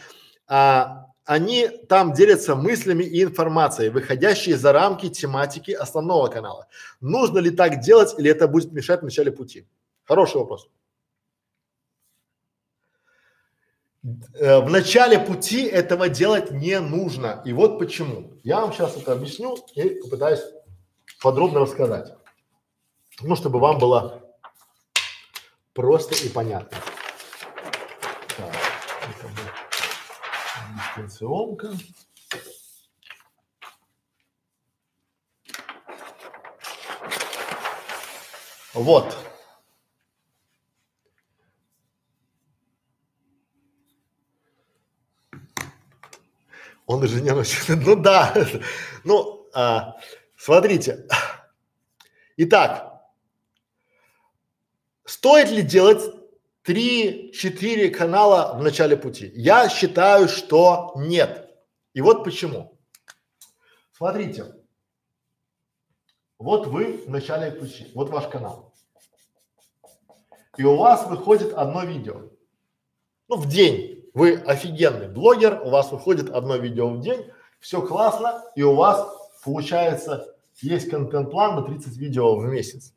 А, 0.46 1.01
они 1.24 1.68
там 1.88 2.12
делятся 2.12 2.54
мыслями 2.54 3.04
и 3.04 3.22
информацией, 3.22 3.90
выходящей 3.90 4.54
за 4.54 4.72
рамки 4.72 5.08
тематики 5.08 5.70
основного 5.70 6.28
канала. 6.28 6.66
Нужно 7.00 7.38
ли 7.38 7.50
так 7.50 7.80
делать 7.80 8.14
или 8.18 8.30
это 8.30 8.48
будет 8.48 8.72
мешать 8.72 9.00
в 9.00 9.04
начале 9.04 9.30
пути? 9.30 9.66
Хороший 10.04 10.38
вопрос. 10.38 10.68
Э, 14.34 14.58
в 14.60 14.68
начале 14.68 15.18
пути 15.18 15.62
этого 15.62 16.08
делать 16.08 16.50
не 16.50 16.80
нужно. 16.80 17.40
И 17.44 17.52
вот 17.52 17.78
почему. 17.78 18.32
Я 18.42 18.60
вам 18.60 18.72
сейчас 18.72 18.96
это 18.96 19.12
объясню 19.12 19.56
и 19.74 19.90
попытаюсь 20.02 20.42
подробно 21.22 21.60
рассказать. 21.60 22.12
Ну, 23.20 23.36
чтобы 23.36 23.60
вам 23.60 23.78
было 23.78 24.22
просто 25.72 26.14
и 26.26 26.28
понятно. 26.28 26.78
Так, 28.36 28.52
дистанционка. 30.96 31.72
Вот. 38.74 39.16
Он 46.86 47.00
носит. 47.34 47.68
Ну 47.68 47.96
да. 47.96 48.34
Ну, 49.04 49.48
а, 49.54 49.96
смотрите. 50.36 51.06
Итак, 52.36 53.02
стоит 55.04 55.50
ли 55.50 55.62
делать 55.62 56.21
три-четыре 56.62 57.90
канала 57.90 58.56
в 58.58 58.62
начале 58.62 58.96
пути? 58.96 59.30
Я 59.34 59.68
считаю, 59.68 60.28
что 60.28 60.92
нет. 60.96 61.50
И 61.94 62.00
вот 62.00 62.24
почему. 62.24 62.78
Смотрите. 63.92 64.54
Вот 66.38 66.66
вы 66.66 67.04
в 67.06 67.10
начале 67.10 67.52
пути. 67.52 67.90
Вот 67.94 68.10
ваш 68.10 68.28
канал. 68.28 68.74
И 70.56 70.64
у 70.64 70.76
вас 70.76 71.06
выходит 71.06 71.54
одно 71.54 71.84
видео. 71.84 72.30
Ну, 73.28 73.36
в 73.36 73.48
день 73.48 74.10
вы 74.12 74.34
офигенный 74.34 75.08
блогер, 75.08 75.62
у 75.64 75.70
вас 75.70 75.90
выходит 75.90 76.30
одно 76.30 76.56
видео 76.56 76.90
в 76.90 77.00
день, 77.00 77.30
все 77.60 77.80
классно, 77.80 78.44
и 78.56 78.62
у 78.62 78.74
вас 78.74 79.08
получается 79.44 80.32
есть 80.60 80.90
контент-план 80.90 81.56
на 81.56 81.62
30 81.62 81.96
видео 81.96 82.36
в 82.36 82.44
месяц. 82.44 82.94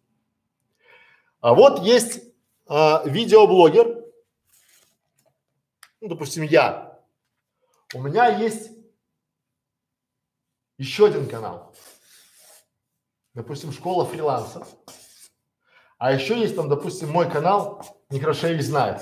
А 1.40 1.54
вот 1.54 1.84
есть 1.84 2.25
а, 2.68 3.04
видеоблогер, 3.06 4.04
ну, 6.02 6.08
допустим, 6.08 6.44
я. 6.44 7.00
У 7.94 8.02
меня 8.02 8.28
есть 8.28 8.72
еще 10.78 11.08
один 11.08 11.28
канал. 11.28 11.74
Допустим, 13.34 13.72
школа 13.72 14.06
фриланса. 14.06 14.68
А 15.98 16.12
еще 16.12 16.40
есть 16.40 16.56
там, 16.56 16.70
допустим, 16.70 17.10
мой 17.10 17.30
канал 17.30 17.86
Некрашевич 18.10 18.64
знает. 18.64 19.02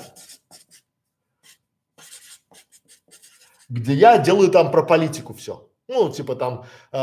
где 3.73 3.93
я 3.93 4.19
делаю 4.19 4.51
там 4.51 4.71
про 4.71 4.83
политику 4.83 5.33
все. 5.33 5.67
Ну, 5.87 6.09
типа 6.09 6.35
там, 6.35 6.65
э, 6.91 6.97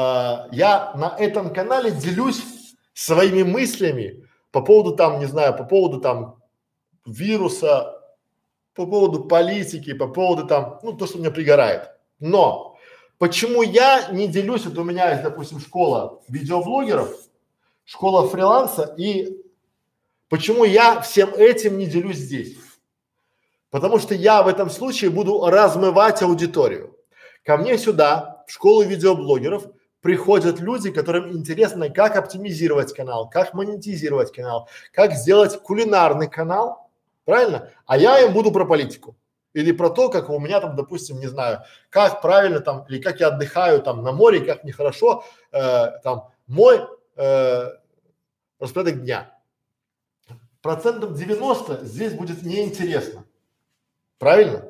я 0.53 0.93
на 0.95 1.17
этом 1.19 1.53
канале 1.53 1.91
делюсь 1.91 2.43
своими 2.95 3.43
мыслями 3.43 4.25
по 4.53 4.63
поводу 4.63 4.95
там, 4.95 5.19
не 5.19 5.27
знаю, 5.27 5.57
по 5.57 5.65
поводу 5.65 6.01
там 6.01 6.40
вируса, 7.07 7.97
по 8.75 8.87
поводу 8.87 9.25
политики, 9.25 9.93
по 9.93 10.09
поводу 10.09 10.47
там, 10.47 10.79
ну, 10.83 10.93
то, 10.93 11.07
что 11.07 11.19
меня 11.19 11.31
пригорает. 11.31 11.91
Но 12.19 12.79
почему 13.19 13.63
я 13.63 14.09
не 14.11 14.29
делюсь, 14.29 14.65
вот 14.65 14.79
у 14.79 14.85
меня 14.85 15.11
есть, 15.11 15.23
допустим, 15.23 15.61
школа 15.61 16.23
видеоблогеров, 16.29 17.15
школа 17.85 18.29
фриланса, 18.29 18.95
и 18.97 19.43
почему 20.29 20.65
я 20.65 21.01
всем 21.01 21.35
этим 21.35 21.79
не 21.79 21.87
делюсь 21.87 22.17
здесь? 22.17 22.57
Потому 23.71 23.99
что 23.99 24.15
я 24.15 24.43
в 24.43 24.49
этом 24.49 24.71
случае 24.71 25.11
буду 25.11 25.45
размывать 25.47 26.23
аудиторию. 26.23 26.97
Ко 27.45 27.57
мне 27.57 27.79
сюда, 27.79 28.45
в 28.47 28.53
школу 28.53 28.83
видеоблогеров, 28.83 29.67
приходят 30.01 30.61
люди, 30.61 30.91
которым 30.91 31.33
интересно, 31.33 31.89
как 31.91 32.17
оптимизировать 32.17 32.93
канал, 32.95 33.29
как 33.29 33.55
монетизировать 33.55 34.33
канал, 34.33 34.69
как 34.93 35.13
сделать 35.13 35.61
кулинарный 35.63 36.29
канал, 36.29 36.90
правильно? 37.25 37.71
А 37.87 37.97
я 37.97 38.21
им 38.21 38.33
буду 38.33 38.53
про 38.53 38.65
политику. 38.65 39.17
Или 39.53 39.73
про 39.73 39.91
то, 39.91 40.09
как 40.09 40.31
у 40.31 40.39
меня 40.39 40.61
там, 40.61 40.77
допустим, 40.77 41.19
не 41.19 41.27
знаю, 41.27 41.63
как 41.89 42.23
правильно 42.23 42.61
там, 42.61 42.85
или 42.89 43.01
как 43.01 43.19
я 43.21 43.29
отдыхаю 43.29 43.83
там 43.83 44.03
на 44.03 44.13
море, 44.13 44.41
как 44.41 44.63
нехорошо, 44.63 45.25
э, 45.51 45.87
там, 46.05 46.31
мой 46.47 46.81
э, 47.17 47.71
распорядок 48.61 49.03
дня. 49.03 49.37
Процентом 50.63 51.15
90 51.15 51.85
здесь 51.85 52.13
будет 52.13 52.43
неинтересно. 52.43 53.25
Правильно? 54.19 54.65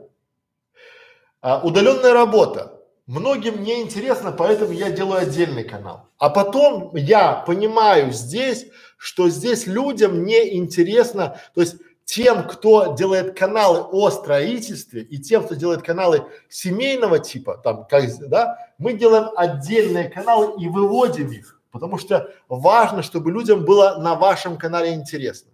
А, 1.42 1.60
удаленная 1.60 2.12
работа. 2.12 2.80
Многим 3.06 3.62
не 3.62 3.82
интересно, 3.82 4.30
поэтому 4.30 4.72
я 4.72 4.90
делаю 4.90 5.22
отдельный 5.22 5.64
канал. 5.64 6.08
А 6.18 6.30
потом 6.30 6.94
я 6.94 7.32
понимаю 7.32 8.12
здесь, 8.12 8.66
что 8.96 9.28
здесь 9.28 9.66
людям 9.66 10.24
не 10.24 10.56
интересно, 10.56 11.40
то 11.54 11.60
есть 11.60 11.76
тем, 12.10 12.48
кто 12.48 12.96
делает 12.96 13.38
каналы 13.38 13.82
о 13.82 14.10
строительстве 14.10 15.02
и 15.02 15.18
тем, 15.18 15.44
кто 15.44 15.54
делает 15.54 15.82
каналы 15.82 16.26
семейного 16.48 17.20
типа, 17.20 17.58
там, 17.62 17.86
как, 17.86 18.02
да, 18.28 18.58
мы 18.78 18.94
делаем 18.94 19.28
отдельные 19.36 20.08
каналы 20.08 20.60
и 20.60 20.68
выводим 20.68 21.30
их, 21.30 21.60
потому 21.70 21.98
что 21.98 22.34
важно, 22.48 23.04
чтобы 23.04 23.30
людям 23.30 23.64
было 23.64 23.98
на 24.00 24.16
вашем 24.16 24.58
канале 24.58 24.92
интересно. 24.92 25.52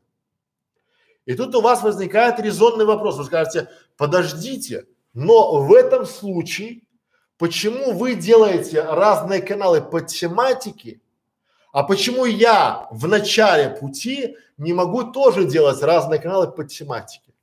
И 1.27 1.35
тут 1.35 1.55
у 1.55 1.61
вас 1.61 1.83
возникает 1.83 2.41
резонный 2.41 2.87
вопрос. 2.87 3.19
Вы 3.19 3.25
скажете, 3.25 3.69
подождите, 3.99 4.87
но 5.13 5.61
в 5.61 5.75
этом 5.75 6.07
случае 6.07 6.85
почему 7.37 7.93
вы 7.93 8.15
делаете 8.15 8.81
разные 8.81 9.43
каналы 9.43 9.83
по 9.83 10.01
тематике, 10.01 11.03
а 11.77 11.83
почему 11.83 12.25
я 12.25 12.89
в 12.91 13.07
начале 13.07 13.69
пути 13.69 14.39
не 14.57 14.73
могу 14.73 15.13
тоже 15.13 15.45
делать 15.45 15.83
разные 15.83 16.19
каналы 16.19 16.51
по 16.51 16.65
тематике? 16.65 17.35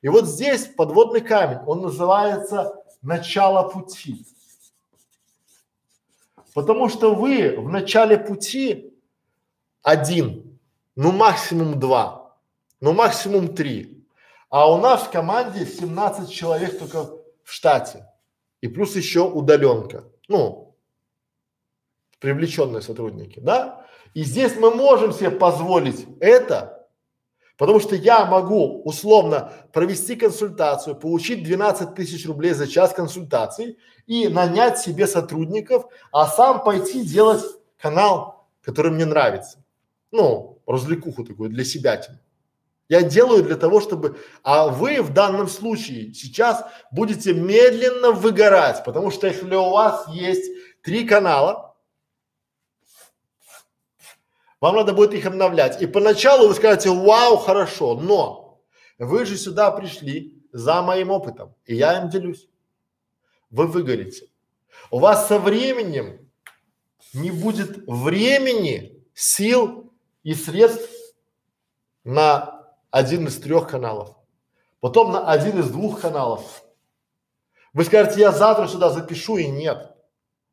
И 0.00 0.08
вот 0.08 0.24
здесь 0.24 0.64
подводный 0.64 1.20
камень, 1.20 1.58
он 1.66 1.82
называется 1.82 2.74
начало 3.02 3.68
пути. 3.68 4.24
Потому 6.54 6.88
что 6.88 7.14
вы 7.14 7.54
в 7.58 7.68
начале 7.68 8.16
пути 8.16 8.94
один, 9.82 10.58
ну 10.96 11.12
максимум 11.12 11.78
два, 11.78 12.34
ну 12.80 12.94
максимум 12.94 13.54
три. 13.54 14.06
А 14.48 14.72
у 14.72 14.78
нас 14.78 15.02
в 15.02 15.10
команде 15.10 15.66
17 15.66 16.32
человек 16.32 16.78
только 16.78 17.04
в 17.44 17.52
штате. 17.52 18.06
И 18.62 18.68
плюс 18.68 18.96
еще 18.96 19.28
удаленка. 19.28 20.04
Ну, 20.28 20.61
привлеченные 22.22 22.82
сотрудники, 22.82 23.40
да? 23.40 23.84
И 24.14 24.22
здесь 24.22 24.54
мы 24.56 24.70
можем 24.70 25.12
себе 25.12 25.30
позволить 25.30 26.06
это, 26.20 26.86
потому 27.58 27.80
что 27.80 27.96
я 27.96 28.24
могу 28.24 28.82
условно 28.84 29.52
провести 29.72 30.14
консультацию, 30.14 30.94
получить 30.94 31.42
12 31.42 31.94
тысяч 31.94 32.26
рублей 32.26 32.52
за 32.52 32.68
час 32.68 32.92
консультации 32.92 33.76
и 34.06 34.28
нанять 34.28 34.78
себе 34.78 35.06
сотрудников, 35.06 35.86
а 36.12 36.28
сам 36.28 36.62
пойти 36.62 37.04
делать 37.04 37.42
канал, 37.76 38.46
который 38.62 38.92
мне 38.92 39.04
нравится. 39.04 39.58
Ну, 40.12 40.60
развлекуху 40.66 41.24
такую 41.24 41.50
для 41.50 41.64
себя. 41.64 42.00
Я 42.88 43.02
делаю 43.02 43.42
для 43.42 43.56
того, 43.56 43.80
чтобы… 43.80 44.16
А 44.44 44.68
вы 44.68 45.02
в 45.02 45.12
данном 45.12 45.48
случае 45.48 46.14
сейчас 46.14 46.64
будете 46.92 47.32
медленно 47.32 48.12
выгорать, 48.12 48.84
потому 48.84 49.10
что 49.10 49.26
если 49.26 49.54
у 49.56 49.70
вас 49.70 50.06
есть 50.08 50.52
три 50.82 51.04
канала, 51.04 51.71
вам 54.62 54.76
надо 54.76 54.92
будет 54.92 55.12
их 55.12 55.26
обновлять. 55.26 55.82
И 55.82 55.86
поначалу 55.86 56.46
вы 56.46 56.54
скажете, 56.54 56.88
вау, 56.88 57.36
хорошо, 57.36 57.96
но 57.96 58.62
вы 58.96 59.26
же 59.26 59.36
сюда 59.36 59.72
пришли 59.72 60.40
за 60.52 60.82
моим 60.82 61.10
опытом, 61.10 61.52
и 61.64 61.74
я 61.74 62.00
им 62.00 62.08
делюсь. 62.08 62.48
Вы 63.50 63.66
выгорите. 63.66 64.28
У 64.92 65.00
вас 65.00 65.26
со 65.26 65.40
временем 65.40 66.30
не 67.12 67.32
будет 67.32 67.88
времени, 67.88 69.04
сил 69.14 69.92
и 70.22 70.32
средств 70.32 70.92
на 72.04 72.64
один 72.92 73.26
из 73.26 73.38
трех 73.40 73.68
каналов, 73.68 74.14
потом 74.78 75.10
на 75.10 75.28
один 75.28 75.58
из 75.58 75.70
двух 75.70 76.00
каналов. 76.00 76.62
Вы 77.72 77.82
скажете, 77.82 78.20
я 78.20 78.30
завтра 78.30 78.68
сюда 78.68 78.90
запишу 78.90 79.38
и 79.38 79.48
нет. 79.48 79.91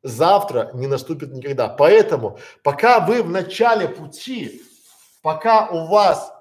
Завтра 0.02 0.70
не 0.74 0.86
наступит 0.86 1.32
никогда. 1.32 1.68
Поэтому, 1.68 2.38
пока 2.62 3.00
вы 3.00 3.22
в 3.22 3.30
начале 3.30 3.88
пути, 3.88 4.62
пока 5.22 5.68
у 5.68 5.86
вас 5.86 6.32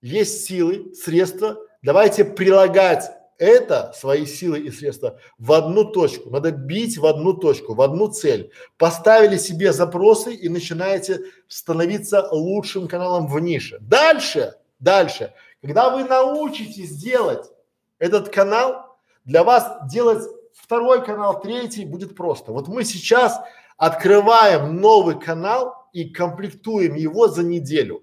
есть 0.00 0.46
силы, 0.46 0.94
средства, 0.94 1.58
давайте 1.82 2.24
прилагать 2.24 3.10
это, 3.38 3.92
свои 3.94 4.24
силы 4.24 4.60
и 4.60 4.70
средства, 4.70 5.18
в 5.38 5.52
одну 5.52 5.84
точку. 5.84 6.30
Надо 6.30 6.52
бить 6.52 6.96
в 6.96 7.04
одну 7.04 7.34
точку, 7.34 7.74
в 7.74 7.82
одну 7.82 8.08
цель. 8.08 8.52
Поставили 8.78 9.36
себе 9.36 9.72
запросы 9.72 10.34
и 10.34 10.48
начинаете 10.48 11.24
становиться 11.48 12.28
лучшим 12.30 12.88
каналом 12.88 13.26
в 13.26 13.38
нише. 13.40 13.78
Дальше 13.80 14.54
Дальше, 14.78 15.32
когда 15.62 15.90
вы 15.90 16.04
научитесь 16.04 16.96
делать 16.96 17.50
этот 17.98 18.28
канал, 18.28 18.98
для 19.24 19.42
вас 19.42 19.90
делать 19.90 20.22
второй 20.56 21.04
канал, 21.04 21.40
третий 21.40 21.84
будет 21.84 22.16
просто. 22.16 22.52
Вот 22.52 22.68
мы 22.68 22.84
сейчас 22.84 23.38
открываем 23.76 24.80
новый 24.80 25.18
канал 25.18 25.88
и 25.92 26.08
комплектуем 26.08 26.94
его 26.94 27.28
за 27.28 27.42
неделю. 27.42 28.02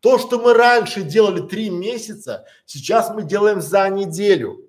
То, 0.00 0.18
что 0.18 0.38
мы 0.38 0.54
раньше 0.54 1.02
делали 1.02 1.46
три 1.46 1.70
месяца, 1.70 2.44
сейчас 2.66 3.10
мы 3.10 3.22
делаем 3.22 3.60
за 3.60 3.88
неделю. 3.88 4.66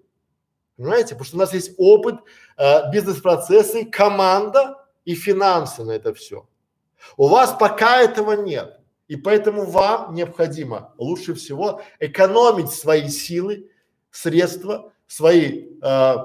Понимаете? 0.78 1.10
Потому 1.10 1.26
что 1.26 1.36
у 1.36 1.40
нас 1.40 1.54
есть 1.54 1.74
опыт, 1.78 2.16
э, 2.58 2.92
бизнес-процессы, 2.92 3.86
команда 3.86 4.78
и 5.06 5.16
финансы 5.16 5.84
на 5.84 5.92
это 5.92 6.14
все. 6.14 6.48
У 7.18 7.28
вас 7.28 7.56
пока 7.58 8.02
этого 8.02 8.34
нет. 8.34 8.80
И 9.08 9.18
поэтому 9.18 9.66
вам 9.66 10.14
необходимо 10.14 10.94
лучше 10.98 11.34
всего 11.34 11.82
экономить 12.00 12.72
свои 12.72 13.10
силы, 13.10 13.70
средства, 14.10 14.94
свои 15.08 15.68
э, 15.82 16.16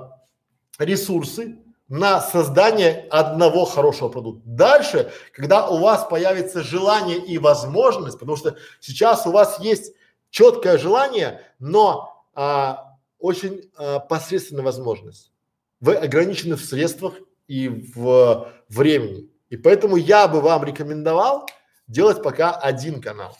ресурсы 0.79 1.59
на 1.89 2.21
создание 2.21 3.07
одного 3.11 3.65
хорошего 3.65 4.09
продукта. 4.09 4.43
Дальше, 4.45 5.13
когда 5.33 5.69
у 5.69 5.79
вас 5.79 6.07
появится 6.09 6.63
желание 6.63 7.19
и 7.19 7.39
возможность, 7.39 8.19
потому 8.19 8.37
что 8.37 8.57
сейчас 8.81 9.27
у 9.27 9.31
вас 9.31 9.61
есть 9.61 9.95
четкое 10.31 10.79
желание, 10.79 11.43
но 11.59 12.25
а, 12.35 12.97
очень 13.19 13.71
а, 13.77 14.01
посредственная 14.01 14.65
возможность. 14.65 15.33
Вы 15.81 15.95
ограничены 15.95 16.57
в 16.57 16.65
средствах 16.65 17.15
и 17.47 17.69
в 17.69 18.53
времени. 18.69 19.31
И 19.51 19.57
поэтому 19.57 19.97
я 19.97 20.27
бы 20.27 20.41
вам 20.41 20.65
рекомендовал 20.65 21.47
делать 21.87 22.23
пока 22.23 22.53
один 22.53 23.01
канал, 23.01 23.37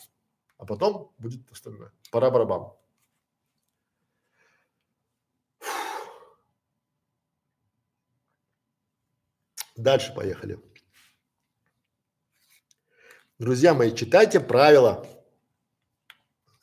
а 0.59 0.65
потом 0.65 1.11
будет 1.19 1.41
остальное. 1.51 1.91
Пора 2.13 2.31
барабан. 2.31 2.71
Дальше 9.77 10.15
поехали. 10.15 10.59
Друзья 13.39 13.75
мои, 13.75 13.95
читайте 13.95 14.41
правила 14.41 15.07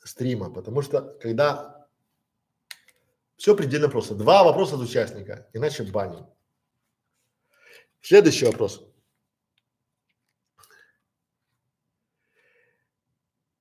стрима, 0.02 0.50
потому 0.50 0.82
что 0.82 1.16
когда 1.22 1.74
все 3.36 3.54
предельно 3.54 3.88
просто. 3.88 4.14
Два 4.14 4.42
вопроса 4.42 4.76
от 4.76 4.82
участника, 4.82 5.48
иначе 5.52 5.82
баним. 5.84 6.26
Следующий 8.00 8.46
вопрос. 8.46 8.82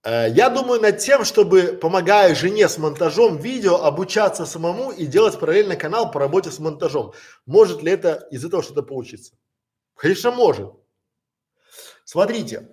Э, 0.04 0.30
я 0.30 0.50
думаю 0.50 0.82
над 0.82 1.00
тем, 1.00 1.24
чтобы, 1.24 1.78
помогая 1.82 2.36
жене 2.36 2.68
с 2.68 2.78
монтажом 2.78 3.38
видео, 3.38 3.84
обучаться 3.84 4.46
самому 4.46 4.92
и 4.92 5.06
делать 5.06 5.40
параллельно 5.40 5.76
канал 5.76 6.12
по 6.12 6.20
работе 6.20 6.52
с 6.52 6.60
монтажом. 6.60 7.14
Может 7.46 7.84
ли 7.84 7.92
это 7.92 8.28
из 8.32 8.44
этого 8.46 8.64
что-то 8.64 8.84
получиться? 8.84 9.34
Конечно, 9.96 10.32
может. 10.32 10.74
Смотрите, 12.04 12.70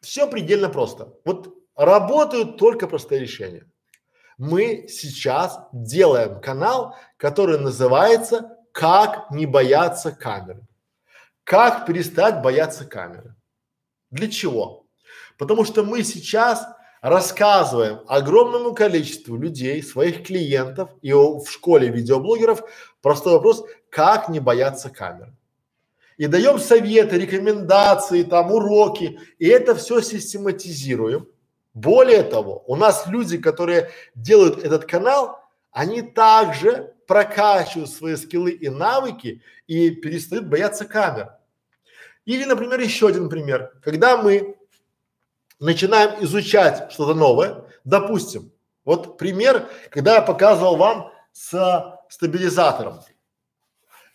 все 0.00 0.26
предельно 0.26 0.68
просто. 0.68 1.14
Вот 1.24 1.54
работают 1.74 2.58
только 2.58 2.86
простые 2.86 3.20
решения. 3.20 3.70
Мы 4.38 4.86
сейчас 4.88 5.58
делаем 5.72 6.40
канал, 6.40 6.96
который 7.16 7.58
называется 7.58 8.58
«Как 8.72 9.30
не 9.30 9.46
бояться 9.46 10.12
камеры». 10.12 10.66
Как 11.44 11.86
перестать 11.86 12.42
бояться 12.42 12.84
камеры. 12.84 13.34
Для 14.10 14.28
чего? 14.28 14.86
Потому 15.38 15.64
что 15.64 15.84
мы 15.84 16.02
сейчас 16.02 16.66
рассказываем 17.00 18.00
огромному 18.08 18.74
количеству 18.74 19.36
людей, 19.36 19.82
своих 19.82 20.26
клиентов 20.26 20.90
и 21.02 21.12
в 21.12 21.46
школе 21.48 21.88
видеоблогеров 21.88 22.62
простой 23.00 23.34
вопрос, 23.34 23.64
как 23.90 24.28
не 24.28 24.40
бояться 24.40 24.90
камеры. 24.90 25.35
И 26.16 26.26
даем 26.26 26.58
советы, 26.58 27.18
рекомендации, 27.18 28.22
там 28.22 28.50
уроки, 28.50 29.20
и 29.38 29.46
это 29.46 29.74
все 29.74 30.00
систематизируем. 30.00 31.28
Более 31.74 32.22
того, 32.22 32.64
у 32.66 32.74
нас 32.74 33.06
люди, 33.06 33.36
которые 33.36 33.90
делают 34.14 34.64
этот 34.64 34.86
канал, 34.86 35.40
они 35.72 36.00
также 36.00 36.94
прокачивают 37.06 37.90
свои 37.90 38.16
скиллы 38.16 38.52
и 38.52 38.70
навыки 38.70 39.42
и 39.66 39.90
перестают 39.90 40.46
бояться 40.46 40.86
камер. 40.86 41.34
Или, 42.24 42.44
например, 42.44 42.80
еще 42.80 43.08
один 43.08 43.28
пример. 43.28 43.72
Когда 43.82 44.16
мы 44.16 44.56
начинаем 45.60 46.24
изучать 46.24 46.90
что-то 46.92 47.14
новое, 47.14 47.64
допустим, 47.84 48.50
вот 48.84 49.18
пример, 49.18 49.68
когда 49.90 50.14
я 50.14 50.22
показывал 50.22 50.76
вам 50.76 51.12
с 51.32 52.00
стабилизатором. 52.08 53.00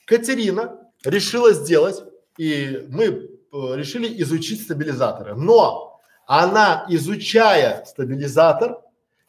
Катерина 0.06 0.81
решила 1.03 1.53
сделать, 1.53 2.03
и 2.38 2.86
мы 2.90 3.06
э, 3.06 3.28
решили 3.52 4.22
изучить 4.22 4.64
стабилизаторы, 4.64 5.36
но 5.36 5.99
она, 6.26 6.86
изучая 6.90 7.84
стабилизатор, 7.86 8.82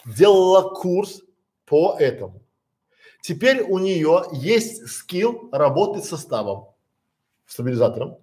делала 0.05 0.71
курс 0.75 1.23
по 1.67 1.97
этому. 1.99 2.43
Теперь 3.21 3.63
у 3.63 3.79
нее 3.79 4.25
есть 4.33 4.89
скилл 4.89 5.49
работать 5.53 6.05
со 6.05 6.17
ставом, 6.17 6.69
стабилизатором, 7.47 8.19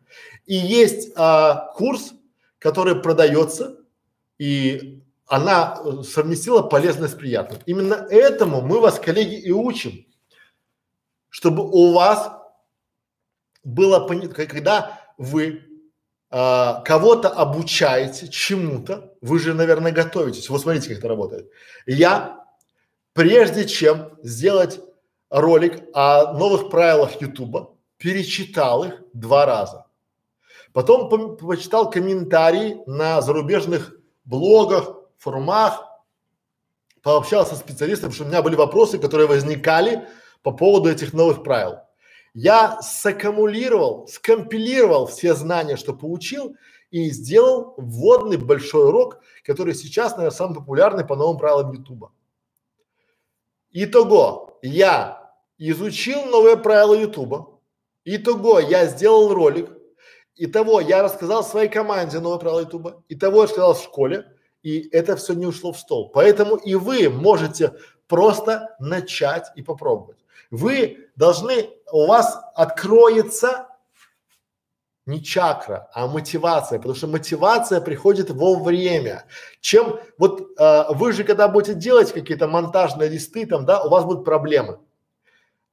и 0.46 0.56
есть 0.56 1.12
а, 1.16 1.72
курс, 1.76 2.14
который 2.60 2.96
продается 2.96 3.80
и 4.40 5.04
она 5.28 5.80
э, 5.84 6.04
совместила 6.04 6.64
полезное 6.64 7.08
с 7.08 7.14
приятным. 7.14 7.60
Именно 7.68 8.08
этому 8.10 8.62
мы 8.62 8.80
вас, 8.80 9.00
коллеги, 9.00 9.36
и 9.36 9.52
учим, 9.52 10.08
чтобы 11.30 11.70
у 11.70 11.94
вас 11.94 12.32
было 13.64 14.08
когда 14.46 15.02
вы 15.18 15.64
а, 16.32 16.82
кого-то 16.82 17.30
обучаете 17.30 18.28
чему-то, 18.28 19.14
вы 19.22 19.40
же, 19.40 19.54
наверное, 19.54 19.92
готовитесь. 19.92 20.50
Вот 20.50 20.62
смотрите, 20.62 20.90
как 20.90 21.00
это 21.00 21.08
работает. 21.08 21.50
Я, 21.88 22.46
прежде 23.14 23.68
чем 23.68 24.18
сделать 24.22 24.80
ролик 25.30 25.84
о 25.94 26.34
новых 26.34 26.70
правилах 26.70 27.20
Ютуба, 27.22 27.76
перечитал 27.98 28.84
их 28.84 29.02
два 29.14 29.46
раза. 29.46 29.86
Потом 30.72 31.10
по 31.10 31.48
почитал 31.48 31.90
комментарии 31.90 32.82
на 32.86 33.22
зарубежных 33.22 33.96
блогах, 34.24 34.94
форумах, 35.18 35.84
пообщался 37.02 37.56
с 37.56 37.60
специалистом, 37.60 38.12
что 38.12 38.24
у 38.24 38.28
меня 38.28 38.44
были 38.44 38.56
вопросы, 38.56 39.00
которые 39.00 39.28
возникали 39.28 40.08
по 40.44 40.52
поводу 40.52 40.90
этих 40.90 41.14
новых 41.14 41.44
правил. 41.44 41.80
Я 42.42 42.82
саккумулировал, 42.82 44.08
скомпилировал 44.08 45.08
все 45.08 45.34
знания, 45.36 45.76
что 45.76 45.94
получил, 45.94 46.56
и 46.90 47.10
сделал 47.10 47.74
вводный 47.76 48.38
большой 48.38 48.88
урок, 48.88 49.20
который 49.44 49.76
сейчас, 49.76 50.16
наверное, 50.16 50.34
самый 50.34 50.56
популярный 50.56 51.06
по 51.06 51.18
новым 51.18 51.38
правилам 51.38 51.74
Ютуба. 51.74 52.14
Итого, 53.72 54.58
я 54.62 55.34
изучил 55.58 56.24
новые 56.28 56.56
правила 56.56 56.94
Ютуба, 56.94 57.60
итого, 58.06 58.62
я 58.62 58.86
сделал 58.86 59.34
ролик, 59.34 59.70
и 60.36 60.48
того 60.48 60.80
я 60.80 61.04
рассказал 61.04 61.44
своей 61.44 61.68
команде 61.68 62.22
новые 62.22 62.40
правила 62.40 62.62
Ютуба, 62.62 63.04
и 63.10 63.16
того 63.16 63.40
я 63.40 63.44
рассказал 63.44 63.74
в 63.74 63.84
школе, 63.84 64.26
и 64.64 64.88
это 64.94 65.18
все 65.18 65.34
не 65.34 65.46
ушло 65.46 65.74
в 65.74 65.78
стол. 65.78 66.10
Поэтому 66.14 66.56
и 66.56 66.76
вы 66.76 67.10
можете 67.10 67.74
просто 68.08 68.78
начать 68.80 69.48
и 69.58 69.62
попробовать. 69.62 70.20
Вы 70.52 71.10
должны, 71.16 71.70
у 71.92 72.08
вас 72.08 72.38
откроется 72.56 73.68
не 75.06 75.24
чакра, 75.24 75.90
а 75.94 76.08
мотивация, 76.08 76.78
потому 76.78 76.96
что 76.96 77.08
мотивация 77.08 77.82
приходит 77.82 78.30
во 78.30 78.56
время. 78.56 79.26
Чем 79.60 80.00
вот 80.18 80.52
э, 80.58 80.84
вы 80.94 81.14
же 81.14 81.24
когда 81.24 81.48
будете 81.48 81.74
делать 81.74 82.14
какие-то 82.14 82.48
монтажные 82.48 83.10
листы 83.10 83.46
там, 83.46 83.66
да, 83.66 83.84
у 83.84 83.90
вас 83.90 84.06
будут 84.06 84.24
проблемы. 84.24 84.80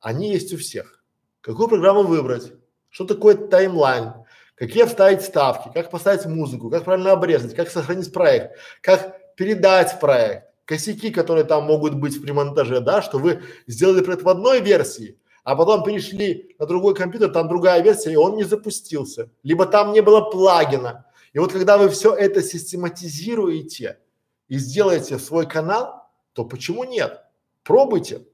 Они 0.01 0.31
есть 0.31 0.53
у 0.55 0.57
всех. 0.57 1.05
Какую 1.41 1.69
программу 1.69 2.03
выбрать? 2.03 2.53
Что 2.89 3.05
такое 3.05 3.35
таймлайн? 3.35 4.15
Какие 4.55 4.85
вставить 4.85 5.23
ставки? 5.23 5.71
Как 5.73 5.91
поставить 5.91 6.25
музыку? 6.25 6.71
Как 6.71 6.85
правильно 6.85 7.13
обрезать? 7.13 7.55
Как 7.55 7.69
сохранить 7.69 8.13
проект? 8.13 8.57
Как 8.81 9.35
передать 9.37 10.01
проект? 10.01 10.46
Косяки, 10.67 11.11
которые 11.11 11.45
там 11.45 11.65
могут 11.65 11.95
быть 11.95 12.21
при 12.21 12.33
монтаже, 12.33 12.81
да, 12.81 13.01
что 13.01 13.19
вы 13.19 13.43
сделали 13.69 14.03
проект 14.03 14.25
в 14.25 14.29
одной 14.29 14.61
версии, 14.61 15.17
а 15.45 15.55
потом 15.55 15.85
перешли 15.85 16.57
на 16.59 16.67
другой 16.67 16.95
компьютер, 16.95 17.31
там 17.33 17.49
другая 17.49 17.81
версия, 17.83 18.13
и 18.13 18.17
он 18.17 18.35
не 18.35 18.43
запустился. 18.43 19.31
Либо 19.45 19.65
там 19.67 19.93
не 19.93 20.03
было 20.03 20.23
плагина. 20.23 21.07
И 21.33 21.39
вот 21.39 21.53
когда 21.53 21.79
вы 21.79 21.89
все 21.89 22.13
это 22.13 22.43
систематизируете 22.43 24.01
и 24.49 24.59
сделаете 24.59 25.21
свой 25.21 25.47
канал, 25.47 26.11
то 26.33 26.45
почему 26.45 26.83
нет? 26.83 27.23
Пробуйте. 27.63 28.27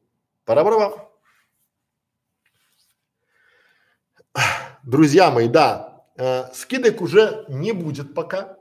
Пора-пора. 0.46 1.10
Друзья 4.82 5.30
мои, 5.30 5.48
да, 5.48 6.06
э, 6.16 6.44
скидок 6.54 7.02
уже 7.02 7.44
не 7.48 7.72
будет 7.72 8.14
пока. 8.14 8.56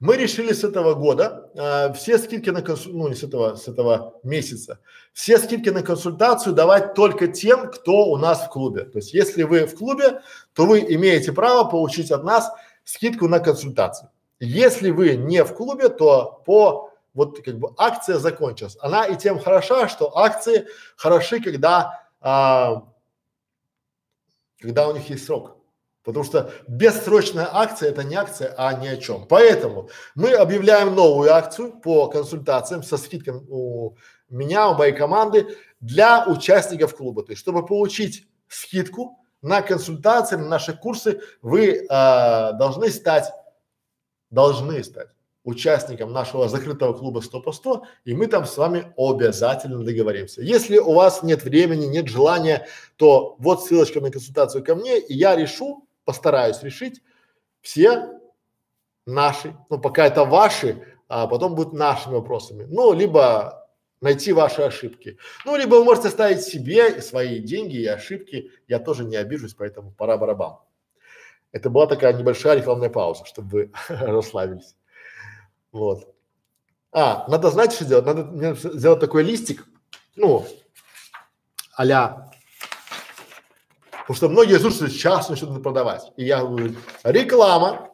Мы 0.00 0.16
решили 0.16 0.52
с 0.52 0.64
этого 0.64 0.94
года 0.94 1.50
э, 1.54 1.92
все 1.94 2.18
скидки 2.18 2.50
на 2.50 2.62
консультацию, 2.62 2.96
ну 2.96 3.08
не 3.08 3.14
с 3.14 3.22
этого, 3.22 3.56
с 3.56 3.68
этого 3.68 4.20
месяца, 4.22 4.78
все 5.12 5.38
скидки 5.38 5.70
на 5.70 5.82
консультацию 5.82 6.54
давать 6.54 6.94
только 6.94 7.28
тем, 7.28 7.70
кто 7.70 8.06
у 8.06 8.16
нас 8.16 8.42
в 8.44 8.50
клубе. 8.50 8.84
То 8.84 8.98
есть 8.98 9.14
если 9.14 9.42
вы 9.42 9.66
в 9.66 9.74
клубе, 9.74 10.20
то 10.52 10.66
вы 10.66 10.80
имеете 10.80 11.32
право 11.32 11.68
получить 11.68 12.10
от 12.10 12.24
нас 12.24 12.50
скидку 12.84 13.28
на 13.28 13.40
консультацию. 13.40 14.10
Если 14.38 14.90
вы 14.90 15.16
не 15.16 15.42
в 15.44 15.54
клубе, 15.54 15.88
то 15.88 16.42
по 16.44 16.90
вот 17.14 17.42
как 17.42 17.58
бы 17.58 17.72
акция 17.78 18.18
закончилась. 18.18 18.76
Она 18.80 19.06
и 19.06 19.16
тем 19.16 19.38
хороша, 19.38 19.88
что 19.88 20.18
акции 20.18 20.66
хороши, 20.96 21.40
когда 21.40 22.06
а, 22.20 22.82
когда 24.60 24.88
у 24.88 24.92
них 24.92 25.08
есть 25.08 25.24
срок. 25.24 25.55
Потому 26.06 26.24
что 26.24 26.52
бессрочная 26.68 27.48
акция 27.52 27.90
это 27.90 28.04
не 28.04 28.14
акция, 28.14 28.54
а 28.56 28.72
ни 28.74 28.86
о 28.86 28.96
чем. 28.96 29.26
Поэтому 29.28 29.90
мы 30.14 30.30
объявляем 30.34 30.94
новую 30.94 31.34
акцию 31.34 31.72
по 31.80 32.06
консультациям 32.06 32.84
со 32.84 32.96
скидкой 32.96 33.34
у 33.48 33.96
меня, 34.30 34.70
у 34.70 34.74
моей 34.76 34.92
команды 34.92 35.58
для 35.80 36.24
участников 36.28 36.94
клуба. 36.94 37.24
То 37.24 37.32
есть, 37.32 37.42
чтобы 37.42 37.66
получить 37.66 38.24
скидку 38.46 39.18
на 39.42 39.62
консультации, 39.62 40.36
на 40.36 40.46
наши 40.46 40.74
курсы, 40.74 41.20
вы 41.42 41.70
э, 41.70 41.86
должны 41.88 42.90
стать, 42.90 43.32
должны 44.30 44.84
стать 44.84 45.08
участником 45.42 46.12
нашего 46.12 46.48
закрытого 46.48 46.92
клуба 46.92 47.20
100 47.20 47.40
по 47.40 47.50
100, 47.50 47.82
и 48.04 48.14
мы 48.14 48.28
там 48.28 48.46
с 48.46 48.56
вами 48.56 48.92
обязательно 48.96 49.82
договоримся. 49.82 50.40
Если 50.42 50.78
у 50.78 50.92
вас 50.92 51.24
нет 51.24 51.42
времени, 51.42 51.86
нет 51.86 52.06
желания, 52.06 52.68
то 52.96 53.34
вот 53.40 53.64
ссылочка 53.64 54.00
на 54.00 54.12
консультацию 54.12 54.62
ко 54.64 54.76
мне, 54.76 55.00
и 55.00 55.14
я 55.14 55.34
решу, 55.34 55.85
постараюсь 56.06 56.62
решить 56.62 57.02
все 57.60 58.18
наши, 59.04 59.54
ну 59.68 59.78
пока 59.78 60.06
это 60.06 60.24
ваши, 60.24 60.82
а 61.08 61.26
потом 61.26 61.54
будут 61.54 61.74
нашими 61.74 62.14
вопросами. 62.14 62.64
Ну, 62.64 62.92
либо 62.92 63.68
найти 64.00 64.32
ваши 64.32 64.62
ошибки. 64.62 65.18
Ну, 65.44 65.56
либо 65.56 65.74
вы 65.74 65.84
можете 65.84 66.08
ставить 66.08 66.42
себе 66.42 67.02
свои 67.02 67.38
деньги 67.38 67.76
и 67.76 67.86
ошибки. 67.86 68.50
Я 68.68 68.78
тоже 68.78 69.04
не 69.04 69.16
обижусь, 69.16 69.54
поэтому 69.54 69.92
пора 69.92 70.16
барабан. 70.16 70.58
Это 71.52 71.70
была 71.70 71.86
такая 71.86 72.12
небольшая 72.12 72.56
рекламная 72.56 72.90
пауза, 72.90 73.24
чтобы 73.24 73.48
вы 73.50 73.72
расслабились. 73.88 74.76
Вот. 75.72 76.14
А, 76.92 77.26
надо 77.28 77.50
знать, 77.50 77.72
что 77.72 77.84
делать? 77.84 78.06
Надо 78.06 78.54
сделать 78.54 79.00
такой 79.00 79.22
листик, 79.22 79.66
ну, 80.14 80.46
а 81.74 81.84
Потому 84.06 84.16
что 84.16 84.28
многие 84.28 84.58
что 84.58 84.88
сейчас 84.88 85.28
начнут 85.28 85.62
продавать. 85.62 86.12
И 86.16 86.24
я 86.24 86.44
говорю, 86.44 86.76
реклама, 87.02 87.90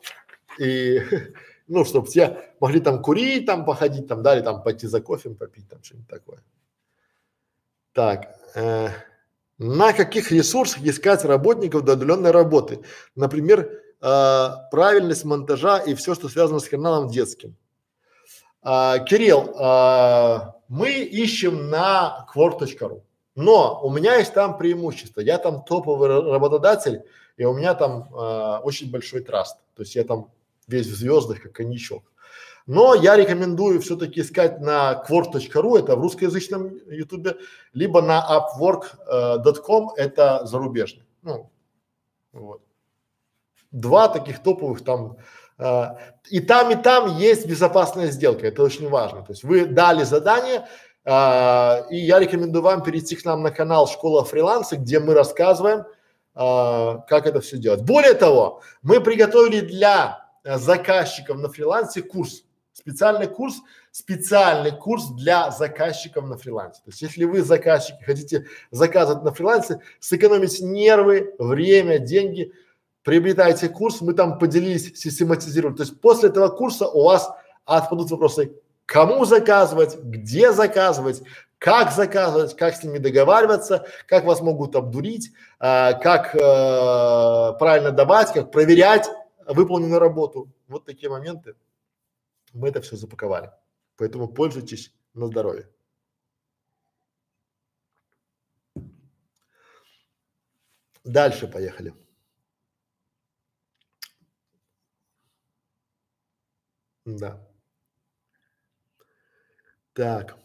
и 0.59 1.01
ну, 1.68 1.86
чтобы 1.86 2.06
все 2.06 2.52
могли 2.60 2.80
там 2.80 3.01
курить, 3.01 3.47
там 3.47 3.64
походить, 3.64 4.09
там, 4.09 4.22
дали 4.22 4.43
там 4.43 4.62
пойти 4.62 4.86
за 4.86 5.01
кофе 5.01 5.30
попить, 5.30 5.68
там 5.68 5.82
что-нибудь 5.82 6.09
такое. 6.09 6.43
Так, 7.94 8.36
э, 8.55 8.89
на 9.59 9.93
каких 9.94 10.30
ресурсах 10.30 10.82
искать 10.82 11.24
работников 11.24 11.84
для 11.84 11.94
удаленной 11.94 12.30
работы? 12.30 12.80
Например, 13.14 13.70
э, 14.01 14.48
правильность 14.70 15.24
монтажа 15.24 15.78
и 15.78 15.94
все, 15.94 16.14
что 16.14 16.28
связано 16.28 16.60
с 16.60 16.68
каналом 16.68 17.09
детским. 17.09 17.56
Э, 18.62 18.97
Кирилл, 19.06 19.55
э, 19.59 20.52
мы 20.68 20.90
ищем 20.90 21.70
на 21.70 22.26
quort.ru. 22.34 23.02
Но 23.34 23.80
у 23.82 23.90
меня 23.90 24.16
есть 24.16 24.34
там 24.34 24.59
преимущество. 24.59 25.20
Я 25.20 25.38
там 25.38 25.64
топовый 25.64 26.09
работодатель, 26.09 27.02
и 27.36 27.44
у 27.44 27.54
меня 27.54 27.74
там 27.74 28.09
э, 28.14 28.59
очень 28.62 28.90
большой 28.90 29.22
траст. 29.22 29.56
То 29.74 29.82
есть 29.82 29.94
я 29.94 30.04
там 30.04 30.30
весь 30.68 30.86
в 30.86 30.94
звездах, 30.94 31.42
как 31.42 31.52
коньячок. 31.52 32.04
Но 32.66 32.94
я 32.94 33.16
рекомендую 33.16 33.80
все-таки 33.80 34.20
искать 34.20 34.60
на 34.60 35.04
quort.ru, 35.09 35.78
это 35.78 35.96
в 35.96 36.00
русскоязычном 36.00 36.78
ютубе, 36.88 37.36
либо 37.72 38.02
на 38.02 38.20
upwork.com, 38.20 39.90
э, 39.96 40.00
это 40.00 40.46
зарубежный. 40.46 41.04
Ну, 41.22 41.50
вот. 42.32 42.62
Два 43.72 44.09
таких 44.09 44.42
топовых 44.42 44.84
там 44.84 45.16
э, 45.59 45.84
и 46.30 46.40
там, 46.40 46.70
и 46.70 46.76
там 46.76 47.16
есть 47.16 47.46
безопасная 47.46 48.10
сделка, 48.10 48.46
это 48.46 48.62
очень 48.62 48.88
важно. 48.88 49.22
То 49.22 49.32
есть 49.32 49.42
вы 49.42 49.64
дали 49.64 50.04
задание, 50.04 50.68
а, 51.05 51.85
и 51.91 51.97
я 51.97 52.19
рекомендую 52.20 52.62
вам 52.62 52.83
перейти 52.83 53.16
к 53.16 53.24
нам 53.24 53.43
на 53.43 53.51
канал 53.51 53.89
Школа 53.89 54.24
фриланса, 54.24 54.77
где 54.77 55.01
мы 55.01 55.15
рассказываем, 55.15 55.85
а, 56.35 56.99
как 57.09 57.27
это 57.27 57.41
все 57.41 57.59
делать. 57.59 57.83
Более 57.83 58.15
того, 58.15 58.62
мы 58.83 59.01
приготовили 59.01 59.61
для 59.61 60.29
заказчиков 60.45 61.39
на 61.39 61.49
фрилансе 61.49 62.03
курс, 62.03 62.45
специальный 62.73 63.27
курс, 63.27 63.57
специальный 63.91 64.73
курс 64.73 65.09
для 65.11 65.51
заказчиков 65.51 66.24
на 66.24 66.37
фрилансе. 66.37 66.81
То 66.85 66.91
есть, 66.91 67.03
если 67.03 67.24
вы 67.24 67.43
заказчик 67.43 67.97
хотите 68.05 68.47
заказывать 68.70 69.23
на 69.23 69.33
фрилансе, 69.33 69.81
сэкономить 70.01 70.61
нервы, 70.61 71.35
время, 71.39 71.99
деньги, 71.99 72.53
приобретайте 73.05 73.69
курс, 73.69 74.01
мы 74.01 74.15
там 74.15 74.39
поделились, 74.39 74.99
систематизировали. 74.99 75.77
То 75.77 75.83
есть, 75.83 76.01
после 76.01 76.31
этого 76.31 76.49
курса 76.49 76.89
у 76.89 77.05
вас 77.05 77.31
отпадут 77.65 78.11
вопросы, 78.11 78.53
кому 78.86 79.24
заказывать, 79.24 79.96
где 79.98 80.52
заказывать, 80.52 81.22
как 81.59 81.92
заказывать, 81.92 82.56
как 82.56 82.74
с 82.74 82.82
ними 82.82 82.98
договариваться, 82.98 83.86
как 84.06 84.24
вас 84.24 84.40
могут 84.40 84.74
обдурить, 84.74 85.32
э, 85.60 85.92
как 86.00 86.34
э, 86.34 86.38
правильно 87.59 87.92
давать, 87.92 88.32
как 88.32 88.50
проверять 88.50 89.09
выполненную 89.46 90.00
работу. 90.00 90.52
Вот 90.68 90.84
такие 90.84 91.10
моменты. 91.10 91.54
Мы 92.52 92.68
это 92.68 92.80
все 92.80 92.96
запаковали. 92.96 93.50
Поэтому 93.96 94.28
пользуйтесь 94.28 94.92
на 95.14 95.26
здоровье. 95.26 95.68
Дальше 101.04 101.48
поехали. 101.48 101.94
Да. 107.04 107.52
Так. 109.94 110.36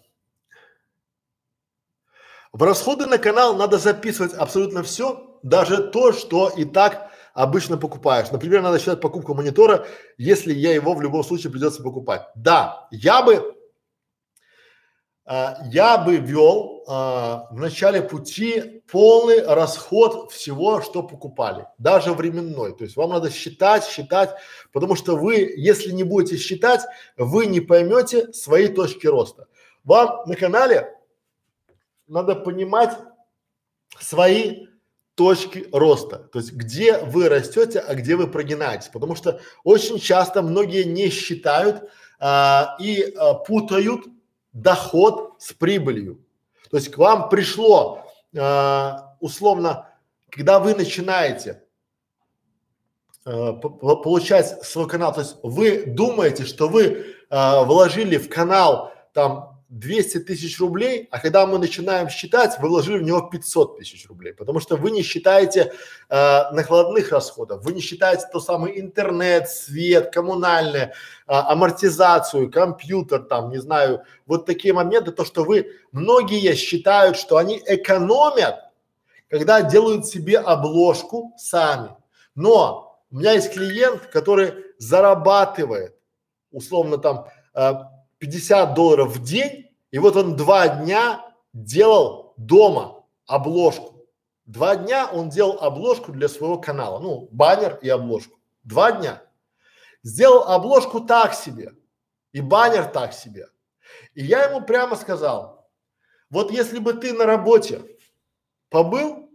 В 2.52 2.64
расходы 2.64 3.06
на 3.06 3.18
канал 3.18 3.56
надо 3.56 3.78
записывать 3.78 4.34
абсолютно 4.34 4.84
все, 4.84 5.40
даже 5.44 5.78
то, 5.90 6.12
что 6.12 6.50
и 6.50 6.66
так 6.66 7.12
обычно 7.34 7.78
покупаешь. 7.78 8.32
Например, 8.32 8.62
надо 8.62 8.80
считать 8.80 9.00
покупку 9.00 9.36
монитора, 9.36 9.86
если 10.18 10.54
я 10.54 10.74
его 10.74 10.94
в 10.94 11.02
любом 11.02 11.24
случае 11.24 11.52
придется 11.52 11.84
покупать. 11.84 12.24
Да, 12.36 12.88
я 12.90 13.22
бы, 13.22 13.56
я 15.30 15.98
бы 15.98 16.18
вел 16.18 16.84
э, 16.88 16.92
в 16.92 17.60
начале 17.60 18.02
пути 18.02 18.82
полный 18.90 19.44
расход 19.46 20.32
всего, 20.32 20.82
что 20.82 21.04
покупали, 21.04 21.68
даже 21.78 22.14
временной. 22.14 22.76
То 22.78 22.86
есть 22.86 22.96
вам 22.96 23.10
надо 23.10 23.30
считать, 23.30 23.86
считать, 23.86 24.30
потому 24.72 24.96
что 24.96 25.18
вы, 25.18 25.54
если 25.58 25.92
не 25.92 26.04
будете 26.04 26.38
считать, 26.38 26.82
вы 27.18 27.48
не 27.48 27.60
поймете 27.60 28.32
свои 28.32 28.70
точки 28.70 29.06
роста. 29.08 29.48
Вам 29.84 30.24
на 30.28 30.36
канале 30.36 30.96
надо 32.08 32.36
понимать 32.36 32.98
свои 34.00 34.68
точки 35.16 35.68
роста, 35.74 36.20
то 36.32 36.40
есть 36.40 36.54
где 36.54 37.00
вы 37.00 37.28
растете, 37.28 37.80
а 37.80 37.96
где 37.96 38.16
вы 38.16 38.28
прогинаетесь, 38.28 38.90
потому 38.94 39.16
что 39.16 39.42
очень 39.64 40.00
часто 40.00 40.42
многие 40.42 40.84
не 40.84 41.10
считают 41.10 41.90
а, 42.20 42.78
и 42.80 43.14
а, 43.18 43.34
путают 43.34 44.06
доход 44.62 45.36
с 45.40 45.54
прибылью. 45.54 46.20
То 46.70 46.78
есть 46.78 46.92
к 46.92 46.98
вам 46.98 47.30
пришло 47.30 48.04
а, 48.36 49.16
условно, 49.20 49.90
когда 50.30 50.60
вы 50.60 50.76
начинаете 50.76 51.64
а, 53.26 53.54
получать 53.54 54.64
свой 54.66 54.88
канал, 54.88 55.14
то 55.14 55.22
есть 55.22 55.38
вы 55.44 55.86
думаете, 55.86 56.46
что 56.46 56.68
вы 56.68 57.16
а, 57.30 57.64
вложили 57.64 58.18
в 58.18 58.30
канал 58.30 58.92
там 59.14 59.57
200 59.70 60.20
тысяч 60.20 60.60
рублей, 60.60 61.08
а 61.12 61.20
когда 61.20 61.46
мы 61.46 61.60
начинаем 61.60 62.10
считать, 62.10 62.58
вы 62.60 62.70
вложили 62.70 63.00
в 63.00 63.04
него 63.04 63.22
500 63.22 63.78
тысяч 63.78 64.08
рублей, 64.08 64.34
потому 64.34 64.60
что 64.60 64.78
вы 64.78 64.92
не 64.92 65.02
считаете 65.02 65.74
э, 66.10 66.52
накладных 66.52 67.12
расходов, 67.12 67.64
вы 67.64 67.74
не 67.74 67.82
считаете 67.82 68.24
то 68.32 68.40
самый 68.40 68.80
интернет, 68.80 69.50
свет, 69.50 70.14
коммунальное, 70.14 70.86
э, 70.86 70.92
амортизацию, 71.28 72.50
компьютер, 72.50 73.24
там, 73.24 73.50
не 73.50 73.58
знаю, 73.58 74.04
вот 74.26 74.46
такие 74.46 74.74
моменты, 74.74 75.12
то, 75.12 75.26
что 75.26 75.44
вы, 75.44 75.72
многие 75.92 76.56
считают, 76.56 77.18
что 77.18 77.36
они 77.36 77.62
экономят, 77.66 78.56
когда 79.30 79.62
делают 79.62 80.08
себе 80.08 80.40
обложку 80.40 81.34
сами. 81.38 81.90
Но 82.36 83.02
у 83.12 83.18
меня 83.18 83.34
есть 83.34 83.52
клиент, 83.54 84.06
который 84.08 84.54
зарабатывает 84.78 85.98
условно 86.52 86.98
там 86.98 87.28
э, 87.54 87.74
50 88.20 88.74
долларов 88.74 89.16
в 89.16 89.24
день, 89.24 89.70
и 89.92 90.00
вот 90.00 90.16
он 90.16 90.36
два 90.36 90.68
дня 90.68 91.26
делал 91.54 92.34
дома 92.38 93.04
обложку. 93.26 94.06
Два 94.46 94.76
дня 94.76 95.10
он 95.12 95.30
делал 95.30 95.58
обложку 95.60 96.12
для 96.12 96.30
своего 96.30 96.58
канала, 96.58 97.00
ну, 97.00 97.28
баннер 97.32 97.78
и 97.82 97.90
обложку. 97.90 98.40
Два 98.64 98.94
дня. 98.94 99.22
Сделал 100.04 100.44
обложку 100.44 101.02
так 101.02 101.34
себе 101.34 101.74
и 102.32 102.42
баннер 102.42 102.86
так 102.86 103.14
себе. 103.14 103.48
И 104.14 104.24
я 104.24 104.46
ему 104.46 104.62
прямо 104.62 104.96
сказал, 104.96 105.70
вот 106.30 106.52
если 106.52 106.80
бы 106.80 106.94
ты 106.94 107.14
на 107.14 107.26
работе 107.26 107.82
побыл 108.70 109.30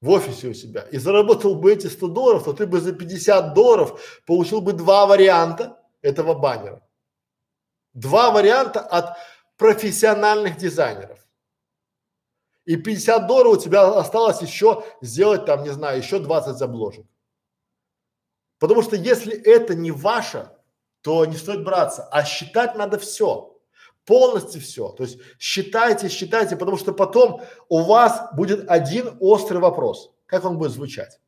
в 0.00 0.10
офисе 0.10 0.48
у 0.48 0.54
себя 0.54 0.82
и 0.90 0.98
заработал 0.98 1.54
бы 1.54 1.72
эти 1.72 1.86
100 1.86 2.08
долларов, 2.08 2.44
то 2.44 2.52
ты 2.52 2.66
бы 2.66 2.80
за 2.80 2.92
50 2.92 3.54
долларов 3.54 4.22
получил 4.26 4.60
бы 4.60 4.72
два 4.72 5.06
варианта 5.06 5.80
этого 6.02 6.34
баннера. 6.34 6.82
Два 7.94 8.30
варианта 8.30 8.80
от 8.80 9.16
профессиональных 9.56 10.56
дизайнеров. 10.56 11.18
И 12.64 12.76
50 12.76 13.26
долларов 13.26 13.52
у 13.54 13.60
тебя 13.60 13.88
осталось 13.88 14.40
еще 14.40 14.84
сделать 15.00 15.46
там, 15.46 15.62
не 15.62 15.70
знаю, 15.70 15.98
еще 15.98 16.18
20 16.18 16.60
обложек. 16.62 17.06
Потому 18.58 18.82
что 18.82 18.94
если 18.94 19.34
это 19.34 19.74
не 19.74 19.90
ваше, 19.90 20.50
то 21.00 21.24
не 21.26 21.36
стоит 21.36 21.64
браться. 21.64 22.08
А 22.12 22.24
считать 22.24 22.76
надо 22.76 22.98
все. 22.98 23.58
Полностью 24.04 24.60
все. 24.60 24.90
То 24.90 25.02
есть 25.04 25.18
считайте, 25.38 26.08
считайте, 26.08 26.56
потому 26.56 26.76
что 26.76 26.92
потом 26.92 27.42
у 27.68 27.82
вас 27.82 28.32
будет 28.34 28.68
один 28.70 29.16
острый 29.20 29.58
вопрос. 29.58 30.12
Как 30.26 30.44
он 30.44 30.58
будет 30.58 30.70
звучать? 30.70 31.20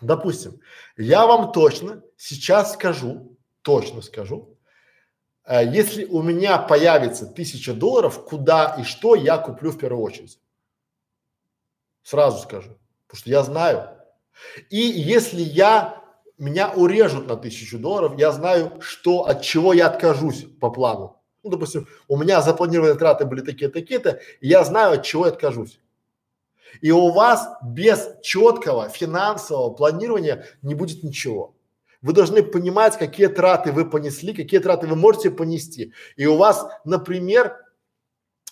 Допустим, 0.00 0.60
я 0.96 1.26
вам 1.26 1.52
точно 1.52 2.02
сейчас 2.16 2.74
скажу, 2.74 3.36
точно 3.62 4.00
скажу, 4.02 4.57
если 5.48 6.04
у 6.04 6.22
меня 6.22 6.58
появится 6.58 7.26
тысяча 7.26 7.72
долларов, 7.72 8.24
куда 8.24 8.76
и 8.78 8.84
что 8.84 9.14
я 9.14 9.38
куплю 9.38 9.70
в 9.70 9.78
первую 9.78 10.04
очередь. 10.04 10.38
Сразу 12.02 12.42
скажу, 12.42 12.78
потому 13.06 13.20
что 13.20 13.30
я 13.30 13.42
знаю. 13.42 13.88
И 14.70 14.78
если 14.78 15.40
я 15.40 16.02
меня 16.38 16.70
урежут 16.70 17.26
на 17.26 17.36
тысячу 17.36 17.78
долларов, 17.78 18.18
я 18.18 18.30
знаю, 18.32 18.80
что 18.80 19.26
от 19.26 19.42
чего 19.42 19.72
я 19.72 19.88
откажусь 19.88 20.44
по 20.60 20.70
плану. 20.70 21.16
Ну, 21.42 21.50
допустим, 21.50 21.88
у 22.08 22.16
меня 22.16 22.40
запланированные 22.42 22.96
траты 22.96 23.24
были 23.24 23.40
такие-такие-то, 23.40 24.20
и 24.40 24.48
я 24.48 24.64
знаю, 24.64 24.94
от 24.94 25.02
чего 25.02 25.26
я 25.26 25.32
откажусь. 25.32 25.80
И 26.80 26.90
у 26.90 27.10
вас 27.10 27.48
без 27.62 28.10
четкого 28.22 28.88
финансового 28.88 29.70
планирования 29.70 30.44
не 30.62 30.74
будет 30.74 31.02
ничего. 31.02 31.54
Вы 32.00 32.12
должны 32.12 32.42
понимать, 32.42 32.96
какие 32.96 33.26
траты 33.26 33.72
вы 33.72 33.88
понесли, 33.88 34.32
какие 34.32 34.60
траты 34.60 34.86
вы 34.86 34.96
можете 34.96 35.30
понести. 35.30 35.92
И 36.16 36.26
у 36.26 36.36
вас, 36.36 36.66
например, 36.84 37.56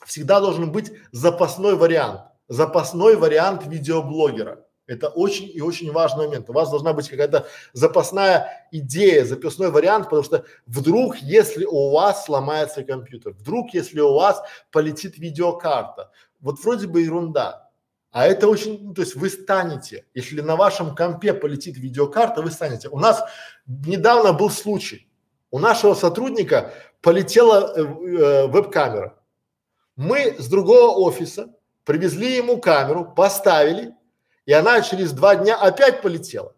всегда 0.05 0.41
должен 0.41 0.73
быть 0.73 0.93
запасной 1.13 1.77
вариант. 1.77 2.23
Запасной 2.49 3.17
вариант 3.17 3.67
видеоблогера. 3.67 4.67
Это 4.87 5.09
очень 5.09 5.51
и 5.53 5.61
очень 5.61 5.91
важный 5.91 6.27
момент. 6.27 6.49
У 6.49 6.53
вас 6.53 6.71
должна 6.71 6.93
быть 6.93 7.09
какая-то 7.09 7.47
запасная 7.73 8.69
идея, 8.71 9.25
запасной 9.25 9.71
вариант, 9.71 10.05
потому 10.05 10.23
что 10.23 10.45
вдруг, 10.67 11.17
если 11.19 11.65
у 11.65 11.91
вас 11.91 12.25
сломается 12.25 12.85
компьютер, 12.85 13.33
вдруг, 13.33 13.75
если 13.75 14.01
у 14.01 14.15
вас 14.15 14.43
полетит 14.71 15.19
видеокарта, 15.19 16.13
вот 16.41 16.61
вроде 16.61 16.87
бы 16.87 17.01
ерунда, 17.03 17.66
а 18.11 18.27
это 18.27 18.49
очень, 18.49 18.83
ну, 18.83 18.95
то 18.95 19.03
есть 19.03 19.15
вы 19.15 19.29
станете, 19.29 20.07
если 20.15 20.41
на 20.41 20.57
вашем 20.57 20.95
компе 20.95 21.35
полетит 21.35 21.77
видеокарта, 21.77 22.43
вы 22.43 22.51
станете. 22.51 22.89
У 22.89 22.99
нас 22.99 23.23
недавно 23.67 24.33
был 24.33 24.51
случай, 24.51 25.09
у 25.51 25.59
нашего 25.59 25.95
сотрудника 25.95 26.73
полетела 27.01 27.73
э, 27.77 27.83
э, 27.83 28.47
веб-камера. 28.47 29.19
Мы 29.97 30.37
с 30.39 30.49
другого 30.49 30.97
офиса 30.97 31.55
привезли 31.85 32.37
ему 32.37 32.59
камеру, 32.59 33.13
поставили, 33.15 33.95
и 34.45 34.53
она 34.53 34.81
через 34.83 35.13
два 35.13 35.37
дня 35.37 35.57
опять 35.57 36.03
полетела. 36.03 36.55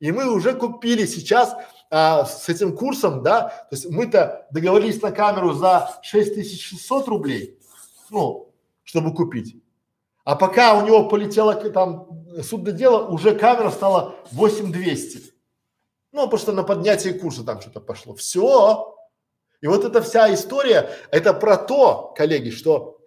И 0.00 0.12
мы 0.12 0.32
уже 0.32 0.54
купили 0.54 1.06
сейчас 1.06 1.54
а, 1.90 2.24
с 2.24 2.48
этим 2.48 2.76
курсом, 2.76 3.22
да, 3.22 3.66
то 3.68 3.76
есть 3.76 3.90
мы-то 3.90 4.46
договорились 4.50 5.02
на 5.02 5.12
камеру 5.12 5.52
за 5.52 5.98
6600 6.02 7.08
рублей, 7.08 7.58
ну, 8.10 8.52
чтобы 8.82 9.14
купить. 9.14 9.59
А 10.24 10.36
пока 10.36 10.74
у 10.74 10.86
него 10.86 11.08
полетело 11.08 11.54
там 11.54 12.08
судное 12.42 12.72
дело, 12.72 13.08
уже 13.08 13.34
камера 13.34 13.70
стала 13.70 14.14
8200. 14.32 15.32
Ну, 16.12 16.24
потому 16.24 16.38
что 16.38 16.52
на 16.52 16.62
поднятие 16.62 17.14
курса 17.14 17.44
там 17.44 17.60
что-то 17.60 17.80
пошло. 17.80 18.14
Все. 18.14 18.96
И 19.60 19.66
вот 19.66 19.84
эта 19.84 20.02
вся 20.02 20.32
история, 20.32 20.90
это 21.10 21.32
про 21.34 21.56
то, 21.56 22.12
коллеги, 22.16 22.50
что 22.50 23.00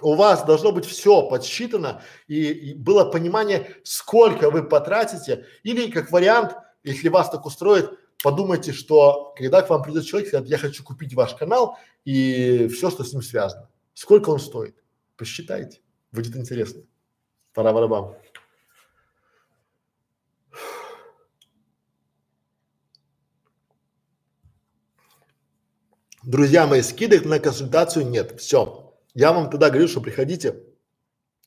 у 0.00 0.14
вас 0.14 0.44
должно 0.44 0.72
быть 0.72 0.86
все 0.86 1.28
подсчитано 1.28 2.02
и, 2.26 2.50
и 2.50 2.74
было 2.74 3.04
понимание, 3.04 3.76
сколько 3.84 4.50
вы 4.50 4.62
потратите. 4.62 5.46
Или 5.62 5.90
как 5.90 6.10
вариант, 6.10 6.56
если 6.82 7.08
вас 7.08 7.30
так 7.30 7.44
устроит, 7.44 7.90
подумайте, 8.22 8.72
что 8.72 9.34
когда 9.36 9.62
к 9.62 9.70
вам 9.70 9.82
придет 9.82 10.06
человек, 10.06 10.28
скажет, 10.28 10.48
я 10.48 10.58
хочу 10.58 10.82
купить 10.82 11.14
ваш 11.14 11.34
канал 11.34 11.76
и 12.04 12.68
все, 12.68 12.90
что 12.90 13.04
с 13.04 13.12
ним 13.12 13.22
связано. 13.22 13.68
Сколько 13.94 14.30
он 14.30 14.40
стоит? 14.40 14.76
Посчитайте. 15.16 15.80
Будет 16.12 16.36
интересно. 16.36 16.82
Пора 17.52 17.72
барабан. 17.72 18.16
Друзья 26.22 26.66
мои, 26.66 26.82
скидок 26.82 27.24
на 27.24 27.38
консультацию 27.38 28.06
нет. 28.06 28.38
Все. 28.40 28.94
Я 29.14 29.32
вам 29.32 29.50
тогда 29.50 29.70
говорю, 29.70 29.88
что 29.88 30.00
приходите 30.00 30.62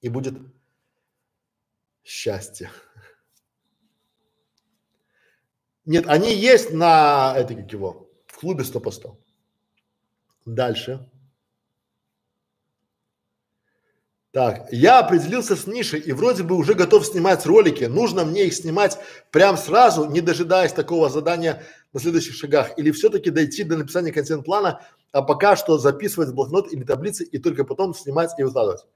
и 0.02 0.10
будет 0.10 0.34
счастье. 2.03 2.72
Нет, 5.85 6.07
они 6.07 6.34
есть 6.34 6.72
на, 6.72 7.34
это 7.38 7.56
как 7.56 7.72
его, 7.72 8.10
в 8.27 8.38
клубе 8.40 8.64
100 8.64 8.80
по 8.80 8.91
100. 8.91 9.19
Дальше. 10.45 11.10
Так, 14.34 14.68
я 14.72 14.98
определился 14.98 15.56
с 15.56 15.68
нишей 15.68 16.00
и 16.00 16.12
вроде 16.12 16.42
бы 16.42 16.56
уже 16.56 16.74
готов 16.74 17.06
снимать 17.06 17.46
ролики. 17.46 17.84
Нужно 17.84 18.26
мне 18.26 18.48
их 18.48 18.56
снимать 18.56 18.98
прям 19.30 19.58
сразу, 19.58 20.06
не 20.06 20.22
дожидаясь 20.22 20.74
такого 20.74 21.08
задания 21.08 21.64
на 21.94 22.00
следующих 22.00 22.34
шагах? 22.34 22.76
Или 22.80 22.90
все-таки 22.90 23.30
дойти 23.30 23.64
до 23.64 23.78
написания 23.78 24.12
контент-плана, 24.12 24.82
а 25.12 25.22
пока 25.22 25.56
что 25.56 25.78
записывать 25.78 26.30
в 26.30 26.34
блокнот 26.34 26.74
или 26.74 26.84
таблицы 26.84 27.24
и 27.24 27.38
только 27.38 27.64
потом 27.64 27.94
снимать 27.94 28.32
и 28.40 28.44
выкладывать? 28.44 28.88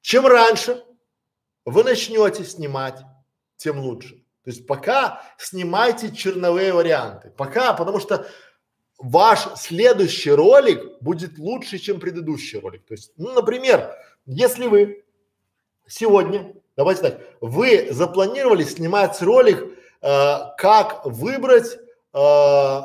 Чем 0.00 0.28
раньше 0.28 0.80
вы 1.64 1.82
начнете 1.82 2.44
снимать, 2.44 3.00
тем 3.56 3.80
лучше. 3.80 4.14
То 4.44 4.50
есть 4.50 4.68
пока 4.68 5.22
снимайте 5.38 6.14
черновые 6.14 6.72
варианты. 6.72 7.32
Пока, 7.36 7.72
потому 7.72 7.98
что 7.98 8.28
ваш 8.96 9.40
следующий 9.56 10.30
ролик 10.30 11.00
будет 11.00 11.36
лучше, 11.36 11.78
чем 11.78 11.98
предыдущий 11.98 12.60
ролик. 12.60 12.84
То 12.86 12.94
есть, 12.94 13.12
ну, 13.16 13.32
например, 13.32 13.92
если 14.26 14.66
вы 14.66 15.04
сегодня, 15.86 16.54
давайте 16.76 17.02
так, 17.02 17.20
вы 17.40 17.92
запланировали 17.92 18.64
снимать 18.64 19.20
ролик, 19.22 19.78
э, 20.00 20.38
как 20.56 21.04
выбрать 21.04 21.78
э, 22.12 22.80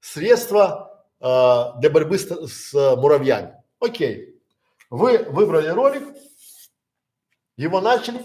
средства 0.00 1.04
э, 1.20 1.80
для 1.80 1.90
борьбы 1.90 2.18
с, 2.18 2.28
с 2.48 2.96
муравьями. 2.96 3.62
Окей. 3.80 4.40
Вы 4.90 5.18
выбрали 5.18 5.68
ролик, 5.68 6.02
его 7.56 7.80
начали, 7.80 8.24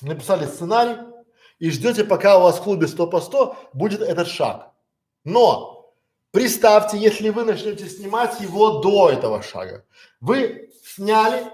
написали 0.00 0.46
сценарий 0.46 0.98
и 1.58 1.70
ждете, 1.70 2.04
пока 2.04 2.38
у 2.38 2.42
вас 2.42 2.58
в 2.58 2.62
клубе 2.62 2.88
100 2.88 3.06
по 3.06 3.20
100 3.20 3.56
будет 3.72 4.00
этот 4.00 4.28
шаг. 4.28 4.72
Но 5.24 5.81
Представьте, 6.32 6.96
если 6.96 7.28
вы 7.28 7.44
начнете 7.44 7.86
снимать 7.86 8.40
его 8.40 8.80
до 8.80 9.10
этого 9.10 9.42
шага. 9.42 9.84
Вы 10.18 10.70
сняли, 10.82 11.44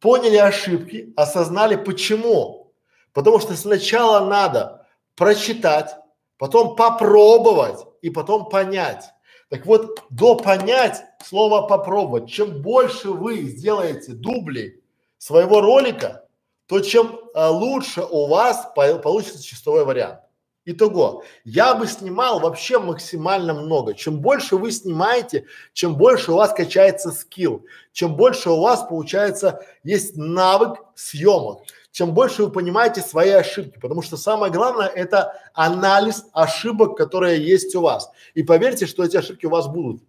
поняли 0.00 0.36
ошибки, 0.36 1.12
осознали 1.16 1.76
почему. 1.76 2.72
Потому 3.12 3.40
что 3.40 3.54
сначала 3.54 4.26
надо 4.26 4.86
прочитать, 5.16 5.94
потом 6.38 6.76
попробовать 6.76 7.80
и 8.00 8.08
потом 8.08 8.48
понять. 8.48 9.04
Так 9.50 9.66
вот, 9.66 10.02
до 10.08 10.34
понять 10.34 11.04
слово 11.22 11.66
попробовать. 11.66 12.30
Чем 12.30 12.62
больше 12.62 13.10
вы 13.10 13.42
сделаете 13.42 14.12
дублей 14.12 14.82
своего 15.18 15.60
ролика, 15.60 16.24
то 16.66 16.80
чем 16.80 17.20
а, 17.34 17.50
лучше 17.50 18.02
у 18.02 18.28
вас 18.28 18.66
по 18.74 18.94
получится 18.94 19.42
чистовой 19.42 19.84
вариант. 19.84 20.20
Итого, 20.64 21.24
я 21.44 21.74
бы 21.74 21.88
снимал 21.88 22.38
вообще 22.38 22.78
максимально 22.78 23.52
много. 23.52 23.94
Чем 23.94 24.20
больше 24.20 24.56
вы 24.56 24.70
снимаете, 24.70 25.46
чем 25.72 25.96
больше 25.96 26.30
у 26.30 26.36
вас 26.36 26.52
качается 26.52 27.10
скилл, 27.10 27.66
чем 27.92 28.14
больше 28.14 28.50
у 28.50 28.60
вас 28.60 28.86
получается 28.88 29.66
есть 29.82 30.16
навык 30.16 30.78
съемок, 30.94 31.62
чем 31.90 32.14
больше 32.14 32.44
вы 32.44 32.52
понимаете 32.52 33.00
свои 33.00 33.30
ошибки, 33.30 33.80
потому 33.80 34.02
что 34.02 34.16
самое 34.16 34.52
главное 34.52 34.86
это 34.86 35.34
анализ 35.52 36.26
ошибок, 36.32 36.96
которые 36.96 37.44
есть 37.44 37.74
у 37.74 37.80
вас. 37.80 38.12
И 38.34 38.44
поверьте, 38.44 38.86
что 38.86 39.04
эти 39.04 39.16
ошибки 39.16 39.46
у 39.46 39.50
вас 39.50 39.66
будут. 39.66 40.04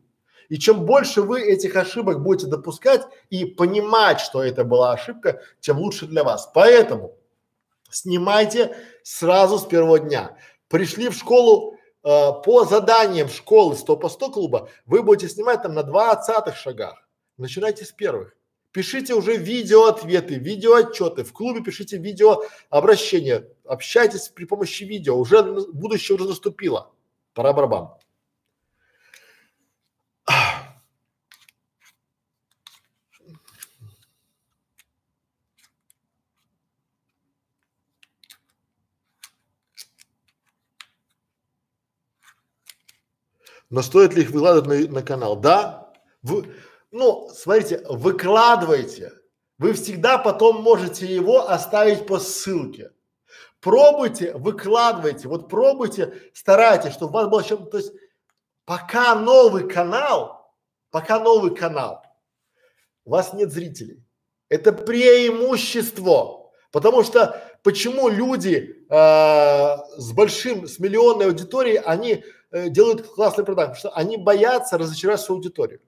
И 0.50 0.60
чем 0.60 0.86
больше 0.86 1.24
вы 1.24 1.42
этих 1.42 1.76
ошибок 1.76 2.22
будете 2.22 2.46
допускать 2.46 3.02
и 3.32 3.44
понимать, 3.44 4.20
что 4.20 4.44
это 4.44 4.64
была 4.64 4.94
ошибка, 4.94 5.42
тем 5.62 5.80
лучше 5.80 6.06
для 6.06 6.24
вас. 6.24 6.52
Поэтому 6.54 7.16
снимайте 7.90 8.76
сразу 9.04 9.60
с 9.60 9.66
первого 9.66 10.00
дня. 10.00 10.38
Пришли 10.68 11.10
в 11.10 11.14
школу 11.14 11.76
э, 12.04 12.32
по 12.44 12.66
заданиям 12.66 13.30
школы 13.30 13.76
100 13.76 13.98
по 13.98 14.10
100 14.10 14.32
клуба, 14.32 14.70
вы 14.86 15.04
будете 15.04 15.32
снимать 15.32 15.62
там 15.62 15.74
на 15.74 15.84
двадцатых 15.84 16.56
шагах. 16.56 17.08
Начинайте 17.38 17.86
с 17.86 17.92
первых. 17.92 18.36
Пишите 18.72 19.14
уже 19.14 19.38
видео 19.38 19.86
ответы, 19.86 20.36
видео 20.36 20.74
отчеты. 20.74 21.24
В 21.24 21.32
клубе 21.32 21.62
пишите 21.62 21.98
видео 21.98 22.42
обращения. 22.72 23.48
Общайтесь 23.66 24.30
при 24.30 24.46
помощи 24.46 24.84
видео. 24.84 25.16
Уже 25.16 25.44
будущее 25.44 26.16
уже 26.16 26.28
наступило. 26.28 26.92
Пора 27.36 27.54
барабан. 27.54 27.90
Но 43.74 43.82
стоит 43.82 44.14
ли 44.14 44.22
их 44.22 44.30
выкладывать 44.30 44.68
на, 44.68 44.94
на 44.94 45.02
канал? 45.02 45.36
Да. 45.36 45.92
Вы, 46.22 46.46
ну, 46.92 47.28
смотрите, 47.34 47.84
выкладывайте. 47.90 49.14
Вы 49.58 49.74
всегда 49.74 50.20
потом 50.20 50.62
можете 50.62 51.08
его 51.08 51.50
оставить 51.50 52.06
по 52.06 52.20
ссылке. 52.20 52.92
Пробуйте, 53.62 54.34
выкладывайте. 54.34 55.28
Вот 55.28 55.50
пробуйте, 55.50 56.14
старайтесь, 56.36 56.94
чтобы 56.94 57.14
у 57.14 57.16
вас 57.16 57.28
было 57.30 57.44
чем-то. 57.44 57.66
То 57.72 57.78
есть, 57.78 57.94
пока 58.66 59.16
новый 59.16 59.68
канал, 59.68 60.54
пока 60.92 61.20
новый 61.20 61.56
канал, 61.56 62.04
у 63.06 63.10
вас 63.10 63.34
нет 63.34 63.52
зрителей. 63.52 64.06
Это 64.50 64.72
преимущество. 64.72 66.52
Потому 66.72 67.02
что 67.02 67.42
почему 67.64 68.08
люди 68.08 68.86
э, 68.88 69.78
с 69.98 70.12
большим, 70.12 70.68
с 70.68 70.78
миллионной 70.78 71.26
аудиторией, 71.26 71.80
они 71.80 72.24
э, 72.54 72.70
делают 72.70 73.08
классный 73.08 73.44
продакт, 73.44 73.76
потому 73.76 73.80
что 73.80 74.00
они 74.00 74.18
боятся 74.18 74.78
разочаровать 74.78 75.20
свою 75.20 75.40
аудиторию. 75.40 75.82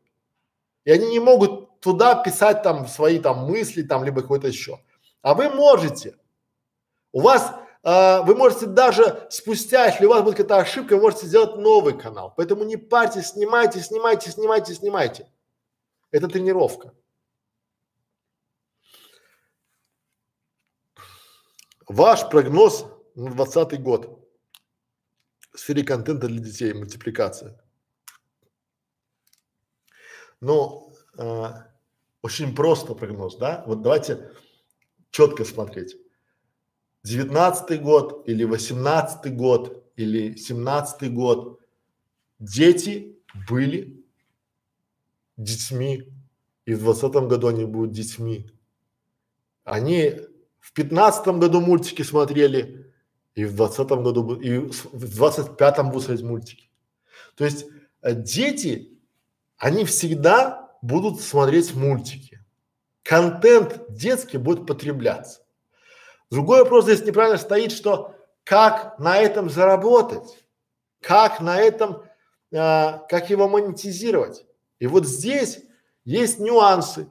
И 0.83 0.91
они 0.91 1.07
не 1.07 1.19
могут 1.19 1.79
туда 1.79 2.15
писать 2.15 2.63
там 2.63 2.87
свои 2.87 3.19
там 3.19 3.45
мысли, 3.45 3.83
там, 3.83 4.03
либо 4.03 4.21
какой-то 4.21 4.47
еще. 4.47 4.79
А 5.21 5.33
вы 5.33 5.49
можете. 5.49 6.17
У 7.11 7.21
вас, 7.21 7.53
э, 7.83 8.21
вы 8.23 8.35
можете 8.35 8.65
даже 8.65 9.27
спустя, 9.29 9.85
если 9.85 10.05
у 10.05 10.09
вас 10.09 10.23
будет 10.23 10.37
какая-то 10.37 10.57
ошибка, 10.57 10.95
вы 10.95 11.03
можете 11.03 11.27
сделать 11.27 11.55
новый 11.55 11.97
канал. 11.97 12.33
Поэтому 12.35 12.63
не 12.63 12.77
парьтесь, 12.77 13.29
снимайте, 13.29 13.79
снимайте, 13.79 14.31
снимайте, 14.31 14.73
снимайте. 14.73 15.31
Это 16.11 16.27
тренировка. 16.27 16.93
Ваш 21.87 22.27
прогноз 22.29 22.85
на 23.13 23.31
20 23.31 23.81
год 23.81 24.24
сфере 25.60 25.84
контента 25.84 26.27
для 26.27 26.40
детей, 26.40 26.73
мультипликация. 26.73 27.60
Ну, 30.41 30.94
э, 31.18 31.49
очень 32.22 32.56
просто 32.56 32.94
прогноз, 32.94 33.38
да? 33.38 33.64
Вот 33.68 33.82
давайте 33.82 34.32
четко 35.11 35.45
смотреть. 35.45 35.95
19 37.03 37.82
год 37.82 38.27
или 38.27 38.44
18 38.44 39.36
год 39.36 39.91
или 39.95 40.36
17 40.36 41.14
год 41.14 41.60
дети 42.40 43.19
были 43.48 44.03
детьми 45.38 46.11
и 46.65 46.73
в 46.73 46.80
20 46.80 47.27
году 47.27 47.48
они 47.48 47.65
будут 47.65 47.91
детьми. 47.91 48.49
Они 49.64 50.15
в 50.60 50.73
пятнадцатом 50.73 51.40
году 51.40 51.61
мультики 51.61 52.02
смотрели, 52.02 52.84
и 53.35 53.45
в 53.45 53.55
двадцатом 53.55 54.03
году, 54.03 54.35
и 54.35 54.57
в 54.57 55.15
двадцать 55.15 55.57
пятом 55.57 55.91
смотреть 55.91 56.21
мультики. 56.21 56.69
То 57.35 57.45
есть 57.45 57.65
э, 58.01 58.13
дети, 58.13 58.97
они 59.57 59.85
всегда 59.85 60.71
будут 60.81 61.21
смотреть 61.21 61.75
мультики. 61.75 62.43
Контент 63.03 63.85
детский 63.89 64.37
будет 64.37 64.65
потребляться. 64.65 65.41
Другой 66.31 66.63
вопрос 66.63 66.85
здесь 66.85 67.05
неправильно 67.05 67.37
стоит, 67.37 67.71
что 67.71 68.15
как 68.43 68.97
на 68.99 69.17
этом 69.17 69.49
заработать, 69.49 70.43
как 71.01 71.41
на 71.41 71.59
этом, 71.59 72.03
э, 72.51 72.99
как 73.09 73.29
его 73.29 73.49
монетизировать. 73.49 74.45
И 74.79 74.87
вот 74.87 75.05
здесь 75.05 75.61
есть 76.05 76.39
нюансы 76.39 77.09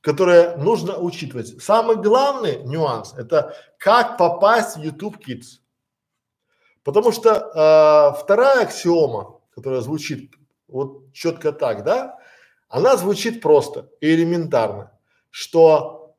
которые 0.00 0.56
нужно 0.56 0.98
учитывать. 0.98 1.62
Самый 1.62 1.96
главный 1.96 2.62
нюанс– 2.64 3.14
это 3.16 3.54
как 3.78 4.16
попасть 4.16 4.76
в 4.76 4.82
YouTube 4.82 5.16
Kids. 5.16 5.60
Потому 6.82 7.12
что 7.12 7.30
э, 7.34 8.22
вторая 8.22 8.62
аксиома, 8.62 9.40
которая 9.54 9.80
звучит 9.80 10.32
вот 10.68 11.12
четко 11.12 11.52
так, 11.52 11.84
да, 11.84 12.18
она 12.68 12.96
звучит 12.96 13.42
просто 13.42 13.90
и 14.00 14.14
элементарно, 14.14 14.92
что 15.30 16.14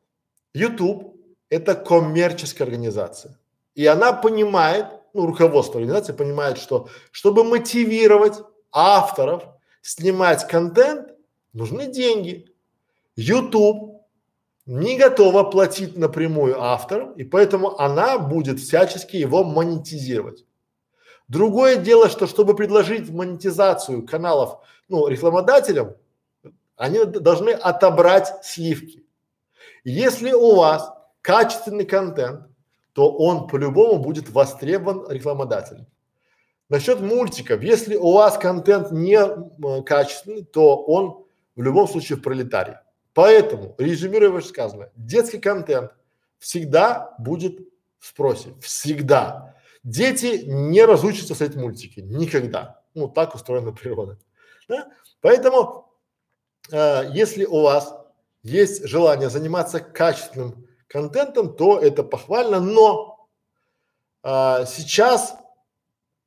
YouTube– 0.54 1.16
это 1.50 1.76
коммерческая 1.76 2.68
организация. 2.68 3.40
И 3.74 3.86
она 3.86 4.14
понимает, 4.14 4.88
ну, 5.14 5.26
руководство 5.26 5.80
организации 5.80 6.14
понимает, 6.14 6.58
что 6.58 6.90
чтобы 7.12 7.44
мотивировать 7.44 8.40
авторов 8.72 9.44
снимать 9.82 10.48
контент, 10.48 11.10
нужны 11.54 11.88
деньги. 11.88 12.51
YouTube 13.16 14.02
не 14.66 14.98
готова 14.98 15.44
платить 15.44 15.98
напрямую 15.98 16.62
авторам, 16.62 17.14
и 17.14 17.24
поэтому 17.24 17.80
она 17.80 18.18
будет 18.18 18.60
всячески 18.60 19.18
его 19.18 19.44
монетизировать. 19.44 20.46
Другое 21.28 21.78
дело, 21.78 22.10
что 22.10 22.28
чтобы 22.28 22.56
предложить 22.56 23.10
монетизацию 23.10 24.06
каналов, 24.06 24.60
ну, 24.88 25.08
рекламодателям, 25.08 25.96
они 26.76 27.06
должны 27.06 27.52
отобрать 27.52 28.34
сливки. 28.44 29.06
Если 29.84 30.32
у 30.32 30.56
вас 30.56 30.92
качественный 31.22 31.86
контент, 31.86 32.48
то 32.94 33.12
он 33.12 33.48
по-любому 33.48 34.02
будет 34.02 34.30
востребован 34.30 35.10
рекламодателем. 35.10 35.88
Насчет 36.70 37.02
мультиков, 37.02 37.62
если 37.62 37.96
у 37.96 38.14
вас 38.14 38.38
контент 38.38 38.92
не 38.92 39.18
э, 39.18 39.84
качественный, 39.84 40.44
то 40.44 40.78
он 40.84 41.26
в 41.56 41.62
любом 41.62 41.88
случае 41.88 42.18
в 42.18 42.22
пролетарии. 42.22 42.78
Поэтому, 43.14 43.76
резюмируя 43.78 44.30
вышесказанное, 44.30 44.92
детский 44.96 45.40
контент 45.40 45.92
всегда 46.38 47.14
будет 47.20 47.60
в 48.00 48.08
спросе. 48.08 48.54
Всегда. 48.62 49.56
Дети 49.84 50.44
не 50.46 50.86
разучатся 50.86 51.36
смотреть 51.36 51.58
мультики. 51.58 52.00
Никогда. 52.00 52.82
Ну, 52.94 53.08
так 53.08 53.36
устроена 53.36 53.72
природа. 53.72 54.18
Да? 54.68 54.88
Поэтому, 55.22 55.94
э, 56.72 57.10
если 57.14 57.46
у 57.46 57.62
вас 57.62 57.94
есть 58.44 58.88
желание 58.88 59.30
заниматься 59.30 59.80
качественным 59.80 60.68
контентом, 60.88 61.56
то 61.56 61.80
это 61.80 62.04
похвально, 62.04 62.60
но 62.60 63.30
э, 64.24 64.66
сейчас 64.68 65.36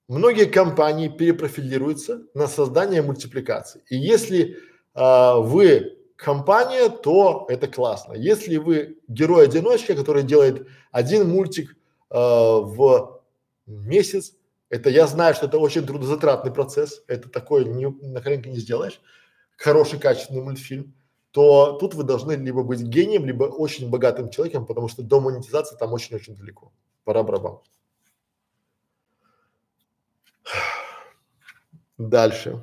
многие 0.08 0.46
компании 0.46 1.08
перепрофилируются 1.08 2.22
на 2.34 2.46
создание 2.46 3.02
мультипликации. 3.02 3.82
И 3.88 3.96
если 3.96 4.56
э, 4.94 5.34
вы 5.38 5.98
компания, 6.16 6.88
то 6.88 7.46
это 7.48 7.66
классно. 7.68 8.14
Если 8.14 8.56
вы 8.56 8.98
герой-одиночка, 9.08 9.94
который 9.94 10.22
делает 10.22 10.66
один 10.92 11.28
мультик 11.28 11.76
э, 12.10 12.16
в 12.16 13.20
месяц, 13.66 14.34
Это 14.70 14.90
я 14.90 15.06
знаю, 15.06 15.34
что 15.34 15.46
это 15.46 15.58
очень 15.58 15.86
трудозатратный 15.86 16.52
процесс, 16.52 17.04
это 17.06 17.28
такое 17.28 17.64
не, 17.64 17.86
на 17.86 18.20
коленке 18.20 18.50
не 18.50 18.58
сделаешь, 18.58 19.00
хороший 19.56 20.00
качественный 20.00 20.42
мультфильм, 20.42 20.94
то 21.30 21.76
тут 21.78 21.94
вы 21.94 22.02
должны 22.02 22.32
либо 22.32 22.62
быть 22.64 22.80
гением, 22.80 23.24
либо 23.24 23.44
очень 23.44 23.88
богатым 23.88 24.30
человеком, 24.30 24.66
потому 24.66 24.88
что 24.88 25.02
до 25.02 25.20
монетизации 25.20 25.76
там 25.76 25.92
очень-очень 25.92 26.34
далеко. 26.34 26.72
Пора 27.04 27.22
барабан. 27.22 27.58
Дальше. 31.98 32.62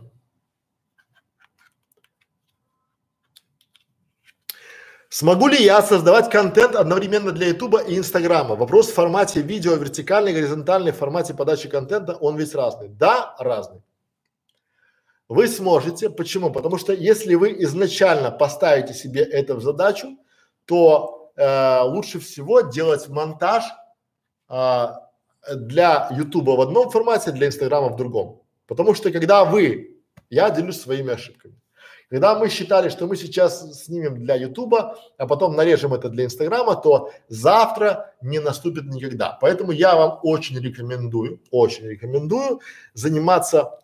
Смогу 5.14 5.50
ли 5.50 5.62
я 5.62 5.82
создавать 5.82 6.30
контент 6.30 6.74
одновременно 6.74 7.34
для 7.34 7.48
Ютуба 7.50 7.82
и 7.82 7.98
Инстаграма? 7.98 8.56
Вопрос 8.56 8.90
в 8.90 8.94
формате 8.94 9.42
видео, 9.42 9.76
вертикальный, 9.76 10.32
горизонтальный, 10.32 10.94
в 10.94 10.96
формате 10.96 11.34
подачи 11.34 11.68
контента, 11.68 12.16
он 12.16 12.38
весь 12.38 12.56
разный. 12.56 12.88
Да, 12.88 13.36
разный. 13.38 13.82
Вы 15.28 15.50
сможете. 15.50 16.10
Почему? 16.10 16.50
Потому 16.50 16.78
что 16.78 16.94
если 16.94 17.36
вы 17.36 17.62
изначально 17.64 18.32
поставите 18.32 18.94
себе 18.94 19.24
это 19.24 19.56
в 19.56 19.62
задачу, 19.62 20.18
то 20.64 21.34
э, 21.36 21.82
лучше 21.82 22.22
всего 22.22 22.62
делать 22.62 23.10
монтаж 23.10 23.66
э, 24.48 24.88
для 25.54 26.08
Ютуба 26.12 26.52
в 26.52 26.62
одном 26.62 26.90
формате, 26.90 27.34
для 27.34 27.48
Инстаграма 27.48 27.90
в 27.90 27.98
другом. 27.98 28.44
Потому 28.66 28.94
что 28.94 29.12
когда 29.12 29.44
вы, 29.44 29.98
я 30.30 30.50
делюсь 30.52 30.80
своими 30.80 31.12
ошибками. 31.12 31.61
Когда 32.12 32.38
мы 32.38 32.50
считали, 32.50 32.90
что 32.90 33.08
мы 33.08 33.16
сейчас 33.16 33.84
снимем 33.86 34.20
для 34.26 34.36
Ютуба, 34.36 34.98
а 35.18 35.26
потом 35.26 35.56
нарежем 35.56 35.94
это 35.94 36.10
для 36.10 36.26
Инстаграма, 36.26 36.76
то 36.76 37.14
завтра 37.30 38.14
не 38.22 38.40
наступит 38.40 38.84
никогда. 38.84 39.38
Поэтому 39.40 39.72
я 39.72 39.96
вам 39.96 40.20
очень 40.22 40.60
рекомендую, 40.60 41.40
очень 41.52 41.88
рекомендую 41.88 42.60
заниматься 42.94 43.80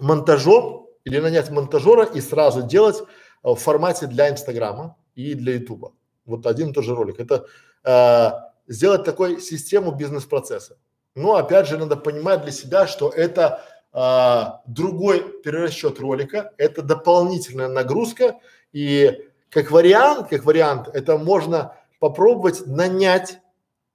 монтажом 0.00 0.88
или 1.04 1.20
нанять 1.20 1.48
монтажера 1.50 2.02
и 2.02 2.20
сразу 2.20 2.62
делать 2.62 3.00
э, 3.00 3.04
в 3.42 3.54
формате 3.54 4.08
для 4.08 4.30
Инстаграма 4.30 4.96
и 5.14 5.34
для 5.34 5.54
Ютуба. 5.54 5.92
Вот 6.26 6.44
один 6.44 6.70
и 6.70 6.72
тот 6.72 6.84
же 6.84 6.96
ролик. 6.96 7.20
Это 7.20 7.46
э, 7.84 8.30
сделать 8.66 9.04
такой 9.04 9.40
систему 9.40 9.92
бизнес-процесса. 9.92 10.76
Но 11.14 11.36
опять 11.36 11.68
же 11.68 11.78
надо 11.78 11.94
понимать 11.94 12.42
для 12.42 12.50
себя, 12.50 12.88
что 12.88 13.10
это 13.10 13.62
а, 14.00 14.62
другой 14.64 15.42
перерасчет 15.42 15.98
ролика, 15.98 16.52
это 16.56 16.82
дополнительная 16.82 17.66
нагрузка 17.66 18.38
и 18.72 19.28
как 19.50 19.72
вариант, 19.72 20.28
как 20.28 20.44
вариант, 20.44 20.86
это 20.92 21.18
можно 21.18 21.74
попробовать 21.98 22.64
нанять 22.64 23.40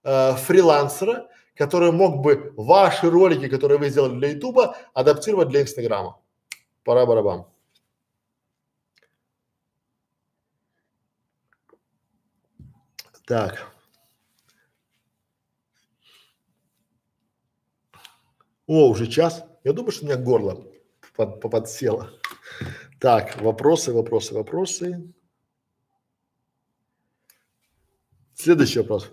а, 0.03 0.35
фрилансера, 0.35 1.29
который 1.55 1.93
мог 1.93 2.21
бы 2.21 2.53
ваши 2.57 3.09
ролики, 3.09 3.47
которые 3.47 3.77
вы 3.77 3.89
сделали 3.89 4.17
для 4.17 4.31
Ютуба, 4.31 4.75
адаптировать 4.93 5.47
для 5.47 5.61
Инстаграма. 5.61 6.19
Пора 6.83 7.05
барабан. 7.05 7.45
Так. 13.25 13.71
О, 18.67 18.89
уже 18.89 19.07
час. 19.07 19.45
Я 19.63 19.73
думаю, 19.73 19.91
что 19.91 20.05
у 20.05 20.07
меня 20.09 20.17
горло 20.17 20.65
под, 21.15 21.39
подсело. 21.41 22.09
Так, 22.99 23.41
вопросы, 23.41 23.93
вопросы, 23.93 24.33
вопросы. 24.33 25.13
Следующий 28.35 28.79
вопрос. 28.79 29.09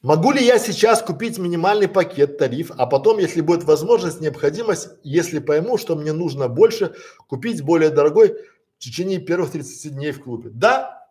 Могу 0.00 0.30
ли 0.30 0.44
я 0.44 0.58
сейчас 0.58 1.02
купить 1.02 1.38
минимальный 1.38 1.88
пакет 1.88 2.38
тариф, 2.38 2.70
а 2.76 2.86
потом, 2.86 3.18
если 3.18 3.40
будет 3.40 3.64
возможность, 3.64 4.20
необходимость, 4.20 4.90
если 5.02 5.40
пойму, 5.40 5.76
что 5.76 5.96
мне 5.96 6.12
нужно 6.12 6.48
больше, 6.48 6.94
купить 7.26 7.62
более 7.62 7.90
дорогой 7.90 8.34
в 8.76 8.78
течение 8.78 9.18
первых 9.18 9.50
30 9.50 9.92
дней 9.92 10.12
в 10.12 10.22
клубе? 10.22 10.50
Да. 10.50 11.06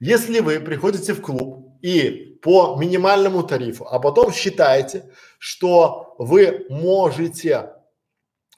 Если 0.00 0.40
вы 0.40 0.60
приходите 0.60 1.12
в 1.12 1.20
клуб 1.20 1.69
и 1.82 2.38
по 2.42 2.76
минимальному 2.76 3.42
тарифу, 3.42 3.86
а 3.90 3.98
потом 3.98 4.32
считаете, 4.32 5.10
что 5.38 6.14
вы 6.18 6.66
можете 6.68 7.70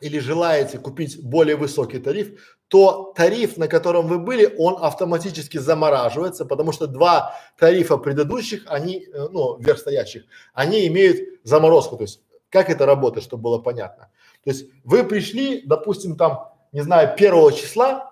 или 0.01 0.19
желаете 0.19 0.79
купить 0.79 1.23
более 1.23 1.57
высокий 1.57 1.99
тариф, 1.99 2.41
то 2.69 3.13
тариф, 3.15 3.59
на 3.59 3.69
котором 3.69 4.07
вы 4.07 4.19
были, 4.19 4.55
он 4.59 4.83
автоматически 4.83 5.59
замораживается, 5.59 6.45
потому 6.45 6.73
что 6.73 6.87
два 6.87 7.35
тарифа 7.59 7.99
предыдущих, 7.99 8.65
они, 8.67 9.05
э, 9.13 9.29
ну, 9.31 9.59
вверхстоящих, 9.59 10.25
они 10.55 10.87
имеют 10.87 11.19
заморозку. 11.45 11.97
То 11.97 12.05
есть, 12.05 12.23
как 12.49 12.71
это 12.71 12.87
работает, 12.87 13.25
чтобы 13.25 13.43
было 13.43 13.59
понятно. 13.59 14.11
То 14.43 14.51
есть, 14.51 14.67
вы 14.85 15.05
пришли, 15.05 15.63
допустим, 15.67 16.17
там, 16.17 16.49
не 16.73 16.81
знаю, 16.81 17.15
первого 17.17 17.53
числа 17.53 18.12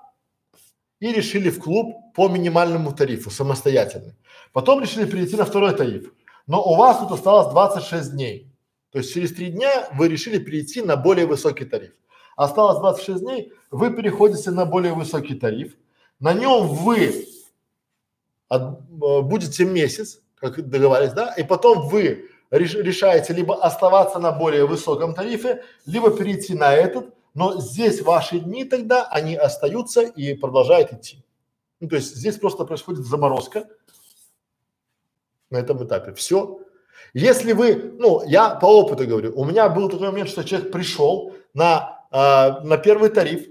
и 1.00 1.12
решили 1.12 1.50
в 1.50 1.58
клуб 1.58 2.12
по 2.14 2.28
минимальному 2.28 2.92
тарифу 2.92 3.30
самостоятельно. 3.30 4.14
Потом 4.52 4.80
решили 4.80 5.06
перейти 5.06 5.36
на 5.36 5.44
второй 5.44 5.74
тариф. 5.74 6.12
Но 6.46 6.62
у 6.62 6.76
вас 6.76 6.98
тут 6.98 7.12
осталось 7.12 7.48
26 7.52 8.12
дней. 8.12 8.52
То 8.92 8.98
есть 8.98 9.12
через 9.12 9.32
три 9.32 9.50
дня 9.50 9.88
вы 9.94 10.08
решили 10.08 10.38
перейти 10.38 10.82
на 10.82 10.96
более 10.96 11.26
высокий 11.26 11.64
тариф. 11.64 11.92
Осталось 12.36 12.78
26 12.78 13.20
дней, 13.20 13.52
вы 13.70 13.92
переходите 13.92 14.50
на 14.50 14.64
более 14.64 14.94
высокий 14.94 15.34
тариф. 15.34 15.76
На 16.18 16.32
нем 16.32 16.68
вы 16.68 17.26
от, 18.48 18.62
э, 18.62 19.20
будете 19.22 19.64
месяц, 19.64 20.20
как 20.34 20.68
договорились, 20.68 21.12
да, 21.12 21.32
и 21.34 21.44
потом 21.44 21.88
вы 21.88 22.28
реш, 22.50 22.74
решаете 22.74 23.32
либо 23.32 23.54
оставаться 23.62 24.18
на 24.18 24.32
более 24.32 24.66
высоком 24.66 25.14
тарифе, 25.14 25.62
либо 25.86 26.10
перейти 26.10 26.54
на 26.54 26.74
этот, 26.74 27.14
но 27.34 27.60
здесь 27.60 28.02
ваши 28.02 28.40
дни 28.40 28.64
тогда, 28.64 29.06
они 29.06 29.36
остаются 29.36 30.02
и 30.02 30.34
продолжают 30.34 30.92
идти. 30.92 31.24
Ну, 31.80 31.88
то 31.88 31.96
есть 31.96 32.14
здесь 32.14 32.36
просто 32.36 32.64
происходит 32.64 33.06
заморозка 33.06 33.68
на 35.48 35.58
этом 35.58 35.84
этапе. 35.84 36.12
Все. 36.12 36.60
Если 37.14 37.52
вы, 37.52 37.94
ну, 37.98 38.22
я 38.26 38.50
по 38.50 38.66
опыту 38.66 39.06
говорю, 39.06 39.32
у 39.34 39.44
меня 39.44 39.68
был 39.68 39.88
такой 39.88 40.10
момент, 40.10 40.28
что 40.28 40.44
человек 40.44 40.70
пришел 40.70 41.34
на, 41.54 42.04
э, 42.12 42.60
на 42.62 42.76
первый 42.76 43.10
тариф, 43.10 43.46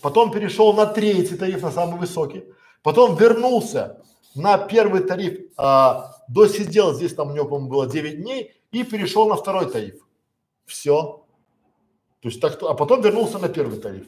потом 0.00 0.30
перешел 0.30 0.72
на 0.72 0.86
третий 0.86 1.36
тариф, 1.36 1.62
на 1.62 1.70
самый 1.70 1.98
высокий, 1.98 2.44
потом 2.82 3.16
вернулся 3.16 4.00
на 4.34 4.56
первый 4.56 5.02
тариф, 5.02 5.38
э, 5.58 5.94
досидел 6.28 6.94
здесь, 6.94 7.14
там 7.14 7.30
у 7.30 7.34
него, 7.34 7.46
по-моему, 7.46 7.68
было 7.68 7.86
9 7.86 8.22
дней 8.22 8.54
и 8.70 8.84
перешел 8.84 9.28
на 9.28 9.34
второй 9.34 9.70
тариф. 9.70 10.00
Все. 10.64 11.24
То 12.20 12.28
есть 12.28 12.40
так, 12.40 12.62
а 12.62 12.74
потом 12.74 13.00
вернулся 13.02 13.38
на 13.38 13.48
первый 13.48 13.78
тариф. 13.78 14.06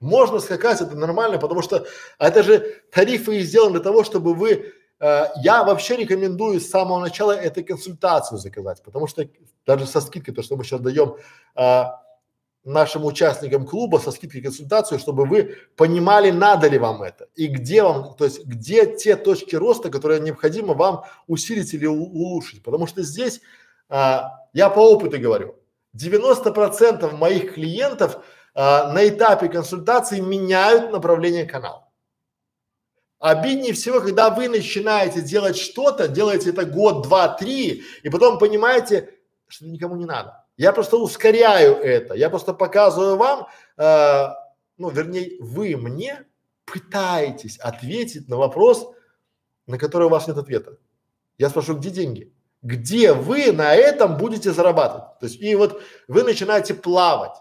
Можно 0.00 0.40
скакать, 0.40 0.80
это 0.80 0.94
нормально, 0.94 1.38
потому 1.38 1.62
что 1.62 1.86
это 2.18 2.42
же 2.42 2.82
тарифы 2.92 3.40
сделаны 3.40 3.72
для 3.72 3.80
того, 3.80 4.04
чтобы 4.04 4.34
вы 4.34 4.72
Э, 4.98 5.26
я 5.42 5.64
вообще 5.64 5.96
рекомендую 5.96 6.60
с 6.60 6.70
самого 6.70 7.00
начала 7.00 7.32
эту 7.32 7.64
консультацию 7.64 8.38
заказать, 8.38 8.82
потому 8.82 9.06
что 9.06 9.28
даже 9.66 9.86
со 9.86 10.00
скидкой, 10.00 10.34
то, 10.34 10.42
что 10.42 10.56
мы 10.56 10.64
сейчас 10.64 10.80
даем 10.80 11.16
э, 11.54 11.82
нашим 12.64 13.04
участникам 13.04 13.66
клуба 13.66 13.98
со 13.98 14.10
скидкой 14.10 14.40
консультацию, 14.40 14.98
чтобы 14.98 15.26
вы 15.26 15.56
понимали, 15.76 16.30
надо 16.30 16.68
ли 16.68 16.78
вам 16.78 17.02
это 17.02 17.28
и 17.34 17.46
где 17.46 17.82
вам, 17.82 18.14
то 18.14 18.24
есть 18.24 18.44
где 18.46 18.96
те 18.96 19.16
точки 19.16 19.54
роста, 19.54 19.90
которые 19.90 20.20
необходимо 20.20 20.74
вам 20.74 21.04
усилить 21.26 21.74
или 21.74 21.86
улучшить. 21.86 22.62
Потому 22.62 22.86
что 22.86 23.02
здесь 23.02 23.40
э, 23.90 24.20
я 24.54 24.70
по 24.70 24.80
опыту 24.80 25.20
говорю, 25.20 25.56
90% 25.96 27.16
моих 27.16 27.54
клиентов 27.54 28.16
э, 28.16 28.60
на 28.60 29.08
этапе 29.08 29.48
консультации 29.48 30.20
меняют 30.20 30.92
направление 30.92 31.46
канала. 31.46 31.88
Обиднее 33.18 33.72
всего, 33.72 34.00
когда 34.00 34.30
вы 34.30 34.48
начинаете 34.48 35.22
делать 35.22 35.56
что-то, 35.56 36.06
делаете 36.06 36.50
это 36.50 36.66
год, 36.66 37.02
два, 37.04 37.28
три, 37.28 37.82
и 38.02 38.10
потом 38.10 38.38
понимаете, 38.38 39.14
что 39.48 39.66
никому 39.66 39.96
не 39.96 40.04
надо. 40.04 40.44
Я 40.56 40.72
просто 40.72 40.96
ускоряю 40.96 41.76
это, 41.76 42.14
я 42.14 42.30
просто 42.30 42.52
показываю 42.52 43.16
вам, 43.16 43.48
э, 43.78 44.28
ну, 44.76 44.90
вернее, 44.90 45.36
вы 45.40 45.76
мне 45.76 46.24
пытаетесь 46.66 47.58
ответить 47.58 48.28
на 48.28 48.36
вопрос, 48.36 48.86
на 49.66 49.78
который 49.78 50.04
у 50.04 50.10
вас 50.10 50.26
нет 50.28 50.36
ответа. 50.36 50.78
Я 51.38 51.48
спрошу, 51.48 51.74
где 51.76 51.90
деньги? 51.90 52.35
Где 52.62 53.12
вы 53.12 53.52
на 53.52 53.74
этом 53.74 54.16
будете 54.16 54.52
зарабатывать? 54.52 55.18
То 55.20 55.26
есть, 55.26 55.40
и 55.40 55.54
вот 55.54 55.82
вы 56.08 56.22
начинаете 56.22 56.74
плавать. 56.74 57.36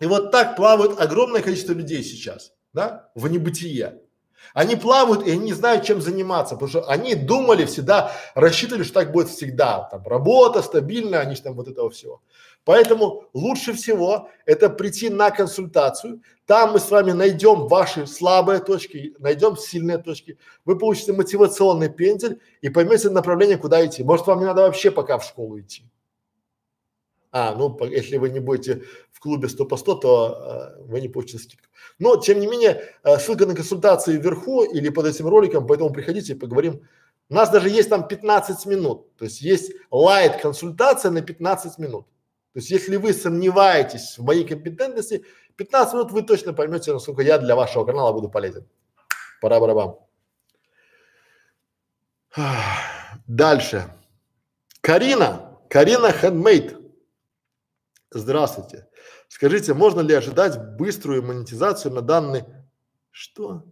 И 0.00 0.06
вот 0.06 0.30
так 0.32 0.56
плавает 0.56 0.98
огромное 0.98 1.42
количество 1.42 1.72
людей 1.72 2.02
сейчас, 2.02 2.52
да, 2.72 3.10
в 3.14 3.28
небытие. 3.28 4.02
Они 4.54 4.74
плавают 4.74 5.26
и 5.26 5.30
они 5.30 5.40
не 5.46 5.52
знают, 5.52 5.84
чем 5.84 6.00
заниматься, 6.00 6.54
потому 6.54 6.70
что 6.70 6.88
они 6.88 7.14
думали 7.14 7.66
всегда, 7.66 8.12
рассчитывали, 8.34 8.82
что 8.82 8.94
так 8.94 9.12
будет 9.12 9.28
всегда. 9.28 9.88
Там 9.90 10.06
работа 10.06 10.62
стабильная, 10.62 11.20
они 11.20 11.36
же 11.36 11.42
там 11.42 11.54
вот 11.54 11.68
этого 11.68 11.90
всего. 11.90 12.22
Поэтому 12.64 13.24
лучше 13.32 13.72
всего 13.72 14.28
это 14.44 14.68
прийти 14.68 15.08
на 15.08 15.30
консультацию. 15.30 16.22
Там 16.46 16.72
мы 16.72 16.80
с 16.80 16.90
вами 16.90 17.12
найдем 17.12 17.68
ваши 17.68 18.06
слабые 18.06 18.60
точки, 18.60 19.14
найдем 19.18 19.56
сильные 19.56 19.98
точки. 19.98 20.38
Вы 20.64 20.78
получите 20.78 21.12
мотивационный 21.12 21.88
пендель 21.88 22.40
и 22.60 22.68
поймете 22.68 23.08
направление, 23.10 23.56
куда 23.56 23.84
идти. 23.84 24.04
Может, 24.04 24.26
вам 24.26 24.40
не 24.40 24.44
надо 24.44 24.62
вообще 24.62 24.90
пока 24.90 25.18
в 25.18 25.24
школу 25.24 25.58
идти. 25.58 25.84
А, 27.32 27.54
ну, 27.54 27.78
если 27.84 28.16
вы 28.16 28.30
не 28.30 28.40
будете 28.40 28.82
в 29.12 29.20
клубе 29.20 29.48
100 29.48 29.64
по 29.64 29.76
100, 29.76 29.94
то 29.94 30.74
э, 30.78 30.82
вы 30.82 31.00
не 31.00 31.08
получите 31.08 31.38
скидку. 31.38 31.68
Но, 32.00 32.16
тем 32.16 32.40
не 32.40 32.48
менее, 32.48 32.82
э, 33.04 33.18
ссылка 33.18 33.46
на 33.46 33.54
консультации 33.54 34.16
вверху 34.16 34.64
или 34.64 34.88
под 34.88 35.06
этим 35.06 35.28
роликом, 35.28 35.66
поэтому 35.66 35.92
приходите 35.92 36.32
и 36.32 36.36
поговорим. 36.36 36.82
У 37.28 37.34
нас 37.34 37.50
даже 37.50 37.68
есть 37.68 37.88
там 37.88 38.08
15 38.08 38.66
минут, 38.66 39.14
то 39.16 39.24
есть 39.24 39.40
есть 39.40 39.72
лайт 39.92 40.42
консультация 40.42 41.12
на 41.12 41.22
15 41.22 41.78
минут. 41.78 42.06
То 42.52 42.58
есть 42.58 42.70
если 42.70 42.96
вы 42.96 43.12
сомневаетесь 43.12 44.18
в 44.18 44.24
моей 44.24 44.44
компетентности, 44.44 45.24
15 45.56 45.94
минут 45.94 46.10
вы 46.12 46.22
точно 46.22 46.52
поймете, 46.52 46.92
насколько 46.92 47.22
я 47.22 47.38
для 47.38 47.54
вашего 47.54 47.84
канала 47.84 48.12
буду 48.12 48.28
полезен. 48.28 48.68
Пора 49.40 49.60
барабам. 49.60 49.98
Дальше. 53.26 53.92
Карина. 54.80 55.58
Карина 55.68 56.12
Хендмейд. 56.12 56.76
Здравствуйте. 58.10 58.88
Скажите, 59.28 59.74
можно 59.74 60.00
ли 60.00 60.14
ожидать 60.14 60.76
быструю 60.76 61.22
монетизацию 61.22 61.94
на 61.94 62.02
данный... 62.02 62.44
Что? 63.12 63.64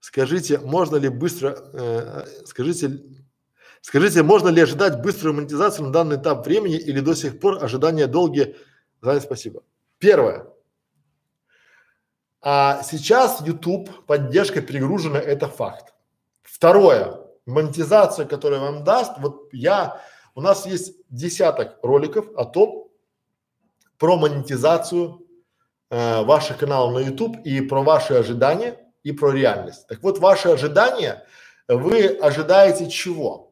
Скажите, 0.00 0.58
можно 0.58 0.96
ли 0.96 1.08
быстро... 1.08 1.56
Э, 1.72 2.26
скажите, 2.44 3.02
скажите, 3.82 4.22
можно 4.22 4.48
ли 4.48 4.62
ожидать 4.62 5.02
быструю 5.02 5.34
монетизацию 5.34 5.86
на 5.86 5.92
данный 5.92 6.16
этап 6.16 6.46
времени 6.46 6.76
или 6.76 7.00
до 7.00 7.14
сих 7.14 7.38
пор 7.38 7.62
ожидания 7.62 8.06
долгие? 8.06 8.56
Заранее 9.02 9.22
спасибо. 9.22 9.62
Первое. 9.98 10.46
А 12.40 12.82
сейчас 12.82 13.40
YouTube 13.42 14.06
поддержка 14.06 14.62
перегружена, 14.62 15.20
это 15.20 15.46
факт. 15.46 15.94
Второе. 16.42 17.20
Монетизация, 17.44 18.24
которая 18.24 18.60
вам 18.60 18.84
даст, 18.84 19.12
вот 19.18 19.48
я 19.52 20.00
у 20.34 20.40
нас 20.40 20.64
есть 20.64 20.94
десяток 21.10 21.78
роликов 21.82 22.26
о 22.36 22.44
том, 22.44 22.88
про 23.98 24.16
монетизацию 24.16 25.24
э, 25.90 26.24
ваших 26.24 26.58
каналов 26.58 26.94
на 26.94 26.98
YouTube 26.98 27.36
и 27.44 27.60
про 27.60 27.82
ваши 27.82 28.14
ожидания 28.14 28.76
и 29.04 29.12
про 29.12 29.30
реальность. 29.30 29.86
Так 29.86 30.02
вот, 30.02 30.18
ваши 30.18 30.48
ожидания, 30.48 31.24
вы 31.68 32.06
ожидаете 32.06 32.90
чего? 32.90 33.51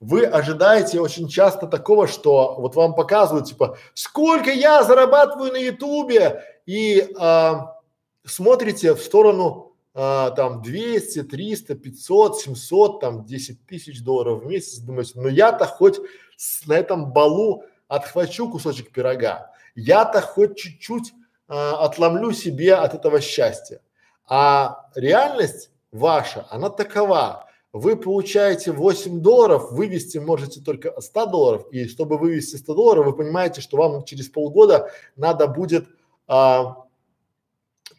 Вы 0.00 0.24
ожидаете 0.24 0.98
очень 0.98 1.28
часто 1.28 1.66
такого, 1.66 2.08
что 2.08 2.56
вот 2.58 2.74
вам 2.74 2.94
показывают 2.94 3.46
типа, 3.46 3.76
сколько 3.92 4.50
я 4.50 4.82
зарабатываю 4.82 5.52
на 5.52 5.58
Ютубе 5.58 6.42
и 6.64 7.12
а, 7.18 7.76
смотрите 8.24 8.94
в 8.94 9.02
сторону 9.02 9.76
а, 9.92 10.30
там 10.30 10.62
200, 10.62 11.24
300, 11.24 11.74
500, 11.74 12.40
700, 12.40 13.00
там 13.00 13.26
10 13.26 13.66
тысяч 13.66 14.02
долларов 14.02 14.42
в 14.42 14.46
месяц, 14.46 14.78
думаете, 14.78 15.12
ну 15.16 15.28
я-то 15.28 15.66
хоть 15.66 16.00
с, 16.38 16.66
на 16.66 16.78
этом 16.78 17.12
балу 17.12 17.64
отхвачу 17.86 18.50
кусочек 18.50 18.92
пирога, 18.92 19.52
я-то 19.74 20.22
хоть 20.22 20.56
чуть-чуть 20.56 21.12
а, 21.46 21.84
отломлю 21.84 22.32
себе 22.32 22.74
от 22.74 22.94
этого 22.94 23.20
счастья. 23.20 23.82
А 24.26 24.86
реальность 24.94 25.70
ваша, 25.92 26.46
она 26.48 26.70
такова. 26.70 27.49
Вы 27.72 27.96
получаете 27.96 28.72
8 28.72 29.20
долларов, 29.20 29.70
вывести 29.70 30.18
можете 30.18 30.60
только 30.60 31.00
100 31.00 31.26
долларов, 31.26 31.66
и 31.70 31.86
чтобы 31.86 32.18
вывести 32.18 32.56
100 32.56 32.74
долларов, 32.74 33.06
вы 33.06 33.12
понимаете, 33.16 33.60
что 33.60 33.76
вам 33.76 34.04
через 34.04 34.28
полгода 34.28 34.90
надо 35.14 35.46
будет 35.46 35.86
а, 36.26 36.84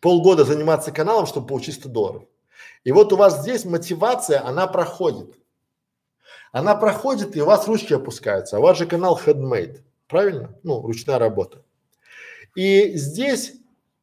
полгода 0.01 0.43
заниматься 0.43 0.91
каналом, 0.91 1.25
чтобы 1.25 1.47
получить 1.47 1.75
100 1.75 1.89
долларов. 1.89 2.23
И 2.83 2.91
вот 2.91 3.13
у 3.13 3.15
вас 3.15 3.41
здесь 3.41 3.63
мотивация, 3.63 4.45
она 4.45 4.67
проходит. 4.67 5.35
Она 6.51 6.75
проходит, 6.75 7.37
и 7.37 7.41
у 7.41 7.45
вас 7.45 7.67
ручки 7.67 7.93
опускаются. 7.93 8.57
А 8.57 8.59
у 8.59 8.63
вас 8.63 8.77
же 8.77 8.85
канал 8.85 9.19
handmade, 9.25 9.81
правильно? 10.07 10.53
Ну, 10.63 10.81
ручная 10.81 11.17
работа. 11.17 11.63
И 12.55 12.97
здесь 12.97 13.53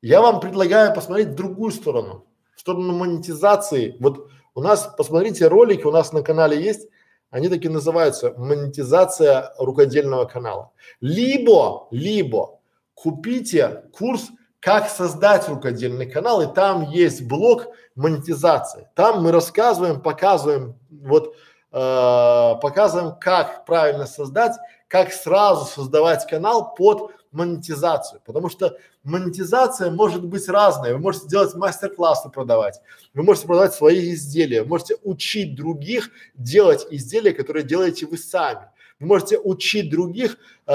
я 0.01 0.23
вам 0.23 0.41
предлагаю 0.41 0.95
посмотреть 0.95 1.35
другую 1.35 1.73
сторону, 1.73 2.25
в 2.57 2.61
сторону 2.61 2.95
монетизации. 2.95 3.97
Вот 4.01 4.31
у 4.59 4.61
нас, 4.61 4.93
посмотрите 4.97 5.47
ролики, 5.47 5.85
у 5.85 5.93
нас 5.93 6.13
на 6.13 6.23
канале 6.23 6.61
есть, 6.61 6.89
они 7.31 7.49
такие 7.49 7.71
называются 7.71 8.35
монетизация 8.37 9.53
рукодельного 9.57 10.25
канала. 10.25 10.73
Либо, 11.01 11.87
либо 11.93 12.59
купите 12.95 13.85
курс 13.97 14.31
как 14.59 14.89
создать 14.89 15.49
рукодельный 15.49 16.11
канал, 16.11 16.43
и 16.43 16.53
там 16.53 16.91
есть 16.91 17.23
блок 17.23 17.69
монетизации. 17.95 18.89
Там 18.97 19.23
мы 19.23 19.31
рассказываем, 19.31 20.01
показываем, 20.01 20.77
вот 20.91 21.37
э, 21.71 22.55
показываем, 22.61 23.15
как 23.21 23.65
правильно 23.65 24.07
создать, 24.07 24.57
как 24.89 25.13
сразу 25.13 25.67
создавать 25.67 26.27
канал 26.27 26.75
под 26.75 27.13
монетизацию, 27.31 28.21
потому 28.25 28.49
что 28.49 28.77
монетизация 29.09 29.91
может 29.91 30.25
быть 30.25 30.49
разная. 30.49 30.95
Вы 30.95 31.01
можете 31.01 31.29
делать 31.29 31.55
мастер-классы 31.55 32.29
продавать, 32.29 32.81
вы 33.15 33.23
можете 33.23 33.47
продавать 33.47 33.75
свои 33.75 34.13
изделия, 34.13 34.63
вы 34.63 34.69
можете 34.69 34.97
учить 35.03 35.55
других 35.55 36.11
делать 36.35 36.87
изделия, 36.91 37.33
которые 37.33 37.65
делаете 37.65 38.07
вы 38.07 38.19
сами. 38.19 38.69
Вы 39.01 39.07
можете 39.07 39.39
учить 39.39 39.91
других 39.91 40.39
э, 40.67 40.73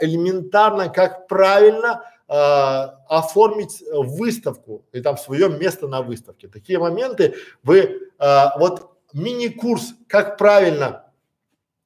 элементарно, 0.00 0.90
как 0.90 1.26
правильно 1.26 2.04
э, 2.28 2.32
оформить 2.34 3.82
выставку 3.90 4.84
и 4.92 5.00
там 5.00 5.16
свое 5.16 5.48
место 5.48 5.88
на 5.88 6.02
выставке. 6.02 6.48
Такие 6.48 6.78
моменты 6.78 7.34
вы 7.62 7.78
э, 7.78 8.44
вот 8.58 8.90
мини-курс, 9.14 9.94
как 10.06 10.36
правильно 10.36 11.06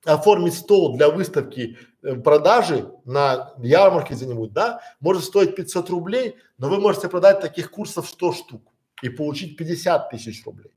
оформить 0.06 0.54
стол 0.54 0.96
для 0.96 1.10
выставки 1.10 1.78
э, 2.02 2.14
продажи 2.14 2.90
на 3.04 3.52
ярмарке 3.58 4.14
где-нибудь, 4.14 4.52
да, 4.52 4.80
может 5.00 5.24
стоить 5.24 5.56
500 5.56 5.90
рублей, 5.90 6.36
но 6.58 6.68
вы 6.68 6.78
можете 6.78 7.08
продать 7.08 7.40
таких 7.40 7.70
курсов 7.70 8.08
100 8.08 8.32
штук 8.32 8.62
и 9.02 9.08
получить 9.08 9.56
50 9.56 10.10
тысяч 10.10 10.44
рублей. 10.46 10.72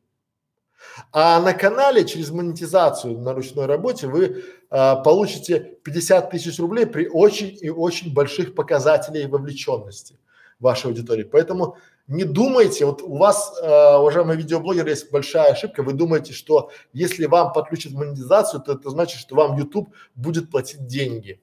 А 1.12 1.40
на 1.42 1.54
канале 1.54 2.06
через 2.06 2.32
монетизацию 2.32 3.20
на 3.20 3.34
ручной 3.34 3.66
работе 3.66 4.08
вы 4.08 4.44
а, 4.70 4.96
получите 4.96 5.78
50 5.84 6.32
тысяч 6.32 6.58
рублей 6.60 6.86
при 6.86 7.08
очень 7.08 7.58
и 7.60 7.70
очень 7.70 8.14
больших 8.14 8.56
показателях 8.56 9.30
вовлеченности 9.30 10.18
вашей 10.60 10.88
аудитории. 10.88 11.24
Поэтому 11.24 11.78
не 12.10 12.24
думайте, 12.24 12.86
вот 12.86 13.04
у 13.04 13.18
вас, 13.18 13.54
э, 13.62 13.96
уважаемые 13.98 14.36
видеоблогеры, 14.36 14.90
есть 14.90 15.12
большая 15.12 15.52
ошибка, 15.52 15.84
вы 15.84 15.94
думаете, 15.94 16.34
что 16.34 16.72
если 16.92 17.28
вам 17.28 17.54
подключат 17.54 17.94
монетизацию, 17.94 18.62
то 18.62 18.74
это 18.74 18.90
значит, 18.90 19.20
что 19.20 19.36
вам 19.36 19.58
YouTube 19.58 19.94
будет 20.16 20.50
платить 20.50 20.88
деньги. 20.88 21.40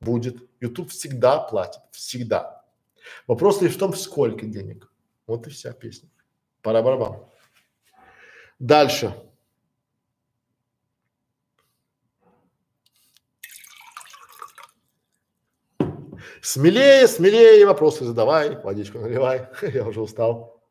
Будет. 0.00 0.36
YouTube 0.60 0.90
всегда 0.90 1.38
платит, 1.38 1.80
всегда. 1.92 2.62
Вопрос 3.26 3.62
лишь 3.62 3.74
в 3.74 3.78
том, 3.78 3.94
сколько 3.94 4.44
денег. 4.44 4.92
Вот 5.26 5.46
и 5.46 5.50
вся 5.50 5.72
песня. 5.72 6.10
Пора 6.60 6.82
барабан. 6.82 7.24
Дальше. 8.58 9.14
Смелее, 16.46 17.08
смелее 17.08 17.66
вопросы 17.66 18.04
задавай, 18.04 18.54
водичку 18.62 19.00
наливай, 19.00 19.48
я 19.62 19.84
уже 19.84 20.00
устал. 20.00 20.62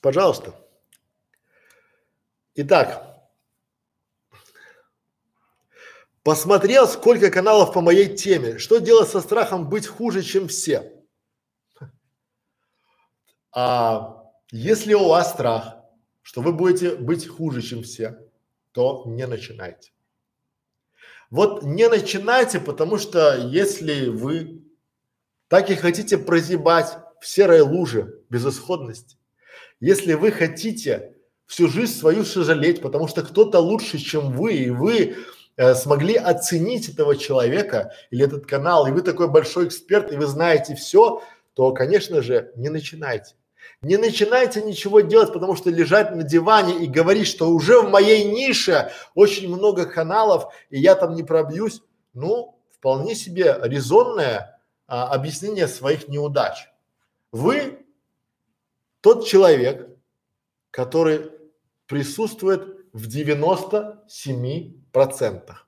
Пожалуйста. 0.00 0.54
Итак, 2.54 3.22
посмотрел, 6.22 6.88
сколько 6.88 7.30
каналов 7.30 7.74
по 7.74 7.82
моей 7.82 8.16
теме. 8.16 8.56
Что 8.56 8.78
делать 8.78 9.10
со 9.10 9.20
страхом 9.20 9.68
быть 9.68 9.86
хуже, 9.86 10.22
чем 10.22 10.48
все? 10.48 11.04
А 13.52 14.24
если 14.50 14.94
у 14.94 15.06
вас 15.06 15.32
страх, 15.32 15.84
что 16.22 16.40
вы 16.40 16.54
будете 16.54 16.96
быть 16.96 17.28
хуже, 17.28 17.60
чем 17.60 17.82
все, 17.82 18.26
то 18.72 19.02
не 19.04 19.26
начинайте. 19.26 19.92
Вот 21.30 21.62
не 21.62 21.88
начинайте, 21.88 22.58
потому 22.58 22.98
что 22.98 23.36
если 23.36 24.08
вы 24.08 24.64
так 25.48 25.70
и 25.70 25.76
хотите 25.76 26.18
прозябать 26.18 26.98
в 27.20 27.26
серой 27.26 27.60
луже 27.60 28.20
безысходности, 28.30 29.16
если 29.78 30.14
вы 30.14 30.32
хотите 30.32 31.14
всю 31.46 31.68
жизнь 31.68 31.96
свою 31.96 32.24
сожалеть, 32.24 32.82
потому 32.82 33.08
что 33.08 33.22
кто-то 33.22 33.60
лучше, 33.60 33.98
чем 33.98 34.32
вы, 34.32 34.54
и 34.54 34.70
вы 34.70 35.16
э, 35.56 35.74
смогли 35.74 36.16
оценить 36.16 36.88
этого 36.88 37.16
человека 37.16 37.92
или 38.10 38.24
этот 38.24 38.46
канал, 38.46 38.86
и 38.86 38.92
вы 38.92 39.02
такой 39.02 39.28
большой 39.28 39.68
эксперт, 39.68 40.12
и 40.12 40.16
вы 40.16 40.26
знаете 40.26 40.74
все, 40.74 41.22
то, 41.54 41.72
конечно 41.72 42.22
же, 42.22 42.52
не 42.56 42.68
начинайте. 42.68 43.34
Не 43.82 43.96
начинайте 43.96 44.62
ничего 44.62 45.00
делать, 45.00 45.32
потому 45.32 45.56
что 45.56 45.70
лежать 45.70 46.14
на 46.14 46.22
диване 46.22 46.84
и 46.84 46.86
говорить, 46.86 47.26
что 47.26 47.48
уже 47.48 47.80
в 47.80 47.88
моей 47.88 48.24
нише 48.24 48.92
очень 49.14 49.48
много 49.48 49.86
каналов, 49.86 50.52
и 50.68 50.78
я 50.78 50.94
там 50.94 51.14
не 51.14 51.22
пробьюсь, 51.22 51.80
ну, 52.12 52.58
вполне 52.70 53.14
себе 53.14 53.58
резонное 53.62 54.60
а, 54.86 55.08
объяснение 55.08 55.66
своих 55.66 56.08
неудач. 56.08 56.68
Вы 57.32 57.86
тот 59.00 59.26
человек, 59.26 59.88
который 60.70 61.30
присутствует 61.86 62.86
в 62.92 63.06
97 63.06 64.74
процентах. 64.92 65.66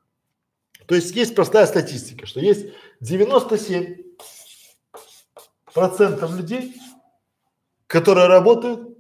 То 0.87 0.95
есть 0.95 1.17
есть 1.17 1.35
простая 1.35 1.67
статистика, 1.67 2.27
что 2.27 2.41
есть 2.41 2.67
97 3.01 4.03
процентов 5.73 6.37
людей, 6.37 6.75
которые 7.93 8.27
работают 8.27 8.97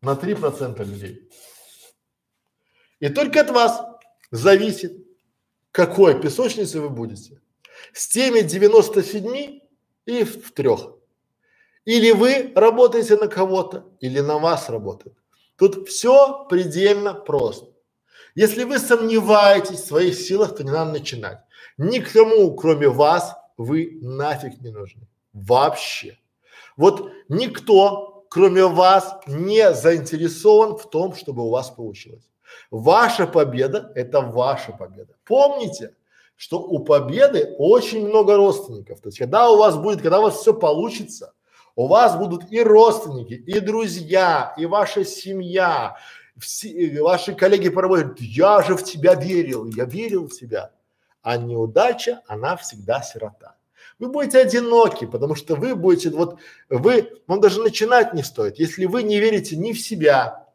на 0.00 0.16
3 0.16 0.34
процента 0.36 0.82
людей. 0.82 1.28
И 3.00 3.10
только 3.10 3.42
от 3.42 3.50
вас 3.50 3.82
зависит, 4.30 4.92
какой 5.72 6.18
песочницей 6.18 6.80
вы 6.80 6.88
будете. 6.88 7.42
С 7.92 8.08
теми 8.08 8.40
97 8.40 9.60
и 10.06 10.24
в, 10.24 10.46
в 10.46 10.52
трех. 10.52 10.94
Или 11.84 12.12
вы 12.12 12.52
работаете 12.54 13.16
на 13.16 13.28
кого-то, 13.28 13.84
или 14.00 14.20
на 14.20 14.38
вас 14.38 14.70
работает. 14.70 15.16
Тут 15.56 15.86
все 15.86 16.46
предельно 16.48 17.12
просто. 17.12 17.66
Если 18.34 18.64
вы 18.64 18.78
сомневаетесь 18.78 19.80
в 19.80 19.86
своих 19.86 20.14
силах, 20.14 20.56
то 20.56 20.64
не 20.64 20.70
надо 20.70 20.92
начинать. 20.92 21.40
Никому, 21.76 22.56
кроме 22.56 22.88
вас, 22.88 23.36
вы 23.58 23.98
нафиг 24.00 24.62
не 24.62 24.70
нужны. 24.70 25.06
Вообще. 25.34 26.21
Вот 26.76 27.10
никто, 27.28 28.24
кроме 28.28 28.64
вас, 28.64 29.20
не 29.26 29.72
заинтересован 29.74 30.76
в 30.76 30.88
том, 30.88 31.14
чтобы 31.14 31.44
у 31.44 31.50
вас 31.50 31.70
получилось. 31.70 32.28
Ваша 32.70 33.26
победа– 33.26 33.92
это 33.94 34.20
ваша 34.20 34.72
победа. 34.72 35.14
Помните, 35.24 35.94
что 36.36 36.58
у 36.58 36.80
победы 36.80 37.54
очень 37.58 38.06
много 38.06 38.36
родственников. 38.36 39.00
То 39.00 39.08
есть, 39.08 39.18
когда 39.18 39.50
у 39.50 39.56
вас 39.56 39.76
будет, 39.76 40.02
когда 40.02 40.18
у 40.18 40.22
вас 40.22 40.40
все 40.40 40.54
получится, 40.54 41.34
у 41.76 41.86
вас 41.86 42.16
будут 42.16 42.50
и 42.50 42.62
родственники, 42.62 43.34
и 43.34 43.60
друзья, 43.60 44.52
и 44.56 44.66
ваша 44.66 45.04
семья, 45.04 45.96
все, 46.38 47.00
ваши 47.00 47.34
коллеги 47.34 47.68
по 47.68 47.80
я 48.18 48.62
же 48.62 48.76
в 48.76 48.82
тебя 48.82 49.14
верил, 49.14 49.66
я 49.66 49.84
верил 49.84 50.28
в 50.28 50.32
тебя. 50.32 50.72
А 51.22 51.36
неудача, 51.36 52.22
она 52.26 52.56
всегда 52.56 53.00
сирота. 53.02 53.56
Вы 54.02 54.08
будете 54.08 54.40
одиноки, 54.40 55.04
потому 55.04 55.36
что 55.36 55.54
вы 55.54 55.76
будете, 55.76 56.10
вот 56.10 56.40
вы, 56.68 57.08
вам 57.28 57.40
даже 57.40 57.62
начинать 57.62 58.14
не 58.14 58.24
стоит. 58.24 58.58
Если 58.58 58.86
вы 58.86 59.04
не 59.04 59.20
верите 59.20 59.54
ни 59.54 59.72
в 59.72 59.80
себя, 59.80 60.48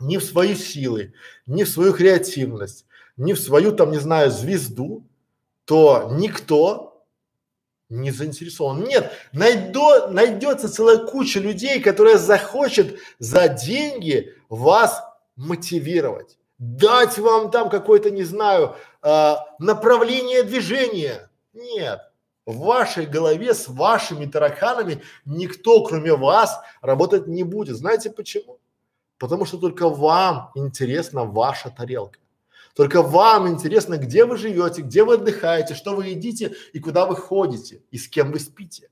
ни 0.00 0.16
в 0.16 0.24
свои 0.24 0.56
силы, 0.56 1.14
ни 1.46 1.62
в 1.62 1.68
свою 1.68 1.92
креативность, 1.92 2.84
ни 3.16 3.32
в 3.32 3.38
свою 3.38 3.70
там, 3.70 3.92
не 3.92 3.98
знаю, 3.98 4.32
звезду, 4.32 5.06
то 5.66 6.08
никто 6.14 7.06
не 7.90 8.10
заинтересован. 8.10 8.82
Нет, 8.82 9.12
найдо, 9.32 10.08
найдется 10.08 10.68
целая 10.68 10.98
куча 10.98 11.38
людей, 11.38 11.80
которая 11.80 12.18
захочет 12.18 12.98
за 13.20 13.46
деньги 13.46 14.34
вас 14.48 15.00
мотивировать, 15.36 16.38
дать 16.58 17.18
вам 17.18 17.52
там 17.52 17.70
какое-то, 17.70 18.10
не 18.10 18.24
знаю, 18.24 18.74
э, 19.00 19.34
направление 19.60 20.42
движения. 20.42 21.30
Нет, 21.52 22.00
в 22.46 22.58
вашей 22.58 23.06
голове 23.06 23.54
с 23.54 23.68
вашими 23.68 24.26
тараканами 24.26 25.02
никто, 25.24 25.82
кроме 25.84 26.14
вас, 26.14 26.60
работать 26.82 27.26
не 27.26 27.42
будет. 27.42 27.76
Знаете 27.76 28.10
почему? 28.10 28.58
Потому 29.18 29.44
что 29.44 29.58
только 29.58 29.88
вам 29.88 30.50
интересна 30.54 31.24
ваша 31.24 31.70
тарелка. 31.70 32.18
Только 32.74 33.02
вам 33.02 33.48
интересно, 33.48 33.96
где 33.96 34.24
вы 34.24 34.36
живете, 34.36 34.82
где 34.82 35.04
вы 35.04 35.14
отдыхаете, 35.14 35.74
что 35.74 35.94
вы 35.94 36.08
едите 36.08 36.54
и 36.72 36.80
куда 36.80 37.06
вы 37.06 37.16
ходите, 37.16 37.82
и 37.90 37.98
с 37.98 38.08
кем 38.08 38.32
вы 38.32 38.40
спите. 38.40 38.90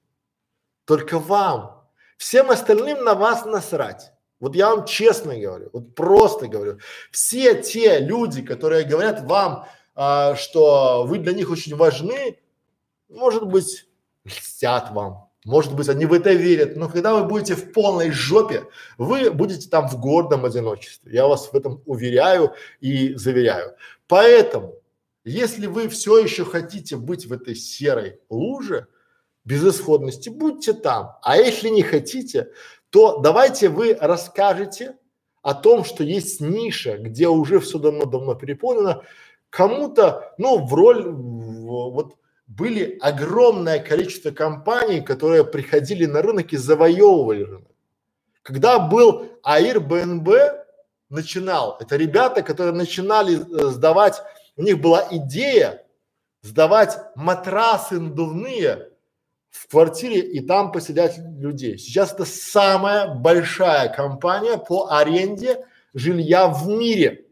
Только 0.84 1.18
вам. 1.18 1.84
Всем 2.16 2.50
остальным 2.50 3.02
на 3.02 3.14
вас 3.14 3.44
насрать. 3.44 4.12
Вот 4.38 4.54
я 4.54 4.74
вам 4.74 4.86
честно 4.86 5.36
говорю, 5.36 5.70
вот 5.72 5.94
просто 5.94 6.46
говорю. 6.46 6.78
Все 7.10 7.60
те 7.60 7.98
люди, 7.98 8.42
которые 8.42 8.84
говорят 8.84 9.22
вам, 9.22 9.66
а, 9.94 10.36
что 10.36 11.04
вы 11.04 11.18
для 11.18 11.32
них 11.32 11.50
очень 11.50 11.76
важны, 11.76 12.38
может 13.12 13.46
быть, 13.46 13.86
льстят 14.24 14.90
вам, 14.92 15.28
может 15.44 15.74
быть, 15.74 15.88
они 15.88 16.06
в 16.06 16.12
это 16.12 16.32
верят, 16.32 16.76
но 16.76 16.88
когда 16.88 17.14
вы 17.14 17.24
будете 17.24 17.56
в 17.56 17.72
полной 17.72 18.12
жопе, 18.12 18.64
вы 18.96 19.30
будете 19.30 19.68
там 19.68 19.88
в 19.88 19.98
гордом 19.98 20.44
одиночестве. 20.44 21.12
Я 21.12 21.26
вас 21.26 21.52
в 21.52 21.54
этом 21.54 21.82
уверяю 21.84 22.52
и 22.80 23.14
заверяю. 23.14 23.74
Поэтому, 24.06 24.74
если 25.24 25.66
вы 25.66 25.88
все 25.88 26.18
еще 26.18 26.44
хотите 26.44 26.96
быть 26.96 27.26
в 27.26 27.32
этой 27.32 27.56
серой 27.56 28.20
луже 28.30 28.86
безысходности, 29.44 30.28
будьте 30.28 30.74
там. 30.74 31.16
А 31.22 31.36
если 31.36 31.68
не 31.70 31.82
хотите, 31.82 32.52
то 32.90 33.18
давайте 33.18 33.68
вы 33.68 33.96
расскажете 34.00 34.96
о 35.42 35.54
том, 35.54 35.84
что 35.84 36.04
есть 36.04 36.40
ниша, 36.40 36.98
где 36.98 37.26
уже 37.26 37.58
все 37.58 37.78
давно-давно 37.80 38.36
переполнено, 38.36 39.02
кому-то, 39.50 40.34
ну, 40.38 40.64
в 40.64 40.72
роль, 40.72 41.02
в, 41.02 41.90
вот 41.90 42.16
были 42.56 42.98
огромное 43.00 43.78
количество 43.78 44.30
компаний, 44.30 45.00
которые 45.00 45.44
приходили 45.44 46.06
на 46.06 46.22
рынок 46.22 46.52
и 46.52 46.56
завоевывали 46.56 47.42
рынок. 47.42 47.70
Когда 48.42 48.78
был 48.78 49.26
Airbnb, 49.44 50.58
начинал, 51.08 51.76
это 51.78 51.96
ребята, 51.96 52.42
которые 52.42 52.74
начинали 52.74 53.36
э, 53.36 53.66
сдавать, 53.68 54.22
у 54.56 54.62
них 54.62 54.80
была 54.80 55.06
идея 55.10 55.84
сдавать 56.42 56.98
матрасы 57.14 58.00
надувные 58.00 58.90
в 59.50 59.68
квартире 59.68 60.20
и 60.20 60.40
там 60.40 60.72
поселять 60.72 61.18
людей. 61.18 61.78
Сейчас 61.78 62.12
это 62.12 62.24
самая 62.24 63.14
большая 63.14 63.94
компания 63.94 64.56
по 64.56 64.90
аренде 64.90 65.64
жилья 65.94 66.48
в 66.48 66.66
мире. 66.66 67.26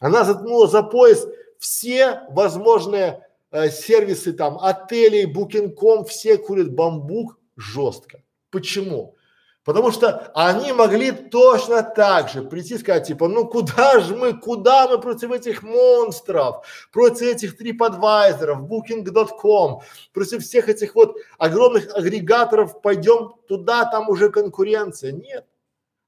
Она 0.00 0.24
заткнула 0.24 0.66
за 0.66 0.82
пояс 0.82 1.26
все 1.58 2.22
возможные 2.28 3.23
э, 3.54 3.70
сервисы 3.70 4.32
там, 4.32 4.58
отелей, 4.58 5.32
Booking.com, 5.32 6.04
все 6.04 6.36
курят 6.36 6.74
бамбук 6.74 7.38
жестко. 7.56 8.22
Почему? 8.50 9.16
Потому 9.64 9.92
что 9.92 10.30
они 10.34 10.72
могли 10.72 11.10
точно 11.10 11.82
так 11.82 12.28
же 12.28 12.42
прийти 12.42 12.74
и 12.74 12.78
сказать, 12.78 13.06
типа, 13.06 13.28
ну 13.28 13.46
куда 13.46 14.00
же 14.00 14.14
мы, 14.14 14.34
куда 14.38 14.88
мы 14.88 15.00
против 15.00 15.32
этих 15.32 15.62
монстров, 15.62 16.66
против 16.92 17.22
этих 17.22 17.58
TripAdvisor, 17.58 18.58
Booking.com, 18.60 19.80
против 20.12 20.42
всех 20.42 20.68
этих 20.68 20.94
вот 20.94 21.16
огромных 21.38 21.94
агрегаторов 21.96 22.82
пойдем 22.82 23.32
туда, 23.48 23.86
там 23.86 24.10
уже 24.10 24.28
конкуренция. 24.30 25.12
Нет. 25.12 25.46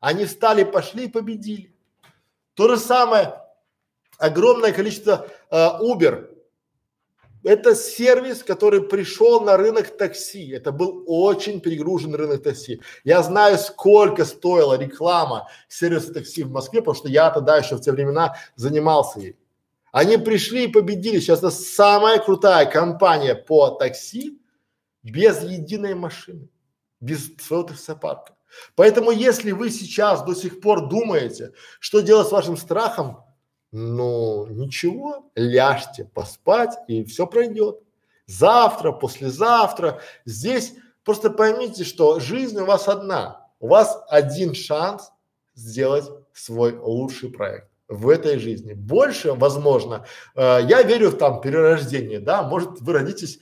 Они 0.01 0.27
встали, 0.27 0.65
пошли 0.65 1.05
и 1.05 1.11
победили. 1.11 1.73
То 2.55 2.69
же 2.69 2.77
самое, 2.77 3.41
огромное 4.19 4.73
количество 4.73 5.29
э, 5.51 5.57
Uber, 5.57 6.36
это 7.47 7.77
сервис, 7.77 8.43
который 8.43 8.83
пришел 8.83 9.41
на 9.41 9.57
рынок 9.57 9.97
такси. 9.97 10.51
Это 10.51 10.73
был 10.73 11.05
очень 11.07 11.61
перегруженный 11.61 12.19
рынок 12.19 12.43
такси. 12.43 12.81
Я 13.05 13.23
знаю, 13.23 13.57
сколько 13.59 14.25
стоила 14.25 14.77
реклама 14.77 15.49
сервиса 15.69 16.13
такси 16.13 16.43
в 16.43 16.51
Москве, 16.51 16.81
потому 16.81 16.97
что 16.97 17.09
я 17.09 17.31
тогда 17.31 17.57
еще 17.57 17.77
в 17.77 17.81
те 17.81 17.93
времена 17.93 18.35
занимался 18.57 19.21
ей. 19.21 19.37
Они 19.93 20.17
пришли 20.17 20.65
и 20.65 20.73
победили. 20.73 21.21
Сейчас 21.21 21.39
это 21.39 21.51
самая 21.51 22.19
крутая 22.19 22.67
компания 22.67 23.37
по 23.37 23.71
такси 23.71 24.41
без 25.05 25.41
единой 25.45 25.95
машины, 25.95 26.49
без 27.01 27.31
своего 27.37 27.69
таксопарка. 27.69 28.35
Поэтому, 28.75 29.13
если 29.13 29.53
вы 29.53 29.71
сейчас 29.71 30.25
до 30.25 30.35
сих 30.35 30.61
пор 30.61 30.89
думаете, 30.89 31.53
что 31.79 32.01
делать 32.01 32.27
с 32.27 32.33
вашим 32.33 32.57
страхом, 32.57 33.19
ну, 33.79 34.47
ничего, 34.47 35.31
ляжьте 35.35 36.07
поспать 36.07 36.79
и 36.89 37.05
все 37.05 37.27
пройдет. 37.27 37.79
Завтра, 38.27 38.91
послезавтра. 38.91 40.01
Здесь 40.25 40.73
просто 41.05 41.29
поймите, 41.29 41.85
что 41.85 42.19
жизнь 42.19 42.59
у 42.59 42.65
вас 42.65 42.89
одна. 42.89 43.51
У 43.61 43.69
вас 43.69 44.03
один 44.09 44.55
шанс 44.55 45.13
сделать 45.55 46.07
свой 46.33 46.75
лучший 46.79 47.31
проект 47.31 47.69
в 47.87 48.09
этой 48.09 48.39
жизни. 48.39 48.73
Больше, 48.73 49.35
возможно, 49.35 50.07
э, 50.35 50.61
я 50.67 50.83
верю 50.83 51.11
в 51.11 51.19
там 51.19 51.43
перерождение, 51.43 52.19
да, 52.19 52.45
может 52.45 52.81
вы 52.81 52.95
родитесь 52.95 53.41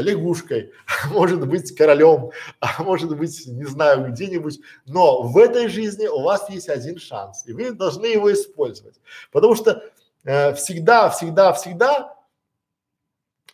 лягушкой, 0.00 0.72
может 1.10 1.46
быть 1.46 1.74
королем, 1.74 2.30
а 2.60 2.82
может 2.82 3.16
быть, 3.16 3.46
не 3.46 3.64
знаю, 3.64 4.10
где-нибудь. 4.10 4.60
Но 4.86 5.22
в 5.22 5.38
этой 5.38 5.68
жизни 5.68 6.06
у 6.06 6.22
вас 6.22 6.48
есть 6.50 6.68
один 6.68 6.98
шанс, 6.98 7.46
и 7.46 7.52
вы 7.52 7.72
должны 7.72 8.06
его 8.06 8.32
использовать. 8.32 9.00
Потому 9.32 9.54
что 9.54 9.82
э, 10.24 10.54
всегда, 10.54 11.10
всегда, 11.10 11.52
всегда 11.52 12.14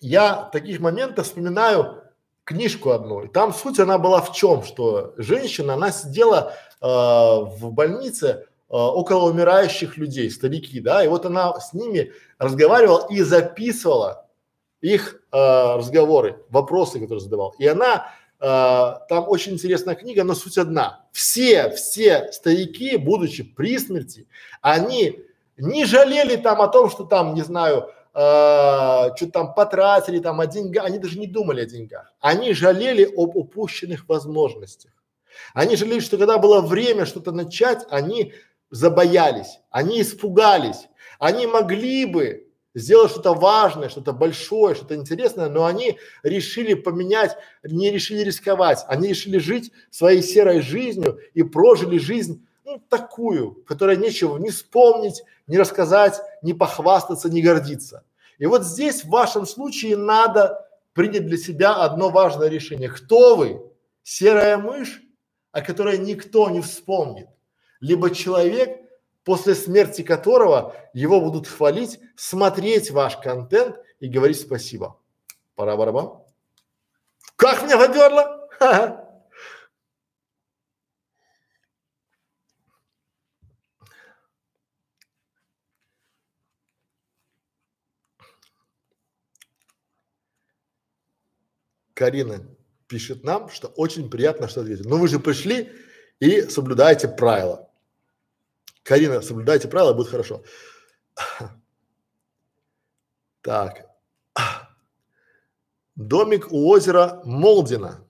я 0.00 0.48
таких 0.52 0.80
моментах 0.80 1.26
вспоминаю 1.26 2.02
книжку 2.44 2.90
одну. 2.90 3.24
И 3.24 3.28
там 3.28 3.52
суть 3.52 3.78
она 3.78 3.98
была 3.98 4.20
в 4.20 4.32
чем, 4.32 4.64
что 4.64 5.14
женщина, 5.16 5.74
она 5.74 5.92
сидела 5.92 6.54
э, 6.80 6.86
в 6.86 7.70
больнице 7.70 8.26
э, 8.26 8.36
около 8.68 9.30
умирающих 9.30 9.96
людей, 9.98 10.30
старики, 10.30 10.80
да, 10.80 11.04
и 11.04 11.08
вот 11.08 11.26
она 11.26 11.60
с 11.60 11.74
ними 11.74 12.12
разговаривала 12.38 13.06
и 13.10 13.22
записывала 13.22 14.26
их 14.80 15.20
э, 15.32 15.36
разговоры, 15.76 16.42
вопросы, 16.48 17.00
которые 17.00 17.20
задавал. 17.20 17.54
И 17.58 17.66
она 17.66 18.12
э, 18.40 18.46
там 19.08 19.28
очень 19.28 19.52
интересная 19.52 19.94
книга, 19.94 20.24
но 20.24 20.34
суть 20.34 20.58
одна. 20.58 21.04
Все, 21.12 21.70
все 21.70 22.32
старики, 22.32 22.96
будучи 22.96 23.42
при 23.42 23.78
смерти, 23.78 24.26
они 24.62 25.20
не 25.56 25.84
жалели 25.84 26.36
там 26.36 26.62
о 26.62 26.68
том, 26.68 26.90
что 26.90 27.04
там, 27.04 27.34
не 27.34 27.42
знаю, 27.42 27.90
э, 28.14 29.10
что-то 29.16 29.30
там 29.32 29.54
потратили 29.54 30.18
там 30.18 30.40
о 30.40 30.46
деньгах, 30.46 30.86
они 30.86 30.98
даже 30.98 31.18
не 31.18 31.26
думали 31.26 31.62
о 31.62 31.66
деньгах. 31.66 32.12
Они 32.20 32.54
жалели 32.54 33.04
об 33.04 33.36
упущенных 33.36 34.08
возможностях. 34.08 34.92
Они 35.54 35.76
жалели, 35.76 36.00
что 36.00 36.16
когда 36.16 36.38
было 36.38 36.60
время 36.60 37.06
что-то 37.06 37.32
начать, 37.32 37.84
они 37.90 38.32
забоялись, 38.70 39.60
они 39.70 40.00
испугались. 40.00 40.88
Они 41.18 41.46
могли 41.46 42.06
бы 42.06 42.49
сделать 42.74 43.10
что-то 43.10 43.34
важное, 43.34 43.88
что-то 43.88 44.12
большое, 44.12 44.74
что-то 44.74 44.94
интересное, 44.94 45.48
но 45.48 45.64
они 45.64 45.98
решили 46.22 46.74
поменять, 46.74 47.36
не 47.62 47.90
решили 47.90 48.20
рисковать, 48.22 48.84
они 48.86 49.08
решили 49.08 49.38
жить 49.38 49.72
своей 49.90 50.22
серой 50.22 50.60
жизнью 50.60 51.18
и 51.34 51.42
прожили 51.42 51.98
жизнь 51.98 52.46
ну, 52.64 52.80
такую, 52.88 53.64
которая 53.66 53.96
нечего 53.96 54.38
не 54.38 54.50
вспомнить, 54.50 55.22
не 55.46 55.58
рассказать, 55.58 56.20
не 56.42 56.54
похвастаться, 56.54 57.28
не 57.28 57.42
гордиться. 57.42 58.04
И 58.38 58.46
вот 58.46 58.64
здесь 58.64 59.04
в 59.04 59.08
вашем 59.08 59.46
случае 59.46 59.96
надо 59.96 60.66
принять 60.92 61.26
для 61.26 61.36
себя 61.36 61.74
одно 61.74 62.10
важное 62.10 62.48
решение. 62.48 62.88
Кто 62.88 63.36
вы? 63.36 63.60
Серая 64.02 64.56
мышь, 64.56 65.02
о 65.52 65.60
которой 65.60 65.98
никто 65.98 66.48
не 66.48 66.60
вспомнит. 66.60 67.28
Либо 67.80 68.14
человек, 68.14 68.79
после 69.24 69.54
смерти 69.54 70.02
которого 70.02 70.74
его 70.92 71.20
будут 71.20 71.46
хвалить, 71.46 72.00
смотреть 72.16 72.90
ваш 72.90 73.16
контент 73.16 73.76
и 74.00 74.08
говорить 74.08 74.40
спасибо. 74.40 74.98
Пора 75.54 75.76
барабан. 75.76 76.22
Как 77.36 77.62
меня 77.62 77.78
подерло? 77.78 78.48
Карина 92.00 92.40
пишет 92.86 93.24
нам, 93.24 93.50
что 93.50 93.68
очень 93.68 94.08
приятно, 94.08 94.48
что 94.48 94.62
ответили. 94.62 94.88
Но 94.88 94.96
вы 94.96 95.06
же 95.06 95.20
пришли 95.20 95.70
и 96.18 96.40
соблюдаете 96.48 97.08
правила. 97.08 97.69
Карина, 98.90 99.22
соблюдайте 99.22 99.68
правила, 99.68 99.92
будет 99.92 100.08
хорошо. 100.08 100.42
Так. 103.40 103.86
Домик 105.94 106.50
у 106.50 106.68
озера 106.68 107.22
Молдина. 107.24 108.04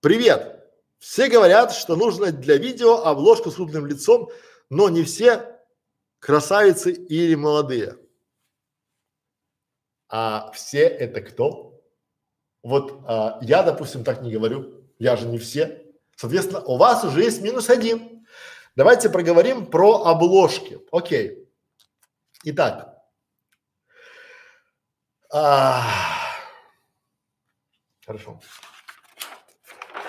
Привет! 0.00 0.72
Все 0.96 1.28
говорят, 1.28 1.72
что 1.72 1.96
нужно 1.96 2.32
для 2.32 2.56
видео 2.56 3.04
обложку 3.04 3.50
с 3.50 3.56
крупным 3.56 3.84
лицом, 3.84 4.30
но 4.70 4.88
не 4.88 5.02
все 5.02 5.60
красавицы 6.18 6.92
или 6.92 7.34
молодые. 7.34 7.98
А 10.08 10.50
все 10.52 10.86
это 10.86 11.20
кто? 11.20 11.78
Вот 12.62 13.02
а, 13.06 13.38
я, 13.42 13.62
допустим, 13.62 14.02
так 14.02 14.22
не 14.22 14.32
говорю, 14.32 14.82
я 14.98 15.14
же 15.16 15.26
не 15.26 15.36
все. 15.36 15.84
Соответственно, 16.16 16.62
у 16.62 16.78
вас 16.78 17.04
уже 17.04 17.22
есть 17.22 17.42
минус 17.42 17.68
один. 17.68 18.15
Давайте 18.76 19.08
проговорим 19.08 19.66
про 19.66 20.04
обложки. 20.04 20.78
Окей. 20.92 21.48
Итак. 22.44 22.94
А, 25.32 25.82
хорошо. 28.04 28.38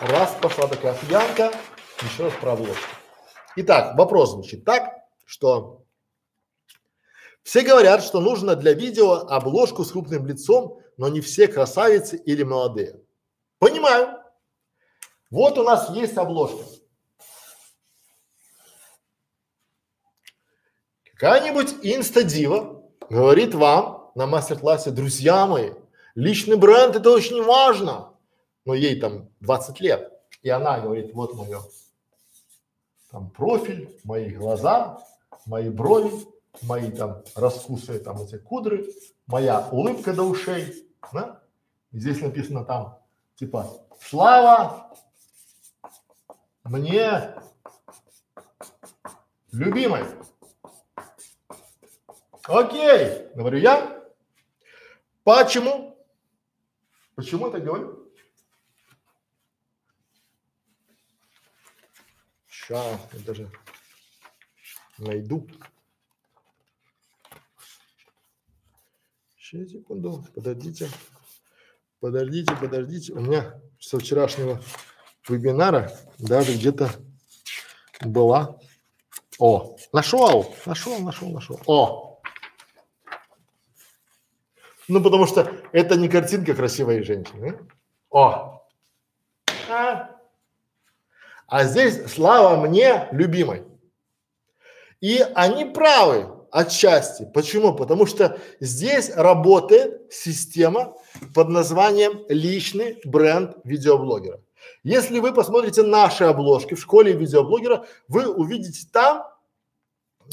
Раз 0.01 0.35
пошла 0.41 0.67
такая 0.67 0.95
пьянка, 0.95 1.51
еще 2.01 2.25
раз 2.25 2.33
про 2.33 2.51
обложки. 2.51 2.83
Итак, 3.55 3.97
вопрос 3.97 4.31
звучит 4.31 4.65
так, 4.65 4.93
что 5.25 5.85
все 7.41 7.61
говорят, 7.61 8.03
что 8.03 8.19
нужно 8.19 8.55
для 8.57 8.73
видео 8.73 9.13
обложку 9.13 9.85
с 9.85 9.91
крупным 9.93 10.27
лицом, 10.27 10.81
но 10.97 11.07
не 11.07 11.21
все 11.21 11.47
красавицы 11.47 12.17
или 12.17 12.43
молодые. 12.43 13.01
Понимаю. 13.59 14.21
Вот 15.31 15.57
у 15.57 15.63
нас 15.63 15.89
есть 15.91 16.17
обложка. 16.17 16.63
Какая-нибудь 21.17 21.77
инстадива 21.81 22.83
говорит 23.09 23.55
вам 23.55 24.11
на 24.13 24.27
мастер-классе, 24.27 24.91
друзья 24.91 25.47
мои, 25.47 25.71
личный 26.13 26.57
бренд 26.57 26.95
это 26.95 27.09
очень 27.09 27.43
важно, 27.43 28.13
но 28.65 28.75
ей 28.75 28.99
там 28.99 29.27
20 29.39 29.79
лет, 29.79 30.11
и 30.43 30.49
она 30.49 30.79
говорит, 30.79 31.15
вот 31.15 31.33
мое 31.33 31.61
там 33.09 33.31
профиль, 33.31 33.99
мои 34.03 34.29
глаза, 34.29 35.03
мои 35.47 35.71
брови, 35.71 36.11
мои 36.61 36.91
там 36.91 37.23
раскусые 37.33 37.97
там 37.97 38.21
эти 38.21 38.37
кудры, 38.37 38.85
моя 39.25 39.67
улыбка 39.71 40.13
до 40.13 40.21
ушей, 40.21 40.87
да? 41.11 41.41
Здесь 41.91 42.21
написано 42.21 42.63
там, 42.63 42.99
типа, 43.37 43.67
слава 43.99 44.91
мне 46.63 47.33
любимой. 49.51 50.03
Окей, 52.47 53.27
говорю 53.35 53.59
я. 53.59 54.03
Почему? 55.23 55.97
Почему 57.15 57.47
это 57.47 57.59
говорю? 57.59 58.09
Сейчас, 62.47 62.99
я 63.11 63.19
даже 63.25 63.51
найду. 64.97 65.45
Сейчас, 69.37 69.69
секунду, 69.69 70.25
подождите. 70.33 70.89
Подождите, 71.99 72.55
подождите. 72.55 73.11
У 73.11 73.19
меня 73.19 73.61
со 73.79 73.99
вчерашнего 73.99 74.61
вебинара 75.27 75.91
даже 76.17 76.53
где-то 76.53 76.91
была. 78.01 78.57
О, 79.37 79.75
нашел, 79.91 80.55
нашел, 80.65 80.99
нашел, 80.99 81.29
нашел. 81.31 81.59
О. 81.65 82.06
Ну, 84.87 85.01
потому 85.01 85.27
что 85.27 85.51
это 85.73 85.95
не 85.95 86.07
картинка 86.07 86.53
красивой 86.53 87.03
женщины. 87.03 87.59
О. 88.09 88.63
А. 89.69 90.11
а 91.47 91.63
здесь 91.65 92.09
слава 92.11 92.65
мне 92.65 93.09
любимой. 93.11 93.63
И 95.01 95.19
они 95.35 95.65
правы 95.65 96.37
отчасти. 96.51 97.29
Почему? 97.33 97.75
Потому 97.75 98.05
что 98.05 98.39
здесь 98.59 99.11
работает 99.13 100.13
система 100.13 100.95
под 101.35 101.49
названием 101.49 102.23
личный 102.29 102.99
бренд 103.03 103.57
видеоблогера. 103.63 104.41
Если 104.83 105.19
вы 105.19 105.33
посмотрите 105.33 105.83
наши 105.83 106.23
обложки 106.23 106.73
в 106.75 106.79
школе 106.79 107.13
видеоблогера, 107.13 107.85
вы 108.07 108.27
увидите 108.27 108.87
там 108.91 109.27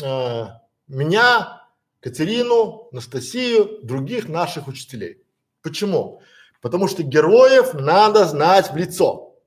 э, 0.02 0.46
меня, 0.88 1.63
Катерину, 2.04 2.88
Анастасию, 2.92 3.78
других 3.82 4.28
наших 4.28 4.68
учителей. 4.68 5.22
Почему? 5.62 6.20
Потому 6.60 6.86
что 6.86 7.02
героев 7.02 7.72
надо 7.72 8.26
знать 8.26 8.70
в 8.70 8.76
лицо. 8.76 9.38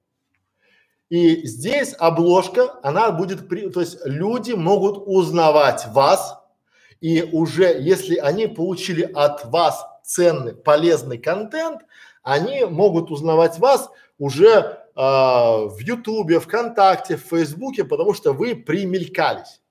И 1.09 1.45
здесь 1.45 1.93
обложка, 1.99 2.79
она 2.81 3.11
будет, 3.11 3.47
при, 3.47 3.69
то 3.69 3.79
есть 3.79 3.99
люди 4.05 4.53
могут 4.53 5.03
узнавать 5.05 5.85
вас, 5.89 6.39
и 6.99 7.21
уже 7.31 7.79
если 7.79 8.15
они 8.15 8.47
получили 8.47 9.03
от 9.03 9.45
вас 9.45 9.85
ценный, 10.03 10.55
полезный 10.55 11.19
контент, 11.19 11.81
они 12.23 12.65
могут 12.65 13.11
узнавать 13.11 13.59
вас 13.59 13.87
уже 14.17 14.49
э, 14.49 14.95
в 14.95 15.77
Ютубе, 15.79 16.39
ВКонтакте, 16.39 17.17
в 17.17 17.21
Фейсбуке, 17.21 17.83
потому 17.83 18.15
что 18.15 18.33
вы 18.33 18.55
примелькались. 18.55 19.61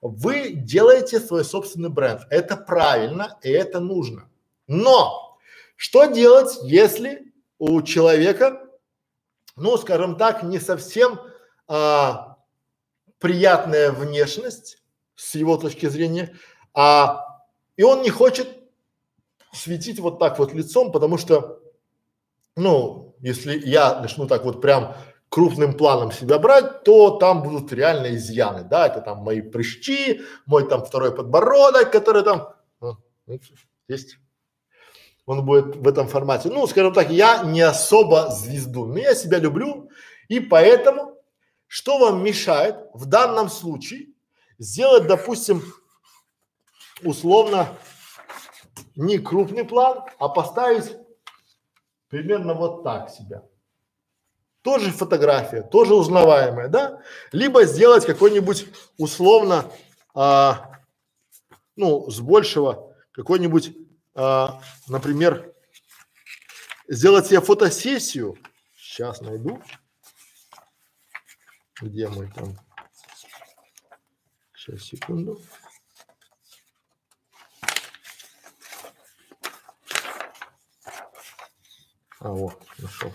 Вы 0.00 0.52
делаете 0.52 1.20
свой 1.20 1.44
собственный 1.44 1.90
бренд. 1.90 2.22
Это 2.30 2.56
правильно 2.56 3.38
и 3.42 3.50
это 3.50 3.80
нужно. 3.80 4.30
Но 4.66 5.38
что 5.76 6.06
делать, 6.06 6.58
если 6.62 7.32
у 7.58 7.82
человека, 7.82 8.66
ну, 9.56 9.76
скажем 9.76 10.16
так, 10.16 10.42
не 10.42 10.58
совсем 10.58 11.20
а, 11.68 12.38
приятная 13.18 13.92
внешность 13.92 14.82
с 15.14 15.34
его 15.34 15.56
точки 15.56 15.86
зрения, 15.86 16.36
а 16.72 17.26
и 17.76 17.82
он 17.82 18.02
не 18.02 18.10
хочет 18.10 18.48
светить 19.52 20.00
вот 20.00 20.18
так 20.18 20.38
вот 20.38 20.54
лицом, 20.54 20.92
потому 20.92 21.18
что, 21.18 21.60
ну, 22.56 23.16
если 23.20 23.58
я 23.58 24.00
начну 24.00 24.26
так 24.26 24.44
вот 24.44 24.62
прям 24.62 24.96
крупным 25.30 25.74
планом 25.74 26.12
себя 26.12 26.38
брать, 26.38 26.82
то 26.82 27.12
там 27.12 27.42
будут 27.42 27.72
реально 27.72 28.16
изъяны, 28.16 28.64
да, 28.64 28.88
это 28.88 29.00
там 29.00 29.18
мои 29.18 29.40
прыщи, 29.40 30.22
мой 30.44 30.68
там 30.68 30.84
второй 30.84 31.14
подбородок, 31.14 31.90
который 31.92 32.24
там, 32.24 32.48
а, 32.80 32.96
ну, 33.26 33.38
есть, 33.88 34.18
он 35.26 35.46
будет 35.46 35.76
в 35.76 35.86
этом 35.86 36.08
формате. 36.08 36.50
Ну, 36.50 36.66
скажем 36.66 36.92
так, 36.92 37.10
я 37.10 37.44
не 37.44 37.60
особо 37.60 38.28
звезду, 38.30 38.86
но 38.86 38.98
я 38.98 39.14
себя 39.14 39.38
люблю, 39.38 39.88
и 40.28 40.40
поэтому, 40.40 41.16
что 41.68 41.98
вам 41.98 42.24
мешает 42.24 42.76
в 42.92 43.06
данном 43.06 43.48
случае 43.48 44.08
сделать, 44.58 45.06
допустим, 45.06 45.62
условно 47.04 47.68
не 48.96 49.18
крупный 49.18 49.64
план, 49.64 50.00
а 50.18 50.28
поставить 50.28 50.96
примерно 52.08 52.54
вот 52.54 52.82
так 52.82 53.10
себя. 53.10 53.44
Тоже 54.62 54.90
фотография, 54.90 55.62
тоже 55.62 55.94
узнаваемая, 55.94 56.68
да? 56.68 57.02
Либо 57.32 57.64
сделать 57.64 58.04
какой-нибудь 58.04 58.66
условно, 58.98 59.70
а, 60.14 60.80
ну, 61.76 62.10
с 62.10 62.20
большего, 62.20 62.94
какой-нибудь, 63.12 63.74
а, 64.14 64.60
например, 64.86 65.54
сделать 66.88 67.26
себе 67.26 67.40
фотосессию. 67.40 68.36
Сейчас 68.76 69.22
найду. 69.22 69.62
Где 71.80 72.08
мой 72.08 72.30
там? 72.30 72.58
Сейчас, 74.52 74.82
секунду. 74.82 75.40
А, 82.18 82.28
вот, 82.28 82.62
нашел. 82.76 83.10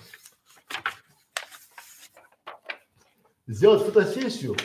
Сделать 3.47 3.83
фотосессию 3.83 4.57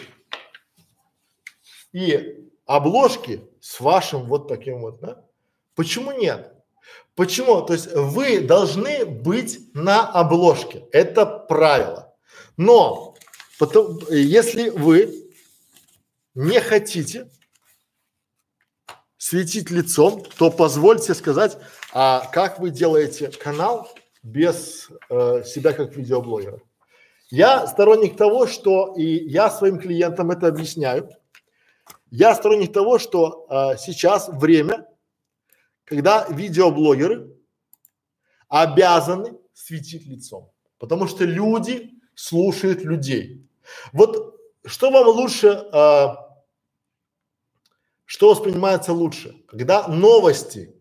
и 1.93 2.49
обложки 2.67 3.45
с 3.61 3.81
вашим 3.81 4.25
вот 4.25 4.49
таким 4.49 4.81
вот, 4.81 5.01
да? 5.01 5.25
Почему 5.75 6.13
нет? 6.13 6.53
Почему? 7.15 7.63
То 7.63 7.75
есть 7.75 7.93
вы 7.93 8.41
должны 8.41 9.05
быть 9.05 9.75
на 9.75 10.09
обложке. 10.09 10.85
Это 10.93 11.27
правило. 11.27 12.15
Но 12.57 13.17
потом, 13.59 13.99
если 14.09 14.71
вы 14.71 15.31
не 16.35 16.61
хотите 16.61 17.31
светить 19.19 19.71
лицом, 19.71 20.25
то 20.39 20.51
позвольте 20.51 21.15
сказать, 21.15 21.59
а 21.93 22.27
как 22.33 22.59
вы 22.59 22.71
делаете 22.71 23.31
канал 23.31 23.91
без 24.23 24.89
э, 25.11 25.43
себя 25.45 25.73
как 25.73 25.97
видеоблогера? 25.97 26.61
Я 27.31 27.69
сторонник 27.69 28.17
того, 28.17 28.47
что 28.49 28.95
и 28.97 29.05
я 29.29 29.51
своим 29.51 29.79
клиентам 29.79 30.33
это 30.33 30.49
объясняю. 30.49 31.09
Я 32.11 32.35
сторонник 32.35 32.73
того, 32.73 32.99
что 32.99 33.47
э, 33.49 33.77
сейчас 33.79 34.29
время, 34.29 34.89
когда 35.85 36.27
видеоблогеры 36.29 37.33
обязаны 38.49 39.39
светить 39.55 40.07
лицом, 40.07 40.51
потому 40.79 41.07
что 41.07 41.25
люди 41.25 41.93
слушают 42.17 42.83
людей. 42.83 43.49
Вот 43.93 44.37
что 44.65 44.91
вам 44.91 45.07
лучше, 45.07 45.49
э, 45.49 46.07
что 48.07 48.31
воспринимается 48.31 48.93
лучше, 48.93 49.41
когда 49.47 49.87
новости 49.87 50.75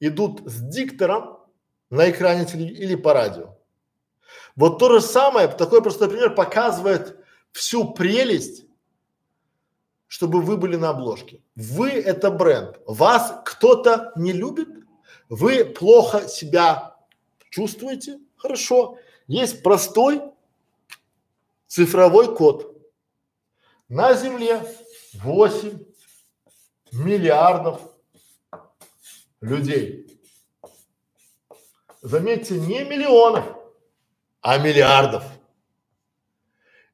идут 0.00 0.42
с 0.44 0.60
диктором 0.60 1.38
на 1.88 2.10
экране 2.10 2.44
или 2.44 2.94
по 2.94 3.14
радио? 3.14 3.57
Вот 4.58 4.80
то 4.80 4.90
же 4.90 5.00
самое, 5.00 5.46
такой 5.46 5.80
просто 5.80 6.08
пример 6.08 6.34
показывает 6.34 7.16
всю 7.52 7.92
прелесть, 7.92 8.66
чтобы 10.08 10.42
вы 10.42 10.56
были 10.56 10.74
на 10.74 10.88
обложке. 10.88 11.40
Вы 11.54 11.90
это 11.90 12.32
бренд. 12.32 12.80
Вас 12.84 13.40
кто-то 13.44 14.10
не 14.16 14.32
любит, 14.32 14.68
вы 15.28 15.64
плохо 15.64 16.26
себя 16.26 16.96
чувствуете, 17.50 18.18
хорошо. 18.36 18.98
Есть 19.28 19.62
простой 19.62 20.22
цифровой 21.68 22.34
код. 22.34 22.76
На 23.88 24.14
Земле 24.14 24.60
8 25.22 25.78
миллиардов 26.90 27.80
людей. 29.40 30.20
Заметьте, 32.02 32.58
не 32.58 32.82
миллионов, 32.82 33.57
а 34.48 34.56
миллиардов. 34.56 35.24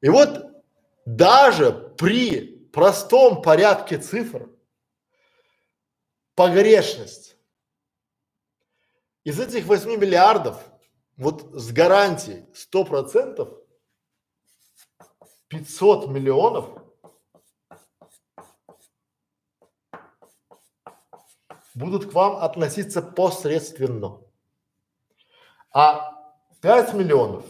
И 0.01 0.09
вот 0.09 0.61
даже 1.05 1.71
при 1.97 2.67
простом 2.73 3.41
порядке 3.41 3.97
цифр 3.97 4.49
погрешность 6.35 7.37
из 9.23 9.39
этих 9.39 9.67
8 9.67 9.89
миллиардов 9.89 10.69
вот 11.15 11.49
с 11.53 11.71
гарантией 11.71 12.45
100 12.53 12.83
процентов 12.83 13.57
500 15.47 16.09
миллионов 16.09 16.83
будут 21.73 22.11
к 22.11 22.13
вам 22.13 22.35
относиться 22.35 23.01
посредственно. 23.01 24.19
А 25.71 26.14
5 26.61 26.93
миллионов 26.93 27.43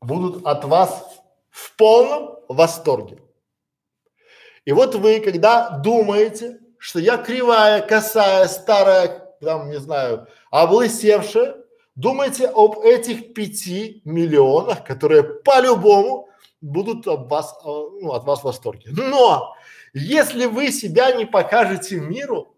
будут 0.00 0.46
от 0.46 0.64
вас 0.64 1.20
в 1.50 1.76
полном 1.76 2.38
восторге. 2.48 3.18
И 4.64 4.72
вот 4.72 4.94
вы, 4.94 5.20
когда 5.20 5.70
думаете, 5.70 6.60
что 6.78 6.98
я 6.98 7.16
кривая, 7.16 7.80
косая, 7.80 8.46
старая, 8.48 9.34
там, 9.40 9.70
не 9.70 9.78
знаю, 9.78 10.26
облысевшая, 10.50 11.56
думайте 11.94 12.46
об 12.46 12.80
этих 12.80 13.34
пяти 13.34 14.02
миллионах, 14.04 14.84
которые 14.84 15.22
по-любому 15.22 16.28
будут 16.60 17.06
от 17.06 17.30
вас, 17.30 17.54
э, 17.62 17.66
ну, 17.66 18.12
от 18.12 18.24
вас 18.24 18.40
в 18.40 18.44
восторге. 18.44 18.90
Но 18.90 19.54
если 19.92 20.46
вы 20.46 20.72
себя 20.72 21.12
не 21.12 21.26
покажете 21.26 22.00
миру, 22.00 22.56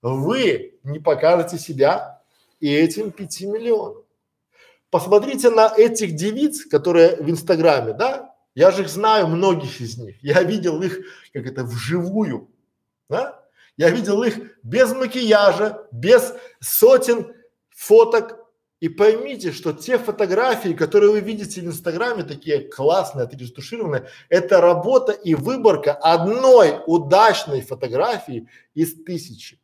вы 0.00 0.78
не 0.84 1.00
покажете 1.00 1.58
себя 1.58 2.17
и 2.60 2.72
этим 2.72 3.10
пяти 3.10 3.46
миллионам. 3.46 4.04
Посмотрите 4.90 5.50
на 5.50 5.72
этих 5.76 6.14
девиц, 6.14 6.64
которые 6.64 7.16
в 7.16 7.28
Инстаграме, 7.30 7.92
да? 7.92 8.34
Я 8.54 8.70
же 8.70 8.82
их 8.82 8.88
знаю, 8.88 9.28
многих 9.28 9.80
из 9.80 9.98
них. 9.98 10.16
Я 10.22 10.42
видел 10.42 10.82
их, 10.82 10.98
как 11.32 11.46
это, 11.46 11.64
вживую, 11.64 12.50
да? 13.08 13.44
Я 13.76 13.90
видел 13.90 14.22
их 14.22 14.34
без 14.62 14.92
макияжа, 14.92 15.86
без 15.92 16.34
сотен 16.60 17.32
фоток 17.70 18.48
и 18.80 18.88
поймите, 18.88 19.52
что 19.52 19.72
те 19.72 19.98
фотографии, 19.98 20.72
которые 20.72 21.12
вы 21.12 21.20
видите 21.20 21.60
в 21.60 21.66
Инстаграме, 21.66 22.22
такие 22.22 22.60
классные, 22.60 23.24
отретушированные, 23.24 24.08
это 24.28 24.60
работа 24.60 25.12
и 25.12 25.34
выборка 25.34 25.92
одной 25.92 26.80
удачной 26.86 27.60
фотографии 27.60 28.48
из 28.74 29.02
тысячи. 29.04 29.57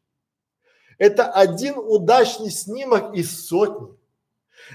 Это 0.98 1.30
один 1.30 1.76
удачный 1.76 2.50
снимок 2.50 3.14
из 3.14 3.46
сотни. 3.46 3.88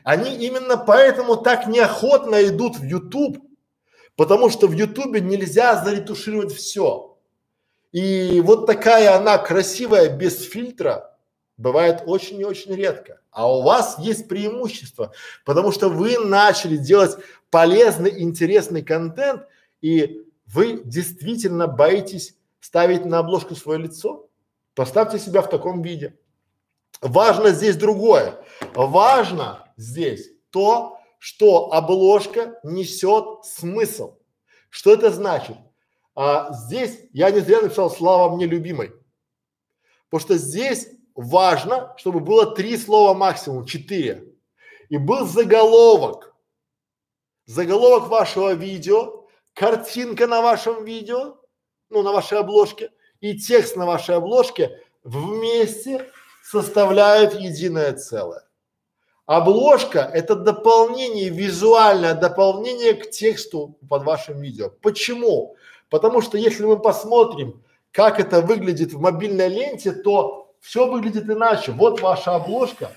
Они 0.03 0.35
именно 0.35 0.77
поэтому 0.77 1.37
так 1.37 1.67
неохотно 1.67 2.43
идут 2.45 2.77
в 2.77 2.83
YouTube, 2.83 3.39
потому 4.15 4.49
что 4.49 4.67
в 4.67 4.73
YouTube 4.73 5.19
нельзя 5.19 5.83
заретушировать 5.83 6.53
все. 6.53 7.17
И 7.91 8.41
вот 8.41 8.67
такая 8.67 9.15
она 9.15 9.37
красивая 9.37 10.15
без 10.15 10.43
фильтра 10.43 11.17
бывает 11.59 12.03
очень 12.05 12.39
и 12.39 12.45
очень 12.45 12.73
редко. 12.73 13.19
А 13.31 13.51
у 13.51 13.61
вас 13.61 13.99
есть 13.99 14.27
преимущество, 14.27 15.11
потому 15.45 15.71
что 15.71 15.89
вы 15.89 16.17
начали 16.17 16.77
делать 16.77 17.17
полезный, 17.51 18.21
интересный 18.21 18.81
контент, 18.81 19.43
и 19.81 20.25
вы 20.47 20.81
действительно 20.83 21.67
боитесь 21.67 22.35
ставить 22.59 23.05
на 23.05 23.19
обложку 23.19 23.55
свое 23.55 23.79
лицо. 23.79 24.28
Поставьте 24.79 25.19
себя 25.19 25.41
в 25.41 25.49
таком 25.49 25.81
виде. 25.81 26.17
Важно 27.01 27.49
здесь 27.49 27.75
другое. 27.75 28.41
Важно 28.73 29.69
здесь 29.75 30.29
то, 30.51 30.97
что 31.17 31.73
обложка 31.73 32.57
несет 32.63 33.43
смысл. 33.43 34.19
Что 34.69 34.93
это 34.93 35.11
значит? 35.11 35.57
А 36.15 36.53
здесь 36.53 36.97
я 37.11 37.29
не 37.29 37.41
зря 37.41 37.59
написал 37.59 37.91
«Слава 37.91 38.33
мне 38.33 38.45
любимой», 38.45 38.93
потому 40.09 40.21
что 40.25 40.37
здесь 40.37 40.87
важно, 41.13 41.93
чтобы 41.97 42.21
было 42.21 42.55
три 42.55 42.77
слова 42.77 43.13
максимум, 43.13 43.65
четыре. 43.65 44.33
И 44.87 44.95
был 44.95 45.27
заголовок. 45.27 46.33
Заголовок 47.45 48.07
вашего 48.07 48.53
видео, 48.53 49.27
картинка 49.53 50.25
на 50.25 50.41
вашем 50.41 50.85
видео, 50.85 51.35
ну, 51.89 52.01
на 52.01 52.13
вашей 52.13 52.37
обложке 52.37 52.91
и 53.21 53.37
текст 53.37 53.75
на 53.75 53.85
вашей 53.85 54.15
обложке 54.15 54.79
вместе 55.03 56.05
составляют 56.43 57.33
единое 57.33 57.93
целое. 57.93 58.43
Обложка– 59.25 59.99
это 60.13 60.35
дополнение, 60.35 61.29
визуальное 61.29 62.15
дополнение 62.15 62.95
к 62.95 63.11
тексту 63.11 63.77
под 63.87 64.03
вашим 64.03 64.41
видео. 64.41 64.71
Почему? 64.81 65.55
Потому 65.89 66.21
что 66.21 66.37
если 66.37 66.65
мы 66.65 66.79
посмотрим, 66.79 67.63
как 67.91 68.19
это 68.19 68.41
выглядит 68.41 68.93
в 68.93 68.99
мобильной 68.99 69.49
ленте, 69.49 69.91
то 69.91 70.51
все 70.59 70.89
выглядит 70.89 71.29
иначе. 71.29 71.71
Вот 71.71 72.01
ваша 72.01 72.35
обложка. 72.35 72.91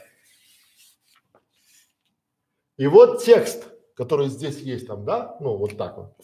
И 2.78 2.86
вот 2.86 3.22
текст, 3.22 3.64
который 3.94 4.28
здесь 4.28 4.56
есть 4.56 4.86
там, 4.86 5.04
да? 5.04 5.36
Ну, 5.40 5.56
вот 5.56 5.76
так 5.76 5.96
вот. 5.98 6.14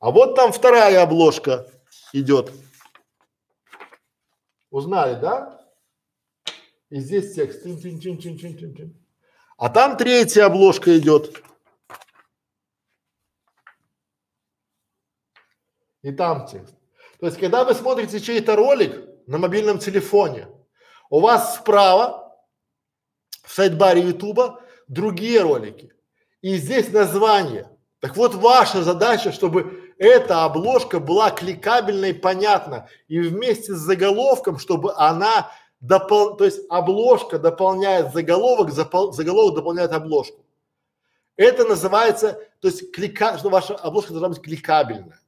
А 0.00 0.10
вот 0.10 0.34
там 0.34 0.50
вторая 0.50 1.02
обложка 1.02 1.70
идет. 2.14 2.50
Узнали, 4.70 5.20
да? 5.20 5.60
И 6.88 7.00
здесь 7.00 7.34
текст. 7.34 7.64
А 9.58 9.68
там 9.68 9.96
третья 9.98 10.46
обложка 10.46 10.98
идет. 10.98 11.42
И 16.02 16.12
там 16.12 16.46
текст. 16.46 16.74
То 17.18 17.26
есть, 17.26 17.38
когда 17.38 17.64
вы 17.64 17.74
смотрите 17.74 18.20
чей-то 18.20 18.56
ролик 18.56 19.06
на 19.26 19.36
мобильном 19.36 19.78
телефоне, 19.78 20.48
у 21.10 21.20
вас 21.20 21.56
справа 21.56 22.34
в 23.42 23.52
сайт-баре 23.52 24.00
Ютуба 24.00 24.62
другие 24.88 25.42
ролики. 25.42 25.92
И 26.40 26.56
здесь 26.56 26.90
название. 26.90 27.68
Так 28.00 28.16
вот, 28.16 28.34
ваша 28.34 28.82
задача, 28.82 29.30
чтобы 29.30 29.79
эта 30.00 30.44
обложка 30.46 30.98
была 30.98 31.30
кликабельной, 31.30 32.14
понятна. 32.14 32.88
И 33.06 33.20
вместе 33.20 33.74
с 33.74 33.80
заголовком, 33.80 34.58
чтобы 34.58 34.94
она 34.94 35.52
допол... 35.80 36.38
то 36.38 36.46
есть 36.46 36.60
обложка 36.70 37.38
дополняет 37.38 38.14
заголовок, 38.14 38.70
запол... 38.70 39.12
заголовок 39.12 39.56
дополняет 39.56 39.92
обложку. 39.92 40.42
Это 41.36 41.64
называется, 41.64 42.40
то 42.60 42.68
есть 42.68 42.92
клика, 42.92 43.36
что 43.36 43.50
ваша 43.50 43.74
обложка 43.74 44.12
должна 44.12 44.30
быть 44.30 44.40
кликабельная, 44.40 45.20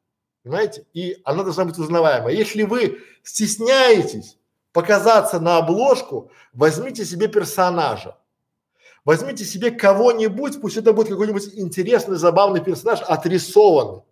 понимаете? 0.42 0.86
И 0.94 1.20
она 1.22 1.42
должна 1.42 1.66
быть 1.66 1.76
узнаваемая. 1.78 2.34
Если 2.34 2.62
вы 2.62 3.02
стесняетесь 3.22 4.38
показаться 4.72 5.38
на 5.38 5.58
обложку, 5.58 6.30
возьмите 6.54 7.04
себе 7.04 7.28
персонажа. 7.28 8.16
Возьмите 9.04 9.44
себе 9.44 9.70
кого-нибудь, 9.70 10.62
пусть 10.62 10.78
это 10.78 10.94
будет 10.94 11.08
какой-нибудь 11.08 11.56
интересный, 11.56 12.16
забавный 12.16 12.64
персонаж, 12.64 13.02
отрисованный. 13.02 14.02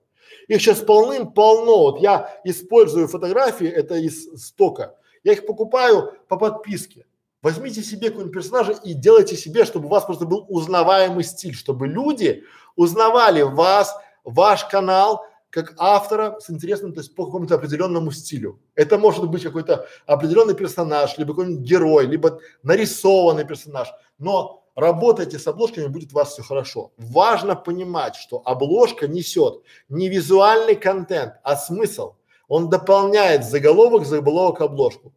Их 0.51 0.61
сейчас 0.61 0.81
полным-полно. 0.81 1.93
Вот 1.93 2.01
я 2.01 2.41
использую 2.43 3.07
фотографии, 3.07 3.69
это 3.69 3.95
из 3.95 4.29
стока. 4.35 4.97
Я 5.23 5.35
их 5.35 5.47
покупаю 5.47 6.15
по 6.27 6.37
подписке. 6.37 7.07
Возьмите 7.41 7.85
себе 7.85 8.09
какого-нибудь 8.09 8.35
персонажа 8.35 8.73
и 8.73 8.93
делайте 8.93 9.37
себе, 9.37 9.65
чтобы 9.65 9.87
у 9.87 9.91
вас 9.91 10.05
просто 10.05 10.27
был 10.27 10.45
узнаваемый 10.49 11.23
стиль, 11.23 11.55
чтобы 11.55 11.87
люди 11.87 12.43
узнавали 12.75 13.43
вас, 13.43 13.95
ваш 14.25 14.65
канал, 14.65 15.25
как 15.51 15.75
автора 15.79 16.41
с 16.41 16.51
интересным, 16.51 16.95
то 16.95 17.01
есть 17.01 17.15
по 17.15 17.27
какому-то 17.27 17.55
определенному 17.55 18.11
стилю. 18.11 18.59
Это 18.75 18.99
может 18.99 19.31
быть 19.31 19.45
какой-то 19.45 19.87
определенный 20.05 20.55
персонаж, 20.55 21.17
либо 21.17 21.33
какой-нибудь 21.33 21.65
герой, 21.65 22.07
либо 22.07 22.41
нарисованный 22.65 23.45
персонаж. 23.45 23.89
Но 24.19 24.60
работайте 24.75 25.39
с 25.39 25.47
обложками, 25.47 25.87
будет 25.87 26.13
у 26.13 26.17
вас 26.17 26.33
все 26.33 26.43
хорошо. 26.43 26.93
Важно 26.97 27.57
понимать, 27.57 28.17
что 28.17 28.43
обложка 28.45 29.09
несет 29.09 29.63
не 29.89 30.09
визуальный 30.09 30.77
контент, 30.77 31.35
а 31.43 31.57
смысл. 31.57 32.15
Он 32.49 32.69
дополняет 32.69 33.45
заголовок, 33.45 34.07
заголовок, 34.07 34.61
обложку. 34.61 35.13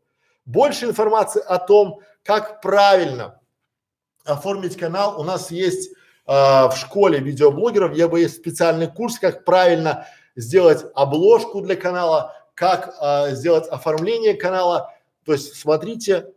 Больше 0.45 0.85
информации 0.85 1.41
о 1.41 1.57
том, 1.57 2.01
как 2.23 2.61
правильно 2.61 3.39
оформить 4.25 4.77
канал, 4.77 5.19
у 5.19 5.23
нас 5.23 5.51
есть 5.51 5.91
э, 5.91 5.95
в 6.27 6.73
школе 6.75 7.19
видеоблогеров, 7.19 7.95
я 7.95 8.07
бы 8.07 8.21
есть 8.21 8.35
специальный 8.35 8.87
курс, 8.87 9.19
как 9.19 9.45
правильно 9.45 10.07
сделать 10.35 10.85
обложку 10.95 11.61
для 11.61 11.75
канала, 11.75 12.33
как 12.53 12.95
э, 13.01 13.35
сделать 13.35 13.67
оформление 13.67 14.33
канала. 14.33 14.93
То 15.25 15.33
есть 15.33 15.55
смотрите, 15.55 16.33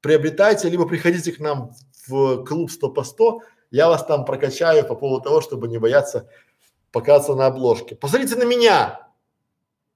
приобретайте, 0.00 0.68
либо 0.68 0.86
приходите 0.86 1.32
к 1.32 1.40
нам 1.40 1.72
в 2.06 2.44
клуб 2.44 2.70
100 2.70 2.88
по 2.90 3.04
100, 3.04 3.40
я 3.70 3.88
вас 3.88 4.04
там 4.04 4.24
прокачаю 4.24 4.86
по 4.86 4.94
поводу 4.94 5.22
того, 5.22 5.40
чтобы 5.40 5.68
не 5.68 5.78
бояться 5.78 6.28
показаться 6.90 7.34
на 7.34 7.46
обложке. 7.46 7.96
Посмотрите 7.96 8.36
на 8.36 8.44
меня, 8.44 9.08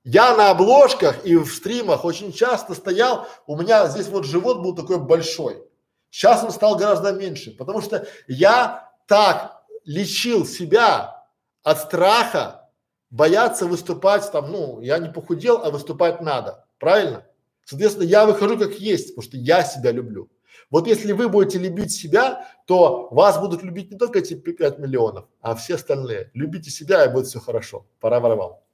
я 0.02 0.36
на 0.36 0.50
обложках 0.50 1.26
и 1.26 1.36
в 1.36 1.52
стримах 1.52 2.04
очень 2.04 2.32
часто 2.32 2.74
стоял, 2.74 3.26
у 3.46 3.56
меня 3.56 3.86
здесь 3.88 4.08
вот 4.08 4.24
живот 4.24 4.62
был 4.62 4.74
такой 4.74 4.98
большой. 4.98 5.62
Сейчас 6.10 6.42
он 6.42 6.52
стал 6.52 6.76
гораздо 6.76 7.12
меньше, 7.12 7.50
потому 7.50 7.82
что 7.82 8.06
я 8.26 8.90
так 9.06 9.64
лечил 9.84 10.46
себя 10.46 11.24
от 11.62 11.80
страха 11.80 12.70
бояться 13.10 13.66
выступать 13.66 14.30
там, 14.30 14.50
ну, 14.50 14.80
я 14.80 14.98
не 14.98 15.08
похудел, 15.08 15.60
а 15.62 15.70
выступать 15.70 16.20
надо, 16.20 16.64
правильно? 16.78 17.26
Соответственно, 17.64 18.04
я 18.04 18.26
выхожу 18.26 18.58
как 18.58 18.74
есть, 18.74 19.08
потому 19.08 19.28
что 19.28 19.36
я 19.36 19.64
себя 19.64 19.90
люблю. 19.90 20.30
Вот 20.70 20.86
если 20.86 21.12
вы 21.12 21.28
будете 21.28 21.58
любить 21.58 21.92
себя, 21.92 22.48
то 22.66 23.08
вас 23.10 23.38
будут 23.38 23.62
любить 23.62 23.90
не 23.90 23.98
только 23.98 24.18
эти 24.18 24.34
5 24.34 24.78
миллионов, 24.78 25.26
а 25.40 25.54
все 25.54 25.76
остальные. 25.76 26.30
Любите 26.34 26.70
себя 26.70 27.04
и 27.04 27.12
будет 27.12 27.26
все 27.26 27.38
хорошо. 27.38 27.86
Пора 28.00 28.18
воровал. 28.18 28.64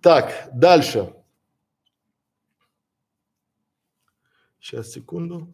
Так, 0.00 0.48
дальше. 0.52 1.14
Сейчас, 4.60 4.92
секунду. 4.92 5.52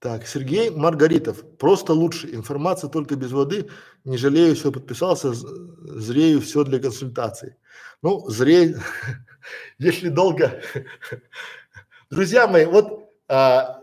Так, 0.00 0.26
Сергей 0.26 0.70
Маргаритов. 0.70 1.44
Просто 1.58 1.92
лучше. 1.92 2.34
Информация 2.34 2.88
только 2.88 3.16
без 3.16 3.32
воды. 3.32 3.68
Не 4.04 4.16
жалею, 4.16 4.56
все 4.56 4.72
подписался. 4.72 5.34
Зрею 5.34 6.40
все 6.40 6.64
для 6.64 6.78
консультаций. 6.78 7.56
Ну, 8.00 8.26
зрею, 8.30 8.80
если 9.78 10.08
долго. 10.08 10.62
Друзья 12.10 12.48
мои, 12.48 12.64
вот 12.64 13.10
а, 13.28 13.82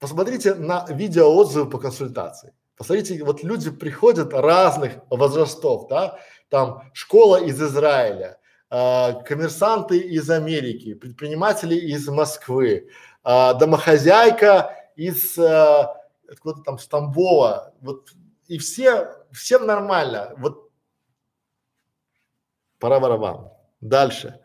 посмотрите 0.00 0.54
на 0.54 0.86
видео 0.88 1.32
отзывы 1.32 1.70
по 1.70 1.78
консультации. 1.78 2.52
Посмотрите, 2.76 3.22
вот 3.22 3.44
люди 3.44 3.70
приходят 3.70 4.34
разных 4.34 4.94
возрастов, 5.08 5.86
да, 5.88 6.18
там 6.48 6.82
школа 6.92 7.40
из 7.40 7.62
Израиля, 7.62 8.40
а, 8.70 9.12
коммерсанты 9.22 9.98
из 9.98 10.28
Америки, 10.28 10.94
предприниматели 10.94 11.76
из 11.76 12.08
Москвы, 12.08 12.88
а, 13.22 13.54
домохозяйка 13.54 14.72
из 14.96 15.38
э, 15.38 15.86
откуда 16.28 16.62
там 16.62 16.78
с 16.78 16.86
Тамбова, 16.86 17.74
вот 17.80 18.10
и 18.46 18.58
все, 18.58 19.08
всем 19.32 19.66
нормально, 19.66 20.34
вот 20.38 20.70
пора 22.78 23.00
барабан. 23.00 23.50
Дальше. 23.80 24.40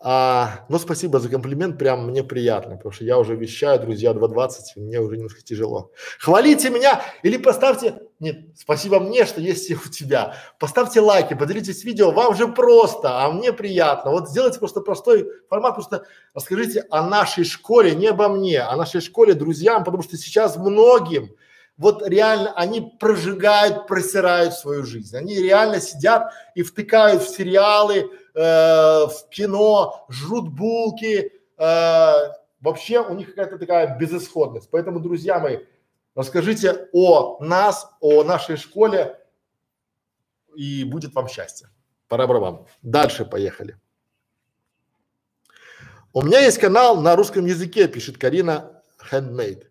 А, 0.00 0.64
ну, 0.68 0.78
спасибо 0.78 1.18
за 1.18 1.28
комплимент, 1.28 1.76
прям 1.76 2.06
мне 2.06 2.22
приятно, 2.22 2.76
потому 2.76 2.92
что 2.92 3.04
я 3.04 3.18
уже 3.18 3.34
вещаю, 3.34 3.80
друзья, 3.80 4.12
2.20, 4.12 4.50
мне 4.76 5.00
уже 5.00 5.16
немножко 5.16 5.42
тяжело. 5.42 5.90
Хвалите 6.20 6.70
меня 6.70 7.02
или 7.24 7.36
поставьте, 7.36 8.00
нет, 8.20 8.38
спасибо 8.56 8.98
мне, 8.98 9.24
что 9.26 9.40
есть 9.40 9.70
у 9.70 9.88
тебя. 9.88 10.34
Поставьте 10.58 11.00
лайки, 11.00 11.34
поделитесь 11.34 11.84
видео, 11.84 12.10
вам 12.10 12.34
же 12.34 12.48
просто, 12.48 13.22
а 13.24 13.30
мне 13.30 13.52
приятно. 13.52 14.10
Вот 14.10 14.28
сделайте 14.28 14.58
просто 14.58 14.80
простой 14.80 15.28
формат, 15.48 15.74
просто 15.74 16.04
расскажите 16.34 16.84
о 16.90 17.06
нашей 17.06 17.44
школе, 17.44 17.94
не 17.94 18.08
обо 18.08 18.28
мне, 18.28 18.60
о 18.60 18.76
нашей 18.76 19.00
школе 19.00 19.34
друзьям, 19.34 19.84
потому 19.84 20.02
что 20.02 20.16
сейчас 20.16 20.56
многим 20.56 21.30
вот 21.76 22.06
реально 22.06 22.52
они 22.54 22.92
прожигают, 22.98 23.86
просирают 23.86 24.54
свою 24.54 24.84
жизнь. 24.84 25.16
Они 25.16 25.36
реально 25.36 25.80
сидят 25.80 26.32
и 26.56 26.64
втыкают 26.64 27.22
в 27.22 27.28
сериалы, 27.28 28.10
э, 28.34 28.40
в 28.40 29.28
кино, 29.30 30.04
жрут 30.08 30.48
булки. 30.48 31.30
Э, 31.56 32.12
вообще 32.60 33.00
у 33.00 33.14
них 33.14 33.28
какая-то 33.28 33.58
такая 33.58 33.96
безысходность. 33.96 34.68
Поэтому, 34.72 34.98
друзья 34.98 35.38
мои, 35.38 35.58
расскажите 36.18 36.88
о 36.92 37.38
нас, 37.40 37.88
о 38.00 38.24
нашей 38.24 38.56
школе, 38.56 39.16
и 40.56 40.82
будет 40.82 41.14
вам 41.14 41.28
счастье. 41.28 41.68
Пора 42.08 42.26
вам. 42.26 42.66
Дальше 42.82 43.24
поехали. 43.24 43.78
У 46.12 46.22
меня 46.22 46.40
есть 46.40 46.58
канал 46.58 47.00
на 47.00 47.14
русском 47.14 47.46
языке, 47.46 47.86
пишет 47.86 48.18
Карина 48.18 48.82
Handmade. 49.12 49.66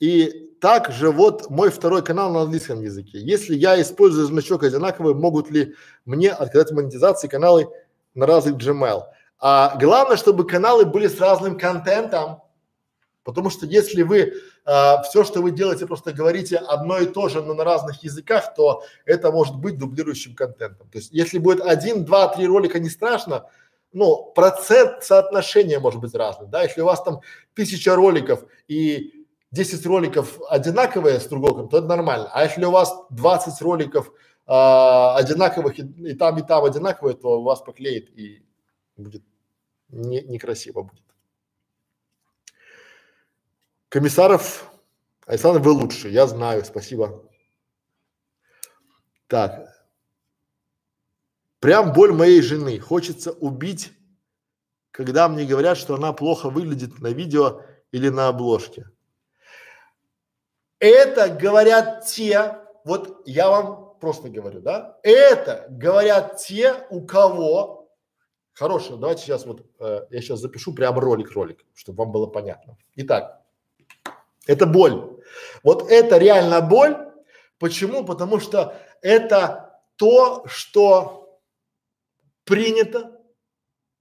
И 0.00 0.50
также 0.60 1.12
вот 1.12 1.48
мой 1.50 1.70
второй 1.70 2.02
канал 2.02 2.32
на 2.32 2.40
английском 2.40 2.82
языке. 2.82 3.20
Если 3.20 3.54
я 3.54 3.80
использую 3.80 4.26
значок 4.26 4.64
одинаковый, 4.64 5.14
могут 5.14 5.50
ли 5.50 5.76
мне 6.04 6.32
отказать 6.32 6.72
монетизации 6.72 7.28
каналы 7.28 7.68
на 8.14 8.26
разных 8.26 8.56
Gmail? 8.56 9.02
А 9.38 9.76
главное, 9.78 10.16
чтобы 10.16 10.48
каналы 10.48 10.84
были 10.84 11.06
с 11.06 11.20
разным 11.20 11.56
контентом. 11.56 12.42
Потому 13.24 13.50
что 13.50 13.66
если 13.66 14.02
вы 14.02 14.34
а, 14.64 15.02
все, 15.02 15.24
что 15.24 15.42
вы 15.42 15.52
делаете, 15.52 15.86
просто 15.86 16.12
говорите 16.12 16.56
одно 16.56 16.98
и 16.98 17.06
то 17.06 17.28
же, 17.28 17.42
но 17.42 17.54
на 17.54 17.64
разных 17.64 18.02
языках, 18.02 18.54
то 18.54 18.82
это 19.04 19.30
может 19.30 19.56
быть 19.56 19.78
дублирующим 19.78 20.34
контентом. 20.34 20.88
То 20.90 20.98
есть, 20.98 21.12
если 21.12 21.38
будет 21.38 21.60
один, 21.60 22.04
два, 22.04 22.28
три 22.28 22.46
ролика, 22.46 22.78
не 22.80 22.90
страшно, 22.90 23.46
ну, 23.92 24.32
процент 24.34 25.04
соотношения 25.04 25.78
может 25.78 26.00
быть 26.00 26.14
разный, 26.14 26.48
да, 26.48 26.62
если 26.62 26.80
у 26.80 26.86
вас 26.86 27.02
там 27.02 27.20
тысяча 27.54 27.94
роликов 27.94 28.44
и 28.66 29.26
10 29.50 29.84
роликов 29.86 30.40
одинаковые 30.48 31.20
с 31.20 31.26
другом, 31.26 31.68
то 31.68 31.78
это 31.78 31.86
нормально, 31.86 32.30
а 32.32 32.44
если 32.44 32.64
у 32.64 32.70
вас 32.70 32.94
20 33.10 33.60
роликов 33.60 34.10
а, 34.46 35.14
одинаковых 35.16 35.78
и, 35.78 35.82
и 35.82 36.14
там 36.14 36.38
и 36.38 36.42
там 36.42 36.64
одинаковые, 36.64 37.14
то 37.14 37.42
вас 37.42 37.60
поклеит 37.60 38.10
и 38.18 38.44
будет 38.96 39.22
не, 39.88 40.22
некрасиво 40.22 40.82
будет. 40.82 41.02
Комиссаров, 43.92 44.72
Александр, 45.26 45.60
вы 45.60 45.72
лучше, 45.72 46.08
я 46.08 46.26
знаю, 46.26 46.64
спасибо. 46.64 47.22
Так, 49.26 49.72
Прям 51.60 51.92
боль 51.92 52.12
моей 52.12 52.40
жены. 52.42 52.80
Хочется 52.80 53.30
убить, 53.30 53.92
когда 54.90 55.28
мне 55.28 55.44
говорят, 55.44 55.78
что 55.78 55.94
она 55.94 56.12
плохо 56.12 56.50
выглядит 56.50 56.98
на 57.00 57.08
видео 57.08 57.60
или 57.92 58.08
на 58.08 58.26
обложке. 58.26 58.90
Это 60.80 61.28
говорят 61.28 62.06
те, 62.06 62.58
вот 62.84 63.22
я 63.26 63.48
вам 63.48 63.96
просто 64.00 64.28
говорю, 64.28 64.60
да, 64.60 64.98
это 65.04 65.66
говорят 65.68 66.38
те, 66.38 66.84
у 66.90 67.06
кого, 67.06 67.94
хорошо, 68.54 68.96
давайте 68.96 69.22
сейчас 69.22 69.46
вот, 69.46 69.64
э, 69.78 70.06
я 70.10 70.20
сейчас 70.20 70.40
запишу 70.40 70.74
прям 70.74 70.98
ролик-ролик, 70.98 71.64
чтобы 71.74 72.02
вам 72.02 72.10
было 72.10 72.26
понятно. 72.26 72.76
Итак, 72.96 73.41
это 74.46 74.66
боль. 74.66 75.20
Вот 75.62 75.90
это 75.90 76.18
реально 76.18 76.60
боль. 76.60 76.96
Почему? 77.58 78.04
Потому 78.04 78.40
что 78.40 78.80
это 79.00 79.80
то, 79.96 80.44
что 80.46 81.40
принято 82.44 83.20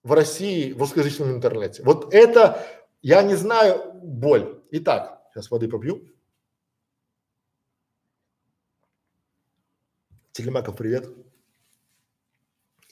в 0.03 0.13
России 0.13 0.73
в 0.73 0.79
русскоязычном 0.79 1.31
интернете. 1.31 1.83
Вот 1.83 2.13
это, 2.13 2.65
я 3.01 3.21
не 3.21 3.35
знаю, 3.35 3.93
боль. 3.93 4.61
Итак, 4.71 5.21
сейчас 5.31 5.51
воды 5.51 5.67
попью. 5.67 6.07
Телемаков, 10.31 10.75
привет. 10.75 11.07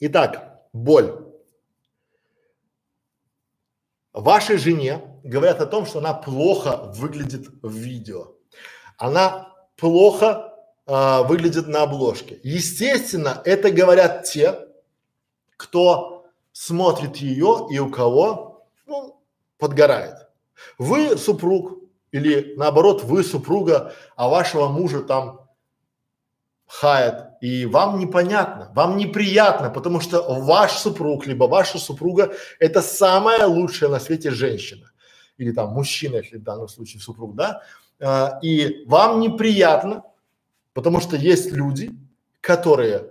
Итак, 0.01 0.61
боль. 0.71 1.25
Вашей 4.13 4.57
жене 4.57 5.08
говорят 5.23 5.61
о 5.61 5.65
том, 5.65 5.85
что 5.85 5.99
она 5.99 6.13
плохо 6.13 6.91
выглядит 6.95 7.47
в 7.61 7.71
видео. 7.71 8.33
Она 8.97 9.53
плохо 9.75 10.53
э, 10.85 11.23
выглядит 11.23 11.67
на 11.67 11.83
обложке. 11.83 12.39
Естественно, 12.43 13.41
это 13.45 13.71
говорят 13.71 14.23
те, 14.23 14.67
кто 15.57 16.25
смотрит 16.51 17.17
ее 17.17 17.67
и 17.71 17.79
у 17.79 17.89
кого 17.89 18.65
ну, 18.85 19.21
подгорает. 19.57 20.29
Вы 20.77 21.17
супруг 21.17 21.79
или 22.11 22.53
наоборот 22.57 23.03
вы 23.03 23.23
супруга, 23.23 23.93
а 24.15 24.29
вашего 24.29 24.67
мужа 24.67 25.01
там 25.01 25.47
хает, 26.65 27.31
и 27.41 27.65
вам 27.65 27.99
непонятно, 27.99 28.71
вам 28.75 28.97
неприятно, 28.97 29.69
потому 29.69 29.99
что 29.99 30.21
ваш 30.21 30.73
супруг, 30.73 31.25
либо 31.25 31.45
ваша 31.45 31.79
супруга– 31.79 32.33
это 32.59 32.81
самая 32.81 33.47
лучшая 33.47 33.89
на 33.89 33.99
свете 33.99 34.31
женщина. 34.31 34.91
Или 35.39 35.51
там 35.51 35.71
мужчина, 35.71 36.17
если 36.17 36.37
в 36.37 36.43
данном 36.43 36.67
случае 36.67 37.01
супруг, 37.01 37.33
да? 37.35 37.63
А, 37.99 38.39
и 38.43 38.83
вам 38.85 39.19
неприятно, 39.21 40.03
потому 40.73 40.99
что 40.99 41.15
есть 41.15 41.51
люди, 41.51 41.91
которые 42.41 43.09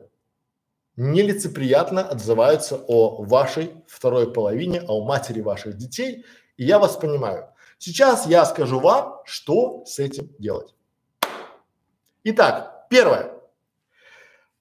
нелицеприятно 0.97 2.07
отзываются 2.07 2.77
о 2.87 3.23
вашей 3.25 3.73
второй 3.87 4.33
половине, 4.33 4.83
о 4.83 5.05
матери 5.05 5.41
ваших 5.41 5.77
детей, 5.77 6.25
и 6.57 6.65
я 6.65 6.79
вас 6.79 6.97
понимаю. 6.97 7.49
Сейчас 7.79 8.27
я 8.27 8.45
скажу 8.45 8.79
вам, 8.79 9.23
что 9.25 9.85
с 9.87 9.99
этим 9.99 10.29
делать. 10.39 10.75
Итак, 12.25 12.87
первое. 12.91 13.33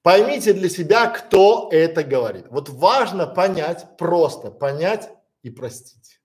Поймите 0.04 0.54
для 0.54 0.70
себя, 0.70 1.08
кто 1.08 1.68
это 1.70 2.04
говорит. 2.04 2.46
Вот 2.50 2.70
важно 2.70 3.28
понять, 3.28 3.98
просто 3.98 4.52
понять 4.52 5.10
и 5.44 5.50
простить. 5.50 6.17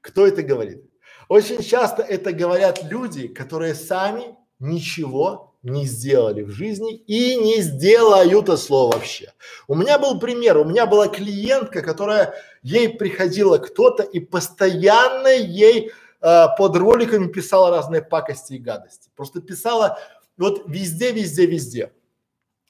Кто 0.00 0.26
это 0.26 0.42
говорит? 0.42 0.82
Очень 1.28 1.62
часто 1.62 2.02
это 2.02 2.32
говорят 2.32 2.82
люди, 2.82 3.28
которые 3.28 3.74
сами 3.74 4.36
ничего 4.58 5.50
не 5.62 5.84
сделали 5.86 6.42
в 6.42 6.50
жизни 6.50 6.96
и 6.96 7.36
не 7.36 7.60
сделают 7.60 8.44
это 8.44 8.56
слово 8.56 8.94
вообще. 8.94 9.32
У 9.68 9.74
меня 9.74 9.98
был 9.98 10.18
пример, 10.18 10.56
у 10.56 10.64
меня 10.64 10.86
была 10.86 11.08
клиентка, 11.08 11.82
которая, 11.82 12.34
ей 12.62 12.88
приходила 12.88 13.58
кто-то 13.58 14.02
и 14.02 14.20
постоянно 14.20 15.28
ей 15.28 15.92
э, 16.22 16.46
под 16.56 16.76
роликами 16.76 17.28
писала 17.28 17.70
разные 17.70 18.02
пакости 18.02 18.54
и 18.54 18.58
гадости. 18.58 19.10
Просто 19.14 19.40
писала 19.42 19.98
вот 20.38 20.62
везде, 20.66 21.12
везде, 21.12 21.46
везде. 21.46 21.92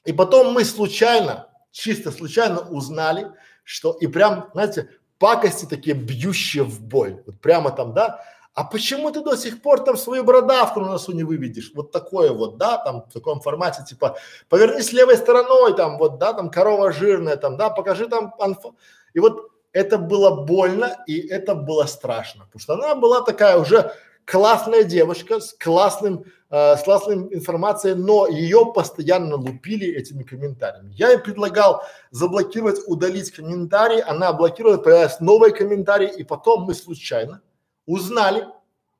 И 0.03 0.11
потом 0.11 0.53
мы 0.53 0.65
случайно, 0.65 1.47
чисто 1.71 2.11
случайно 2.11 2.59
узнали, 2.59 3.31
что 3.63 3.93
и 3.93 4.07
прям, 4.07 4.49
знаете, 4.53 4.89
пакости 5.21 5.65
такие 5.65 5.95
бьющие 5.95 6.63
в 6.63 6.81
боль. 6.81 7.21
Вот 7.25 7.39
прямо 7.39 7.69
там, 7.69 7.93
да, 7.93 8.19
а 8.55 8.63
почему 8.63 9.11
ты 9.11 9.21
до 9.21 9.37
сих 9.37 9.61
пор 9.61 9.83
там 9.83 9.95
свою 9.95 10.23
бородавку 10.23 10.81
на 10.81 10.87
носу 10.87 11.13
не 11.13 11.23
выведешь? 11.23 11.71
Вот 11.75 11.91
такое 11.91 12.31
вот, 12.31 12.57
да, 12.57 12.77
там 12.77 13.03
в 13.07 13.13
таком 13.13 13.39
формате, 13.39 13.83
типа, 13.87 14.17
повернись 14.49 14.91
левой 14.91 15.17
стороной, 15.17 15.75
там, 15.75 15.99
вот, 15.99 16.17
да, 16.17 16.33
там 16.33 16.49
корова 16.49 16.91
жирная, 16.91 17.37
там, 17.37 17.55
да, 17.55 17.69
покажи 17.69 18.07
там 18.07 18.33
анфо. 18.39 18.75
И 19.13 19.19
вот 19.19 19.51
это 19.73 19.99
было 19.99 20.43
больно 20.43 20.97
и 21.07 21.19
это 21.19 21.53
было 21.55 21.85
страшно, 21.85 22.45
потому 22.45 22.59
что 22.59 22.73
она 22.73 22.95
была 22.95 23.21
такая 23.21 23.57
уже 23.57 23.93
классная 24.25 24.83
девушка 24.83 25.39
с 25.39 25.53
классным, 25.53 26.25
э, 26.49 26.77
с 26.77 26.83
классной 26.83 27.15
информацией, 27.33 27.95
но 27.95 28.27
ее 28.27 28.71
постоянно 28.73 29.35
лупили 29.35 29.87
этими 29.87 30.23
комментариями. 30.23 30.93
Я 30.93 31.09
ей 31.09 31.19
предлагал 31.19 31.83
заблокировать, 32.11 32.79
удалить 32.87 33.31
комментарии, 33.31 34.03
она 34.05 34.33
блокировала, 34.33 34.77
появились 34.77 35.19
новые 35.19 35.53
комментарии, 35.53 36.09
и 36.09 36.23
потом 36.23 36.63
мы 36.63 36.73
случайно 36.73 37.41
узнали 37.85 38.47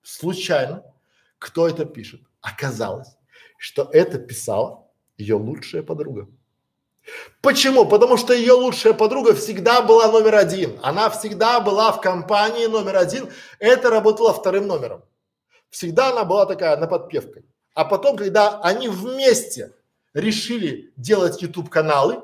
случайно, 0.04 0.84
кто 1.40 1.68
это 1.68 1.86
пишет. 1.86 2.22
Оказалось, 2.42 3.16
что 3.58 3.90
это 3.92 4.18
писала 4.18 4.88
ее 5.18 5.36
лучшая 5.36 5.84
подруга. 5.84 6.28
Почему? 7.42 7.86
Потому 7.86 8.18
что 8.18 8.34
ее 8.34 8.54
лучшая 8.54 8.94
подруга 8.94 9.34
всегда 9.34 9.82
была 9.82 10.08
номер 10.08 10.36
один. 10.36 10.80
Она 10.84 11.10
всегда 11.10 11.60
была 11.60 11.92
в 11.92 12.02
компании 12.02 12.68
номер 12.68 12.98
один. 12.98 13.30
Это 13.60 13.90
работало 13.90 14.34
вторым 14.34 14.68
номером. 14.68 15.04
Всегда 15.72 16.10
она 16.10 16.26
была 16.26 16.46
такая 16.46 16.78
на 16.78 16.86
подпевкой. 16.86 17.46
А 17.74 17.86
потом, 17.86 18.18
когда 18.18 18.60
они 18.60 18.90
вместе 18.90 19.74
решили 20.14 20.94
делать 20.98 21.42
YouTube 21.42 21.70
каналы, 21.70 22.22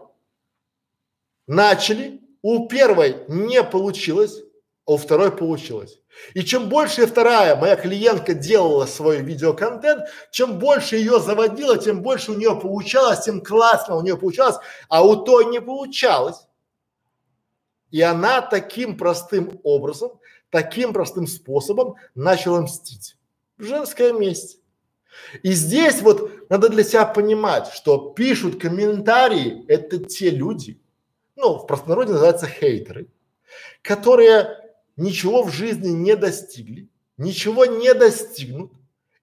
начали, 1.47 2.21
у 2.41 2.67
первой 2.67 3.23
не 3.29 3.63
получилось, 3.63 4.41
а 4.85 4.93
у 4.93 4.97
второй 4.97 5.31
получилось. 5.31 5.99
И 6.33 6.43
чем 6.43 6.67
больше 6.67 7.05
вторая 7.05 7.55
моя 7.55 7.77
клиентка 7.77 8.33
делала 8.33 8.85
свой 8.85 9.21
видеоконтент, 9.21 10.09
чем 10.31 10.59
больше 10.59 10.97
ее 10.97 11.19
заводила, 11.19 11.77
тем 11.77 12.01
больше 12.01 12.31
у 12.31 12.35
нее 12.35 12.59
получалось, 12.59 13.21
тем 13.21 13.41
классно 13.41 13.95
у 13.95 14.01
нее 14.01 14.17
получалось, 14.17 14.57
а 14.89 15.05
у 15.05 15.15
той 15.15 15.45
не 15.45 15.61
получалось. 15.61 16.47
И 17.91 18.01
она 18.01 18.41
таким 18.41 18.97
простым 18.97 19.61
образом, 19.63 20.19
таким 20.49 20.91
простым 20.91 21.27
способом 21.27 21.95
начала 22.13 22.61
мстить 22.61 23.16
в 23.57 23.63
женское 23.63 24.13
месте. 24.13 24.57
И 25.43 25.51
здесь 25.51 26.01
вот 26.01 26.49
надо 26.49 26.69
для 26.69 26.83
себя 26.83 27.05
понимать, 27.05 27.67
что 27.67 28.11
пишут 28.11 28.61
комментарии 28.61 29.65
это 29.67 29.99
те 29.99 30.29
люди, 30.29 30.79
ну 31.35 31.57
в 31.57 31.65
простонародье 31.65 32.13
называются 32.13 32.47
хейтеры, 32.47 33.07
которые 33.81 34.57
ничего 34.95 35.43
в 35.43 35.51
жизни 35.51 35.89
не 35.89 36.15
достигли, 36.15 36.89
ничего 37.17 37.65
не 37.65 37.93
достигнут, 37.93 38.71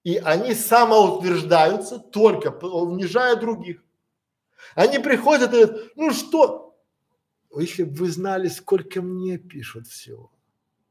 и 0.03 0.17
они 0.17 0.53
самоутверждаются, 0.53 1.99
только 1.99 2.49
унижая 2.49 3.35
других. 3.35 3.83
Они 4.75 4.99
приходят 4.99 5.53
и 5.53 5.63
говорят, 5.65 5.91
ну 5.95 6.11
что, 6.11 6.77
если 7.57 7.83
бы 7.83 7.95
вы 7.95 8.09
знали, 8.09 8.47
сколько 8.47 9.01
мне 9.01 9.37
пишут 9.37 9.87
всего. 9.87 10.31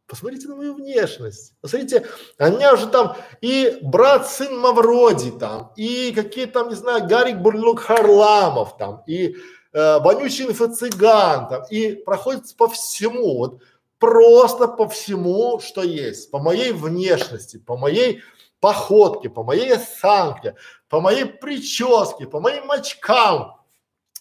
Посмотрите 0.07 0.49
на 0.49 0.57
мою 0.57 0.75
внешность. 0.75 1.55
Посмотрите, 1.61 2.07
а 2.39 2.49
у 2.49 2.57
меня 2.57 2.75
уже 2.75 2.89
там 2.89 3.17
и 3.41 3.79
брат, 3.81 4.29
сын 4.29 4.59
Мавроди 4.59 5.31
там, 5.31 5.73
и 5.77 6.13
какие 6.13 6.45
там, 6.45 6.69
не 6.69 6.75
знаю, 6.75 7.07
Гарик 7.07 7.39
Бурлук 7.39 7.81
Харламов 7.81 8.77
там, 8.77 9.03
и 9.07 9.35
э, 9.73 9.99
вонючий 10.01 10.47
инфо-цыган 10.47 11.49
там, 11.49 11.63
и 11.71 11.95
проходит 11.95 12.55
по 12.57 12.69
всему, 12.69 13.39
вот 13.39 13.63
просто 13.99 14.69
по 14.69 14.87
всему, 14.89 15.59
что 15.61 15.83
есть, 15.83 16.31
по 16.31 16.39
моей 16.39 16.73
внешности, 16.73 17.57
по 17.57 17.79
моей 17.79 18.21
походке, 18.61 19.31
по 19.31 19.43
моей 19.43 19.73
осанке, 19.73 20.55
по 20.91 21.01
моей 21.01 21.25
прическе, 21.25 22.27
по 22.27 22.41
моим 22.41 22.71
очкам, 22.71 23.57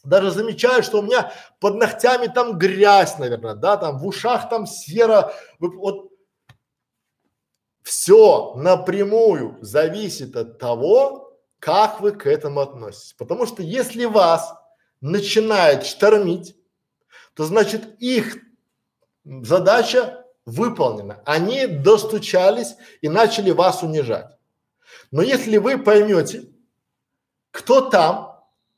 даже 0.03 0.31
замечаю, 0.31 0.83
что 0.83 0.99
у 0.99 1.01
меня 1.01 1.31
под 1.59 1.75
ногтями 1.75 2.27
там 2.27 2.57
грязь, 2.57 3.17
наверное, 3.17 3.55
да, 3.55 3.77
там 3.77 3.97
в 3.97 4.05
ушах 4.05 4.49
там 4.49 4.67
сера, 4.67 5.33
вот 5.59 6.11
все 7.83 8.53
напрямую 8.55 9.57
зависит 9.61 10.35
от 10.35 10.59
того, 10.59 11.37
как 11.59 12.01
вы 12.01 12.11
к 12.11 12.27
этому 12.27 12.61
относитесь. 12.61 13.13
Потому 13.13 13.45
что 13.45 13.63
если 13.63 14.05
вас 14.05 14.53
начинает 14.99 15.85
штормить, 15.85 16.55
то 17.33 17.45
значит 17.45 17.97
их 17.99 18.37
задача 19.23 20.25
выполнена. 20.45 21.21
Они 21.25 21.67
достучались 21.67 22.75
и 23.01 23.09
начали 23.09 23.51
вас 23.51 23.83
унижать. 23.83 24.37
Но 25.11 25.21
если 25.21 25.57
вы 25.57 25.77
поймете, 25.77 26.49
кто 27.51 27.81
там, 27.81 28.32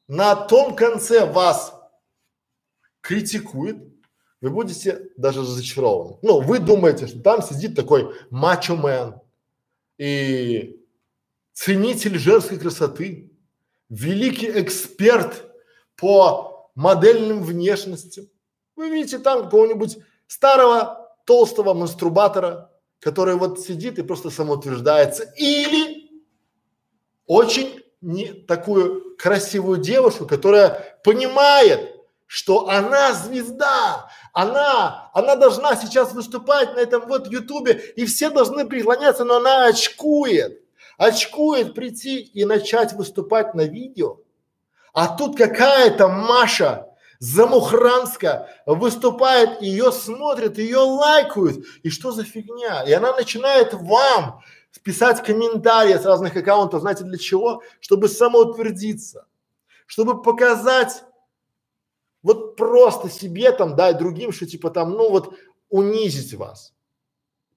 на 0.08 0.35
том 0.35 0.75
конце 0.75 1.25
вас 1.25 1.74
критикует, 3.01 3.77
вы 4.42 4.50
будете 4.50 5.09
даже 5.17 5.42
разочарованы. 5.42 6.17
Ну, 6.22 6.42
вы 6.42 6.59
думаете, 6.59 7.08
что 7.08 7.19
там 7.19 7.42
сидит 7.42 7.75
такой 7.75 8.14
мачо-мен 8.30 9.16
и 9.98 10.80
ценитель 11.53 12.17
женской 12.19 12.59
красоты, 12.59 13.32
великий 13.90 14.50
эксперт 14.61 15.51
по 15.95 16.69
модельным 16.75 17.42
внешностям. 17.42 18.27
Вы 18.75 18.90
видите 18.90 19.19
там 19.19 19.45
какого-нибудь 19.45 19.98
старого 20.27 21.16
толстого 21.25 21.74
мастурбатора, 21.74 22.72
который 23.00 23.35
вот 23.35 23.59
сидит 23.61 23.98
и 24.00 24.03
просто 24.03 24.30
самоутверждается. 24.30 25.32
Или 25.38 26.24
очень 27.25 27.82
не 28.06 28.27
такую 28.27 29.16
красивую 29.17 29.80
девушку, 29.80 30.27
которая 30.27 31.00
понимает, 31.03 31.92
что 32.27 32.69
она 32.69 33.14
звезда, 33.14 34.09
она, 34.32 35.09
она 35.14 35.35
должна 35.35 35.75
сейчас 35.75 36.14
выступать 36.14 36.75
на 36.75 36.80
этом 36.80 37.08
вот 37.08 37.27
ютубе, 37.27 37.74
и 37.95 38.06
все 38.06 38.30
должны 38.30 38.66
преклоняться, 38.67 39.24
но 39.24 39.38
она 39.38 39.66
очкует, 39.66 40.61
очкует 40.98 41.74
прийти 41.74 42.19
и 42.19 42.45
начать 42.45 42.93
выступать 42.93 43.56
на 43.56 43.61
видео. 43.61 44.19
А 44.93 45.16
тут 45.17 45.35
какая-то 45.35 46.08
Маша 46.08 46.88
Замухранская 47.19 48.50
выступает, 48.66 49.61
ее 49.61 49.92
смотрят, 49.92 50.58
ее 50.58 50.77
лайкают. 50.77 51.66
И 51.82 51.90
что 51.90 52.11
за 52.11 52.24
фигня? 52.24 52.84
И 52.84 52.92
она 52.92 53.14
начинает 53.14 53.74
вам 53.74 54.42
писать 54.83 55.23
комментарии 55.23 55.93
с 55.93 56.05
разных 56.05 56.35
аккаунтов, 56.35 56.81
знаете 56.81 57.03
для 57.03 57.17
чего? 57.17 57.61
Чтобы 57.79 58.09
самоутвердиться, 58.09 59.27
чтобы 59.85 60.21
показать 60.21 61.03
вот 62.23 62.55
просто 62.55 63.09
себе 63.09 63.51
там, 63.51 63.75
да, 63.75 63.91
и 63.91 63.97
другим, 63.97 64.31
что 64.31 64.45
типа 64.45 64.71
там, 64.71 64.91
ну 64.91 65.09
вот 65.09 65.35
унизить 65.69 66.33
вас. 66.33 66.73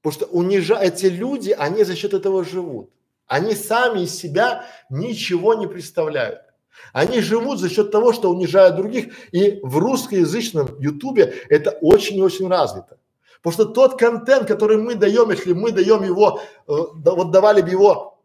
Потому 0.02 0.12
что 0.12 0.26
унижа 0.26 0.78
эти 0.78 1.06
люди, 1.06 1.50
они 1.50 1.84
за 1.84 1.97
счет 1.97 2.14
этого 2.14 2.44
живут. 2.44 2.90
Они 3.26 3.55
сами 3.55 4.00
из 4.00 4.14
себя 4.14 4.64
ничего 4.90 5.55
не 5.55 5.66
представляют. 5.66 6.40
Они 6.92 7.20
живут 7.20 7.58
за 7.58 7.68
счет 7.68 7.90
того, 7.90 8.12
что 8.12 8.30
унижают 8.30 8.76
других. 8.76 9.14
И 9.32 9.60
в 9.62 9.78
русскоязычном 9.78 10.80
ютубе 10.80 11.34
это 11.48 11.70
очень-очень 11.80 12.48
развито. 12.48 12.98
Потому 13.42 13.52
что 13.52 13.65
тот 13.67 13.99
контент, 13.99 14.49
который 14.49 14.76
мы 14.78 14.94
даем, 14.94 15.31
если 15.31 15.52
мы 15.52 15.73
даем 15.73 16.02
его, 16.02 16.41
э, 16.67 16.73
да, 16.97 17.12
вот 17.12 17.31
давали 17.31 17.62
бы 17.62 17.70
его 17.70 18.18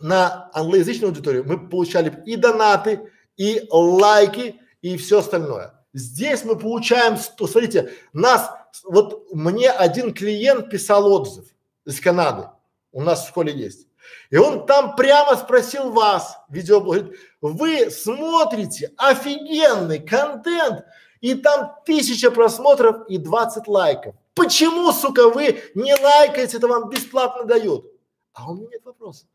на 0.00 0.50
англоязычную 0.54 1.10
аудиторию, 1.10 1.44
мы 1.46 1.68
получали 1.68 2.22
и 2.24 2.36
донаты, 2.36 3.10
и 3.36 3.66
лайки, 3.70 4.60
и 4.80 4.96
все 4.96 5.18
остальное. 5.18 5.74
Здесь 5.92 6.44
мы 6.44 6.56
получаем, 6.56 7.16
смотрите, 7.16 7.92
нас, 8.12 8.50
вот 8.84 9.32
мне 9.32 9.70
один 9.70 10.12
клиент 10.12 10.70
писал 10.70 11.10
отзыв 11.12 11.46
из 11.84 12.00
Канады, 12.00 12.48
у 12.92 13.02
нас 13.02 13.24
в 13.24 13.28
школе 13.28 13.52
есть. 13.52 13.88
И 14.30 14.36
он 14.36 14.66
там 14.66 14.96
прямо 14.96 15.36
спросил 15.36 15.90
вас, 15.90 16.38
видеоблог, 16.48 16.96
говорит, 16.96 17.18
вы 17.40 17.90
смотрите 17.90 18.92
офигенный 18.96 19.98
контент, 19.98 20.84
и 21.20 21.34
там 21.34 21.74
тысяча 21.84 22.30
просмотров 22.30 23.06
и 23.08 23.18
20 23.18 23.66
лайков. 23.66 24.14
Почему, 24.34 24.92
сука, 24.92 25.28
вы 25.28 25.60
не 25.74 25.94
лайкаете, 25.94 26.58
это 26.58 26.68
вам 26.68 26.88
бесплатно 26.88 27.44
дают? 27.44 27.86
А 28.32 28.50
у 28.50 28.54
меня 28.54 28.68
нет 28.68 28.84
вопроса. 28.84 29.26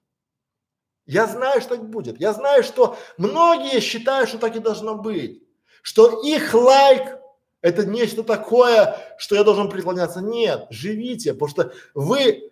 Я 1.05 1.27
знаю, 1.27 1.59
что 1.59 1.75
так 1.75 1.89
будет. 1.89 2.19
Я 2.19 2.31
знаю, 2.33 2.63
что 2.63 2.97
многие 3.17 3.81
считают, 3.81 4.29
что 4.29 4.37
так 4.37 4.55
и 4.55 4.59
должно 4.59 4.95
быть. 4.95 5.43
Что 5.81 6.21
их 6.23 6.53
лайк 6.53 7.19
это 7.63 7.85
нечто 7.85 8.23
такое, 8.23 8.97
что 9.17 9.35
я 9.35 9.43
должен 9.43 9.69
преклоняться. 9.69 10.21
Нет, 10.21 10.67
живите, 10.69 11.33
потому 11.33 11.49
что 11.49 11.73
вы 11.93 12.51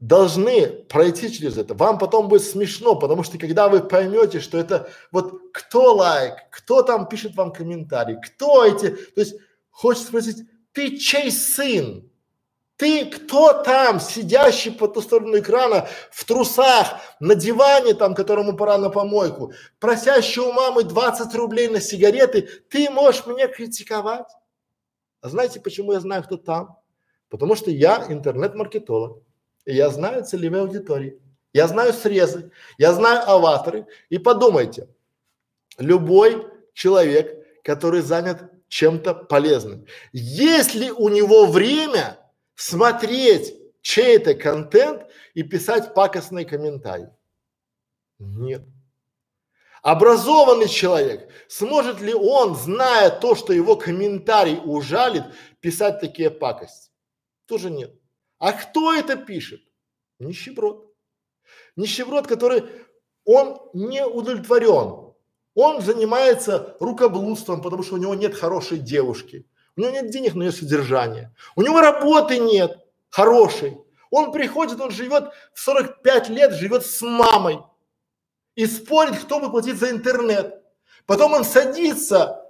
должны 0.00 0.68
пройти 0.68 1.32
через 1.32 1.58
это. 1.58 1.74
Вам 1.74 1.98
потом 1.98 2.28
будет 2.28 2.42
смешно, 2.42 2.94
потому 2.94 3.22
что 3.24 3.38
когда 3.38 3.68
вы 3.68 3.80
поймете, 3.80 4.40
что 4.40 4.58
это 4.58 4.90
вот 5.10 5.52
кто 5.52 5.94
лайк, 5.94 6.34
кто 6.50 6.82
там 6.82 7.08
пишет 7.08 7.34
вам 7.34 7.52
комментарий, 7.52 8.16
кто 8.20 8.64
эти, 8.64 8.90
то 8.90 9.20
есть 9.20 9.34
хочется 9.70 10.08
спросить, 10.08 10.46
ты 10.72 10.96
чей 10.96 11.32
сын? 11.32 12.08
Ты 12.76 13.06
кто 13.06 13.64
там, 13.64 13.98
сидящий 13.98 14.70
по 14.70 14.86
ту 14.86 15.02
сторону 15.02 15.36
экрана, 15.36 15.88
в 16.12 16.24
трусах, 16.24 17.00
на 17.18 17.34
диване 17.34 17.94
там, 17.94 18.14
которому 18.14 18.56
пора 18.56 18.78
на 18.78 18.88
помойку, 18.88 19.52
просящий 19.80 20.42
у 20.42 20.52
мамы 20.52 20.84
20 20.84 21.34
рублей 21.34 21.66
на 21.66 21.80
сигареты, 21.80 22.42
ты 22.70 22.88
можешь 22.88 23.26
меня 23.26 23.48
критиковать? 23.48 24.28
А 25.20 25.28
знаете, 25.28 25.58
почему 25.58 25.92
я 25.92 25.98
знаю, 25.98 26.22
кто 26.22 26.36
там? 26.36 26.78
Потому 27.28 27.56
что 27.56 27.72
я 27.72 28.06
интернет-маркетолог, 28.08 29.24
я 29.72 29.90
знаю 29.90 30.24
целевые 30.24 30.62
аудитории, 30.62 31.20
я 31.52 31.66
знаю 31.66 31.92
срезы, 31.92 32.50
я 32.78 32.92
знаю 32.92 33.28
аватары. 33.28 33.86
И 34.08 34.18
подумайте, 34.18 34.88
любой 35.78 36.46
человек, 36.74 37.46
который 37.62 38.02
занят 38.02 38.50
чем-то 38.68 39.14
полезным. 39.14 39.86
Есть 40.12 40.74
ли 40.74 40.90
у 40.90 41.08
него 41.08 41.46
время 41.46 42.18
смотреть 42.54 43.54
чей-то 43.80 44.34
контент 44.34 45.06
и 45.34 45.42
писать 45.42 45.94
пакостные 45.94 46.44
комментарии? 46.44 47.10
Нет. 48.18 48.62
Образованный 49.82 50.68
человек, 50.68 51.30
сможет 51.48 52.00
ли 52.00 52.12
он, 52.12 52.56
зная 52.56 53.10
то, 53.10 53.34
что 53.34 53.52
его 53.52 53.76
комментарий 53.76 54.60
ужалит, 54.62 55.24
писать 55.60 56.00
такие 56.00 56.30
пакости? 56.30 56.90
Тоже 57.46 57.70
нет. 57.70 57.97
А 58.38 58.52
кто 58.52 58.94
это 58.94 59.16
пишет? 59.16 59.60
Нищеброд. 60.18 60.92
Нищеброд, 61.76 62.26
который 62.26 62.64
он 63.24 63.60
не 63.72 64.04
удовлетворен 64.04 65.08
он 65.60 65.82
занимается 65.82 66.76
рукоблудством, 66.78 67.60
потому 67.62 67.82
что 67.82 67.94
у 67.94 67.98
него 67.98 68.14
нет 68.14 68.32
хорошей 68.32 68.78
девушки. 68.78 69.44
У 69.76 69.80
него 69.80 69.90
нет 69.90 70.08
денег 70.10 70.36
на 70.36 70.44
ее 70.44 70.52
содержание. 70.52 71.34
У 71.56 71.62
него 71.62 71.80
работы 71.80 72.38
нет 72.38 72.78
хорошей. 73.10 73.76
Он 74.12 74.30
приходит, 74.30 74.80
он 74.80 74.92
живет 74.92 75.32
в 75.52 75.58
45 75.58 76.28
лет, 76.28 76.52
живет 76.52 76.86
с 76.86 77.02
мамой 77.02 77.58
и 78.54 78.66
спорит, 78.66 79.18
кто 79.18 79.40
бы 79.40 79.50
платить 79.50 79.80
за 79.80 79.90
интернет. 79.90 80.62
Потом 81.06 81.32
он 81.32 81.42
садится 81.42 82.40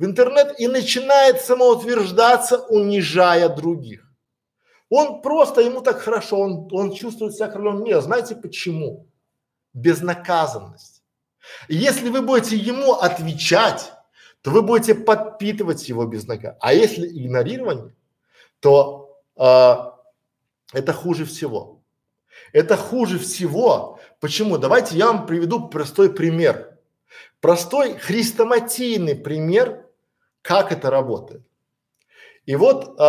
в 0.00 0.04
интернет 0.04 0.58
и 0.58 0.66
начинает 0.66 1.40
самоутверждаться, 1.40 2.58
унижая 2.58 3.48
других. 3.48 4.09
Он 4.90 5.22
просто, 5.22 5.60
ему 5.60 5.80
так 5.80 6.00
хорошо, 6.00 6.40
он, 6.40 6.68
он 6.72 6.92
чувствует 6.92 7.34
себя 7.34 7.48
королем 7.48 7.84
мира. 7.84 8.00
Знаете 8.00 8.34
почему? 8.34 9.06
Безнаказанность. 9.72 11.02
Если 11.68 12.10
вы 12.10 12.22
будете 12.22 12.56
ему 12.56 12.94
отвечать, 12.94 13.92
то 14.42 14.50
вы 14.50 14.62
будете 14.62 14.96
подпитывать 14.96 15.88
его 15.88 16.04
безнаказанность. 16.06 16.60
А 16.60 16.74
если 16.74 17.06
игнорирование, 17.06 17.94
то 18.58 19.22
э, 19.36 19.74
это 20.72 20.92
хуже 20.92 21.24
всего. 21.24 21.82
Это 22.52 22.76
хуже 22.76 23.20
всего. 23.20 24.00
Почему? 24.18 24.58
Давайте 24.58 24.96
я 24.96 25.06
вам 25.06 25.24
приведу 25.24 25.68
простой 25.68 26.12
пример. 26.12 26.78
Простой 27.40 27.96
хрестоматийный 27.96 29.14
пример, 29.14 29.86
как 30.42 30.72
это 30.72 30.90
работает. 30.90 31.42
И 32.44 32.56
вот 32.56 32.98
э, 32.98 33.02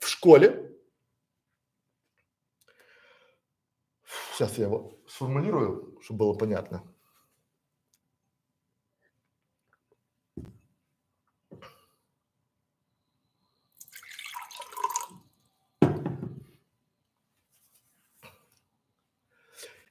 в 0.00 0.06
школе, 0.06 0.63
сейчас 4.34 4.58
я 4.58 4.64
его 4.64 4.98
сформулирую, 5.06 5.98
чтобы 6.02 6.20
было 6.20 6.34
понятно. 6.34 6.82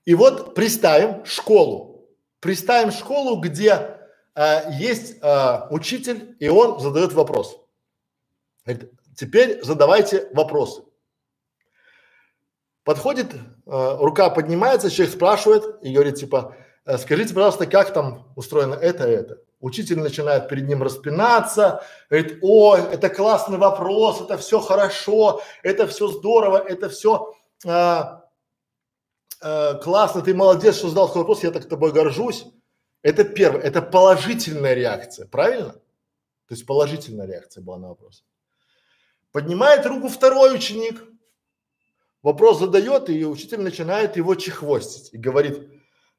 И 0.05 0.15
вот 0.15 0.53
представим 0.53 1.23
школу, 1.23 2.09
представим 2.41 2.91
школу, 2.91 3.39
где 3.39 3.97
э, 4.35 4.71
есть 4.73 5.17
э, 5.21 5.67
учитель, 5.69 6.35
и 6.41 6.49
он 6.49 6.81
задает 6.81 7.13
вопрос. 7.13 7.57
Говорит, 8.65 8.91
теперь 9.15 9.63
задавайте 9.63 10.29
вопросы. 10.33 10.83
Подходит, 12.83 13.33
э, 13.33 13.39
рука 13.65 14.29
поднимается, 14.29 14.89
человек 14.89 15.15
спрашивает 15.15 15.63
и 15.81 15.93
говорит 15.93 16.15
типа, 16.15 16.55
э, 16.85 16.97
скажите, 16.97 17.33
пожалуйста, 17.33 17.65
как 17.65 17.93
там 17.93 18.27
устроено 18.35 18.75
это, 18.75 19.07
это. 19.07 19.37
Учитель 19.61 19.99
начинает 19.99 20.49
перед 20.49 20.67
ним 20.67 20.83
распинаться, 20.83 21.85
говорит, 22.09 22.39
о, 22.41 22.75
это 22.75 23.07
классный 23.07 23.57
вопрос, 23.57 24.19
это 24.21 24.37
все 24.37 24.59
хорошо, 24.59 25.41
это 25.63 25.87
все 25.87 26.09
здорово, 26.09 26.57
это 26.57 26.89
все 26.89 27.33
э, 27.65 28.01
э, 29.41 29.73
классно, 29.81 30.21
ты 30.21 30.33
молодец, 30.35 30.75
что 30.75 30.89
задал 30.89 31.07
такой 31.07 31.21
вопрос, 31.21 31.43
я 31.43 31.51
так 31.51 31.69
тобой 31.69 31.93
горжусь. 31.93 32.45
Это 33.01 33.23
первое, 33.23 33.61
это 33.61 33.81
положительная 33.81 34.73
реакция, 34.73 35.27
правильно? 35.27 35.73
То 36.47 36.55
есть 36.55 36.65
положительная 36.65 37.27
реакция 37.27 37.61
была 37.61 37.77
на 37.77 37.89
вопрос. 37.89 38.25
Поднимает 39.31 39.85
руку 39.85 40.09
второй 40.09 40.55
ученик, 40.55 41.01
вопрос 42.23 42.59
задает, 42.59 43.09
и 43.09 43.25
учитель 43.25 43.61
начинает 43.61 44.17
его 44.17 44.33
чехвостить 44.35 45.13
и 45.13 45.17
говорит, 45.17 45.69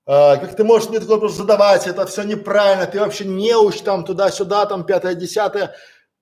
а, 0.07 0.37
как 0.37 0.55
ты 0.55 0.63
можешь 0.63 0.91
мне 0.91 1.01
такой 1.01 1.17
вопрос 1.17 1.35
задавать, 1.35 1.87
это 1.87 2.07
все 2.07 2.23
неправильно, 2.23 2.87
ты 2.87 3.01
вообще 3.01 3.25
не 3.25 3.57
уч 3.57 3.81
там 3.81 4.05
туда-сюда, 4.05 4.67
там 4.67 4.85
пятое, 4.85 5.15
десятое, 5.15 5.75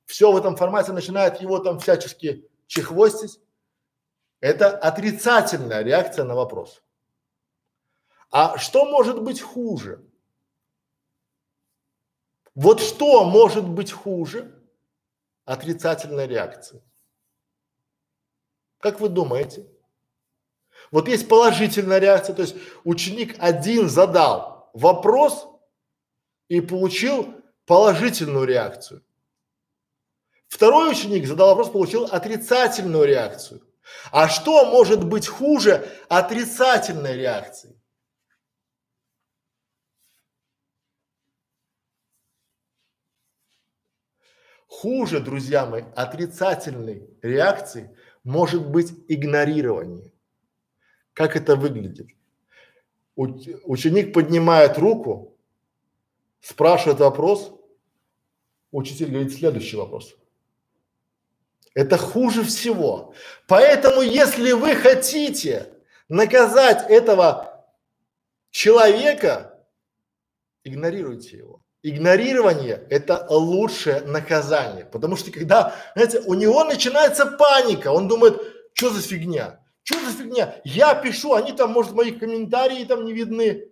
все 0.06 0.30
в 0.32 0.36
этом 0.36 0.56
формате 0.56 0.92
начинает 0.92 1.40
его 1.40 1.58
там 1.58 1.80
всячески 1.80 2.48
чехвостить. 2.66 3.40
Это 4.40 4.76
отрицательная 4.76 5.82
реакция 5.82 6.24
на 6.24 6.34
вопрос. 6.34 6.82
А 8.30 8.58
что 8.58 8.84
может 8.86 9.22
быть 9.22 9.40
хуже? 9.40 10.04
Вот 12.54 12.80
что 12.80 13.24
может 13.24 13.68
быть 13.68 13.92
хуже 13.92 14.52
отрицательной 15.44 16.26
реакции? 16.26 16.82
Как 18.78 19.00
вы 19.00 19.08
думаете? 19.08 19.71
Вот 20.92 21.08
есть 21.08 21.26
положительная 21.26 21.98
реакция, 21.98 22.36
то 22.36 22.42
есть 22.42 22.54
ученик 22.84 23.34
один 23.38 23.88
задал 23.88 24.70
вопрос 24.74 25.48
и 26.48 26.60
получил 26.60 27.34
положительную 27.64 28.44
реакцию. 28.44 29.02
Второй 30.48 30.92
ученик 30.92 31.26
задал 31.26 31.48
вопрос, 31.48 31.70
получил 31.70 32.04
отрицательную 32.04 33.06
реакцию. 33.06 33.62
А 34.10 34.28
что 34.28 34.66
может 34.66 35.02
быть 35.02 35.26
хуже 35.26 35.88
отрицательной 36.10 37.16
реакции? 37.16 37.74
Хуже, 44.66 45.20
друзья 45.20 45.64
мои, 45.64 45.84
отрицательной 45.96 47.08
реакции 47.22 47.96
может 48.24 48.66
быть 48.66 48.92
игнорирование. 49.08 50.11
Как 51.14 51.36
это 51.36 51.56
выглядит? 51.56 52.08
ученик 53.14 54.14
поднимает 54.14 54.78
руку, 54.78 55.36
спрашивает 56.40 57.00
вопрос, 57.00 57.52
учитель 58.70 59.10
говорит 59.10 59.34
следующий 59.34 59.76
вопрос. 59.76 60.16
Это 61.74 61.96
хуже 61.96 62.42
всего. 62.42 63.14
Поэтому, 63.46 64.02
если 64.02 64.52
вы 64.52 64.74
хотите 64.74 65.72
наказать 66.08 66.90
этого 66.90 67.66
человека, 68.50 69.58
игнорируйте 70.64 71.38
его. 71.38 71.62
Игнорирование– 71.82 72.86
это 72.90 73.26
лучшее 73.28 74.02
наказание, 74.02 74.84
потому 74.84 75.16
что 75.16 75.32
когда, 75.32 75.74
знаете, 75.94 76.20
у 76.20 76.34
него 76.34 76.62
начинается 76.62 77.26
паника, 77.26 77.88
он 77.90 78.06
думает, 78.06 78.40
что 78.72 78.90
за 78.90 79.00
фигня, 79.00 79.61
что 79.82 79.98
за 80.00 80.12
фигня, 80.12 80.60
я 80.64 80.94
пишу, 80.94 81.34
они 81.34 81.52
там, 81.52 81.70
может, 81.72 81.92
мои 81.92 82.12
комментарии 82.12 82.84
там 82.84 83.04
не 83.04 83.12
видны. 83.12 83.68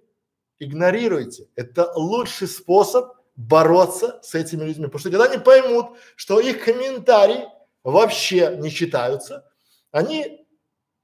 Игнорируйте, 0.59 1.49
это 1.57 1.91
лучший 1.95 2.47
способ 2.47 3.15
бороться 3.37 4.21
с 4.23 4.35
этими 4.35 4.65
людьми, 4.65 4.87
потому 4.87 5.01
что 5.01 5.11
когда 5.11 5.25
они 5.25 5.39
поймут, 5.39 5.97
что 6.17 6.39
их 6.39 6.63
комментарии 6.63 7.49
вообще 7.83 8.57
не 8.59 8.71
читаются, 8.71 9.51
они 9.91 10.47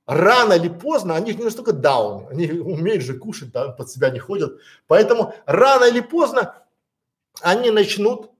рано 0.06 0.52
или 0.52 0.68
поздно, 0.68 1.16
они 1.16 1.34
не 1.34 1.44
настолько 1.44 1.72
даун, 1.72 2.28
они 2.28 2.50
умеют 2.50 3.02
же 3.02 3.18
кушать, 3.18 3.50
да, 3.52 3.68
под 3.68 3.90
себя 3.90 4.10
не 4.10 4.18
ходят, 4.18 4.60
поэтому 4.86 5.34
рано 5.46 5.84
или 5.84 6.00
поздно 6.00 6.62
они 7.40 7.70
начнут 7.70 8.30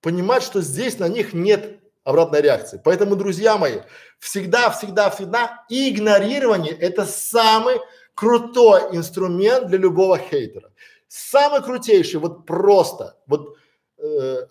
понимать, 0.00 0.42
что 0.44 0.62
здесь 0.62 0.98
на 0.98 1.08
них 1.08 1.32
нет 1.32 1.79
обратной 2.04 2.40
реакции. 2.40 2.80
Поэтому, 2.82 3.16
друзья 3.16 3.58
мои, 3.58 3.80
всегда, 4.18 4.70
всегда, 4.70 5.10
всегда 5.10 5.64
игнорирование– 5.68 6.72
это 6.80 7.04
самый 7.04 7.80
крутой 8.14 8.96
инструмент 8.96 9.66
для 9.68 9.78
любого 9.78 10.18
хейтера. 10.18 10.72
Самый 11.08 11.62
крутейший, 11.62 12.20
вот 12.20 12.46
просто, 12.46 13.16
вот 13.26 13.56
э, 13.98 14.46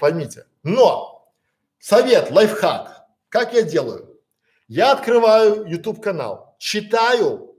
поймите. 0.00 0.46
Но 0.62 1.32
совет, 1.78 2.30
лайфхак, 2.30 3.06
как 3.28 3.54
я 3.54 3.62
делаю? 3.62 4.20
Я 4.68 4.92
открываю 4.92 5.66
YouTube 5.66 6.02
канал, 6.02 6.56
читаю 6.58 7.54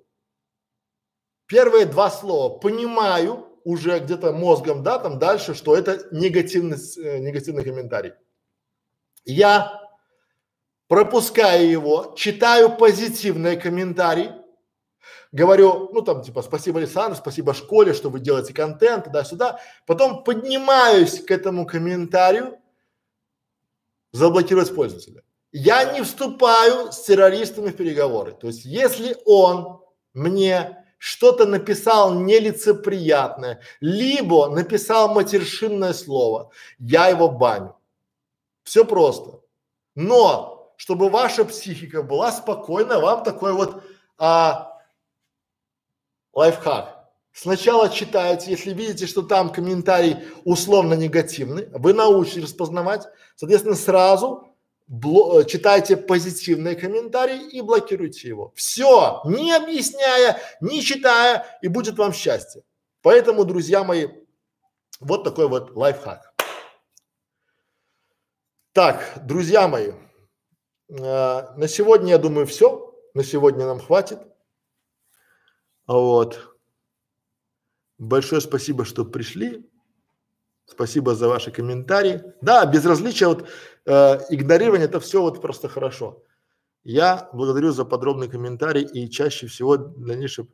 первые 1.48 1.86
два 1.86 2.10
слова, 2.10 2.58
понимаю, 2.58 3.48
уже 3.64 4.00
где-то 4.00 4.34
мозгом, 4.34 4.84
да, 4.84 5.00
там 5.00 5.20
дальше, 5.20 5.54
что 5.54 5.76
это 5.76 6.08
негативный, 6.12 6.78
э, 6.98 7.20
негативный 7.20 7.64
комментарий. 7.64 8.14
Я 9.26 9.82
пропускаю 10.88 11.70
его, 11.70 12.14
читаю 12.16 12.78
позитивные 12.78 13.58
комментарии, 13.58 14.32
говорю, 15.32 15.90
ну 15.94 16.02
там 16.02 16.22
типа 16.22 16.42
спасибо 16.42 16.80
Александр, 16.80 17.18
спасибо 17.18 17.54
школе, 17.54 17.94
что 17.94 18.10
вы 18.10 18.20
делаете 18.20 18.54
контент, 18.54 19.06
туда-сюда, 19.06 19.60
потом 19.86 20.24
поднимаюсь 20.24 21.24
к 21.24 21.32
этому 21.32 21.66
комментарию, 21.66 22.60
заблокировать 24.12 24.74
пользователя. 24.74 25.24
Я 25.52 25.94
не 25.94 26.02
вступаю 26.02 26.92
с 26.92 27.02
террористами 27.04 27.70
в 27.70 27.76
переговоры. 27.76 28.32
То 28.32 28.48
есть, 28.48 28.66
если 28.66 29.18
он 29.26 29.82
мне 30.14 30.84
что-то 30.98 31.46
написал 31.46 32.14
нелицеприятное, 32.14 33.62
либо 33.82 34.50
написал 34.50 35.14
матершинное 35.14 35.94
слово, 35.94 36.52
я 36.80 37.08
его 37.08 37.30
баню. 37.30 37.76
Все 38.64 38.86
просто. 38.86 39.42
Но, 39.96 40.74
чтобы 40.78 41.10
ваша 41.10 41.46
психика 41.46 42.04
была 42.04 42.32
спокойна, 42.32 43.00
вам 43.00 43.24
такой 43.24 43.54
вот 43.54 43.84
а, 44.18 44.80
лайфхак. 46.34 47.04
Сначала 47.32 47.90
читаете, 47.90 48.52
если 48.52 48.74
видите, 48.74 49.08
что 49.08 49.24
там 49.24 49.52
комментарий 49.52 50.18
условно 50.44 50.94
негативный, 50.94 51.68
вы 51.72 51.94
научитесь 51.94 52.44
распознавать, 52.44 53.08
соответственно, 53.36 53.76
сразу 53.76 54.54
бло, 54.88 55.42
э, 55.42 55.46
читайте 55.46 55.98
позитивные 55.98 56.76
комментарии 56.76 57.50
и 57.50 57.62
блокируйте 57.62 58.28
его. 58.28 58.54
Все, 58.56 59.22
не 59.26 59.52
объясняя, 59.52 60.40
не 60.62 60.82
читая, 60.82 61.46
и 61.62 61.68
будет 61.68 61.98
вам 61.98 62.14
счастье. 62.14 62.64
Поэтому, 63.02 63.46
друзья 63.46 63.84
мои, 63.84 64.08
вот 65.00 65.24
такой 65.24 65.48
вот 65.48 65.76
лайфхак. 65.76 66.33
Так, 68.74 69.22
друзья 69.22 69.68
мои, 69.68 69.92
э, 70.90 70.96
на 70.98 71.68
сегодня, 71.68 72.10
я 72.10 72.18
думаю, 72.18 72.48
все. 72.48 72.92
На 73.14 73.24
сегодня 73.24 73.68
нам 73.68 73.80
хватит. 73.80 74.18
Вот. 75.86 76.58
Большое 78.00 78.42
спасибо, 78.42 78.84
что 78.84 79.06
пришли. 79.06 79.70
Спасибо 80.66 81.14
за 81.14 81.28
ваши 81.28 81.52
комментарии. 81.52 82.24
Да, 82.42 82.66
безразличие, 82.66 83.30
вот 83.30 83.48
э, 83.86 84.20
игнорирование 84.32 84.88
это 84.88 85.00
все 85.00 85.22
вот 85.22 85.40
просто 85.40 85.70
хорошо. 85.70 86.24
Я 86.84 87.30
благодарю 87.32 87.74
за 87.74 87.86
подробный 87.86 88.28
комментарий 88.28 88.82
и 88.82 89.08
чаще 89.08 89.46
всего 89.46 89.78
дальнейшее. 89.78 90.48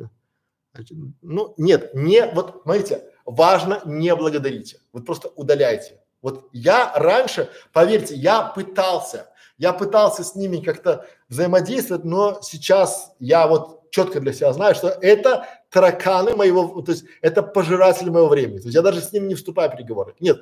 Ну, 1.21 1.53
нет, 1.55 1.93
не, 1.93 2.27
вот, 2.33 2.63
смотрите, 2.63 3.13
важно 3.23 3.81
не 3.85 4.13
благодарите, 4.13 4.81
вот 4.91 5.05
просто 5.05 5.29
удаляйте. 5.29 5.98
Вот 6.21 6.49
я 6.51 6.93
раньше, 6.95 7.49
поверьте, 7.73 8.15
я 8.15 8.41
пытался, 8.43 9.31
Я 9.57 9.73
пытался 9.73 10.23
с 10.23 10.35
ними 10.35 10.57
как-то 10.63 11.05
взаимодействовать, 11.27 12.05
но 12.05 12.39
сейчас 12.41 13.13
я 13.19 13.47
вот 13.47 13.91
четко 13.91 14.19
для 14.19 14.33
себя 14.33 14.53
знаю, 14.53 14.75
что 14.75 14.87
это 14.87 15.47
тараканы 15.69 16.35
моего, 16.35 16.81
то 16.81 16.91
есть 16.91 17.05
это 17.21 17.43
пожиратели 17.43 18.09
моего 18.09 18.27
времени. 18.27 18.59
То 18.59 18.65
есть 18.65 18.75
я 18.75 18.81
даже 18.81 19.01
с 19.01 19.11
ними 19.11 19.27
не 19.27 19.35
вступаю 19.35 19.69
в 19.69 19.73
переговоры. 19.73 20.15
Нет, 20.19 20.39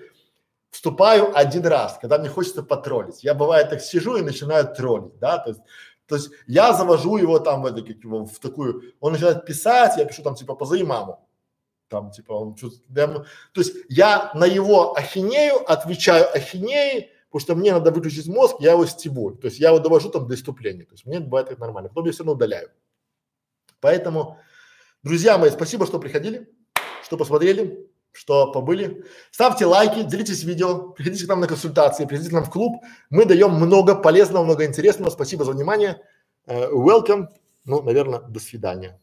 вступаю 0.70 1.36
один 1.36 1.66
раз, 1.66 1.98
когда 2.00 2.18
мне 2.18 2.30
хочется 2.30 2.64
потроллить. 2.64 3.24
Я 3.24 3.34
бывает 3.34 3.70
так 3.70 3.82
сижу 3.82 4.18
и 4.18 4.22
начинаю 4.22 4.68
троллить, 4.74 5.18
да, 5.20 5.38
то 5.38 5.50
есть 5.50 5.62
то 6.08 6.16
есть 6.16 6.32
я 6.48 6.74
завожу 6.74 7.18
его 7.18 7.38
там 7.40 7.62
в, 7.62 7.66
это, 7.66 7.82
как 7.82 7.98
его, 8.04 8.26
в 8.26 8.40
такую, 8.40 8.94
он 9.00 9.12
начинает 9.12 9.46
писать, 9.46 9.98
я 9.98 10.06
пишу 10.06 10.24
там 10.24 10.36
типа 10.36 10.56
позови 10.56 10.84
маму. 10.84 11.27
Там 11.90 12.12
типа 12.12 12.34
он 12.34 12.56
чувствует, 12.56 13.26
то 13.54 13.62
есть 13.62 13.74
я 13.88 14.32
на 14.34 14.46
его 14.46 14.98
ахинею 14.98 15.70
отвечаю 15.72 16.26
ахинеей, 16.36 17.12
потому 17.30 17.42
что 17.42 17.56
мне 17.56 17.72
надо 17.72 17.92
выключить 17.92 18.28
мозг, 18.28 18.58
я 18.60 18.72
его 18.72 18.86
стебу. 18.86 19.32
То 19.32 19.48
есть 19.48 19.60
я 19.60 19.70
его 19.70 19.80
довожу 19.80 20.10
там 20.10 20.28
до 20.28 20.36
иступления. 20.36 20.86
То 20.86 20.94
есть 20.94 21.06
мне 21.06 21.20
бывает 21.20 21.50
это 21.50 21.62
нормально. 21.62 21.90
Потом 21.90 22.06
я 22.06 22.12
все 22.12 22.24
равно 22.24 22.34
удаляю. 22.34 22.70
Поэтому, 23.80 24.40
друзья 25.04 25.38
мои, 25.38 25.50
спасибо, 25.50 25.86
что 25.86 26.00
приходили, 26.00 26.50
что 27.04 27.18
посмотрели 27.18 27.88
что 28.18 28.52
побыли. 28.52 29.06
Ставьте 29.32 29.68
лайки, 29.68 30.02
делитесь 30.02 30.44
видео, 30.44 30.90
приходите 30.90 31.26
к 31.26 31.30
нам 31.30 31.40
на 31.40 31.48
консультации, 31.48 32.06
приходите 32.06 32.32
к 32.32 32.34
нам 32.34 32.46
в 32.46 32.50
клуб. 32.50 32.84
Мы 33.12 33.26
даем 33.26 33.52
много 33.52 33.94
полезного, 33.94 34.44
много 34.44 34.66
интересного. 34.66 35.12
Спасибо 35.12 35.46
за 35.46 35.52
внимание. 35.52 36.02
Uh, 36.48 36.72
welcome. 36.72 37.28
Ну, 37.66 37.84
наверное, 37.84 38.22
до 38.22 38.40
свидания. 38.40 39.00